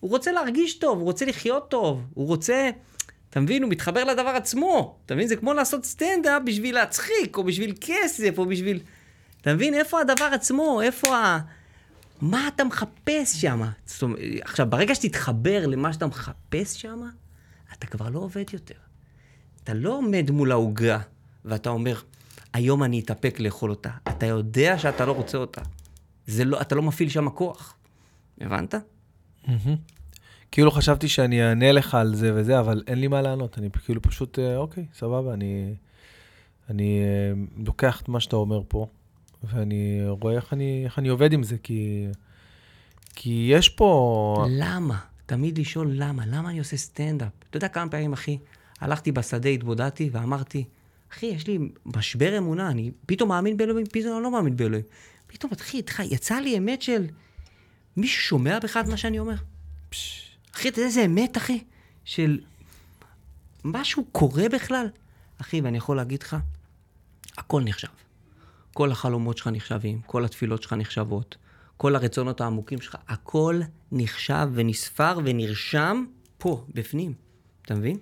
הוא 0.00 0.10
רוצה 0.10 0.32
להרגיש 0.32 0.78
טוב, 0.78 0.98
הוא 0.98 1.04
רוצה 1.04 1.24
לחיות 1.24 1.70
טוב, 1.70 2.06
הוא 2.14 2.26
רוצה... 2.26 2.70
אתה 3.32 3.40
מבין? 3.40 3.62
הוא 3.62 3.70
מתחבר 3.70 4.04
לדבר 4.04 4.28
עצמו. 4.28 4.96
אתה 5.06 5.14
מבין? 5.14 5.28
זה 5.28 5.36
כמו 5.36 5.52
לעשות 5.52 5.84
סטנדאפ 5.84 6.42
בשביל 6.46 6.74
להצחיק, 6.74 7.36
או 7.36 7.44
בשביל 7.44 7.74
כסף, 7.80 8.38
או 8.38 8.46
בשביל... 8.46 8.80
אתה 9.40 9.54
מבין? 9.54 9.74
איפה 9.74 10.00
הדבר 10.00 10.24
עצמו? 10.24 10.80
איפה 10.82 11.16
ה... 11.16 11.38
מה 12.20 12.48
אתה 12.48 12.64
מחפש 12.64 13.40
שם? 13.40 13.62
עכשיו, 14.40 14.66
ברגע 14.70 14.94
שתתחבר 14.94 15.66
למה 15.66 15.92
שאתה 15.92 16.06
מחפש 16.06 16.80
שם, 16.80 17.00
אתה 17.72 17.86
כבר 17.86 18.08
לא 18.08 18.18
עובד 18.18 18.44
יותר. 18.52 18.74
אתה 19.64 19.74
לא 19.74 19.96
עומד 19.96 20.30
מול 20.30 20.52
העוגה, 20.52 20.98
ואתה 21.44 21.70
אומר, 21.70 22.00
היום 22.52 22.82
אני 22.82 23.00
אתאפק 23.00 23.40
לאכול 23.40 23.70
אותה. 23.70 23.90
אתה 24.08 24.26
יודע 24.26 24.78
שאתה 24.78 25.04
לא 25.04 25.12
רוצה 25.12 25.38
אותה. 25.38 25.60
זה 26.26 26.44
לא, 26.44 26.60
אתה 26.60 26.74
לא 26.74 26.82
מפעיל 26.82 27.08
שם 27.08 27.30
כוח. 27.30 27.74
הבנת? 28.40 28.74
כאילו 30.52 30.70
חשבתי 30.70 31.08
שאני 31.08 31.48
אענה 31.48 31.72
לך 31.72 31.94
על 31.94 32.14
זה 32.14 32.32
וזה, 32.34 32.60
אבל 32.60 32.82
אין 32.86 33.00
לי 33.00 33.08
מה 33.08 33.22
לענות. 33.22 33.58
אני 33.58 33.68
כאילו 33.84 34.02
פשוט, 34.02 34.38
אה, 34.38 34.56
אוקיי, 34.56 34.86
סבבה, 34.94 35.34
אני, 35.34 35.74
אני 36.70 37.00
אה, 37.02 37.64
לוקח 37.66 38.00
את 38.00 38.08
מה 38.08 38.20
שאתה 38.20 38.36
אומר 38.36 38.62
פה, 38.68 38.86
ואני 39.44 40.02
רואה 40.08 40.34
איך 40.34 40.52
אני, 40.52 40.82
איך 40.84 40.98
אני 40.98 41.08
עובד 41.08 41.32
עם 41.32 41.42
זה, 41.42 41.56
כי, 41.62 42.06
כי 43.14 43.48
יש 43.52 43.68
פה... 43.68 44.46
למה? 44.50 44.98
תמיד 45.26 45.58
לשאול 45.58 45.90
למה. 45.94 46.26
למה 46.26 46.50
אני 46.50 46.58
עושה 46.58 46.76
סטנדאפ? 46.76 47.32
אתה 47.50 47.56
יודע 47.56 47.68
כמה 47.68 47.90
פעמים, 47.90 48.12
אחי, 48.12 48.38
הלכתי 48.80 49.12
בשדה, 49.12 49.48
התבודדתי, 49.48 50.10
ואמרתי, 50.12 50.64
אחי, 51.12 51.26
יש 51.26 51.46
לי 51.46 51.58
משבר 51.86 52.38
אמונה, 52.38 52.70
אני 52.70 52.90
פתאום 53.06 53.28
מאמין 53.28 53.56
באלוהים, 53.56 53.86
פתאום 53.86 54.14
אני 54.14 54.22
לא 54.22 54.30
מאמין 54.30 54.56
באלוהים. 54.56 54.84
פתאום, 55.26 55.52
אחי, 55.60 55.82
יצא 56.10 56.34
לי 56.34 56.58
אמת 56.58 56.82
של... 56.82 57.06
מישהו 57.96 58.22
שומע 58.22 58.58
בך 58.58 58.76
את 58.76 58.86
מה 58.86 58.96
שאני 58.96 59.18
אומר? 59.18 59.34
פש, 59.90 60.21
אחי, 60.54 60.68
אתה 60.68 60.78
יודע 60.78 60.86
איזה 60.86 61.04
אמת, 61.04 61.36
אחי? 61.36 61.64
של... 62.04 62.40
משהו 63.64 64.04
קורה 64.12 64.48
בכלל? 64.48 64.86
אחי, 65.40 65.60
ואני 65.60 65.78
יכול 65.78 65.96
להגיד 65.96 66.22
לך, 66.22 66.36
הכל 67.38 67.62
נחשב. 67.64 67.88
כל 68.72 68.92
החלומות 68.92 69.38
שלך 69.38 69.46
נחשבים, 69.46 70.00
כל 70.06 70.24
התפילות 70.24 70.62
שלך 70.62 70.72
נחשבות, 70.72 71.36
כל 71.76 71.96
הרצונות 71.96 72.40
העמוקים 72.40 72.80
שלך, 72.80 72.96
הכל 73.08 73.60
נחשב 73.92 74.48
ונספר 74.54 75.18
ונרשם 75.24 76.04
פה, 76.38 76.64
בפנים. 76.74 77.14
אתה 77.62 77.74
מבין? 77.74 77.98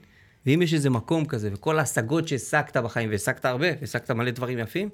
ואם 0.46 0.62
יש 0.62 0.74
איזה 0.74 0.90
מקום 0.90 1.24
כזה, 1.24 1.50
וכל 1.52 1.78
ההשגות 1.78 2.28
שהשגת 2.28 2.76
בחיים, 2.76 3.10
והשגת 3.10 3.44
הרבה, 3.44 3.66
והשגת 3.80 4.10
מלא 4.10 4.30
דברים 4.30 4.58
יפים, 4.58 4.88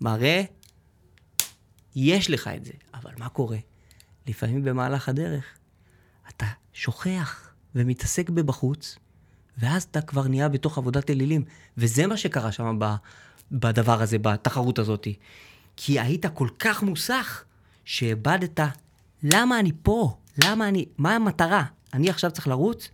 מראה, 0.00 0.42
יש 1.96 2.30
לך 2.30 2.50
את 2.56 2.64
זה. 2.64 2.72
אבל 2.94 3.10
מה 3.18 3.28
קורה? 3.28 3.58
לפעמים 4.26 4.64
במהלך 4.64 5.08
הדרך, 5.08 5.44
אתה 6.28 6.46
שוכח 6.72 7.48
ומתעסק 7.74 8.30
בבחוץ, 8.30 8.96
ואז 9.58 9.82
אתה 9.82 10.00
כבר 10.00 10.28
נהיה 10.28 10.48
בתוך 10.48 10.78
עבודת 10.78 11.10
אלילים. 11.10 11.44
וזה 11.78 12.06
מה 12.06 12.16
שקרה 12.16 12.52
שם 12.52 12.78
בדבר 13.52 14.02
הזה, 14.02 14.18
בתחרות 14.18 14.78
הזאת. 14.78 15.08
כי 15.76 16.00
היית 16.00 16.26
כל 16.26 16.48
כך 16.58 16.82
מוסך, 16.82 17.44
שאיבדת, 17.84 18.60
למה 19.22 19.60
אני 19.60 19.72
פה? 19.82 20.16
למה 20.44 20.68
אני, 20.68 20.86
מה 20.98 21.14
המטרה? 21.16 21.64
אני 21.94 22.10
עכשיו 22.10 22.30
צריך 22.30 22.48
לרוץ? 22.48 22.88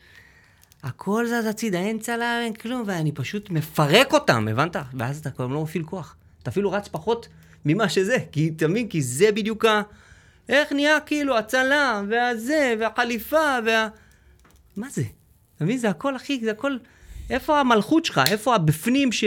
הכל 0.82 1.26
זז 1.26 1.46
הצידה, 1.46 1.78
אין 1.78 1.98
צלם, 1.98 2.40
אין 2.42 2.52
כלום, 2.52 2.82
ואני 2.86 3.12
פשוט 3.12 3.50
מפרק 3.50 4.12
אותם, 4.12 4.48
הבנת? 4.48 4.76
ואז 4.94 5.18
אתה 5.18 5.30
כבר 5.30 5.46
לא 5.46 5.62
מפעיל 5.62 5.82
כוח. 5.82 6.16
אתה 6.42 6.50
אפילו 6.50 6.72
רץ 6.72 6.88
פחות 6.88 7.28
ממה 7.64 7.88
שזה, 7.88 8.16
כי 8.32 8.50
מבין? 8.68 8.88
כי 8.88 9.02
זה 9.02 9.32
בדיוק 9.32 9.64
ה... 9.64 9.82
איך 10.48 10.72
נהיה 10.72 11.00
כאילו 11.00 11.38
הצלם, 11.38 12.06
והזה, 12.10 12.74
והחליפה, 12.80 13.58
וה... 13.66 13.88
מה 14.76 14.88
זה? 14.90 15.02
אתה 15.56 15.64
מבין? 15.64 15.78
זה 15.78 15.90
הכל, 15.90 16.16
אחי, 16.16 16.40
זה 16.44 16.50
הכל... 16.50 16.76
איפה 17.30 17.60
המלכות 17.60 18.04
שלך? 18.04 18.20
איפה 18.30 18.54
הבפנים 18.54 19.12
ש... 19.12 19.24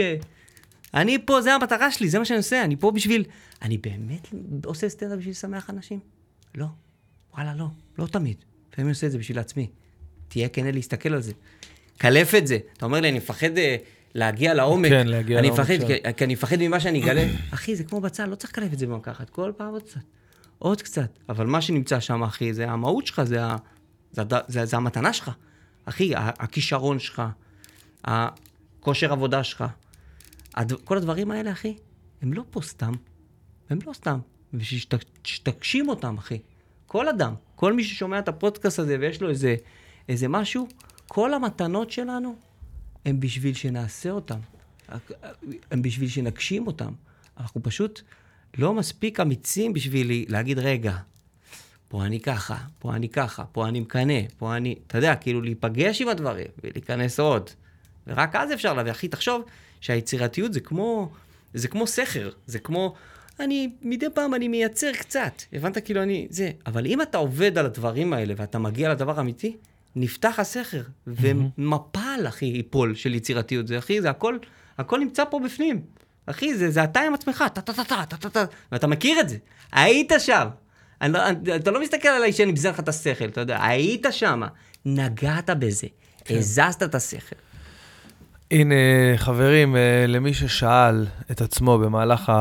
אני 0.94 1.18
פה, 1.26 1.40
זה 1.40 1.54
המטרה 1.54 1.90
שלי, 1.90 2.08
זה 2.08 2.18
מה 2.18 2.24
שאני 2.24 2.36
עושה, 2.36 2.64
אני 2.64 2.76
פה 2.76 2.90
בשביל... 2.90 3.24
אני 3.62 3.78
באמת 3.78 4.28
עושה 4.64 4.88
סטנדאפ 4.88 5.18
בשביל 5.18 5.30
לשמח 5.30 5.70
אנשים? 5.70 5.98
לא. 6.54 6.66
וואלה, 7.34 7.54
לא. 7.54 7.66
לא 7.98 8.06
תמיד. 8.06 8.36
לפעמים 8.72 8.86
אני 8.86 8.92
עושה 8.92 9.06
את 9.06 9.12
זה 9.12 9.18
בשביל 9.18 9.38
עצמי. 9.38 9.70
תהיה 10.28 10.48
כן 10.48 10.74
להסתכל 10.74 11.14
על 11.14 11.22
זה. 11.22 11.32
קלף 11.98 12.34
את 12.34 12.46
זה. 12.46 12.58
אתה 12.76 12.84
אומר 12.84 13.00
לי, 13.00 13.08
אני 13.08 13.18
מפחד 13.18 13.58
אה, 13.58 13.76
להגיע 14.14 14.54
לעומק. 14.54 14.90
כן, 14.90 15.06
להגיע 15.06 15.38
אני 15.38 15.48
לעומק 15.48 15.60
מפחד, 15.60 15.80
שם. 15.80 16.12
כי, 16.16 16.24
אני 16.24 16.34
מפחד 16.34 16.56
ממה 16.60 16.80
שאני 16.80 17.04
אגלה. 17.04 17.24
אחי, 17.50 17.76
זה 17.76 17.84
כמו 17.84 18.00
בצל, 18.00 18.26
לא 18.26 18.34
צריך 18.34 18.52
לקלף 18.52 18.72
את 18.72 18.78
זה 18.78 18.86
במכה 18.86 19.10
אחת. 19.10 19.30
כל 19.30 19.52
פעם 19.56 19.72
עוד 19.72 19.82
קצת. 19.82 20.00
עוד 20.62 20.82
קצת. 20.82 21.18
אבל 21.28 21.46
מה 21.46 21.62
שנמצא 21.62 22.00
שם, 22.00 22.22
אחי, 22.22 22.54
זה 22.54 22.70
המהות 22.70 23.06
שלך, 23.06 23.22
זה, 23.22 23.44
ה... 23.44 23.56
זה, 24.12 24.20
הד... 24.20 24.32
זה, 24.48 24.64
זה 24.64 24.76
המתנה 24.76 25.12
שלך. 25.12 25.30
אחי, 25.84 26.12
הכישרון 26.16 26.98
שלך, 26.98 27.22
הכושר 28.04 29.12
עבודה 29.12 29.44
שלך. 29.44 29.64
הד... 30.54 30.72
כל 30.72 30.96
הדברים 30.96 31.30
האלה, 31.30 31.52
אחי, 31.52 31.76
הם 32.22 32.32
לא 32.32 32.44
פה 32.50 32.60
סתם. 32.60 32.92
הם 33.70 33.78
לא 33.86 33.92
סתם. 33.92 34.18
ושתגשים 34.54 35.88
אותם, 35.88 36.18
אחי. 36.18 36.38
כל 36.86 37.08
אדם, 37.08 37.34
כל 37.56 37.72
מי 37.72 37.84
ששומע 37.84 38.18
את 38.18 38.28
הפודקאסט 38.28 38.78
הזה 38.78 38.96
ויש 39.00 39.22
לו 39.22 39.28
איזה, 39.30 39.56
איזה 40.08 40.28
משהו, 40.28 40.68
כל 41.08 41.34
המתנות 41.34 41.90
שלנו 41.90 42.36
הם 43.04 43.20
בשביל 43.20 43.54
שנעשה 43.54 44.10
אותם. 44.10 44.38
הם 45.70 45.82
בשביל 45.82 46.08
שנגשים 46.08 46.66
אותם. 46.66 46.92
אנחנו 47.36 47.62
פשוט 47.62 48.02
לא 48.58 48.74
מספיק 48.74 49.20
אמיצים 49.20 49.72
בשביל 49.72 50.24
להגיד, 50.28 50.58
רגע, 50.58 50.96
פה 51.88 52.04
אני 52.04 52.20
ככה, 52.20 52.56
פה 52.78 52.94
אני 52.94 53.08
ככה, 53.08 53.44
פה 53.44 53.68
אני 53.68 53.80
מקנא, 53.80 54.20
פה 54.38 54.56
אני... 54.56 54.74
אתה 54.86 54.98
יודע, 54.98 55.14
כאילו 55.14 55.40
להיפגש 55.40 56.02
עם 56.02 56.08
הדברים 56.08 56.46
ולהיכנס 56.64 57.20
עוד. 57.20 57.50
ורק 58.06 58.36
אז 58.36 58.52
אפשר 58.52 58.74
להביא. 58.74 58.92
אחי, 58.92 59.08
תחשוב 59.08 59.42
שהיצירתיות 59.80 60.52
זה 60.52 60.60
כמו, 60.60 61.10
זה 61.54 61.68
כמו 61.68 61.86
סכר, 61.86 62.30
זה 62.46 62.58
כמו... 62.58 62.94
אני, 63.40 63.72
מדי 63.82 64.06
פעם 64.14 64.34
אני 64.34 64.48
מייצר 64.48 64.92
קצת, 64.92 65.42
הבנת? 65.52 65.78
כאילו 65.78 66.02
אני, 66.02 66.26
זה. 66.30 66.50
אבל 66.66 66.86
אם 66.86 67.02
אתה 67.02 67.18
עובד 67.18 67.58
על 67.58 67.66
הדברים 67.66 68.12
האלה 68.12 68.34
ואתה 68.36 68.58
מגיע 68.58 68.90
לדבר 68.90 69.20
אמיתי, 69.20 69.56
נפתח 69.96 70.34
הסכר, 70.38 70.82
ומפל, 71.06 72.24
אחי, 72.28 72.46
ייפול 72.46 72.94
של 72.94 73.14
יצירתיות. 73.14 73.68
זה, 73.68 73.78
אחי, 73.78 74.00
זה 74.02 74.10
הכל, 74.10 74.38
הכל 74.78 74.98
נמצא 75.00 75.24
פה 75.30 75.40
בפנים. 75.44 75.82
אחי, 76.26 76.54
זה, 76.54 76.70
זה 76.70 76.84
אתה 76.84 77.00
עם 77.00 77.14
עצמך, 77.14 77.44
טה-טה-טה, 77.54 78.04
טה-טה-טה, 78.08 78.44
ואתה 78.72 78.86
מכיר 78.86 79.20
את 79.20 79.28
זה. 79.28 79.36
היית 79.72 80.12
שם. 80.18 80.48
אני 81.00 81.12
לא, 81.12 81.28
אני, 81.28 81.56
אתה 81.56 81.70
לא 81.70 81.82
מסתכל 81.82 82.08
עליי 82.08 82.32
שאני 82.32 82.52
מזר 82.52 82.70
לך 82.70 82.80
את 82.80 82.88
השכל, 82.88 83.24
אתה 83.24 83.40
יודע, 83.40 83.64
היית 83.64 84.06
שם, 84.10 84.42
נגעת 84.84 85.50
בזה, 85.50 85.86
הזזת 86.30 86.82
את 86.82 86.94
השכל. 86.94 87.36
הנה, 88.50 88.74
חברים, 89.16 89.76
אה, 89.76 90.04
למי 90.08 90.34
ששאל 90.34 91.06
את 91.30 91.40
עצמו 91.40 91.78
במהלך 91.78 92.32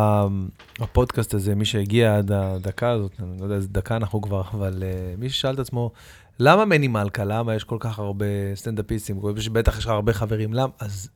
הפודקאסט 0.80 1.34
הזה, 1.34 1.56
מי 1.56 1.66
שהגיע 1.66 2.18
עד 2.18 2.32
הדקה 2.32 2.90
הזאת, 2.90 3.12
אני 3.20 3.38
לא 3.40 3.44
יודע 3.44 3.56
איזה 3.56 3.68
דקה 3.68 3.96
אנחנו 3.96 4.22
כבר, 4.22 4.42
אבל 4.54 4.84
אה, 4.86 5.14
מי 5.18 5.30
ששאל 5.30 5.54
את 5.54 5.60
עצמו, 5.60 5.92
למה 6.40 6.66
מני 6.66 6.88
מלכה? 6.88 7.24
למה 7.24 7.56
יש 7.56 7.64
כל 7.64 7.78
כך 7.80 8.00
הרבה 8.00 8.26
סטנדאפיסטים? 8.56 9.22
בטח 9.54 9.78
יש 9.78 9.84
לך 9.84 9.90
הרבה 9.90 10.14
חברים, 10.14 10.54
למה? 10.54 10.72
אז 10.80 11.10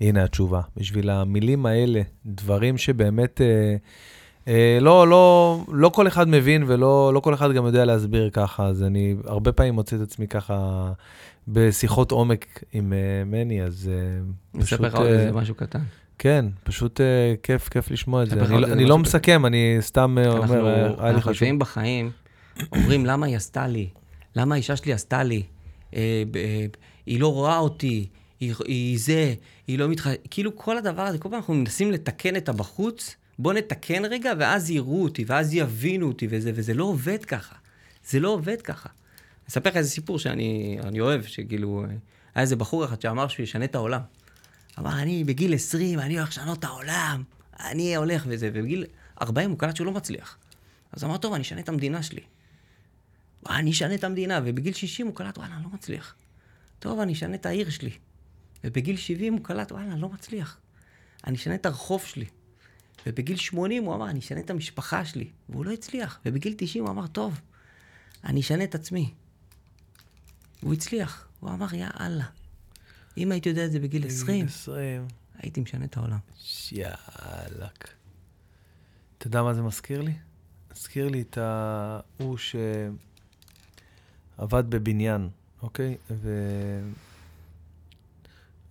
הנה 0.00 0.24
התשובה. 0.24 0.60
בשביל 0.76 1.10
המילים 1.10 1.66
האלה, 1.66 2.02
דברים 2.26 2.78
שבאמת 2.78 3.40
אה, 3.40 3.76
אה, 4.48 4.78
לא, 4.80 5.08
לא, 5.08 5.58
לא 5.72 5.88
כל 5.88 6.08
אחד 6.08 6.28
מבין 6.28 6.64
ולא 6.66 7.10
לא 7.14 7.20
כל 7.20 7.34
אחד 7.34 7.52
גם 7.52 7.66
יודע 7.66 7.84
להסביר 7.84 8.30
ככה, 8.32 8.66
אז 8.66 8.82
אני 8.82 9.14
הרבה 9.24 9.52
פעמים 9.52 9.74
מוצא 9.74 9.96
את 9.96 10.00
עצמי 10.00 10.26
ככה 10.28 10.92
בשיחות 11.48 12.10
עומק 12.12 12.62
עם 12.72 12.92
אה, 12.92 12.98
מני, 13.26 13.62
אז 13.62 13.90
אה, 13.92 14.20
אני 14.54 14.62
אספר 14.64 14.84
לך 14.84 14.94
עוד 14.94 15.06
אה, 15.06 15.12
איזה 15.12 15.32
משהו 15.32 15.54
קטן. 15.54 15.78
כן, 16.18 16.44
פשוט 16.64 17.00
אה, 17.00 17.06
כיף, 17.42 17.68
כיף 17.68 17.90
לשמוע 17.90 18.22
את 18.22 18.30
זה. 18.30 18.40
אני 18.40 18.60
לא- 18.60 18.66
זה 18.68 18.72
אני 18.72 18.84
לא 18.84 18.96
ש- 18.98 19.00
מסכם, 19.00 19.46
אני 19.46 19.76
סתם 19.80 20.16
אה, 20.18 20.24
אנחנו, 20.24 20.40
אומר, 20.42 20.66
אה, 20.66 20.74
היה 20.74 20.86
לי 20.86 21.08
אנחנו 21.08 21.20
חשוב. 21.20 21.32
לפעמים 21.32 21.58
בחיים 21.58 22.10
אומרים, 22.72 23.06
למה 23.06 23.26
היא 23.26 23.36
עשתה 23.36 23.66
לי? 23.66 23.88
למה 24.36 24.54
האישה 24.54 24.76
שלי 24.76 24.92
עשתה 24.92 25.22
לי? 25.22 25.42
אה, 25.96 26.00
אה, 26.36 26.66
היא 27.06 27.20
לא 27.20 27.32
רואה 27.32 27.58
אותי, 27.58 28.06
היא, 28.40 28.54
היא 28.64 28.98
זה, 29.00 29.34
היא 29.66 29.78
לא 29.78 29.88
מתח... 29.88 30.06
כאילו 30.30 30.56
כל 30.56 30.78
הדבר 30.78 31.02
הזה, 31.02 31.18
כל 31.18 31.28
פעם 31.28 31.38
אנחנו 31.38 31.54
מנסים 31.54 31.92
לתקן 31.92 32.36
את 32.36 32.48
הבחוץ, 32.48 33.16
בוא 33.38 33.52
נתקן 33.52 34.04
רגע, 34.04 34.32
ואז 34.38 34.70
יראו 34.70 35.02
אותי, 35.02 35.24
ואז 35.26 35.54
יבינו 35.54 36.08
אותי, 36.08 36.26
וזה, 36.30 36.52
וזה 36.54 36.74
לא 36.74 36.84
עובד 36.84 37.24
ככה. 37.24 37.56
זה 38.06 38.20
לא 38.20 38.28
עובד 38.28 38.62
ככה. 38.62 38.88
אני 38.88 39.48
אספר 39.48 39.70
לך 39.70 39.76
איזה 39.76 39.90
סיפור 39.90 40.18
שאני 40.18 40.78
אני 40.82 41.00
אוהב, 41.00 41.22
שכאילו, 41.22 41.84
היה 42.34 42.42
איזה 42.42 42.56
בחור 42.56 42.84
אחד 42.84 43.00
שאמר 43.00 43.28
שהוא 43.28 43.44
ישנה 43.44 43.64
את 43.64 43.74
העולם. 43.74 44.00
אמר, 44.78 44.98
אני 44.98 45.24
בגיל 45.24 45.54
20, 45.54 45.98
אני 45.98 46.18
הולך 46.18 46.28
לשנות 46.28 46.58
את 46.58 46.64
העולם, 46.64 47.22
אני 47.60 47.96
הולך 47.96 48.24
וזה, 48.28 48.50
ובגיל 48.54 48.84
40 49.22 49.50
הוא 49.50 49.58
קלט 49.58 49.76
שהוא 49.76 49.86
לא 49.86 49.92
מצליח. 49.92 50.38
אז 50.92 51.04
אמר, 51.04 51.16
טוב, 51.16 51.32
אני 51.32 51.42
אשנה 51.42 51.60
את 51.60 51.68
המדינה 51.68 52.02
שלי. 52.02 52.22
"וואי, 53.42 53.56
אני 53.56 53.70
אשנה 53.70 53.94
את 53.94 54.04
המדינה, 54.04 54.40
ובגיל 54.44 54.74
60 54.74 55.06
הוא 55.06 55.14
קלט, 55.14 55.38
וואלה, 55.38 55.54
אני 55.54 55.64
לא 55.64 55.70
מצליח. 55.74 56.14
טוב, 56.78 57.00
אני 57.00 57.12
אשנה 57.12 57.34
את 57.34 57.46
העיר 57.46 57.70
שלי. 57.70 57.90
ובגיל 58.64 58.96
70 58.96 59.32
הוא 59.32 59.44
קלט, 59.44 59.72
וואלה, 59.72 59.92
אני 59.92 60.00
לא 60.00 60.08
מצליח. 60.08 60.58
אני 61.26 61.36
אשנה 61.36 61.54
את 61.54 61.66
הרחוב 61.66 62.04
שלי. 62.04 62.26
ובגיל 63.06 63.36
80 63.36 63.84
הוא 63.84 63.94
אמר, 63.94 64.10
אני 64.10 64.18
אשנה 64.18 64.40
את 64.40 64.50
המשפחה 64.50 65.04
שלי. 65.04 65.30
והוא 65.48 65.64
לא 65.64 65.72
הצליח. 65.72 66.20
ובגיל 66.26 66.54
90 66.56 66.84
הוא 66.84 66.92
אמר, 66.92 67.06
טוב, 67.06 67.40
אני 68.24 68.40
אשנה 68.40 68.64
את 68.64 68.74
עצמי. 68.74 69.14
והוא 70.62 70.74
הצליח. 70.74 71.28
הוא 71.40 71.50
אמר, 71.50 71.74
יא 71.74 71.86
אללה. 72.00 72.26
אם 73.16 73.32
הייתי 73.32 73.48
יודע 73.48 73.64
את 73.64 73.72
זה 73.72 73.80
בגיל 73.80 74.06
20, 74.06 74.46
20. 74.46 75.06
הייתי 75.38 75.60
משנה 75.60 75.84
את 75.84 75.96
העולם. 75.96 76.18
יאללה. 76.72 77.68
אתה 79.18 79.26
יודע 79.26 79.42
מה 79.42 79.54
זה 79.54 79.62
מזכיר 79.62 80.00
לי? 80.00 80.12
מזכיר 80.72 81.08
לי 81.08 81.22
את 81.22 81.38
ההוא 81.38 82.36
שעבד 84.38 84.70
בבניין, 84.70 85.28
אוקיי? 85.62 85.96
ו... 86.10 86.28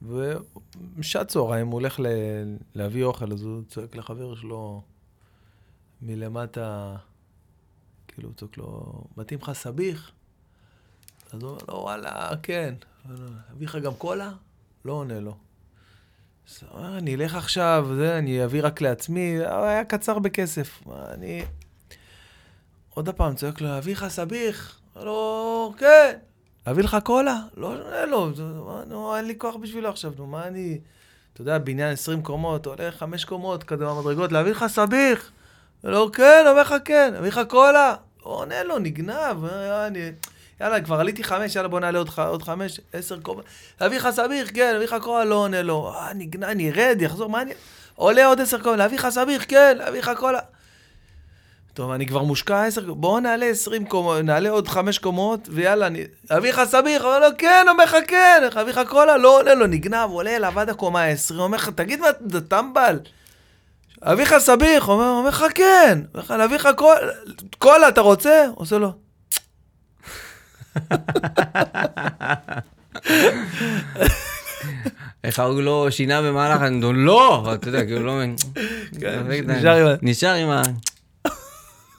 ובשעת 0.02 1.28
צהריים 1.28 1.68
הוא 1.68 1.74
הולך 1.74 2.00
ל... 2.00 2.06
להביא 2.76 3.04
אוכל, 3.04 3.34
אז 3.34 3.44
הוא 3.44 3.62
צועק 3.68 3.96
לחבר 3.96 4.36
שלו 4.36 4.82
מלמטה, 6.02 6.96
כאילו 8.08 8.30
הוא 8.30 8.36
צועק 8.36 8.58
לו, 8.58 8.94
מתאים 9.18 9.40
לך 9.42 9.52
סביח? 9.52 10.12
אז 11.34 11.44
הוא 11.44 11.50
אומר 11.50 11.62
לו, 11.68 11.74
וואלה, 11.74 12.30
כן. 12.44 12.74
אביא 13.52 13.68
לך 13.68 13.76
גם 13.76 13.94
קולה? 13.94 14.32
לא 14.86 14.94
עונה 14.94 15.20
לו. 15.20 15.38
אז 16.50 16.64
הוא 16.64 16.80
אומר, 16.80 16.98
אני 16.98 17.16
אלך 17.16 17.36
עכשיו, 17.36 17.88
זה, 17.96 18.18
אני 18.18 18.46
אביא 18.46 18.62
רק 18.64 18.82
לעצמי, 18.82 19.38
היה 19.46 19.86
קצר 19.86 20.20
בכסף. 20.20 20.84
אני... 21.14 21.46
עוד 22.90 23.10
פעם, 23.10 23.36
צועק 23.36 23.62
לו, 23.62 23.78
אביא 23.78 23.94
לך 23.94 24.08
סביח? 24.08 24.80
לו, 24.96 25.74
כן. 25.78 26.18
אביא 26.70 26.84
לך 26.84 26.98
קולה? 27.04 27.38
לא 28.08 28.30
זה- 28.36 28.44
מה, 28.44 28.82
נו, 28.88 29.16
אין 29.16 29.26
לי 29.26 29.34
כוח 29.38 29.56
בשבילו 29.56 29.90
עכשיו, 29.90 30.12
נו, 30.18 30.26
מה 30.28 30.48
אני... 30.48 30.80
אתה 31.34 31.42
יודע, 31.42 31.58
בניין 31.58 31.92
20 31.94 32.22
קומות, 32.22 32.66
הולך 32.66 32.96
5 32.98 33.26
קומות, 33.26 33.64
כזה 33.64 33.86
במדרגות, 33.86 34.32
להביא 34.32 34.52
לך? 34.52 34.66
אמר 35.86 35.94
לו, 35.94 36.12
כן, 36.12 36.46
אומר 36.50 36.62
לך 36.62 36.76
כן, 36.86 37.14
אביא 37.20 37.28
לך 37.30 37.42
קולה? 37.48 37.96
לא 38.26 38.32
עונה 38.32 38.64
לו, 38.64 38.80
נגנב, 38.80 39.46
אה, 39.46 39.88
אני... 39.88 40.12
יאללה, 40.62 40.82
כבר 40.82 41.00
עליתי 41.00 41.24
חמש, 41.24 41.56
יאללה, 41.56 41.68
בוא 41.70 41.80
נעלה 41.80 42.00
עוד, 42.00 42.10
עוד 42.18 42.44
חמש, 42.44 42.80
עשר 42.94 43.20
קומות. 43.20 43.46
להביא 43.82 43.98
לך 43.98 44.10
סביח, 44.12 44.50
כן, 44.54 44.72
להביא 44.74 44.88
לך 44.88 44.96
קולה, 45.04 45.26
לא 45.26 45.36
עונה 45.36 45.62
לו. 45.62 45.94
אה, 45.96 46.14
נגנב, 46.14 46.44
אני 46.44 46.72
ארד, 46.72 46.98
יחזור, 47.02 47.30
מה 47.30 47.42
אני... 47.42 47.52
עולה 47.96 48.26
עוד 48.26 48.42
עשר 48.42 48.62
קומות, 48.62 48.78
להביא 48.78 48.98
לך 48.98 49.10
סביח, 49.10 49.44
כן, 49.48 49.78
להביא 49.78 50.00
לך 50.00 50.12
קולה. 50.18 50.40
טוב, 51.80 51.92
אני 51.92 52.06
כבר 52.06 52.24
מושקע 52.24 52.64
עשר, 52.64 52.94
בואו 52.94 53.20
נעלה 53.20 53.46
עשרים 53.46 53.86
קומות, 53.86 54.22
נעלה 54.24 54.50
עוד 54.50 54.68
חמש 54.68 54.98
קומות, 54.98 55.50
ויאללה, 55.52 55.88
אני... 55.88 56.04
אביא 56.32 56.50
לך 56.50 56.62
סביח, 56.66 57.04
אומר 57.04 57.20
לו, 57.20 57.28
כן, 57.38 57.66
אומר 57.70 57.84
לך 57.84 57.96
כן, 58.08 58.42
לך 58.68 58.80
קולה, 58.90 59.18
לא 59.18 59.40
עונה 59.40 59.54
לו, 59.54 59.68
נגנב, 59.68 60.10
עולה 60.10 60.36
אליו 60.36 60.60
עד 60.60 60.70
הקומה 60.70 61.02
העשרים, 61.02 61.40
אומר 61.40 61.58
לך, 61.58 61.70
תגיד 61.70 62.00
מה, 62.00 62.08
אתה 62.10 62.42
טמבל? 62.42 63.00
אביא 64.04 64.24
לך 64.24 64.36
סביח, 64.38 64.90
אומר, 64.90 65.30
לך 65.30 65.46
כן, 65.56 66.00
אומר 66.14 66.56
לך, 66.56 66.66
לך 66.66 66.70
קולה, 66.76 67.00
קולה, 67.58 67.88
אתה 67.88 68.02
רוצה? 68.02 68.46
עושה 68.56 68.78
לו, 68.78 68.92
איך 75.24 75.40
הוא 75.40 75.62
לא 75.62 75.88
שינה 75.90 76.22
במהלך, 76.22 76.62
אומר, 76.62 76.92
לא, 76.92 77.52
אתה 77.54 77.68
יודע, 77.68 77.86
כאילו 77.86 78.06
לא... 78.06 78.22
כן, 79.00 79.24
נשאר 79.48 79.76
עם 79.76 79.88
ה- 79.88 79.96
נשאר 80.02 80.34
עם 80.34 80.50
ה... 80.50 80.62
מצחיק 80.62 81.28
מאוד. 81.28 81.99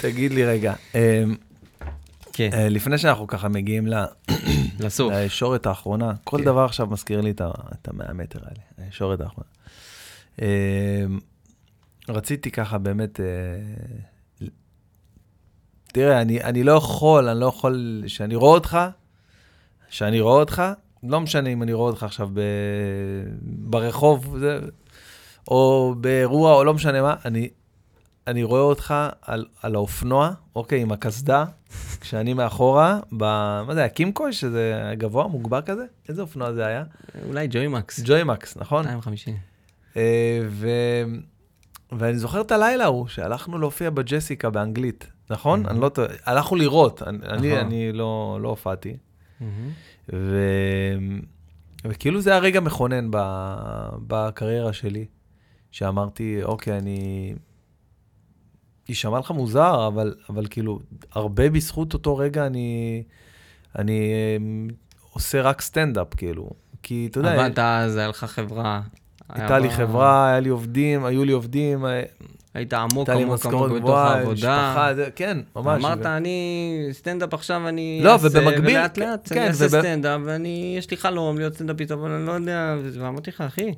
תגיד 0.00 0.32
לי 0.32 0.44
רגע, 0.44 0.74
אה, 0.94 1.24
כן, 2.32 2.50
אה, 2.52 2.68
לפני 2.68 2.98
שאנחנו 2.98 3.26
ככה 3.26 3.48
מגיעים 3.48 3.86
לסוף. 4.80 5.12
לישורת 5.12 5.66
האחרונה, 5.66 6.12
כל 6.24 6.38
כן. 6.38 6.44
דבר 6.44 6.64
עכשיו 6.64 6.86
מזכיר 6.86 7.20
לי 7.20 7.30
את 7.30 7.88
המאה 7.88 8.12
מטר 8.12 8.38
האלה, 8.42 8.60
הישורת 8.78 9.20
האחרונה. 9.20 9.48
אה, 10.42 11.04
רציתי 12.08 12.50
ככה 12.50 12.78
באמת, 12.78 13.20
אה, 13.20 13.26
תראה, 15.86 16.22
אני, 16.22 16.42
אני 16.42 16.64
לא 16.64 16.72
יכול, 16.72 17.28
אני 17.28 17.40
לא 17.40 17.46
יכול, 17.46 18.02
שאני 18.06 18.34
רואה 18.34 18.54
אותך, 18.54 18.78
שאני 19.88 20.20
רואה 20.20 20.40
אותך, 20.40 20.62
לא 21.02 21.20
משנה 21.20 21.48
אם 21.48 21.62
אני 21.62 21.72
רואה 21.72 21.90
אותך 21.90 22.02
עכשיו 22.02 22.28
ב, 22.32 22.40
ברחוב, 23.42 24.38
זה, 24.38 24.60
או 25.48 25.94
באירוע, 26.00 26.54
או 26.54 26.64
לא 26.64 26.74
משנה 26.74 27.02
מה, 27.02 27.14
אני, 27.24 27.48
אני 28.26 28.42
רואה 28.42 28.60
אותך 28.60 28.94
על, 29.22 29.46
על 29.62 29.74
האופנוע, 29.74 30.30
אוקיי, 30.56 30.82
עם 30.82 30.92
הקסדה, 30.92 31.44
כשאני 32.00 32.34
מאחורה, 32.34 32.98
ב... 33.12 33.24
מה 33.66 33.74
זה 33.74 33.80
היה, 33.80 33.88
קימקו? 33.88 34.32
שזה 34.32 34.92
גבוה, 34.98 35.26
מוגבר 35.26 35.62
כזה? 35.62 35.84
איזה 36.08 36.22
אופנוע 36.22 36.52
זה 36.52 36.66
היה? 36.66 36.84
אולי 37.26 37.46
ג'וי 37.50 37.68
מקס. 37.68 38.00
ג'וימקס, 38.04 38.56
נכון? 38.56 38.84
250. 38.84 39.36
אה, 39.96 40.40
ו... 40.48 40.68
ואני 41.92 42.18
זוכר 42.18 42.40
את 42.40 42.52
הלילה 42.52 42.84
ההוא, 42.84 43.08
שהלכנו 43.08 43.58
להופיע 43.58 43.90
בג'סיקה 43.90 44.50
באנגלית, 44.50 45.06
נכון? 45.30 45.66
אני 45.66 45.80
לא 45.80 45.88
טועה, 45.88 46.08
הלכנו 46.24 46.56
לראות, 46.56 47.02
אני, 47.02 47.18
אני, 47.26 47.48
נכון. 47.48 47.66
אני 47.66 47.92
לא, 47.92 48.38
לא 48.42 48.48
הופעתי. 48.48 48.96
ו... 50.12 50.40
וכאילו 51.84 52.20
זה 52.20 52.30
היה 52.30 52.38
רגע 52.38 52.60
מכונן 52.60 53.10
ב... 53.10 53.16
בקריירה 54.06 54.72
שלי, 54.72 55.06
שאמרתי, 55.70 56.42
אוקיי, 56.42 56.78
אני... 56.78 57.34
יישמע 58.88 59.18
לך 59.18 59.30
מוזר, 59.30 59.86
אבל, 59.86 60.14
אבל 60.30 60.46
כאילו, 60.50 60.78
הרבה 61.12 61.50
בזכות 61.50 61.94
אותו 61.94 62.16
רגע 62.16 62.46
אני, 62.46 63.02
אני 63.78 64.12
אמ, 64.36 64.68
עושה 65.12 65.42
רק 65.42 65.60
סטנדאפ, 65.60 66.14
כאילו. 66.14 66.50
כי 66.82 67.08
אתה 67.10 67.18
יודע, 67.18 67.32
עבדת 67.32 67.58
אז, 67.58 67.96
היה 67.96 68.08
לך 68.08 68.24
חברה. 68.24 68.80
הייתה 69.28 69.58
לי 69.58 69.70
חברה, 69.70 70.28
היה 70.28 70.40
לי 70.40 70.48
עובדים, 70.48 71.04
היו 71.04 71.24
לי 71.24 71.32
עובדים, 71.32 71.86
אה, 71.86 72.02
היית 72.54 72.72
עמוק 72.72 73.08
עמוק 73.08 73.46
עמוק 73.46 73.72
בתוך 73.72 73.90
העבודה. 73.90 74.34
משפחה, 74.34 74.90
כן, 75.16 75.38
ממש. 75.56 75.84
אמרת, 75.84 76.06
אני 76.06 76.88
סטנדאפ 76.92 77.34
עכשיו, 77.34 77.68
אני 77.68 78.00
לא, 78.04 78.14
ובמקביל- 78.22 78.70
ולאט 78.70 78.98
לאט 78.98 79.28
כן, 79.32 79.40
אני 79.40 79.48
אעשה 79.48 79.68
סטנדאפ, 79.68 80.20
ואני, 80.24 80.74
יש 80.78 80.90
לי 80.90 80.96
חלום 80.96 81.38
להיות 81.38 81.54
סטנדאפיסט, 81.54 81.92
אבל 81.92 82.10
אני 82.10 82.26
לא 82.26 82.32
יודע, 82.32 82.74
ואמרתי 83.00 83.30
לך, 83.30 83.40
אחי, 83.40 83.74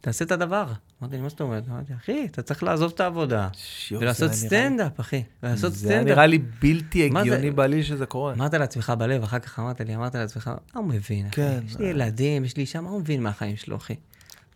תעשה 0.00 0.24
את 0.24 0.30
הדבר. 0.32 0.64
אמרתי 1.02 1.16
לי, 1.16 1.22
מה 1.22 1.28
זאת 1.28 1.40
אומרת? 1.40 1.68
אמרתי, 1.68 1.92
אחי, 1.94 2.24
אתה 2.30 2.42
צריך 2.42 2.62
לעזוב 2.62 2.92
את 2.94 3.00
העבודה, 3.00 3.48
זה 3.90 3.98
ולעשות 3.98 4.32
סטנדאפ, 4.32 5.00
אחי, 5.00 5.22
זה 5.42 5.46
היה 5.48 5.56
סטנדאפ. 5.56 6.04
נראה 6.06 6.26
לי 6.26 6.38
בלתי 6.38 7.10
זה- 7.12 7.18
הגיוני 7.20 7.50
בעליל 7.50 7.82
שזה 7.82 8.06
קורה. 8.06 8.32
אמרת 8.32 8.54
לעצמך 8.54 8.92
בלב, 8.98 9.22
אחר 9.22 9.38
כך 9.38 9.58
אמרת 9.58 9.80
לי, 9.80 9.94
אמרת 9.96 10.14
לעצמך, 10.14 10.46
מה 10.74 10.80
הוא 10.80 10.88
מבין, 10.88 11.26
אחי? 11.26 11.36
כן. 11.36 11.60
יש 11.66 11.76
לי 11.76 11.86
ילדים, 11.86 12.44
יש 12.44 12.56
לי 12.56 12.60
אישה, 12.60 12.80
מה 12.80 12.90
הוא 12.90 13.00
מבין 13.00 13.22
מהחיים 13.22 13.56
שלו, 13.56 13.76
אחי? 13.76 13.94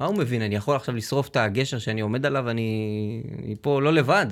מה 0.01 0.07
הוא 0.07 0.17
מבין? 0.19 0.43
אני 0.43 0.55
יכול 0.55 0.77
עכשיו 0.77 0.95
לשרוף 0.95 1.29
את 1.29 1.37
הגשר 1.37 1.79
שאני 1.79 2.01
עומד 2.01 2.27
עליו, 2.27 2.51
אני 2.51 3.23
פה 3.61 3.83
לא 3.83 3.93
לבד. 3.93 4.27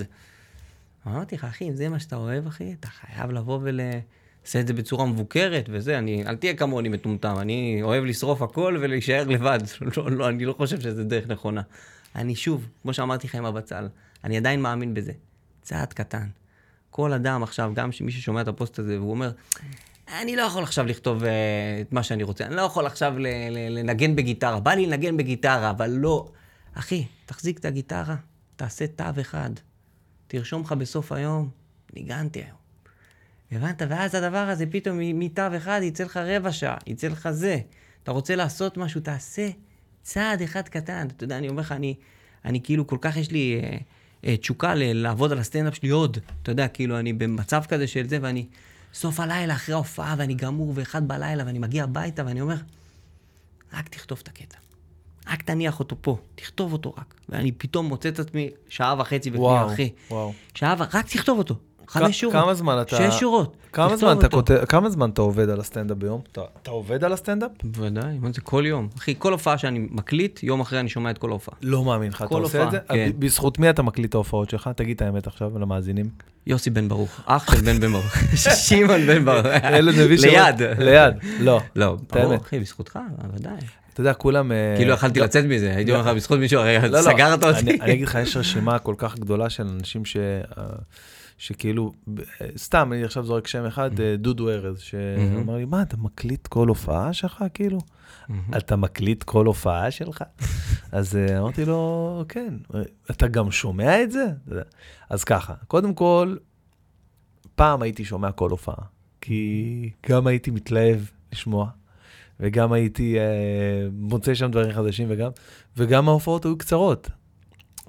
אמרתי 1.06 1.34
לך, 1.36 1.44
אחי, 1.44 1.68
אם 1.68 1.74
זה 1.74 1.88
מה 1.88 1.98
שאתה 1.98 2.16
אוהב, 2.16 2.46
אחי, 2.46 2.74
אתה 2.80 2.88
חייב 2.88 3.30
לבוא 3.30 3.58
ול... 3.62 3.80
עושה 4.46 4.60
את 4.60 4.66
זה 4.66 4.72
בצורה 4.74 5.06
מבוקרת 5.06 5.68
וזה, 5.72 5.98
אני, 5.98 6.26
אל 6.26 6.36
תהיה 6.36 6.54
כמוני 6.54 6.88
מטומטם, 6.88 7.34
אני 7.38 7.78
אוהב 7.82 8.04
לשרוף 8.04 8.42
הכל 8.42 8.76
ולהישאר 8.80 9.24
לבד. 9.28 9.58
לא, 9.96 10.10
לא, 10.10 10.28
אני 10.28 10.44
לא 10.44 10.52
חושב 10.52 10.80
שזה 10.80 11.04
דרך 11.04 11.28
נכונה. 11.28 11.62
אני 12.14 12.34
שוב, 12.34 12.68
כמו 12.82 12.94
שאמרתי 12.94 13.26
לך 13.26 13.34
עם 13.34 13.44
הבצל, 13.44 13.88
אני 14.24 14.36
עדיין 14.36 14.62
מאמין 14.62 14.94
בזה. 14.94 15.12
צעד 15.62 15.92
קטן. 15.92 16.26
כל 16.90 17.12
אדם 17.12 17.42
עכשיו, 17.42 17.72
גם 17.74 17.90
מי 18.00 18.12
ששומע 18.12 18.40
את 18.40 18.48
הפוסט 18.48 18.78
הזה, 18.78 18.98
והוא 18.98 19.10
אומר, 19.10 19.32
אני 20.20 20.36
לא 20.36 20.42
יכול 20.42 20.62
עכשיו 20.62 20.86
לכתוב 20.86 21.22
uh, 21.22 21.26
את 21.80 21.92
מה 21.92 22.02
שאני 22.02 22.22
רוצה, 22.22 22.46
אני 22.46 22.54
לא 22.54 22.62
יכול 22.62 22.86
עכשיו 22.86 23.14
לנגן 23.70 24.16
בגיטרה, 24.16 24.60
בא 24.60 24.74
לי 24.74 24.86
לנגן 24.86 25.16
בגיטרה, 25.16 25.70
אבל 25.70 25.90
לא. 25.90 26.28
אחי, 26.74 27.06
תחזיק 27.26 27.58
את 27.58 27.64
הגיטרה, 27.64 28.16
תעשה 28.56 28.86
תו 28.86 29.04
אחד, 29.20 29.50
תרשום 30.26 30.62
לך 30.62 30.72
בסוף 30.72 31.12
היום, 31.12 31.50
ניגנתי 31.94 32.38
היום. 32.38 32.64
הבנת? 33.52 33.82
ואז 33.88 34.14
הדבר 34.14 34.38
הזה 34.48 34.66
פתאום 34.66 34.98
מתו 35.00 35.42
אחד 35.56 35.80
יצא 35.82 36.04
לך 36.04 36.16
רבע 36.16 36.52
שעה, 36.52 36.76
יצא 36.86 37.08
לך 37.08 37.30
זה. 37.30 37.58
אתה 38.02 38.12
רוצה 38.12 38.36
לעשות 38.36 38.76
משהו, 38.76 39.00
תעשה 39.00 39.48
צעד 40.04 40.42
אחד 40.42 40.68
קטן. 40.68 41.06
אתה 41.16 41.24
יודע, 41.24 41.38
אני 41.38 41.48
אומר 41.48 41.60
לך, 41.60 41.72
אני, 41.72 41.94
אני 42.44 42.60
כאילו, 42.62 42.86
כל 42.86 42.98
כך 43.00 43.16
יש 43.16 43.30
לי 43.30 43.60
אה, 43.62 43.78
אה, 44.24 44.36
תשוקה 44.36 44.74
ל- 44.74 44.92
לעבוד 44.92 45.32
על 45.32 45.38
הסטנדאפ 45.38 45.74
שלי 45.74 45.88
עוד. 45.88 46.18
אתה 46.42 46.50
יודע, 46.50 46.68
כאילו, 46.68 46.98
אני 46.98 47.12
במצב 47.12 47.62
כזה 47.68 47.86
של 47.86 48.08
זה, 48.08 48.18
ואני 48.22 48.46
סוף 48.94 49.20
הלילה 49.20 49.54
אחרי 49.54 49.74
ההופעה, 49.74 50.14
ואני 50.18 50.34
גמור, 50.34 50.72
ואחד 50.74 51.08
בלילה, 51.08 51.44
ואני 51.46 51.58
מגיע 51.58 51.84
הביתה, 51.84 52.22
ואני 52.26 52.40
אומר, 52.40 52.56
רק 53.72 53.88
תכתוב 53.88 54.20
את 54.22 54.28
הקטע. 54.28 54.56
רק 55.26 55.42
תניח 55.42 55.78
אותו 55.78 55.96
פה, 56.00 56.18
תכתוב 56.34 56.72
אותו 56.72 56.94
רק. 56.98 57.14
ואני 57.28 57.52
פתאום 57.52 57.86
מוצא 57.86 58.08
את 58.08 58.18
עצמי 58.18 58.50
שעה 58.68 58.94
וחצי 58.98 59.30
בפנים, 59.30 59.46
אחי. 59.46 59.90
וואו. 60.10 60.32
שעה 60.54 60.74
ו... 60.78 60.82
רק 60.82 61.06
תכתוב 61.06 61.38
אותו. 61.38 61.58
חמש 61.94 62.20
שורות. 62.20 62.36
כמה 62.36 62.54
זמן 62.54 62.80
אתה... 62.80 62.96
שש 62.96 63.20
שורות. 63.20 63.56
כמה 63.72 63.96
זמן 63.96 64.18
אתה. 64.18 64.28
כותב, 64.28 64.64
כמה 64.64 64.90
זמן 64.90 65.10
אתה 65.10 65.22
עובד 65.22 65.50
על 65.50 65.60
הסטנדאפ 65.60 65.96
ביום? 65.96 66.20
אתה, 66.32 66.40
אתה 66.62 66.70
עובד 66.70 67.04
על 67.04 67.12
הסטנדאפ? 67.12 67.50
בוודאי, 67.64 68.18
מה 68.20 68.28
זה 68.34 68.40
כל 68.40 68.64
יום. 68.66 68.88
אחי, 68.98 69.14
כל 69.18 69.32
הופעה 69.32 69.58
שאני 69.58 69.78
מקליט, 69.90 70.42
יום 70.42 70.60
אחרי 70.60 70.80
אני 70.80 70.88
שומע 70.88 71.10
את 71.10 71.18
כל 71.18 71.30
ההופעה. 71.30 71.54
לא 71.62 71.84
מאמין 71.84 72.10
לך, 72.10 72.22
אתה 72.22 72.28
כל 72.28 72.42
עושה 72.42 72.62
את 72.62 72.64
הופעה, 72.64 72.80
זה? 72.80 72.94
כן. 72.94 73.10
ב- 73.16 73.24
בזכות 73.24 73.58
מי 73.58 73.70
אתה 73.70 73.82
מקליט 73.82 74.08
את 74.08 74.14
ההופעות 74.14 74.50
שלך? 74.50 74.70
תגיד 74.76 74.96
את 74.96 75.02
האמת 75.02 75.26
עכשיו 75.26 75.58
למאזינים. 75.58 76.06
יוסי 76.46 76.70
בן 76.70 76.88
ברוך, 76.88 77.20
אח 77.26 77.54
של 77.54 77.60
בן 77.60 77.80
בן 77.80 77.92
ברוך. 77.92 78.16
שמעון 78.68 79.06
בן 79.06 79.24
ברוך. 79.24 79.46
ליד. 80.22 80.62
ליד, 80.78 81.14
לא. 81.40 81.60
לא, 81.76 81.96
ברור. 82.12 82.36
אחי, 82.36 82.60
בזכותך, 82.60 82.98
בוודאי. 83.22 83.52
אתה 83.92 84.00
יודע, 84.00 84.14
כולם... 84.14 84.52
אה, 84.52 84.74
כאילו 84.76 84.92
יכלתי 84.92 85.18
לא, 85.18 85.24
לצאת 85.24 85.44
מזה, 85.44 85.74
הייתי 85.76 85.90
אומר 85.90 86.02
לך 86.02 86.16
בזכות 86.16 86.38
מישהו, 86.38 86.60
הרי 86.60 86.78
לא, 86.78 86.88
לא, 86.88 87.02
סגרת 87.02 87.44
אותי. 87.44 87.60
אני, 87.60 87.80
אני 87.80 87.92
אגיד 87.92 88.06
לך, 88.08 88.18
יש 88.22 88.36
רשימה 88.36 88.78
כל 88.78 88.94
כך 88.98 89.18
גדולה 89.18 89.50
של 89.50 89.66
אנשים 89.78 90.04
ש... 90.04 90.16
שכאילו, 91.44 91.92
אה, 92.18 92.46
סתם, 92.56 92.92
אני 92.92 93.04
עכשיו 93.04 93.24
זורק 93.24 93.46
שם 93.46 93.64
אחד, 93.64 94.00
אה, 94.00 94.16
דודו 94.16 94.50
ארז, 94.50 94.78
שאמר 94.78 95.56
לי, 95.56 95.64
מה, 95.64 95.82
אתה 95.82 95.96
מקליט 95.96 96.46
כל 96.46 96.68
הופעה 96.68 97.12
שלך, 97.12 97.44
כאילו? 97.54 97.78
אתה 98.56 98.76
מקליט 98.76 99.22
כל 99.22 99.46
הופעה 99.46 99.90
שלך? 99.90 100.24
אז 100.92 101.16
אה, 101.16 101.38
אמרתי 101.38 101.64
לו, 101.64 102.24
כן, 102.28 102.54
אתה 103.10 103.28
גם 103.28 103.50
שומע 103.50 104.02
את 104.02 104.12
זה? 104.12 104.24
אז 105.10 105.24
ככה, 105.24 105.54
קודם 105.66 105.94
כל, 105.94 106.36
פעם 107.54 107.82
הייתי 107.82 108.04
שומע 108.04 108.32
כל 108.32 108.50
הופעה, 108.50 108.84
כי 109.20 109.90
גם 110.08 110.26
הייתי 110.26 110.50
מתלהב 110.50 111.00
לשמוע, 111.32 111.68
וגם 112.40 112.72
הייתי 112.72 113.18
אה, 113.18 113.88
מוצא 113.92 114.34
שם 114.34 114.50
דברים 114.50 114.72
חדשים, 114.72 115.06
וגם, 115.10 115.30
וגם 115.76 116.08
ההופעות 116.08 116.44
היו 116.44 116.58
קצרות. 116.58 117.10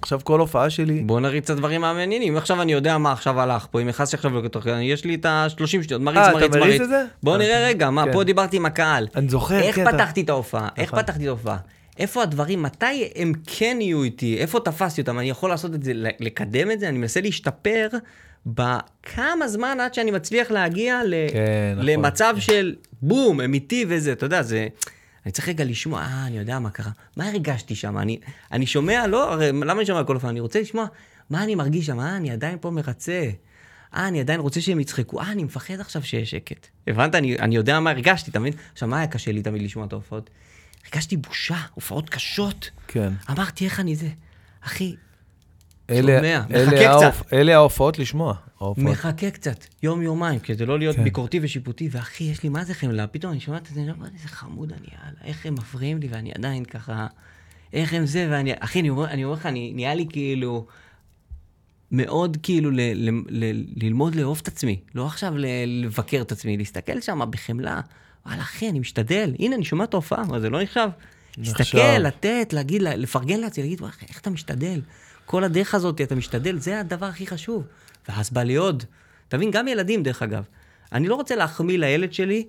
עכשיו 0.05 0.19
כל 0.23 0.39
הופעה 0.39 0.69
שלי, 0.69 1.01
בוא 1.01 1.19
נריץ 1.19 1.43
את 1.43 1.49
הדברים 1.49 1.83
המעניינים. 1.83 2.33
אם 2.33 2.37
עכשיו 2.37 2.61
אני 2.61 2.71
יודע 2.73 2.97
מה 2.97 3.11
עכשיו 3.11 3.41
הלך 3.41 3.67
פה, 3.71 3.81
אם 3.81 3.87
נכנסתי 3.87 4.15
עכשיו 4.15 4.41
לתוך, 4.41 4.65
יש 4.81 5.05
לי 5.05 5.15
את 5.15 5.25
ה-30 5.25 5.65
שניות, 5.67 6.01
מריץ, 6.01 6.17
אה, 6.17 6.29
אתה 6.29 6.37
מריץ, 6.37 6.55
מריץ? 6.55 6.81
בוא 7.23 7.33
אה, 7.33 7.37
נראה 7.37 7.67
רגע, 7.67 7.89
מה, 7.89 8.05
כן. 8.05 8.13
פה 8.13 8.23
דיברתי 8.23 8.57
עם 8.57 8.65
הקהל. 8.65 9.07
אני 9.15 9.29
זוכר, 9.29 9.59
איך 9.59 9.75
כן, 9.75 9.87
אתה- 9.87 9.97
פתחתי 9.97 10.21
את 10.21 10.29
ההופעה? 10.29 10.67
איך 10.77 10.93
נכון. 10.93 11.03
פתחתי 11.03 11.23
את 11.23 11.27
ההופעה? 11.27 11.57
איפה 11.99 12.23
הדברים, 12.23 12.63
מתי 12.63 13.09
הם 13.15 13.33
כן 13.47 13.77
יהיו 13.81 14.03
איתי? 14.03 14.37
איפה 14.37 14.59
תפסתי 14.59 15.01
אותם? 15.01 15.19
אני 15.19 15.29
יכול 15.29 15.49
לעשות 15.49 15.75
את 15.75 15.83
זה, 15.83 15.91
לקדם 16.19 16.71
את 16.71 16.79
זה? 16.79 16.89
אני 16.89 16.97
מנסה 16.97 17.21
להשתפר 17.21 17.87
בכמה 18.45 19.47
זמן 19.47 19.77
עד 19.81 19.93
שאני 19.93 20.11
מצליח 20.11 20.51
להגיע 20.51 21.01
ל... 21.05 21.13
כן, 21.33 21.39
נכון. 21.73 21.85
למצב 21.85 22.35
של 22.39 22.75
בום, 23.01 23.39
הם 23.39 23.53
איתי 23.53 23.85
וזה, 23.87 24.11
אתה 24.11 24.25
יודע, 24.25 24.41
זה... 24.41 24.67
אני 25.25 25.31
צריך 25.31 25.49
רגע 25.49 25.63
לשמוע, 25.63 26.01
אה, 26.01 26.27
אני 26.27 26.37
יודע 26.37 26.59
מה 26.59 26.69
קרה. 26.69 26.91
מה 27.17 27.27
הרגשתי 27.27 27.75
שם? 27.75 27.97
אני, 27.97 28.19
אני 28.51 28.65
שומע, 28.65 29.07
לא, 29.07 29.33
הרי 29.33 29.47
למה 29.51 29.73
אני 29.73 29.85
שומע 29.85 30.03
כל 30.03 30.17
פעם? 30.21 30.29
אני 30.29 30.39
רוצה 30.39 30.61
לשמוע 30.61 30.85
מה 31.29 31.43
אני 31.43 31.55
מרגיש 31.55 31.85
שם, 31.85 31.99
אה, 31.99 32.17
אני 32.17 32.31
עדיין 32.31 32.57
פה 32.61 32.71
מרצה. 32.71 33.29
אה, 33.95 34.07
אני 34.07 34.19
עדיין 34.19 34.39
רוצה 34.39 34.61
שהם 34.61 34.79
יצחקו. 34.79 35.21
אה, 35.21 35.31
אני 35.31 35.43
מפחד 35.43 35.79
עכשיו 35.79 36.03
שיש 36.03 36.31
שקט. 36.31 36.67
הבנת? 36.87 37.15
אני, 37.15 37.39
אני 37.39 37.55
יודע 37.55 37.79
מה 37.79 37.89
הרגשתי, 37.89 38.31
אתה 38.31 38.39
מבין? 38.39 38.53
עכשיו, 38.73 38.87
מה 38.89 38.97
היה 38.97 39.07
קשה 39.07 39.31
לי 39.31 39.41
תמיד 39.41 39.61
לשמוע 39.61 39.85
את 39.85 39.93
ההופעות? 39.93 40.29
הרגשתי 40.85 41.17
בושה, 41.17 41.57
הופעות 41.73 42.09
קשות. 42.09 42.69
כן. 42.87 43.13
אמרתי, 43.29 43.65
איך 43.65 43.79
אני 43.79 43.95
זה? 43.95 44.09
אחי, 44.61 44.95
אלה, 47.33 47.53
ההופעות 47.55 47.99
לשמוע. 47.99 48.33
מחכה 48.77 49.31
קצת, 49.31 49.65
יום-יומיים, 49.83 50.39
כדי 50.39 50.65
לא 50.65 50.79
להיות 50.79 50.95
כן. 50.95 51.03
ביקורתי 51.03 51.39
ושיפוטי, 51.41 51.89
ואחי, 51.91 52.23
יש 52.23 52.43
לי 52.43 52.49
מה 52.49 52.63
זה 52.63 52.73
חמלה, 52.73 53.07
פתאום 53.07 53.31
אני 53.31 53.39
שומע 53.39 53.57
את 53.57 53.65
זה, 53.73 53.81
אני 53.81 53.91
אומר, 53.91 54.07
איזה 54.13 54.27
חמוד 54.27 54.71
אני, 54.71 54.87
יאללה, 54.91 55.17
איך 55.23 55.45
הם 55.45 55.53
מפריעים 55.53 55.97
לי, 55.97 56.07
ואני 56.11 56.31
עדיין 56.35 56.65
ככה, 56.65 57.07
איך 57.73 57.93
הם 57.93 58.05
זה, 58.05 58.27
ואני, 58.31 58.51
אחי, 58.59 58.79
אני 58.79 58.89
אומר, 59.23 59.33
לך, 59.33 59.45
נהיה 59.45 59.95
לי 59.95 60.05
כאילו, 60.09 60.65
מאוד 61.91 62.37
כאילו 62.43 62.71
ל, 62.71 62.79
ל, 62.79 63.09
ל, 63.29 63.63
ללמוד 63.75 64.15
לאהוב 64.15 64.39
את 64.41 64.47
עצמי, 64.47 64.79
לא 64.95 65.05
עכשיו 65.05 65.33
לבקר 65.67 66.21
את 66.21 66.31
עצמי, 66.31 66.57
להסתכל 66.57 67.01
שם 67.01 67.21
בחמלה, 67.29 67.81
וואלה, 68.25 68.41
אחי, 68.41 68.69
אני 68.69 68.79
משתדל, 68.79 69.35
הנה, 69.39 69.55
אני 69.55 69.65
שומע 69.65 69.83
את 69.83 69.93
ההופעה, 69.93 70.25
מה, 70.25 70.39
זה 70.39 70.49
לא 70.49 70.61
נחשב? 70.61 70.89
נחשב. 71.37 71.57
להסתכל, 71.57 71.97
לתת, 71.99 72.53
להגיד, 72.53 72.81
לפרגן 72.81 73.39
לעצמי, 73.39 73.63
להגיד, 73.63 73.81
וואי, 73.81 73.91
איך 74.09 74.19
אתה 74.19 74.29
משתדל? 74.29 74.81
כל 75.25 75.43
הדרך 75.43 75.75
הזאת, 75.75 76.01
אתה 76.01 76.15
משתדל, 76.15 76.57
זה 76.57 76.79
הדבר 76.79 77.05
הכי 77.05 77.27
חשוב. 77.27 77.63
ואז 78.09 78.29
בא 78.29 78.43
לי 78.43 78.55
עוד. 78.55 78.83
אתה 79.27 79.37
מבין, 79.37 79.51
גם 79.51 79.67
ילדים, 79.67 80.03
דרך 80.03 80.21
אגב. 80.21 80.43
אני 80.91 81.07
לא 81.07 81.15
רוצה 81.15 81.35
להחמיא 81.35 81.77
לילד 81.77 82.13
שלי 82.13 82.47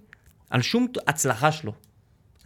על 0.51 0.63
שום 0.63 0.87
הצלחה 1.07 1.53
שלו, 1.53 1.73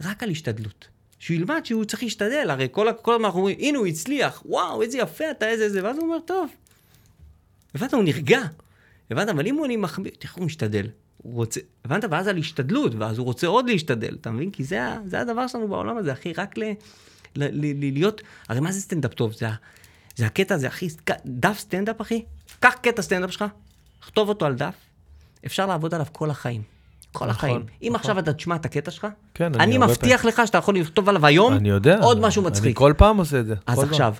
רק 0.03 0.23
על 0.23 0.29
השתדלות. 0.29 0.87
שהוא 1.19 1.35
ילמד 1.35 1.61
שהוא 1.63 1.85
צריך 1.85 2.03
להשתדל, 2.03 2.47
הרי 2.49 2.67
כל, 2.71 2.87
הזמן 2.87 3.25
אנחנו 3.25 3.39
אומרים, 3.39 3.57
הנה 3.59 3.77
הוא 3.77 3.87
הצליח, 3.87 4.43
וואו, 4.45 4.81
איזה 4.81 4.97
יפה 4.97 5.31
אתה, 5.31 5.49
איזה 5.49 5.63
איזה, 5.63 5.83
ואז 5.83 5.97
הוא 5.97 6.05
אומר, 6.05 6.19
טוב. 6.19 6.49
הבנת? 7.75 7.93
הוא 7.93 8.03
נרגע. 8.03 8.41
הבנת? 9.11 9.29
אבל 9.29 9.47
אם 9.47 9.55
הוא 9.55 9.65
אני 9.65 9.77
מחמיא, 9.77 10.11
תראה, 10.19 10.33
הוא 10.37 10.45
משתדל. 10.45 10.87
הוא 11.17 11.33
רוצה, 11.33 11.59
הבנת? 11.85 12.03
ואז 12.11 12.27
על 12.27 12.37
השתדלות, 12.37 12.95
ואז 12.95 13.17
הוא 13.17 13.25
רוצה 13.25 13.47
עוד 13.47 13.69
להשתדל, 13.69 14.17
אתה 14.21 14.31
מבין? 14.31 14.51
כי 14.51 14.63
זה, 14.63 14.79
זה 15.05 15.19
הדבר 15.19 15.47
שלנו 15.47 15.67
בעולם 15.67 15.97
הזה, 15.97 16.13
אחי, 16.13 16.33
רק 16.33 16.57
ל, 16.57 16.63
ל, 16.63 16.73
ל, 17.35 17.85
ל, 17.85 17.93
להיות, 17.93 18.21
הרי 18.49 18.59
מה 18.59 18.71
זה 18.71 18.81
סטנדאפ 18.81 19.13
טוב? 19.13 19.33
זה, 19.33 19.47
זה 20.15 20.25
הקטע 20.25 20.55
הזה, 20.55 20.67
אחי, 20.67 20.87
דף 21.25 21.59
סטנדאפ, 21.59 22.01
אחי, 22.01 22.25
קח 22.59 22.73
קטע 22.81 23.01
סטנדאפ 23.01 23.31
שלך, 23.31 23.45
כתוב 24.01 24.29
אותו 24.29 24.45
על 24.45 24.55
דף, 24.55 24.75
אפשר 25.45 25.65
לעבוד 25.65 25.93
עליו 25.93 26.05
כל 26.11 26.29
החיים. 26.29 26.61
כל 27.11 27.25
נכון, 27.25 27.29
החיים. 27.29 27.65
אם 27.81 27.87
נכון. 27.87 27.95
עכשיו 27.95 28.19
אתה 28.19 28.33
תשמע 28.33 28.55
את 28.55 28.65
הקטע 28.65 28.91
שלך, 28.91 29.07
כן, 29.33 29.53
אני 29.55 29.63
אני 29.63 29.77
מבטיח 29.77 30.25
לך 30.25 30.41
שאתה 30.45 30.57
יכול 30.57 30.77
לכתוב 30.77 31.09
עליו 31.09 31.25
היום 31.25 31.53
אני 31.53 31.69
יודע. 31.69 31.99
עוד 31.99 32.19
משהו 32.19 32.41
אני 32.41 32.51
מצחיק. 32.51 32.77
כל 32.77 32.93
פעם 32.97 33.17
עושה 33.17 33.39
את 33.39 33.45
זה. 33.45 33.55
אז 33.67 33.79
פעם. 33.79 33.89
עכשיו, 33.89 34.15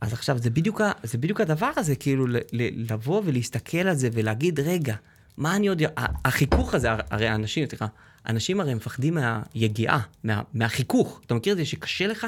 אז 0.00 0.12
עכשיו, 0.12 0.38
זה 0.38 0.50
בדיוק, 0.50 0.80
זה 1.02 1.18
בדיוק 1.18 1.40
הדבר 1.40 1.70
הזה, 1.76 1.96
כאילו, 1.96 2.26
ל- 2.26 2.36
ל- 2.36 2.92
לבוא 2.92 3.22
ולהסתכל 3.24 3.78
על 3.78 3.94
זה 3.94 4.08
ולהגיד, 4.12 4.60
רגע, 4.60 4.94
מה 5.36 5.56
אני 5.56 5.68
עוד... 5.68 5.82
החיכוך 6.24 6.74
הזה, 6.74 6.88
הרי 7.10 7.28
האנשים, 7.28 7.66
סליחה, 7.66 7.86
אנשים 8.28 8.60
הרי 8.60 8.74
מפחדים 8.74 9.14
מהיגיעה, 9.14 10.00
מה, 10.24 10.42
מהחיכוך. 10.54 11.20
אתה 11.26 11.34
מכיר 11.34 11.52
את 11.52 11.58
זה 11.58 11.64
שקשה 11.64 12.06
לך? 12.06 12.26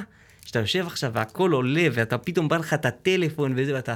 שאתה 0.53 0.61
יושב 0.61 0.87
עכשיו 0.87 1.13
והכל 1.15 1.53
עולה, 1.53 1.87
ואתה 1.93 2.19
פתאום 2.19 2.49
בא 2.49 2.57
לך 2.57 2.75
את 2.75 2.87
הטלפון 2.87 3.53
וזה, 3.57 3.75
ואתה... 3.75 3.95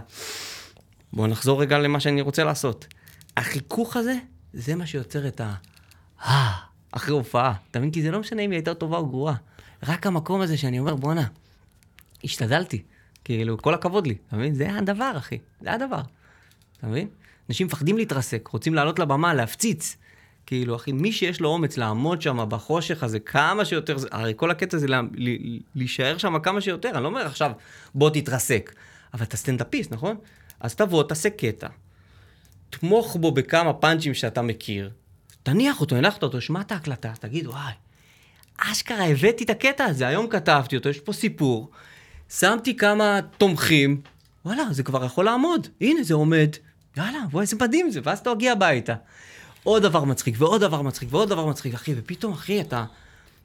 בוא 1.12 1.26
נחזור 1.26 1.62
רגע 1.62 1.78
למה 1.78 2.00
שאני 2.00 2.20
רוצה 2.20 2.44
לעשות. 2.44 2.86
החיכוך 3.36 3.96
הזה, 3.96 4.14
זה 4.52 4.74
מה 4.74 4.86
שיוצר 4.86 5.28
את 5.28 5.40
ה... 5.40 5.54
אה, 6.22 6.52
אחרי 6.92 7.14
הופעה. 7.14 7.54
אתה 7.70 7.78
מבין? 7.78 7.90
כי 7.90 8.02
זה 8.02 8.10
לא 8.10 8.20
משנה 8.20 8.42
אם 8.42 8.50
היא 8.50 8.56
הייתה 8.56 8.74
טובה 8.74 8.96
או 8.96 9.06
גרועה. 9.06 9.34
רק 9.82 10.06
המקום 10.06 10.40
הזה 10.40 10.56
שאני 10.56 10.78
אומר, 10.78 10.94
בואנה, 10.96 11.26
השתדלתי. 12.24 12.82
כאילו, 13.24 13.58
כל 13.58 13.74
הכבוד 13.74 14.06
לי, 14.06 14.16
אתה 14.28 14.36
מבין? 14.36 14.54
זה 14.54 14.76
הדבר, 14.76 15.12
אחי. 15.16 15.38
זה 15.60 15.72
הדבר. 15.72 16.00
אתה 16.78 16.86
מבין? 16.86 17.08
אנשים 17.48 17.66
מפחדים 17.66 17.96
להתרסק, 17.96 18.48
רוצים 18.52 18.74
לעלות 18.74 18.98
לבמה, 18.98 19.34
להפציץ. 19.34 19.96
כאילו, 20.46 20.76
אחי, 20.76 20.92
מי 20.92 21.12
שיש 21.12 21.40
לו 21.40 21.48
אומץ 21.48 21.76
לעמוד 21.76 22.22
שם 22.22 22.44
בחושך 22.48 23.02
הזה 23.02 23.20
כמה 23.20 23.64
שיותר, 23.64 23.96
הרי 24.10 24.32
כל 24.36 24.50
הקטע 24.50 24.78
זה 24.78 24.86
לה, 24.86 25.00
ל- 25.14 25.58
להישאר 25.74 26.18
שם 26.18 26.38
כמה 26.38 26.60
שיותר, 26.60 26.90
אני 26.94 27.02
לא 27.02 27.08
אומר 27.08 27.26
עכשיו, 27.26 27.52
בוא 27.94 28.10
תתרסק. 28.10 28.72
אבל 29.14 29.24
אתה 29.24 29.36
סטנדאפיסט, 29.36 29.92
נכון? 29.92 30.16
אז 30.60 30.74
תבוא, 30.74 31.02
תעשה 31.02 31.30
קטע, 31.30 31.68
תמוך 32.70 33.16
בו 33.16 33.30
בכמה 33.32 33.72
פאנצ'ים 33.72 34.14
שאתה 34.14 34.42
מכיר, 34.42 34.90
תניח 35.42 35.80
אותו, 35.80 35.96
הנחת 35.96 36.22
אותו, 36.22 36.40
שמע 36.40 36.60
את 36.60 36.72
ההקלטה, 36.72 37.12
תגיד, 37.20 37.46
וואי, 37.46 37.72
אשכרה 38.58 39.04
הבאתי 39.06 39.44
את 39.44 39.50
הקטע 39.50 39.84
הזה, 39.84 40.06
היום 40.06 40.28
כתבתי 40.28 40.76
אותו, 40.76 40.88
יש 40.88 41.00
פה 41.00 41.12
סיפור, 41.12 41.70
שמתי 42.28 42.76
כמה 42.76 43.20
תומכים, 43.38 44.00
וואלה, 44.44 44.64
זה 44.70 44.82
כבר 44.82 45.04
יכול 45.04 45.24
לעמוד, 45.24 45.66
הנה 45.80 46.02
זה 46.02 46.14
עומד, 46.14 46.50
יאללה, 46.96 47.18
בוא, 47.30 47.40
איזה 47.40 47.56
מדהים 47.60 47.90
זה, 47.90 48.00
ואז 48.02 48.18
אתה 48.18 48.34
מגיע 48.34 48.52
הביתה. 48.52 48.94
עוד 49.66 49.82
דבר 49.82 50.04
מצחיק, 50.04 50.34
ועוד 50.38 50.60
דבר 50.60 50.82
מצחיק, 50.82 51.08
ועוד 51.12 51.28
דבר 51.28 51.46
מצחיק, 51.46 51.74
אחי, 51.74 51.94
ופתאום, 51.96 52.32
אחי, 52.32 52.60
אתה... 52.60 52.84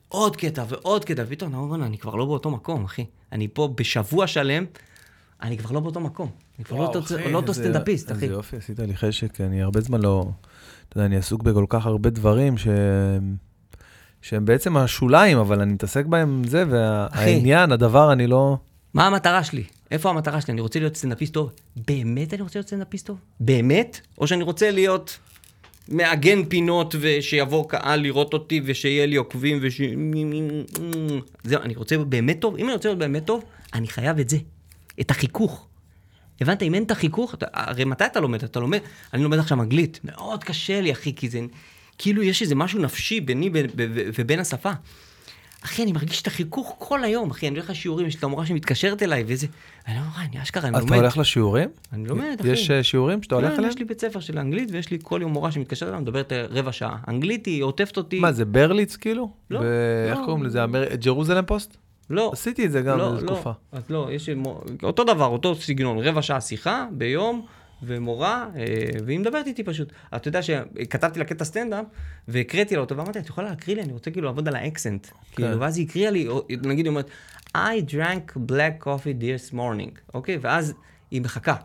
עוד 0.07 0.35
קטע 0.35 0.63
ועוד 0.67 1.05
קטע, 1.05 1.23
ופתאום, 1.27 1.49
אתה 1.49 1.57
אומר, 1.57 1.69
"בוא'נה, 1.69 1.85
אני 1.85 1.97
כבר 1.97 2.15
לא 2.15 2.25
באותו 2.25 2.49
מקום, 2.51 2.83
אחי. 2.83 3.05
אני 3.31 3.47
פה 3.47 3.73
בשבוע 3.77 4.27
שלם, 4.27 4.65
אני 5.41 5.57
כבר 5.57 5.71
לא 5.71 5.79
באותו 5.79 5.99
מקום. 5.99 6.29
אני 6.57 6.65
כבר 6.65 6.77
לא 6.77 6.83
וואו, 6.83 6.99
אחי, 6.99 7.31
לא 7.31 7.37
אותו 7.37 7.53
סטנדאפיסט, 7.53 8.11
אחי. 8.11 8.25
איזה 8.25 8.33
יופי, 8.33 8.57
עשית 8.57 8.79
לי 8.79 8.95
חשק, 8.95 9.41
אני 9.41 9.61
הרבה 9.61 9.81
זמן 9.81 10.01
לא... 10.01 10.25
אתה 10.89 10.97
יודע, 10.97 11.05
אני 11.05 11.17
עסוק 11.17 11.43
בכל 11.43 11.65
כך 11.69 11.85
הרבה 11.85 12.09
דברים 12.09 12.57
ש... 12.57 12.67
שהם 14.21 14.45
בעצם 14.45 14.77
השוליים, 14.77 15.37
אבל 15.37 15.61
אני 15.61 15.73
מתעסק 15.73 16.05
בהם 16.05 16.41
זה, 16.47 16.63
והעניין, 16.69 17.71
הדבר, 17.71 18.13
אני 18.13 18.27
לא... 18.27 18.57
מה 18.93 19.07
המטרה 19.07 19.43
שלי? 19.43 19.63
איפה 19.91 20.09
המטרה 20.09 20.41
שלי? 20.41 20.53
אני 20.53 20.61
רוצה 20.61 20.79
להיות 20.79 20.95
סטנדאפיסט 20.95 21.33
טוב. 21.33 21.51
באמת 21.87 22.33
אני 22.33 22.41
רוצה 22.41 22.59
להיות 22.59 22.67
סטנדאפיסט 22.67 23.07
טוב? 23.07 23.17
באמת? 23.39 24.01
או 24.17 24.27
שאני 24.27 24.43
רוצה 24.43 24.71
להיות 24.71 25.19
מעגן 25.91 26.45
פינות 26.45 26.95
ושיבוא 26.99 27.69
קהל 27.69 28.01
לראות 28.01 28.33
אותי 28.33 28.61
ושיהיה 28.65 29.05
לי 29.05 29.15
עוקבים 29.15 29.59
וש... 29.61 29.81
זהו, 31.43 31.61
אני 31.61 31.75
רוצה 31.75 31.95
להיות 31.95 32.09
באמת 32.09 32.39
טוב, 32.39 32.55
אם 32.55 32.65
אני 32.65 32.73
רוצה 32.73 32.89
להיות 32.89 32.99
באמת 32.99 33.25
טוב, 33.25 33.43
אני 33.73 33.87
חייב 33.87 34.19
את 34.19 34.29
זה, 34.29 34.37
את 35.01 35.11
החיכוך. 35.11 35.67
הבנת? 36.41 36.63
אם 36.63 36.73
אין 36.73 36.83
את 36.83 36.91
החיכוך, 36.91 37.33
אתה, 37.33 37.45
הרי 37.53 37.85
מתי 37.85 38.05
אתה 38.05 38.19
לומד? 38.19 38.43
אתה 38.43 38.59
לומד, 38.59 38.79
אני 39.13 39.23
לומד 39.23 39.39
עכשיו 39.39 39.61
אנגלית, 39.61 39.99
מאוד 40.03 40.43
קשה 40.43 40.81
לי, 40.81 40.91
אחי, 40.91 41.15
כי 41.15 41.29
זה, 41.29 41.39
כאילו 41.97 42.23
יש 42.23 42.41
איזה 42.41 42.55
משהו 42.55 42.79
נפשי 42.79 43.21
ביני 43.21 43.49
ובין 44.15 44.39
השפה. 44.39 44.71
אחי, 45.65 45.83
אני 45.83 45.91
מרגיש 45.91 46.21
את 46.21 46.27
החיכוך 46.27 46.75
כל 46.79 47.03
היום, 47.03 47.31
אחי, 47.31 47.47
אני 47.47 47.55
הולך 47.55 47.69
לשיעורים, 47.69 48.07
יש 48.07 48.15
את 48.15 48.23
המורה 48.23 48.45
שמתקשרת 48.45 49.03
אליי, 49.03 49.23
ואיזה... 49.23 49.47
אני 49.87 49.95
לא 49.95 50.01
רואה, 50.13 50.25
אני 50.25 50.41
אשכרה, 50.41 50.67
אני 50.67 50.77
לומד. 50.79 50.87
אתה 50.87 50.95
הולך 50.95 51.17
לשיעורים? 51.17 51.69
אני 51.93 52.07
לומד, 52.07 52.37
אחי. 52.39 52.49
יש 52.49 52.71
שיעורים 52.71 53.23
שאתה 53.23 53.35
הולך 53.35 53.49
כן, 53.51 53.57
אליהם? 53.57 53.69
יש 53.69 53.77
לי 53.77 53.85
בית 53.85 54.01
ספר 54.01 54.19
של 54.19 54.39
אנגלית, 54.39 54.69
ויש 54.71 54.91
לי 54.91 54.97
כל 55.03 55.19
יום 55.21 55.31
מורה 55.31 55.51
שמתקשרת 55.51 55.89
אליי, 55.89 56.01
מדברת 56.01 56.33
רבע 56.49 56.71
שעה. 56.71 56.97
אנגלית 57.07 57.45
היא 57.45 57.63
עוטפת 57.63 57.97
אותי... 57.97 58.19
מה, 58.19 58.31
זה 58.31 58.45
ברליץ 58.45 58.95
כאילו? 58.95 59.31
לא, 59.49 59.59
ב- 59.59 59.63
איך 60.09 60.19
לא. 60.19 60.25
קוראים 60.25 60.43
לזה? 60.43 60.59
ג'רוזלם 61.03 61.45
פוסט? 61.45 61.77
לא. 62.09 62.29
עשיתי 62.33 62.65
את 62.65 62.71
זה 62.71 62.81
גם 62.81 62.97
לא, 62.97 63.09
באיזו 63.09 63.25
לא. 63.25 63.31
תקופה. 63.33 63.51
אז 63.71 63.83
לא, 63.89 64.07
יש 64.11 64.29
אותו 64.83 65.03
דבר, 65.03 65.25
אותו 65.25 65.55
סגנון, 65.55 65.99
רבע 65.99 66.21
שעה 66.21 66.41
שיחה 66.41 66.85
ביום, 66.91 67.45
ומורה, 67.83 68.47
אה, 68.55 68.65
והיא 69.05 69.19
מדברת 69.19 69.47
איתי 69.47 69.63
פשוט. 69.63 69.91
אתה 70.15 70.27
יודע 70.27 70.41
שכתבתי 70.41 71.19
לה 71.19 71.25
קטע 71.25 71.45
סטנדאפ, 71.45 71.85
והקראתי 72.27 72.75
לה 72.75 72.81
אותו, 72.81 72.97
ואמרתי, 72.97 73.19
את 73.19 73.29
יכולה 73.29 73.49
להקריא 73.49 73.75
לי, 73.75 73.81
אני 73.81 73.93
רוצה 73.93 74.11
כאילו 74.11 74.25
לעבוד 74.27 74.47
על 74.47 74.55
ה 74.55 74.62
accent. 74.62 75.07
כאילו, 75.31 75.59
ואז 75.59 75.77
היא 75.77 75.87
הקריאה 75.87 76.11
לי, 76.11 76.27
או- 76.27 76.45
נגיד 76.65 76.85
היא 76.85 76.89
אומרת, 76.89 77.09
I 77.57 77.91
drank 77.91 78.37
black 78.37 78.83
coffee 78.85 79.21
this 79.21 79.53
morning, 79.53 79.99
אוקיי? 80.13 80.37
ואז 80.41 80.73
היא 81.11 81.21
מחכה. 81.21 81.55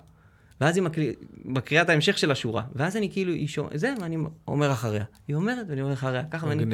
ואז 0.61 0.77
היא 0.77 0.85
מקריא- 0.85 1.15
מקריאה 1.45 1.83
את 1.83 1.89
ההמשך 1.91 2.19
של 2.19 2.31
השורה, 2.31 2.63
ואז 2.75 2.97
אני 2.97 3.11
כאילו, 3.13 3.33
היא 3.33 3.49
שומעת, 3.49 3.79
זה, 3.79 3.95
ואני 4.01 4.17
אומר 4.49 4.73
אחריה. 4.73 5.05
היא 5.29 5.37
אומרת, 5.37 5.67
ואני 5.69 5.83
אומר 5.83 5.93
אחריה, 5.93 6.23
ככה, 6.31 6.47
ואני... 6.47 6.65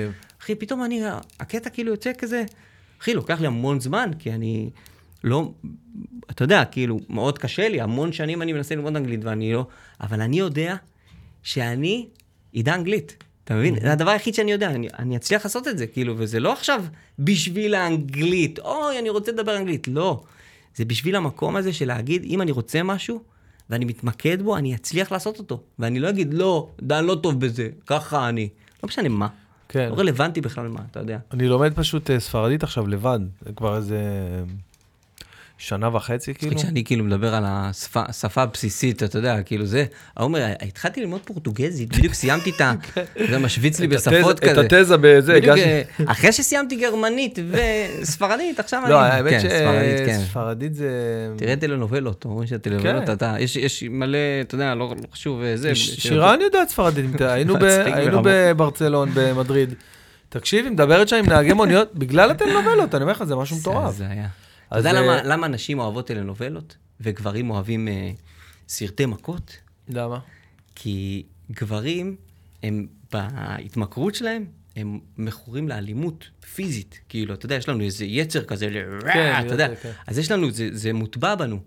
אחי, 0.43 0.55
פתאום 0.55 0.85
אני, 0.85 1.03
הקטע 1.41 1.71
כאילו 1.71 1.91
יוצא 1.91 2.13
כזה, 2.19 2.45
אחי, 3.03 3.15
לוקח 3.15 3.41
לי 3.41 3.47
המון 3.47 3.81
זמן, 3.81 4.11
כי 4.19 4.33
אני 4.33 4.71
לא, 5.25 5.51
אתה 6.31 6.45
יודע, 6.45 6.65
כאילו, 6.65 7.01
מאוד 7.09 7.39
קשה 7.39 7.69
לי, 7.69 7.81
המון 7.81 8.13
שנים 8.13 8.43
אני 8.43 8.53
מנסה 8.53 8.75
ללמוד 8.75 8.97
אנגלית 8.97 9.25
ואני 9.25 9.53
לא, 9.53 9.67
אבל 10.01 10.21
אני 10.21 10.39
יודע 10.39 10.77
שאני 11.43 12.07
אדע 12.59 12.75
אנגלית. 12.75 13.25
אתה 13.45 13.55
מבין? 13.55 13.81
זה 13.81 13.93
הדבר 13.93 14.11
היחיד 14.11 14.35
שאני 14.35 14.53
יודע, 14.53 14.71
אני, 14.71 14.89
אני 14.99 15.17
אצליח 15.17 15.45
לעשות 15.45 15.69
את 15.69 15.79
זה, 15.79 15.87
כאילו, 15.87 16.15
וזה 16.19 16.41
לא 16.41 16.53
עכשיו 16.53 16.85
בשביל 17.19 17.75
האנגלית, 17.75 18.59
אוי, 18.59 18.99
אני 18.99 19.11
רוצה 19.11 19.33
לדבר 19.33 19.57
אנגלית, 19.57 19.89
לא. 19.89 20.23
זה 20.77 20.85
בשביל 20.85 21.17
המקום 21.17 21.57
הזה 21.57 21.73
של 21.73 21.89
להגיד, 21.89 22.25
אם 22.25 22.43
אני 22.43 22.51
רוצה 22.51 22.83
משהו, 22.83 23.23
ואני 23.71 23.85
מתמקד 23.85 24.43
בו, 24.43 24.57
אני 24.57 24.75
אצליח 24.75 25.13
לעשות 25.13 25.39
אותו. 25.39 25.61
ואני 25.79 26.01
לא 26.01 26.09
אגיד, 26.09 26.35
לא, 26.35 26.69
דן 26.83 27.05
לא 27.05 27.15
טוב 27.15 27.41
בזה, 27.41 27.69
ככה 27.87 28.29
אני. 28.29 28.49
לא 28.83 28.87
משנה 28.87 29.09
מה. 29.09 29.29
כן. 29.69 29.89
לא 29.91 29.95
רלוונטי 29.95 30.41
בכלל 30.41 30.69
מה, 30.69 30.81
אתה 30.91 31.01
יודע. 31.01 31.19
אני 31.33 31.49
לומד 31.49 31.73
פשוט 31.75 32.11
אה, 32.11 32.21
ספרדית 32.21 32.63
עכשיו 32.63 32.87
לבד, 32.87 33.21
כבר 33.57 33.77
איזה 33.77 33.99
שנה 35.63 35.97
וחצי 35.97 36.35
כאילו. 36.35 36.57
כשאני 36.57 36.85
כאילו 36.85 37.05
מדבר 37.05 37.35
על 37.35 37.45
השפה 37.47 38.43
הבסיסית, 38.43 39.03
אתה 39.03 39.19
יודע, 39.19 39.43
כאילו 39.43 39.67
זה, 39.67 39.85
העומר, 40.17 40.47
התחלתי 40.63 41.01
ללמוד 41.01 41.21
פורטוגזית, 41.25 41.97
בדיוק 41.97 42.15
סיימתי 42.15 42.51
את 42.51 42.61
ה... 42.61 42.73
זה 43.31 43.39
משוויץ 43.39 43.81
לי 43.81 43.87
את 43.87 43.91
בשפות 43.91 44.41
כזה. 44.41 44.61
את 44.61 44.73
התזה 44.73 44.97
בזה, 45.01 45.35
הגשתי. 45.35 45.65
אה, 45.65 45.83
אחרי 46.07 46.33
שסיימתי 46.33 46.77
גרמנית 46.77 47.39
וספרדית, 47.51 48.61
עכשיו 48.61 48.81
אני... 48.83 48.91
לא, 48.91 49.01
האמת 49.01 49.31
כן, 49.31 49.39
ספרדית, 49.49 50.07
כן. 50.07 50.21
שספרדית 50.21 50.75
זה... 50.75 50.91
תראה 51.37 51.57
טלנובלות, 51.57 52.25
אומרים 52.25 52.47
שהטלנובלות, 52.47 53.07
כן. 53.07 53.13
אתה, 53.13 53.35
יש, 53.41 53.85
מלא, 53.91 54.19
אתה 54.41 54.55
יודע, 54.55 54.75
לא 54.75 54.89
לא 54.89 54.95
חשוב, 55.13 55.43
אה, 55.43 55.57
זה. 55.57 55.75
ש- 55.75 56.03
שירן 56.03 56.41
יודעת 56.41 56.69
ספרדית, 56.69 57.21
היינו. 57.21 57.55
בברצלון, 58.25 59.11
במדריד. 59.15 59.75
תקשיב, 60.29 60.65
היא 60.65 60.73
מדברת 60.73 61.09
שם 61.09 61.17
עם 61.17 61.27
נהגי 61.27 61.53
מוניות, 61.53 61.95
בגלל 61.95 62.31
הטלנובלות, 62.31 62.95
אני 62.95 63.03
אומר 63.03 63.13
לך, 63.13 63.25
זה 63.25 63.37
משהו 63.37 63.57
מטורף. 63.57 63.95
זה 63.95 64.05
היה. 64.11 64.27
אתה 64.73 64.89
יודע 64.89 64.91
אה, 64.91 65.03
למה- 65.03 65.23
למה 65.23 65.49
נשים 65.49 65.79
אוהבות 65.79 66.07
טלנובלות, 66.07 66.77
וגברים 67.01 67.51
אוהבים 67.51 67.89
אה, 67.89 68.11
סרטי 68.69 69.07
מכות? 69.07 69.57
למה? 69.89 70.19
כי 70.75 71.23
גברים, 71.51 72.17
הם 72.63 72.87
בהתמכרות 73.13 74.15
שלהם, 74.15 74.45
הם 74.77 74.99
מכורים 75.19 75.69
לאלימות 75.69 76.29
פיזית. 76.55 77.01
כאילו, 77.09 77.35
אתה 77.35 77.47
יודע, 77.47 77.55
יש 77.55 77.69
לנו 77.69 77.85
איזה 77.85 78.05
יצר 78.05 78.45
כזה, 78.45 78.69
כן, 79.13 79.43
אתה 79.47 79.55
יודע. 79.55 79.75
כן. 79.83 79.91
אז 80.07 80.19
יש 80.19 80.31
לנו, 80.31 80.51
זה, 80.51 80.69
זה 80.73 80.93
מוטבע 80.93 81.35
בנו. 81.35 81.61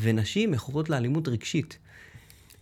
ונשים 0.00 0.50
מכורות 0.50 0.90
לאלימות 0.90 1.28
רגשית. 1.28 1.78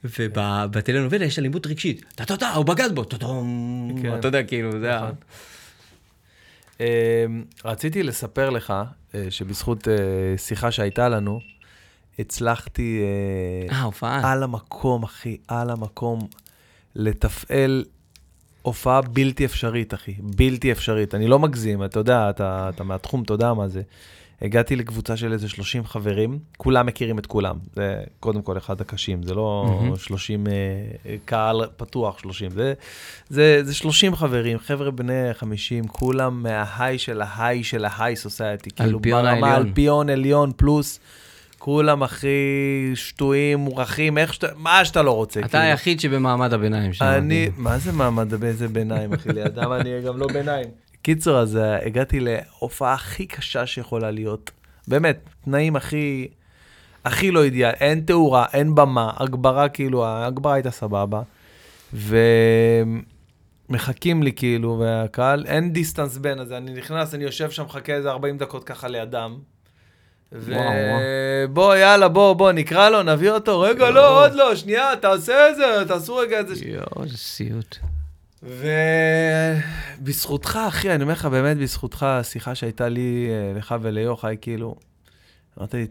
ובטלנובלה 0.04 1.24
יש 1.24 1.38
אלימות 1.38 1.66
רגשית. 1.66 2.04
טה-טה-טה, 2.14 2.52
הוא 2.54 2.64
בגד 2.64 2.94
בו, 2.94 3.04
טה-טום. 3.04 3.98
כן. 4.02 4.18
אתה 4.18 4.28
יודע, 4.28 4.42
כאילו, 4.42 4.80
זה 4.80 4.94
ה... 4.98 5.10
אמ, 6.80 6.84
רציתי 7.64 8.02
לספר 8.02 8.50
לך 8.50 8.74
אה, 9.14 9.26
שבזכות 9.30 9.88
אה, 9.88 9.94
שיחה 10.36 10.70
שהייתה 10.70 11.08
לנו, 11.08 11.40
הצלחתי 12.18 13.00
אה, 13.70 13.76
אה, 13.76 13.82
הופעה. 13.82 14.32
על 14.32 14.42
המקום, 14.42 15.02
אחי, 15.02 15.36
על 15.48 15.70
המקום, 15.70 16.20
לתפעל 16.94 17.84
הופעה 18.62 19.00
בלתי 19.00 19.44
אפשרית, 19.44 19.94
אחי, 19.94 20.14
בלתי 20.20 20.72
אפשרית. 20.72 21.14
אני 21.14 21.28
לא 21.28 21.38
מגזים, 21.38 21.84
אתה 21.84 21.98
יודע, 22.00 22.30
אתה, 22.30 22.70
אתה 22.74 22.84
מהתחום, 22.84 23.22
אתה 23.22 23.34
יודע 23.34 23.54
מה 23.54 23.68
זה. 23.68 23.82
הגעתי 24.42 24.76
לקבוצה 24.76 25.16
של 25.16 25.32
איזה 25.32 25.48
30 25.48 25.84
חברים, 25.84 26.38
כולם 26.56 26.86
מכירים 26.86 27.18
את 27.18 27.26
כולם. 27.26 27.56
זה 27.74 28.00
קודם 28.20 28.42
כל 28.42 28.58
אחד 28.58 28.80
הקשים, 28.80 29.22
זה 29.22 29.34
לא 29.34 29.64
מהמם. 29.68 29.96
30 29.96 30.46
אה, 30.46 30.52
קהל 31.24 31.66
פתוח 31.76 32.18
30, 32.18 32.50
זה, 32.50 32.74
זה, 33.28 33.60
זה 33.64 33.74
30 33.74 34.16
חברים, 34.16 34.58
חבר'ה 34.58 34.90
בני 34.90 35.34
50, 35.34 35.84
כולם 35.88 36.42
מההיי 36.42 36.98
של 36.98 37.22
ההיי 37.22 37.64
של 37.64 37.84
ההיי 37.84 38.16
סוסייטי. 38.16 38.70
כאילו 38.70 39.00
ברמה. 39.00 39.56
אלפיון 39.56 40.10
עליון 40.10 40.52
פלוס. 40.56 41.00
כולם 41.58 42.02
הכי 42.02 42.28
שטויים, 42.94 43.58
מורחים, 43.58 44.18
איך 44.18 44.34
שאתה, 44.34 44.46
מה 44.56 44.84
שאתה 44.84 45.02
לא 45.02 45.10
רוצה. 45.10 45.40
אתה 45.40 45.48
כאילו. 45.48 45.64
היחיד 45.64 46.00
שבמעמד 46.00 46.52
הביניים 46.52 46.92
שם. 46.92 47.04
אני, 47.04 47.48
מה 47.56 47.78
זה 47.78 47.92
מעמד, 47.92 48.34
באיזה 48.34 48.68
ביניים, 48.68 49.12
אחי, 49.12 49.28
לידם 49.32 49.72
אני 49.72 50.02
גם 50.06 50.18
לא 50.18 50.26
ביניים. 50.26 50.66
קיצור, 51.02 51.38
אז 51.38 51.56
אה, 51.56 51.86
הגעתי 51.86 52.20
להופעה 52.20 52.94
הכי 52.94 53.26
קשה 53.26 53.66
שיכולה 53.66 54.10
להיות. 54.10 54.50
באמת, 54.88 55.18
תנאים 55.44 55.76
הכי, 55.76 56.28
הכי 57.04 57.30
לא 57.30 57.44
אידיאל, 57.44 57.70
אין 57.70 58.00
תאורה, 58.00 58.46
אין 58.52 58.74
במה, 58.74 59.12
הגברה 59.16 59.68
כאילו, 59.68 60.06
ההגברה 60.06 60.54
הייתה 60.54 60.70
סבבה. 60.70 61.22
ומחכים 63.70 64.22
לי 64.22 64.32
כאילו, 64.32 64.78
והקהל, 64.80 65.44
אין 65.46 65.72
דיסטנס 65.72 66.16
בין, 66.16 66.40
אז 66.40 66.52
אני 66.52 66.72
נכנס, 66.72 67.14
אני 67.14 67.24
יושב 67.24 67.50
שם, 67.50 67.64
מחכה 67.64 67.92
איזה 67.92 68.10
40 68.10 68.38
דקות 68.38 68.64
ככה 68.64 68.88
לידם. 68.88 69.38
ובוא, 70.32 71.74
יאללה, 71.74 72.08
בוא, 72.08 72.32
בוא, 72.32 72.52
נקרא 72.52 72.88
לו, 72.88 73.02
נביא 73.02 73.30
אותו. 73.30 73.60
רגע, 73.60 73.90
לא, 73.90 74.24
עוד 74.24 74.32
לא, 74.34 74.54
שנייה, 74.54 74.96
תעשה 75.00 75.50
את 75.50 75.56
זה, 75.56 75.84
תעשו 75.88 76.16
רגע 76.16 76.40
את 76.40 76.48
זה. 76.48 76.54
יואו, 76.68 77.04
איזה 77.04 77.18
סיוט. 77.18 77.76
ובזכותך, 78.42 80.38
אחי, 80.68 80.94
אני 80.94 81.02
אומר 81.02 81.12
לך, 81.12 81.24
באמת 81.24 81.56
בזכותך, 81.56 82.02
השיחה 82.02 82.54
שהייתה 82.54 82.88
לי, 82.88 83.28
אה, 83.30 83.58
לך 83.58 83.74
וליוחאי, 83.82 84.36
כאילו, 84.40 84.74
אמרתי 85.58 85.76
לי, 85.76 85.86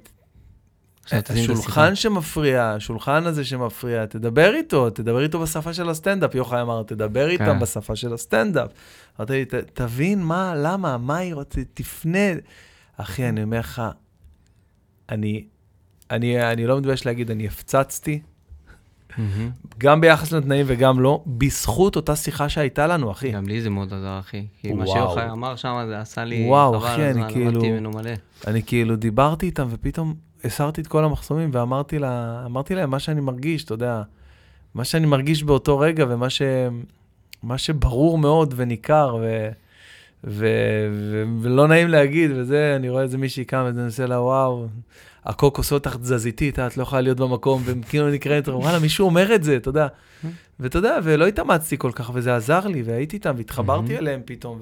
תשים 1.06 1.20
את 1.20 1.30
השולחן. 1.30 1.96
שמפריע, 1.96 2.72
השולחן 2.72 3.26
הזה 3.26 3.46
שמפריע, 3.46 4.06
תדבר 4.06 4.54
איתו, 4.56 4.90
תדבר 4.90 5.24
איתו 5.24 5.40
בשפה 5.40 5.74
של 5.74 5.90
הסטנדאפ. 5.90 6.36
יוחאי 6.36 6.62
אמר, 6.62 6.84
תדבר 6.84 7.30
איתם 7.30 7.46
כן. 7.46 7.60
בשפה 7.60 7.96
של 7.96 8.14
הסטנדאפ. 8.14 8.72
אמרתי 9.20 9.34
לי, 9.34 9.46
"ת- 9.46 9.54
תבין 9.74 10.24
מה, 10.24 10.54
למה, 10.58 10.98
מה 10.98 11.18
היא 11.18 11.34
רוצה, 11.34 11.62
תפנה. 11.74 12.28
אחי, 12.98 13.30
אני 13.30 13.44
אומר 13.44 13.60
לך, 13.60 13.82
אני, 15.10 15.46
אני, 16.12 16.52
אני 16.52 16.68
לא 16.68 16.78
מתבייש 16.78 17.06
להגיד, 17.06 17.32
אני 17.32 17.48
הפצצתי. 17.48 18.22
גם 19.78 20.02
ביחס 20.02 20.32
לתנאים 20.32 20.66
וגם 20.70 21.00
לא, 21.00 21.24
בזכות 21.28 21.96
אותה 21.96 22.16
שיחה 22.16 22.50
שהייתה 22.50 22.88
לנו, 22.88 23.12
אחי. 23.12 23.32
גם 23.32 23.48
לי 23.48 23.62
זה 23.62 23.70
מאוד 23.70 23.94
עזר, 23.94 24.20
אחי. 24.20 24.46
כי 24.62 24.74
מה. 24.74 24.88
שיוחאי 24.88 25.30
אמר 25.32 25.56
שם, 25.56 25.84
זה 25.88 26.00
עשה 26.00 26.24
לי... 26.24 26.46
וואו, 26.48 26.80
חבל 26.80 27.02
הזמן, 27.02 27.32
כאילו- 27.32 27.52
למדתי 27.52 27.72
ממנו 27.72 27.92
מלא. 27.92 28.12
אני 28.48 28.64
כאילו 28.64 28.96
דיברתי 28.96 29.46
איתם, 29.46 29.68
ופתאום 29.70 30.16
הסרתי 30.44 30.82
את 30.82 30.88
כל 30.88 31.04
המחסומים, 31.04 31.50
ואמרתי 31.54 32.00
לה, 32.00 32.44
אמרתי 32.46 32.76
להם 32.76 32.90
מה 32.90 33.00
שאני 33.00 33.22
מרגיש, 33.22 33.64
אתה 33.64 33.74
יודע, 33.74 34.02
מה 34.76 34.84
שאני 34.84 35.06
מרגיש 35.08 35.44
באותו 35.44 35.80
רגע, 35.80 36.06
ומה 36.10 36.30
ש, 36.30 36.42
מה 37.44 37.58
שברור 37.58 38.18
מאוד 38.18 38.54
וניכר, 38.58 39.18
ו, 39.22 39.50
ו, 40.24 40.48
ו, 40.92 41.24
ולא 41.42 41.68
נעים 41.68 41.88
להגיד, 41.88 42.32
וזה, 42.36 42.74
אני 42.76 42.90
רואה 42.90 43.04
איזה 43.04 43.18
מישהי 43.18 43.46
קם, 43.46 43.64
ואני 43.66 43.86
עושה 43.86 44.06
לה, 44.06 44.22
וואו, 44.22 44.68
הקוק 45.30 45.58
עושה 45.58 45.76
אותך 45.76 45.96
תזזיתית, 45.96 46.60
את 46.60 46.78
לא 46.78 46.84
יכולה 46.84 47.02
להיות 47.02 47.18
במקום, 47.20 47.62
וכאילו 47.66 48.10
נקראת, 48.10 48.48
וואלה, 48.48 48.80
מישהו 48.80 49.06
אומר 49.06 49.36
את 49.36 49.44
זה, 49.44 49.56
אתה 49.56 49.70
יודע. 49.70 49.88
ואתה 50.60 50.78
יודע, 50.78 50.98
ולא 51.04 51.28
התאמצתי 51.28 51.78
כל 51.78 51.92
כך, 51.96 52.12
וזה 52.14 52.36
עזר 52.36 52.68
לי, 52.68 52.82
והייתי 52.82 53.16
איתם, 53.16 53.34
והתחברתי. 53.38 53.98
אליהם 53.98 54.22
פתאום, 54.26 54.62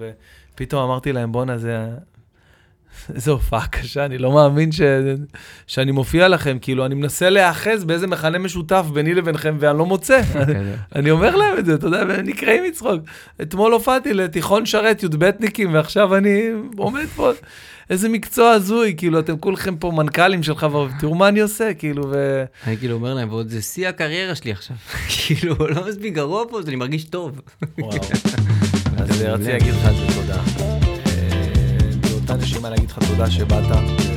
ופתאום 0.53 0.83
אמרתי 0.83 1.13
להם, 1.13 1.31
בואנה, 1.31 1.57
זה... 1.57 1.87
איזו 3.15 3.31
הופעה 3.31 3.67
קשה, 3.67 4.05
אני 4.05 4.17
לא 4.17 4.31
מאמין 4.31 4.71
ש... 4.71 4.81
שאני 5.67 5.91
מופיע 5.91 6.27
לכם, 6.27 6.57
כאילו, 6.61 6.85
אני 6.85 6.95
מנסה 6.95 7.29
להיאחז 7.29 7.83
באיזה 7.83 8.07
מכנה 8.07 8.37
משותף 8.37 8.85
ביני 8.93 9.13
לבינכם, 9.13 9.57
ואני 9.59 9.77
לא 9.77 9.85
מוצא. 9.85 10.21
אני 10.95 11.11
אומר 11.11 11.35
להם 11.35 11.57
את 11.57 11.65
זה, 11.65 11.73
אתה 11.73 11.87
יודע, 11.87 12.03
והם 12.07 12.25
נקראים 12.25 12.63
מצחוק. 12.63 13.01
אתמול 13.41 13.73
הופעתי 13.73 14.13
לתיכון 14.13 14.65
שרת 14.65 15.03
י"בניקים, 15.03 15.73
ועכשיו 15.73 16.15
אני 16.15 16.49
עומד 16.77 17.05
פה, 17.15 17.31
איזה 17.89 18.09
מקצוע 18.09 18.51
הזוי, 18.51 18.93
כאילו, 18.97 19.19
אתם 19.19 19.37
כולכם 19.37 19.75
פה 19.77 19.91
מנכ"לים 19.91 20.43
של 20.43 20.55
חברות, 20.55 20.91
תראו 20.99 21.15
מה 21.15 21.27
אני 21.27 21.39
עושה, 21.39 21.73
כאילו, 21.73 22.03
ו... 22.11 22.43
אני 22.67 22.77
כאילו 22.77 22.95
אומר 22.95 23.13
להם, 23.13 23.29
ועוד 23.29 23.49
זה 23.49 23.61
שיא 23.61 23.87
הקריירה 23.87 24.35
שלי 24.35 24.51
עכשיו. 24.51 24.77
כאילו, 25.17 25.55
לא 25.69 25.87
מספיק 25.89 26.13
גרוע 26.13 26.43
פה, 26.49 26.59
אז 26.59 26.67
אני 26.67 26.75
מרגיש 26.75 27.03
טוב. 27.03 27.41
וואו. 27.77 27.91
אז 28.97 29.21
רציתי 29.21 29.51
להגיד 29.51 29.73
לך 29.73 29.85
על 29.85 29.95
זה 29.95 30.21
תודה. 30.21 30.41
אה, 31.07 31.89
באותה 32.01 32.35
נשימה 32.35 32.69
להגיד 32.69 32.91
לך 32.91 32.99
תודה 33.07 33.31
שבאת, 33.31 33.63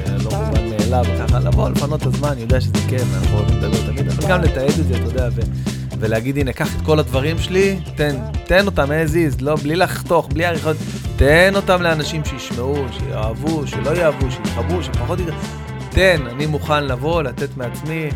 זה 0.07 0.25
לא 0.25 0.31
מובן 0.31 0.69
מאליו, 0.69 1.05
ככה 1.19 1.41
לבוא, 1.41 1.71
לפנות 1.71 2.03
את 2.03 2.07
הזמן, 2.07 2.29
אני 2.29 2.41
יודע 2.41 2.61
שזה 2.61 2.73
כיף, 2.89 3.03
אנחנו 3.15 3.37
אוהבים 3.37 3.59
לדבר 3.59 3.87
תמיד, 3.87 4.09
אבל 4.09 4.29
גם 4.29 4.43
לתעד 4.43 4.69
את 4.81 4.87
זה, 4.87 4.97
אתה 4.97 5.05
יודע, 5.05 5.29
ו- 5.35 5.80
ולהגיד, 6.01 6.39
הנה, 6.39 6.53
קח 6.53 6.77
את 6.77 6.81
כל 6.81 6.99
הדברים 6.99 7.39
שלי, 7.39 7.81
תן, 7.95 8.17
תן 8.47 8.67
אותם 8.67 8.85
as 8.85 9.13
is, 9.13 9.37
לא, 9.41 9.57
בלי 9.57 9.77
לחתוך, 9.77 10.29
בלי 10.33 10.45
עריכות, 10.45 10.77
תן 11.17 11.53
אותם 11.57 11.83
לאנשים 11.83 12.25
שישמעו, 12.25 12.85
שיאהבו, 12.91 13.67
שלא 13.67 13.91
יאהבו, 13.91 14.31
שיתחברו, 14.31 14.83
שפחות 14.83 15.21
יתחברו. 15.21 15.71
תן, 15.91 16.21
אני 16.27 16.47
מוכן 16.47 16.85
לבוא, 16.85 17.23
לתת 17.23 17.57
מעצמי 17.57 18.09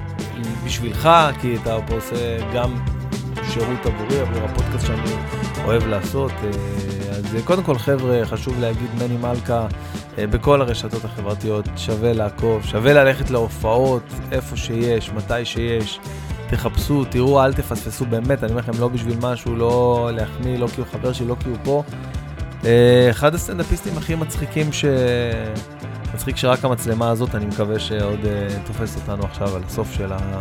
בשבילך, 0.65 1.09
כי 1.41 1.57
אתה 1.63 1.79
פה 1.87 1.95
עושה 1.95 2.39
גם 2.55 2.75
שירות 3.53 3.87
עבורי, 3.87 4.21
עבור 4.21 4.43
הפודקאסט 4.43 4.87
שאני 4.87 5.11
אוהב 5.65 5.87
לעשות. 5.87 6.33
אה, 6.33 6.49
אז 7.11 7.37
אה, 7.37 7.43
קודם 7.45 7.63
כל, 7.63 7.79
חבר'ה, 7.79 8.25
חשוב 8.25 8.61
להגיד, 8.61 8.89
מני 8.95 9.17
מלכה, 9.17 9.67
אה, 10.19 10.27
בכל 10.27 10.61
הרשתות 10.61 11.05
החברתיות, 11.05 11.65
שווה 11.77 12.13
לעקוב, 12.13 12.65
שווה 12.65 12.93
ללכת 12.93 13.31
להופעות, 13.31 14.03
איפה 14.33 14.57
שיש, 14.57 15.11
מתי 15.11 15.45
שיש. 15.45 16.01
תחפשו, 16.57 17.05
תראו, 17.05 17.45
אל 17.45 17.53
תפספסו, 17.53 18.05
באמת, 18.05 18.45
אני 18.45 18.53
אומר 18.53 18.63
לכם, 18.63 18.81
לא 18.81 18.89
בשביל 18.89 19.17
משהו, 19.21 19.57
לא 19.57 20.11
להחמיא, 20.13 20.59
לא 20.59 20.67
כי 20.67 20.81
הוא 20.81 20.87
חבר 20.93 21.13
שלי, 21.13 21.27
לא 21.27 21.37
כי 21.41 21.49
הוא 21.49 21.57
פה. 21.65 21.83
אחד 23.11 23.35
הסטנדאפיסטים 23.35 23.99
הכי 23.99 24.15
מצחיקים 24.15 24.73
ש... 24.73 24.85
מצחיק 26.15 26.37
שרק 26.37 26.65
המצלמה 26.65 27.11
הזאת, 27.11 27.35
אני 27.35 27.47
מקווה 27.47 27.79
שעוד 27.79 28.21
uh, 28.21 28.67
תופס 28.67 28.97
אותנו 28.97 29.25
עכשיו 29.25 29.57
על 29.57 29.63
הסוף 29.67 29.93
של, 29.93 30.13
ה... 30.13 30.41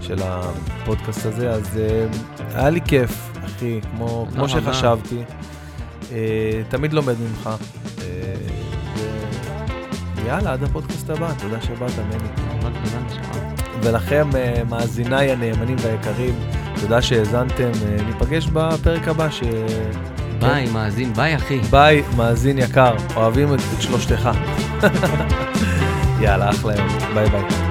של 0.00 0.18
הפודקאסט 0.22 1.26
הזה, 1.26 1.50
אז 1.50 1.66
uh, 1.66 2.42
היה 2.54 2.70
לי 2.70 2.80
כיף, 2.80 3.32
אחי, 3.44 3.80
כמו, 3.90 4.26
כמו 4.34 4.48
שחשבתי. 4.48 5.22
Uh, 6.02 6.12
תמיד 6.68 6.92
לומד 6.92 7.14
ממך. 7.20 7.50
Uh, 7.98 8.00
ו... 8.96 9.00
יאללה, 10.26 10.52
עד 10.52 10.62
הפודקאסט 10.62 11.10
הבא, 11.10 11.32
תודה 11.38 11.62
שבאת, 11.62 11.98
מני. 11.98 13.59
ולכם, 13.82 14.28
uh, 14.32 14.64
מאזיניי 14.70 15.30
הנאמנים 15.30 15.76
והיקרים, 15.82 16.34
תודה 16.80 17.02
שהאזנתם, 17.02 17.70
אה, 17.72 18.02
ניפגש 18.02 18.46
בפרק 18.46 19.08
הבא 19.08 19.30
ש... 19.30 19.42
ביי, 20.40 20.70
מאזין, 20.72 21.12
ביי, 21.12 21.36
אחי. 21.36 21.58
ביי, 21.58 22.02
מאזין 22.16 22.58
יקר, 22.58 22.94
אוהבים 23.16 23.54
את 23.54 23.60
שלושתך. 23.80 24.30
יאללה, 26.22 26.50
אחלה 26.50 26.74
יום, 26.76 26.88
ביי 27.14 27.28
ביי. 27.28 27.69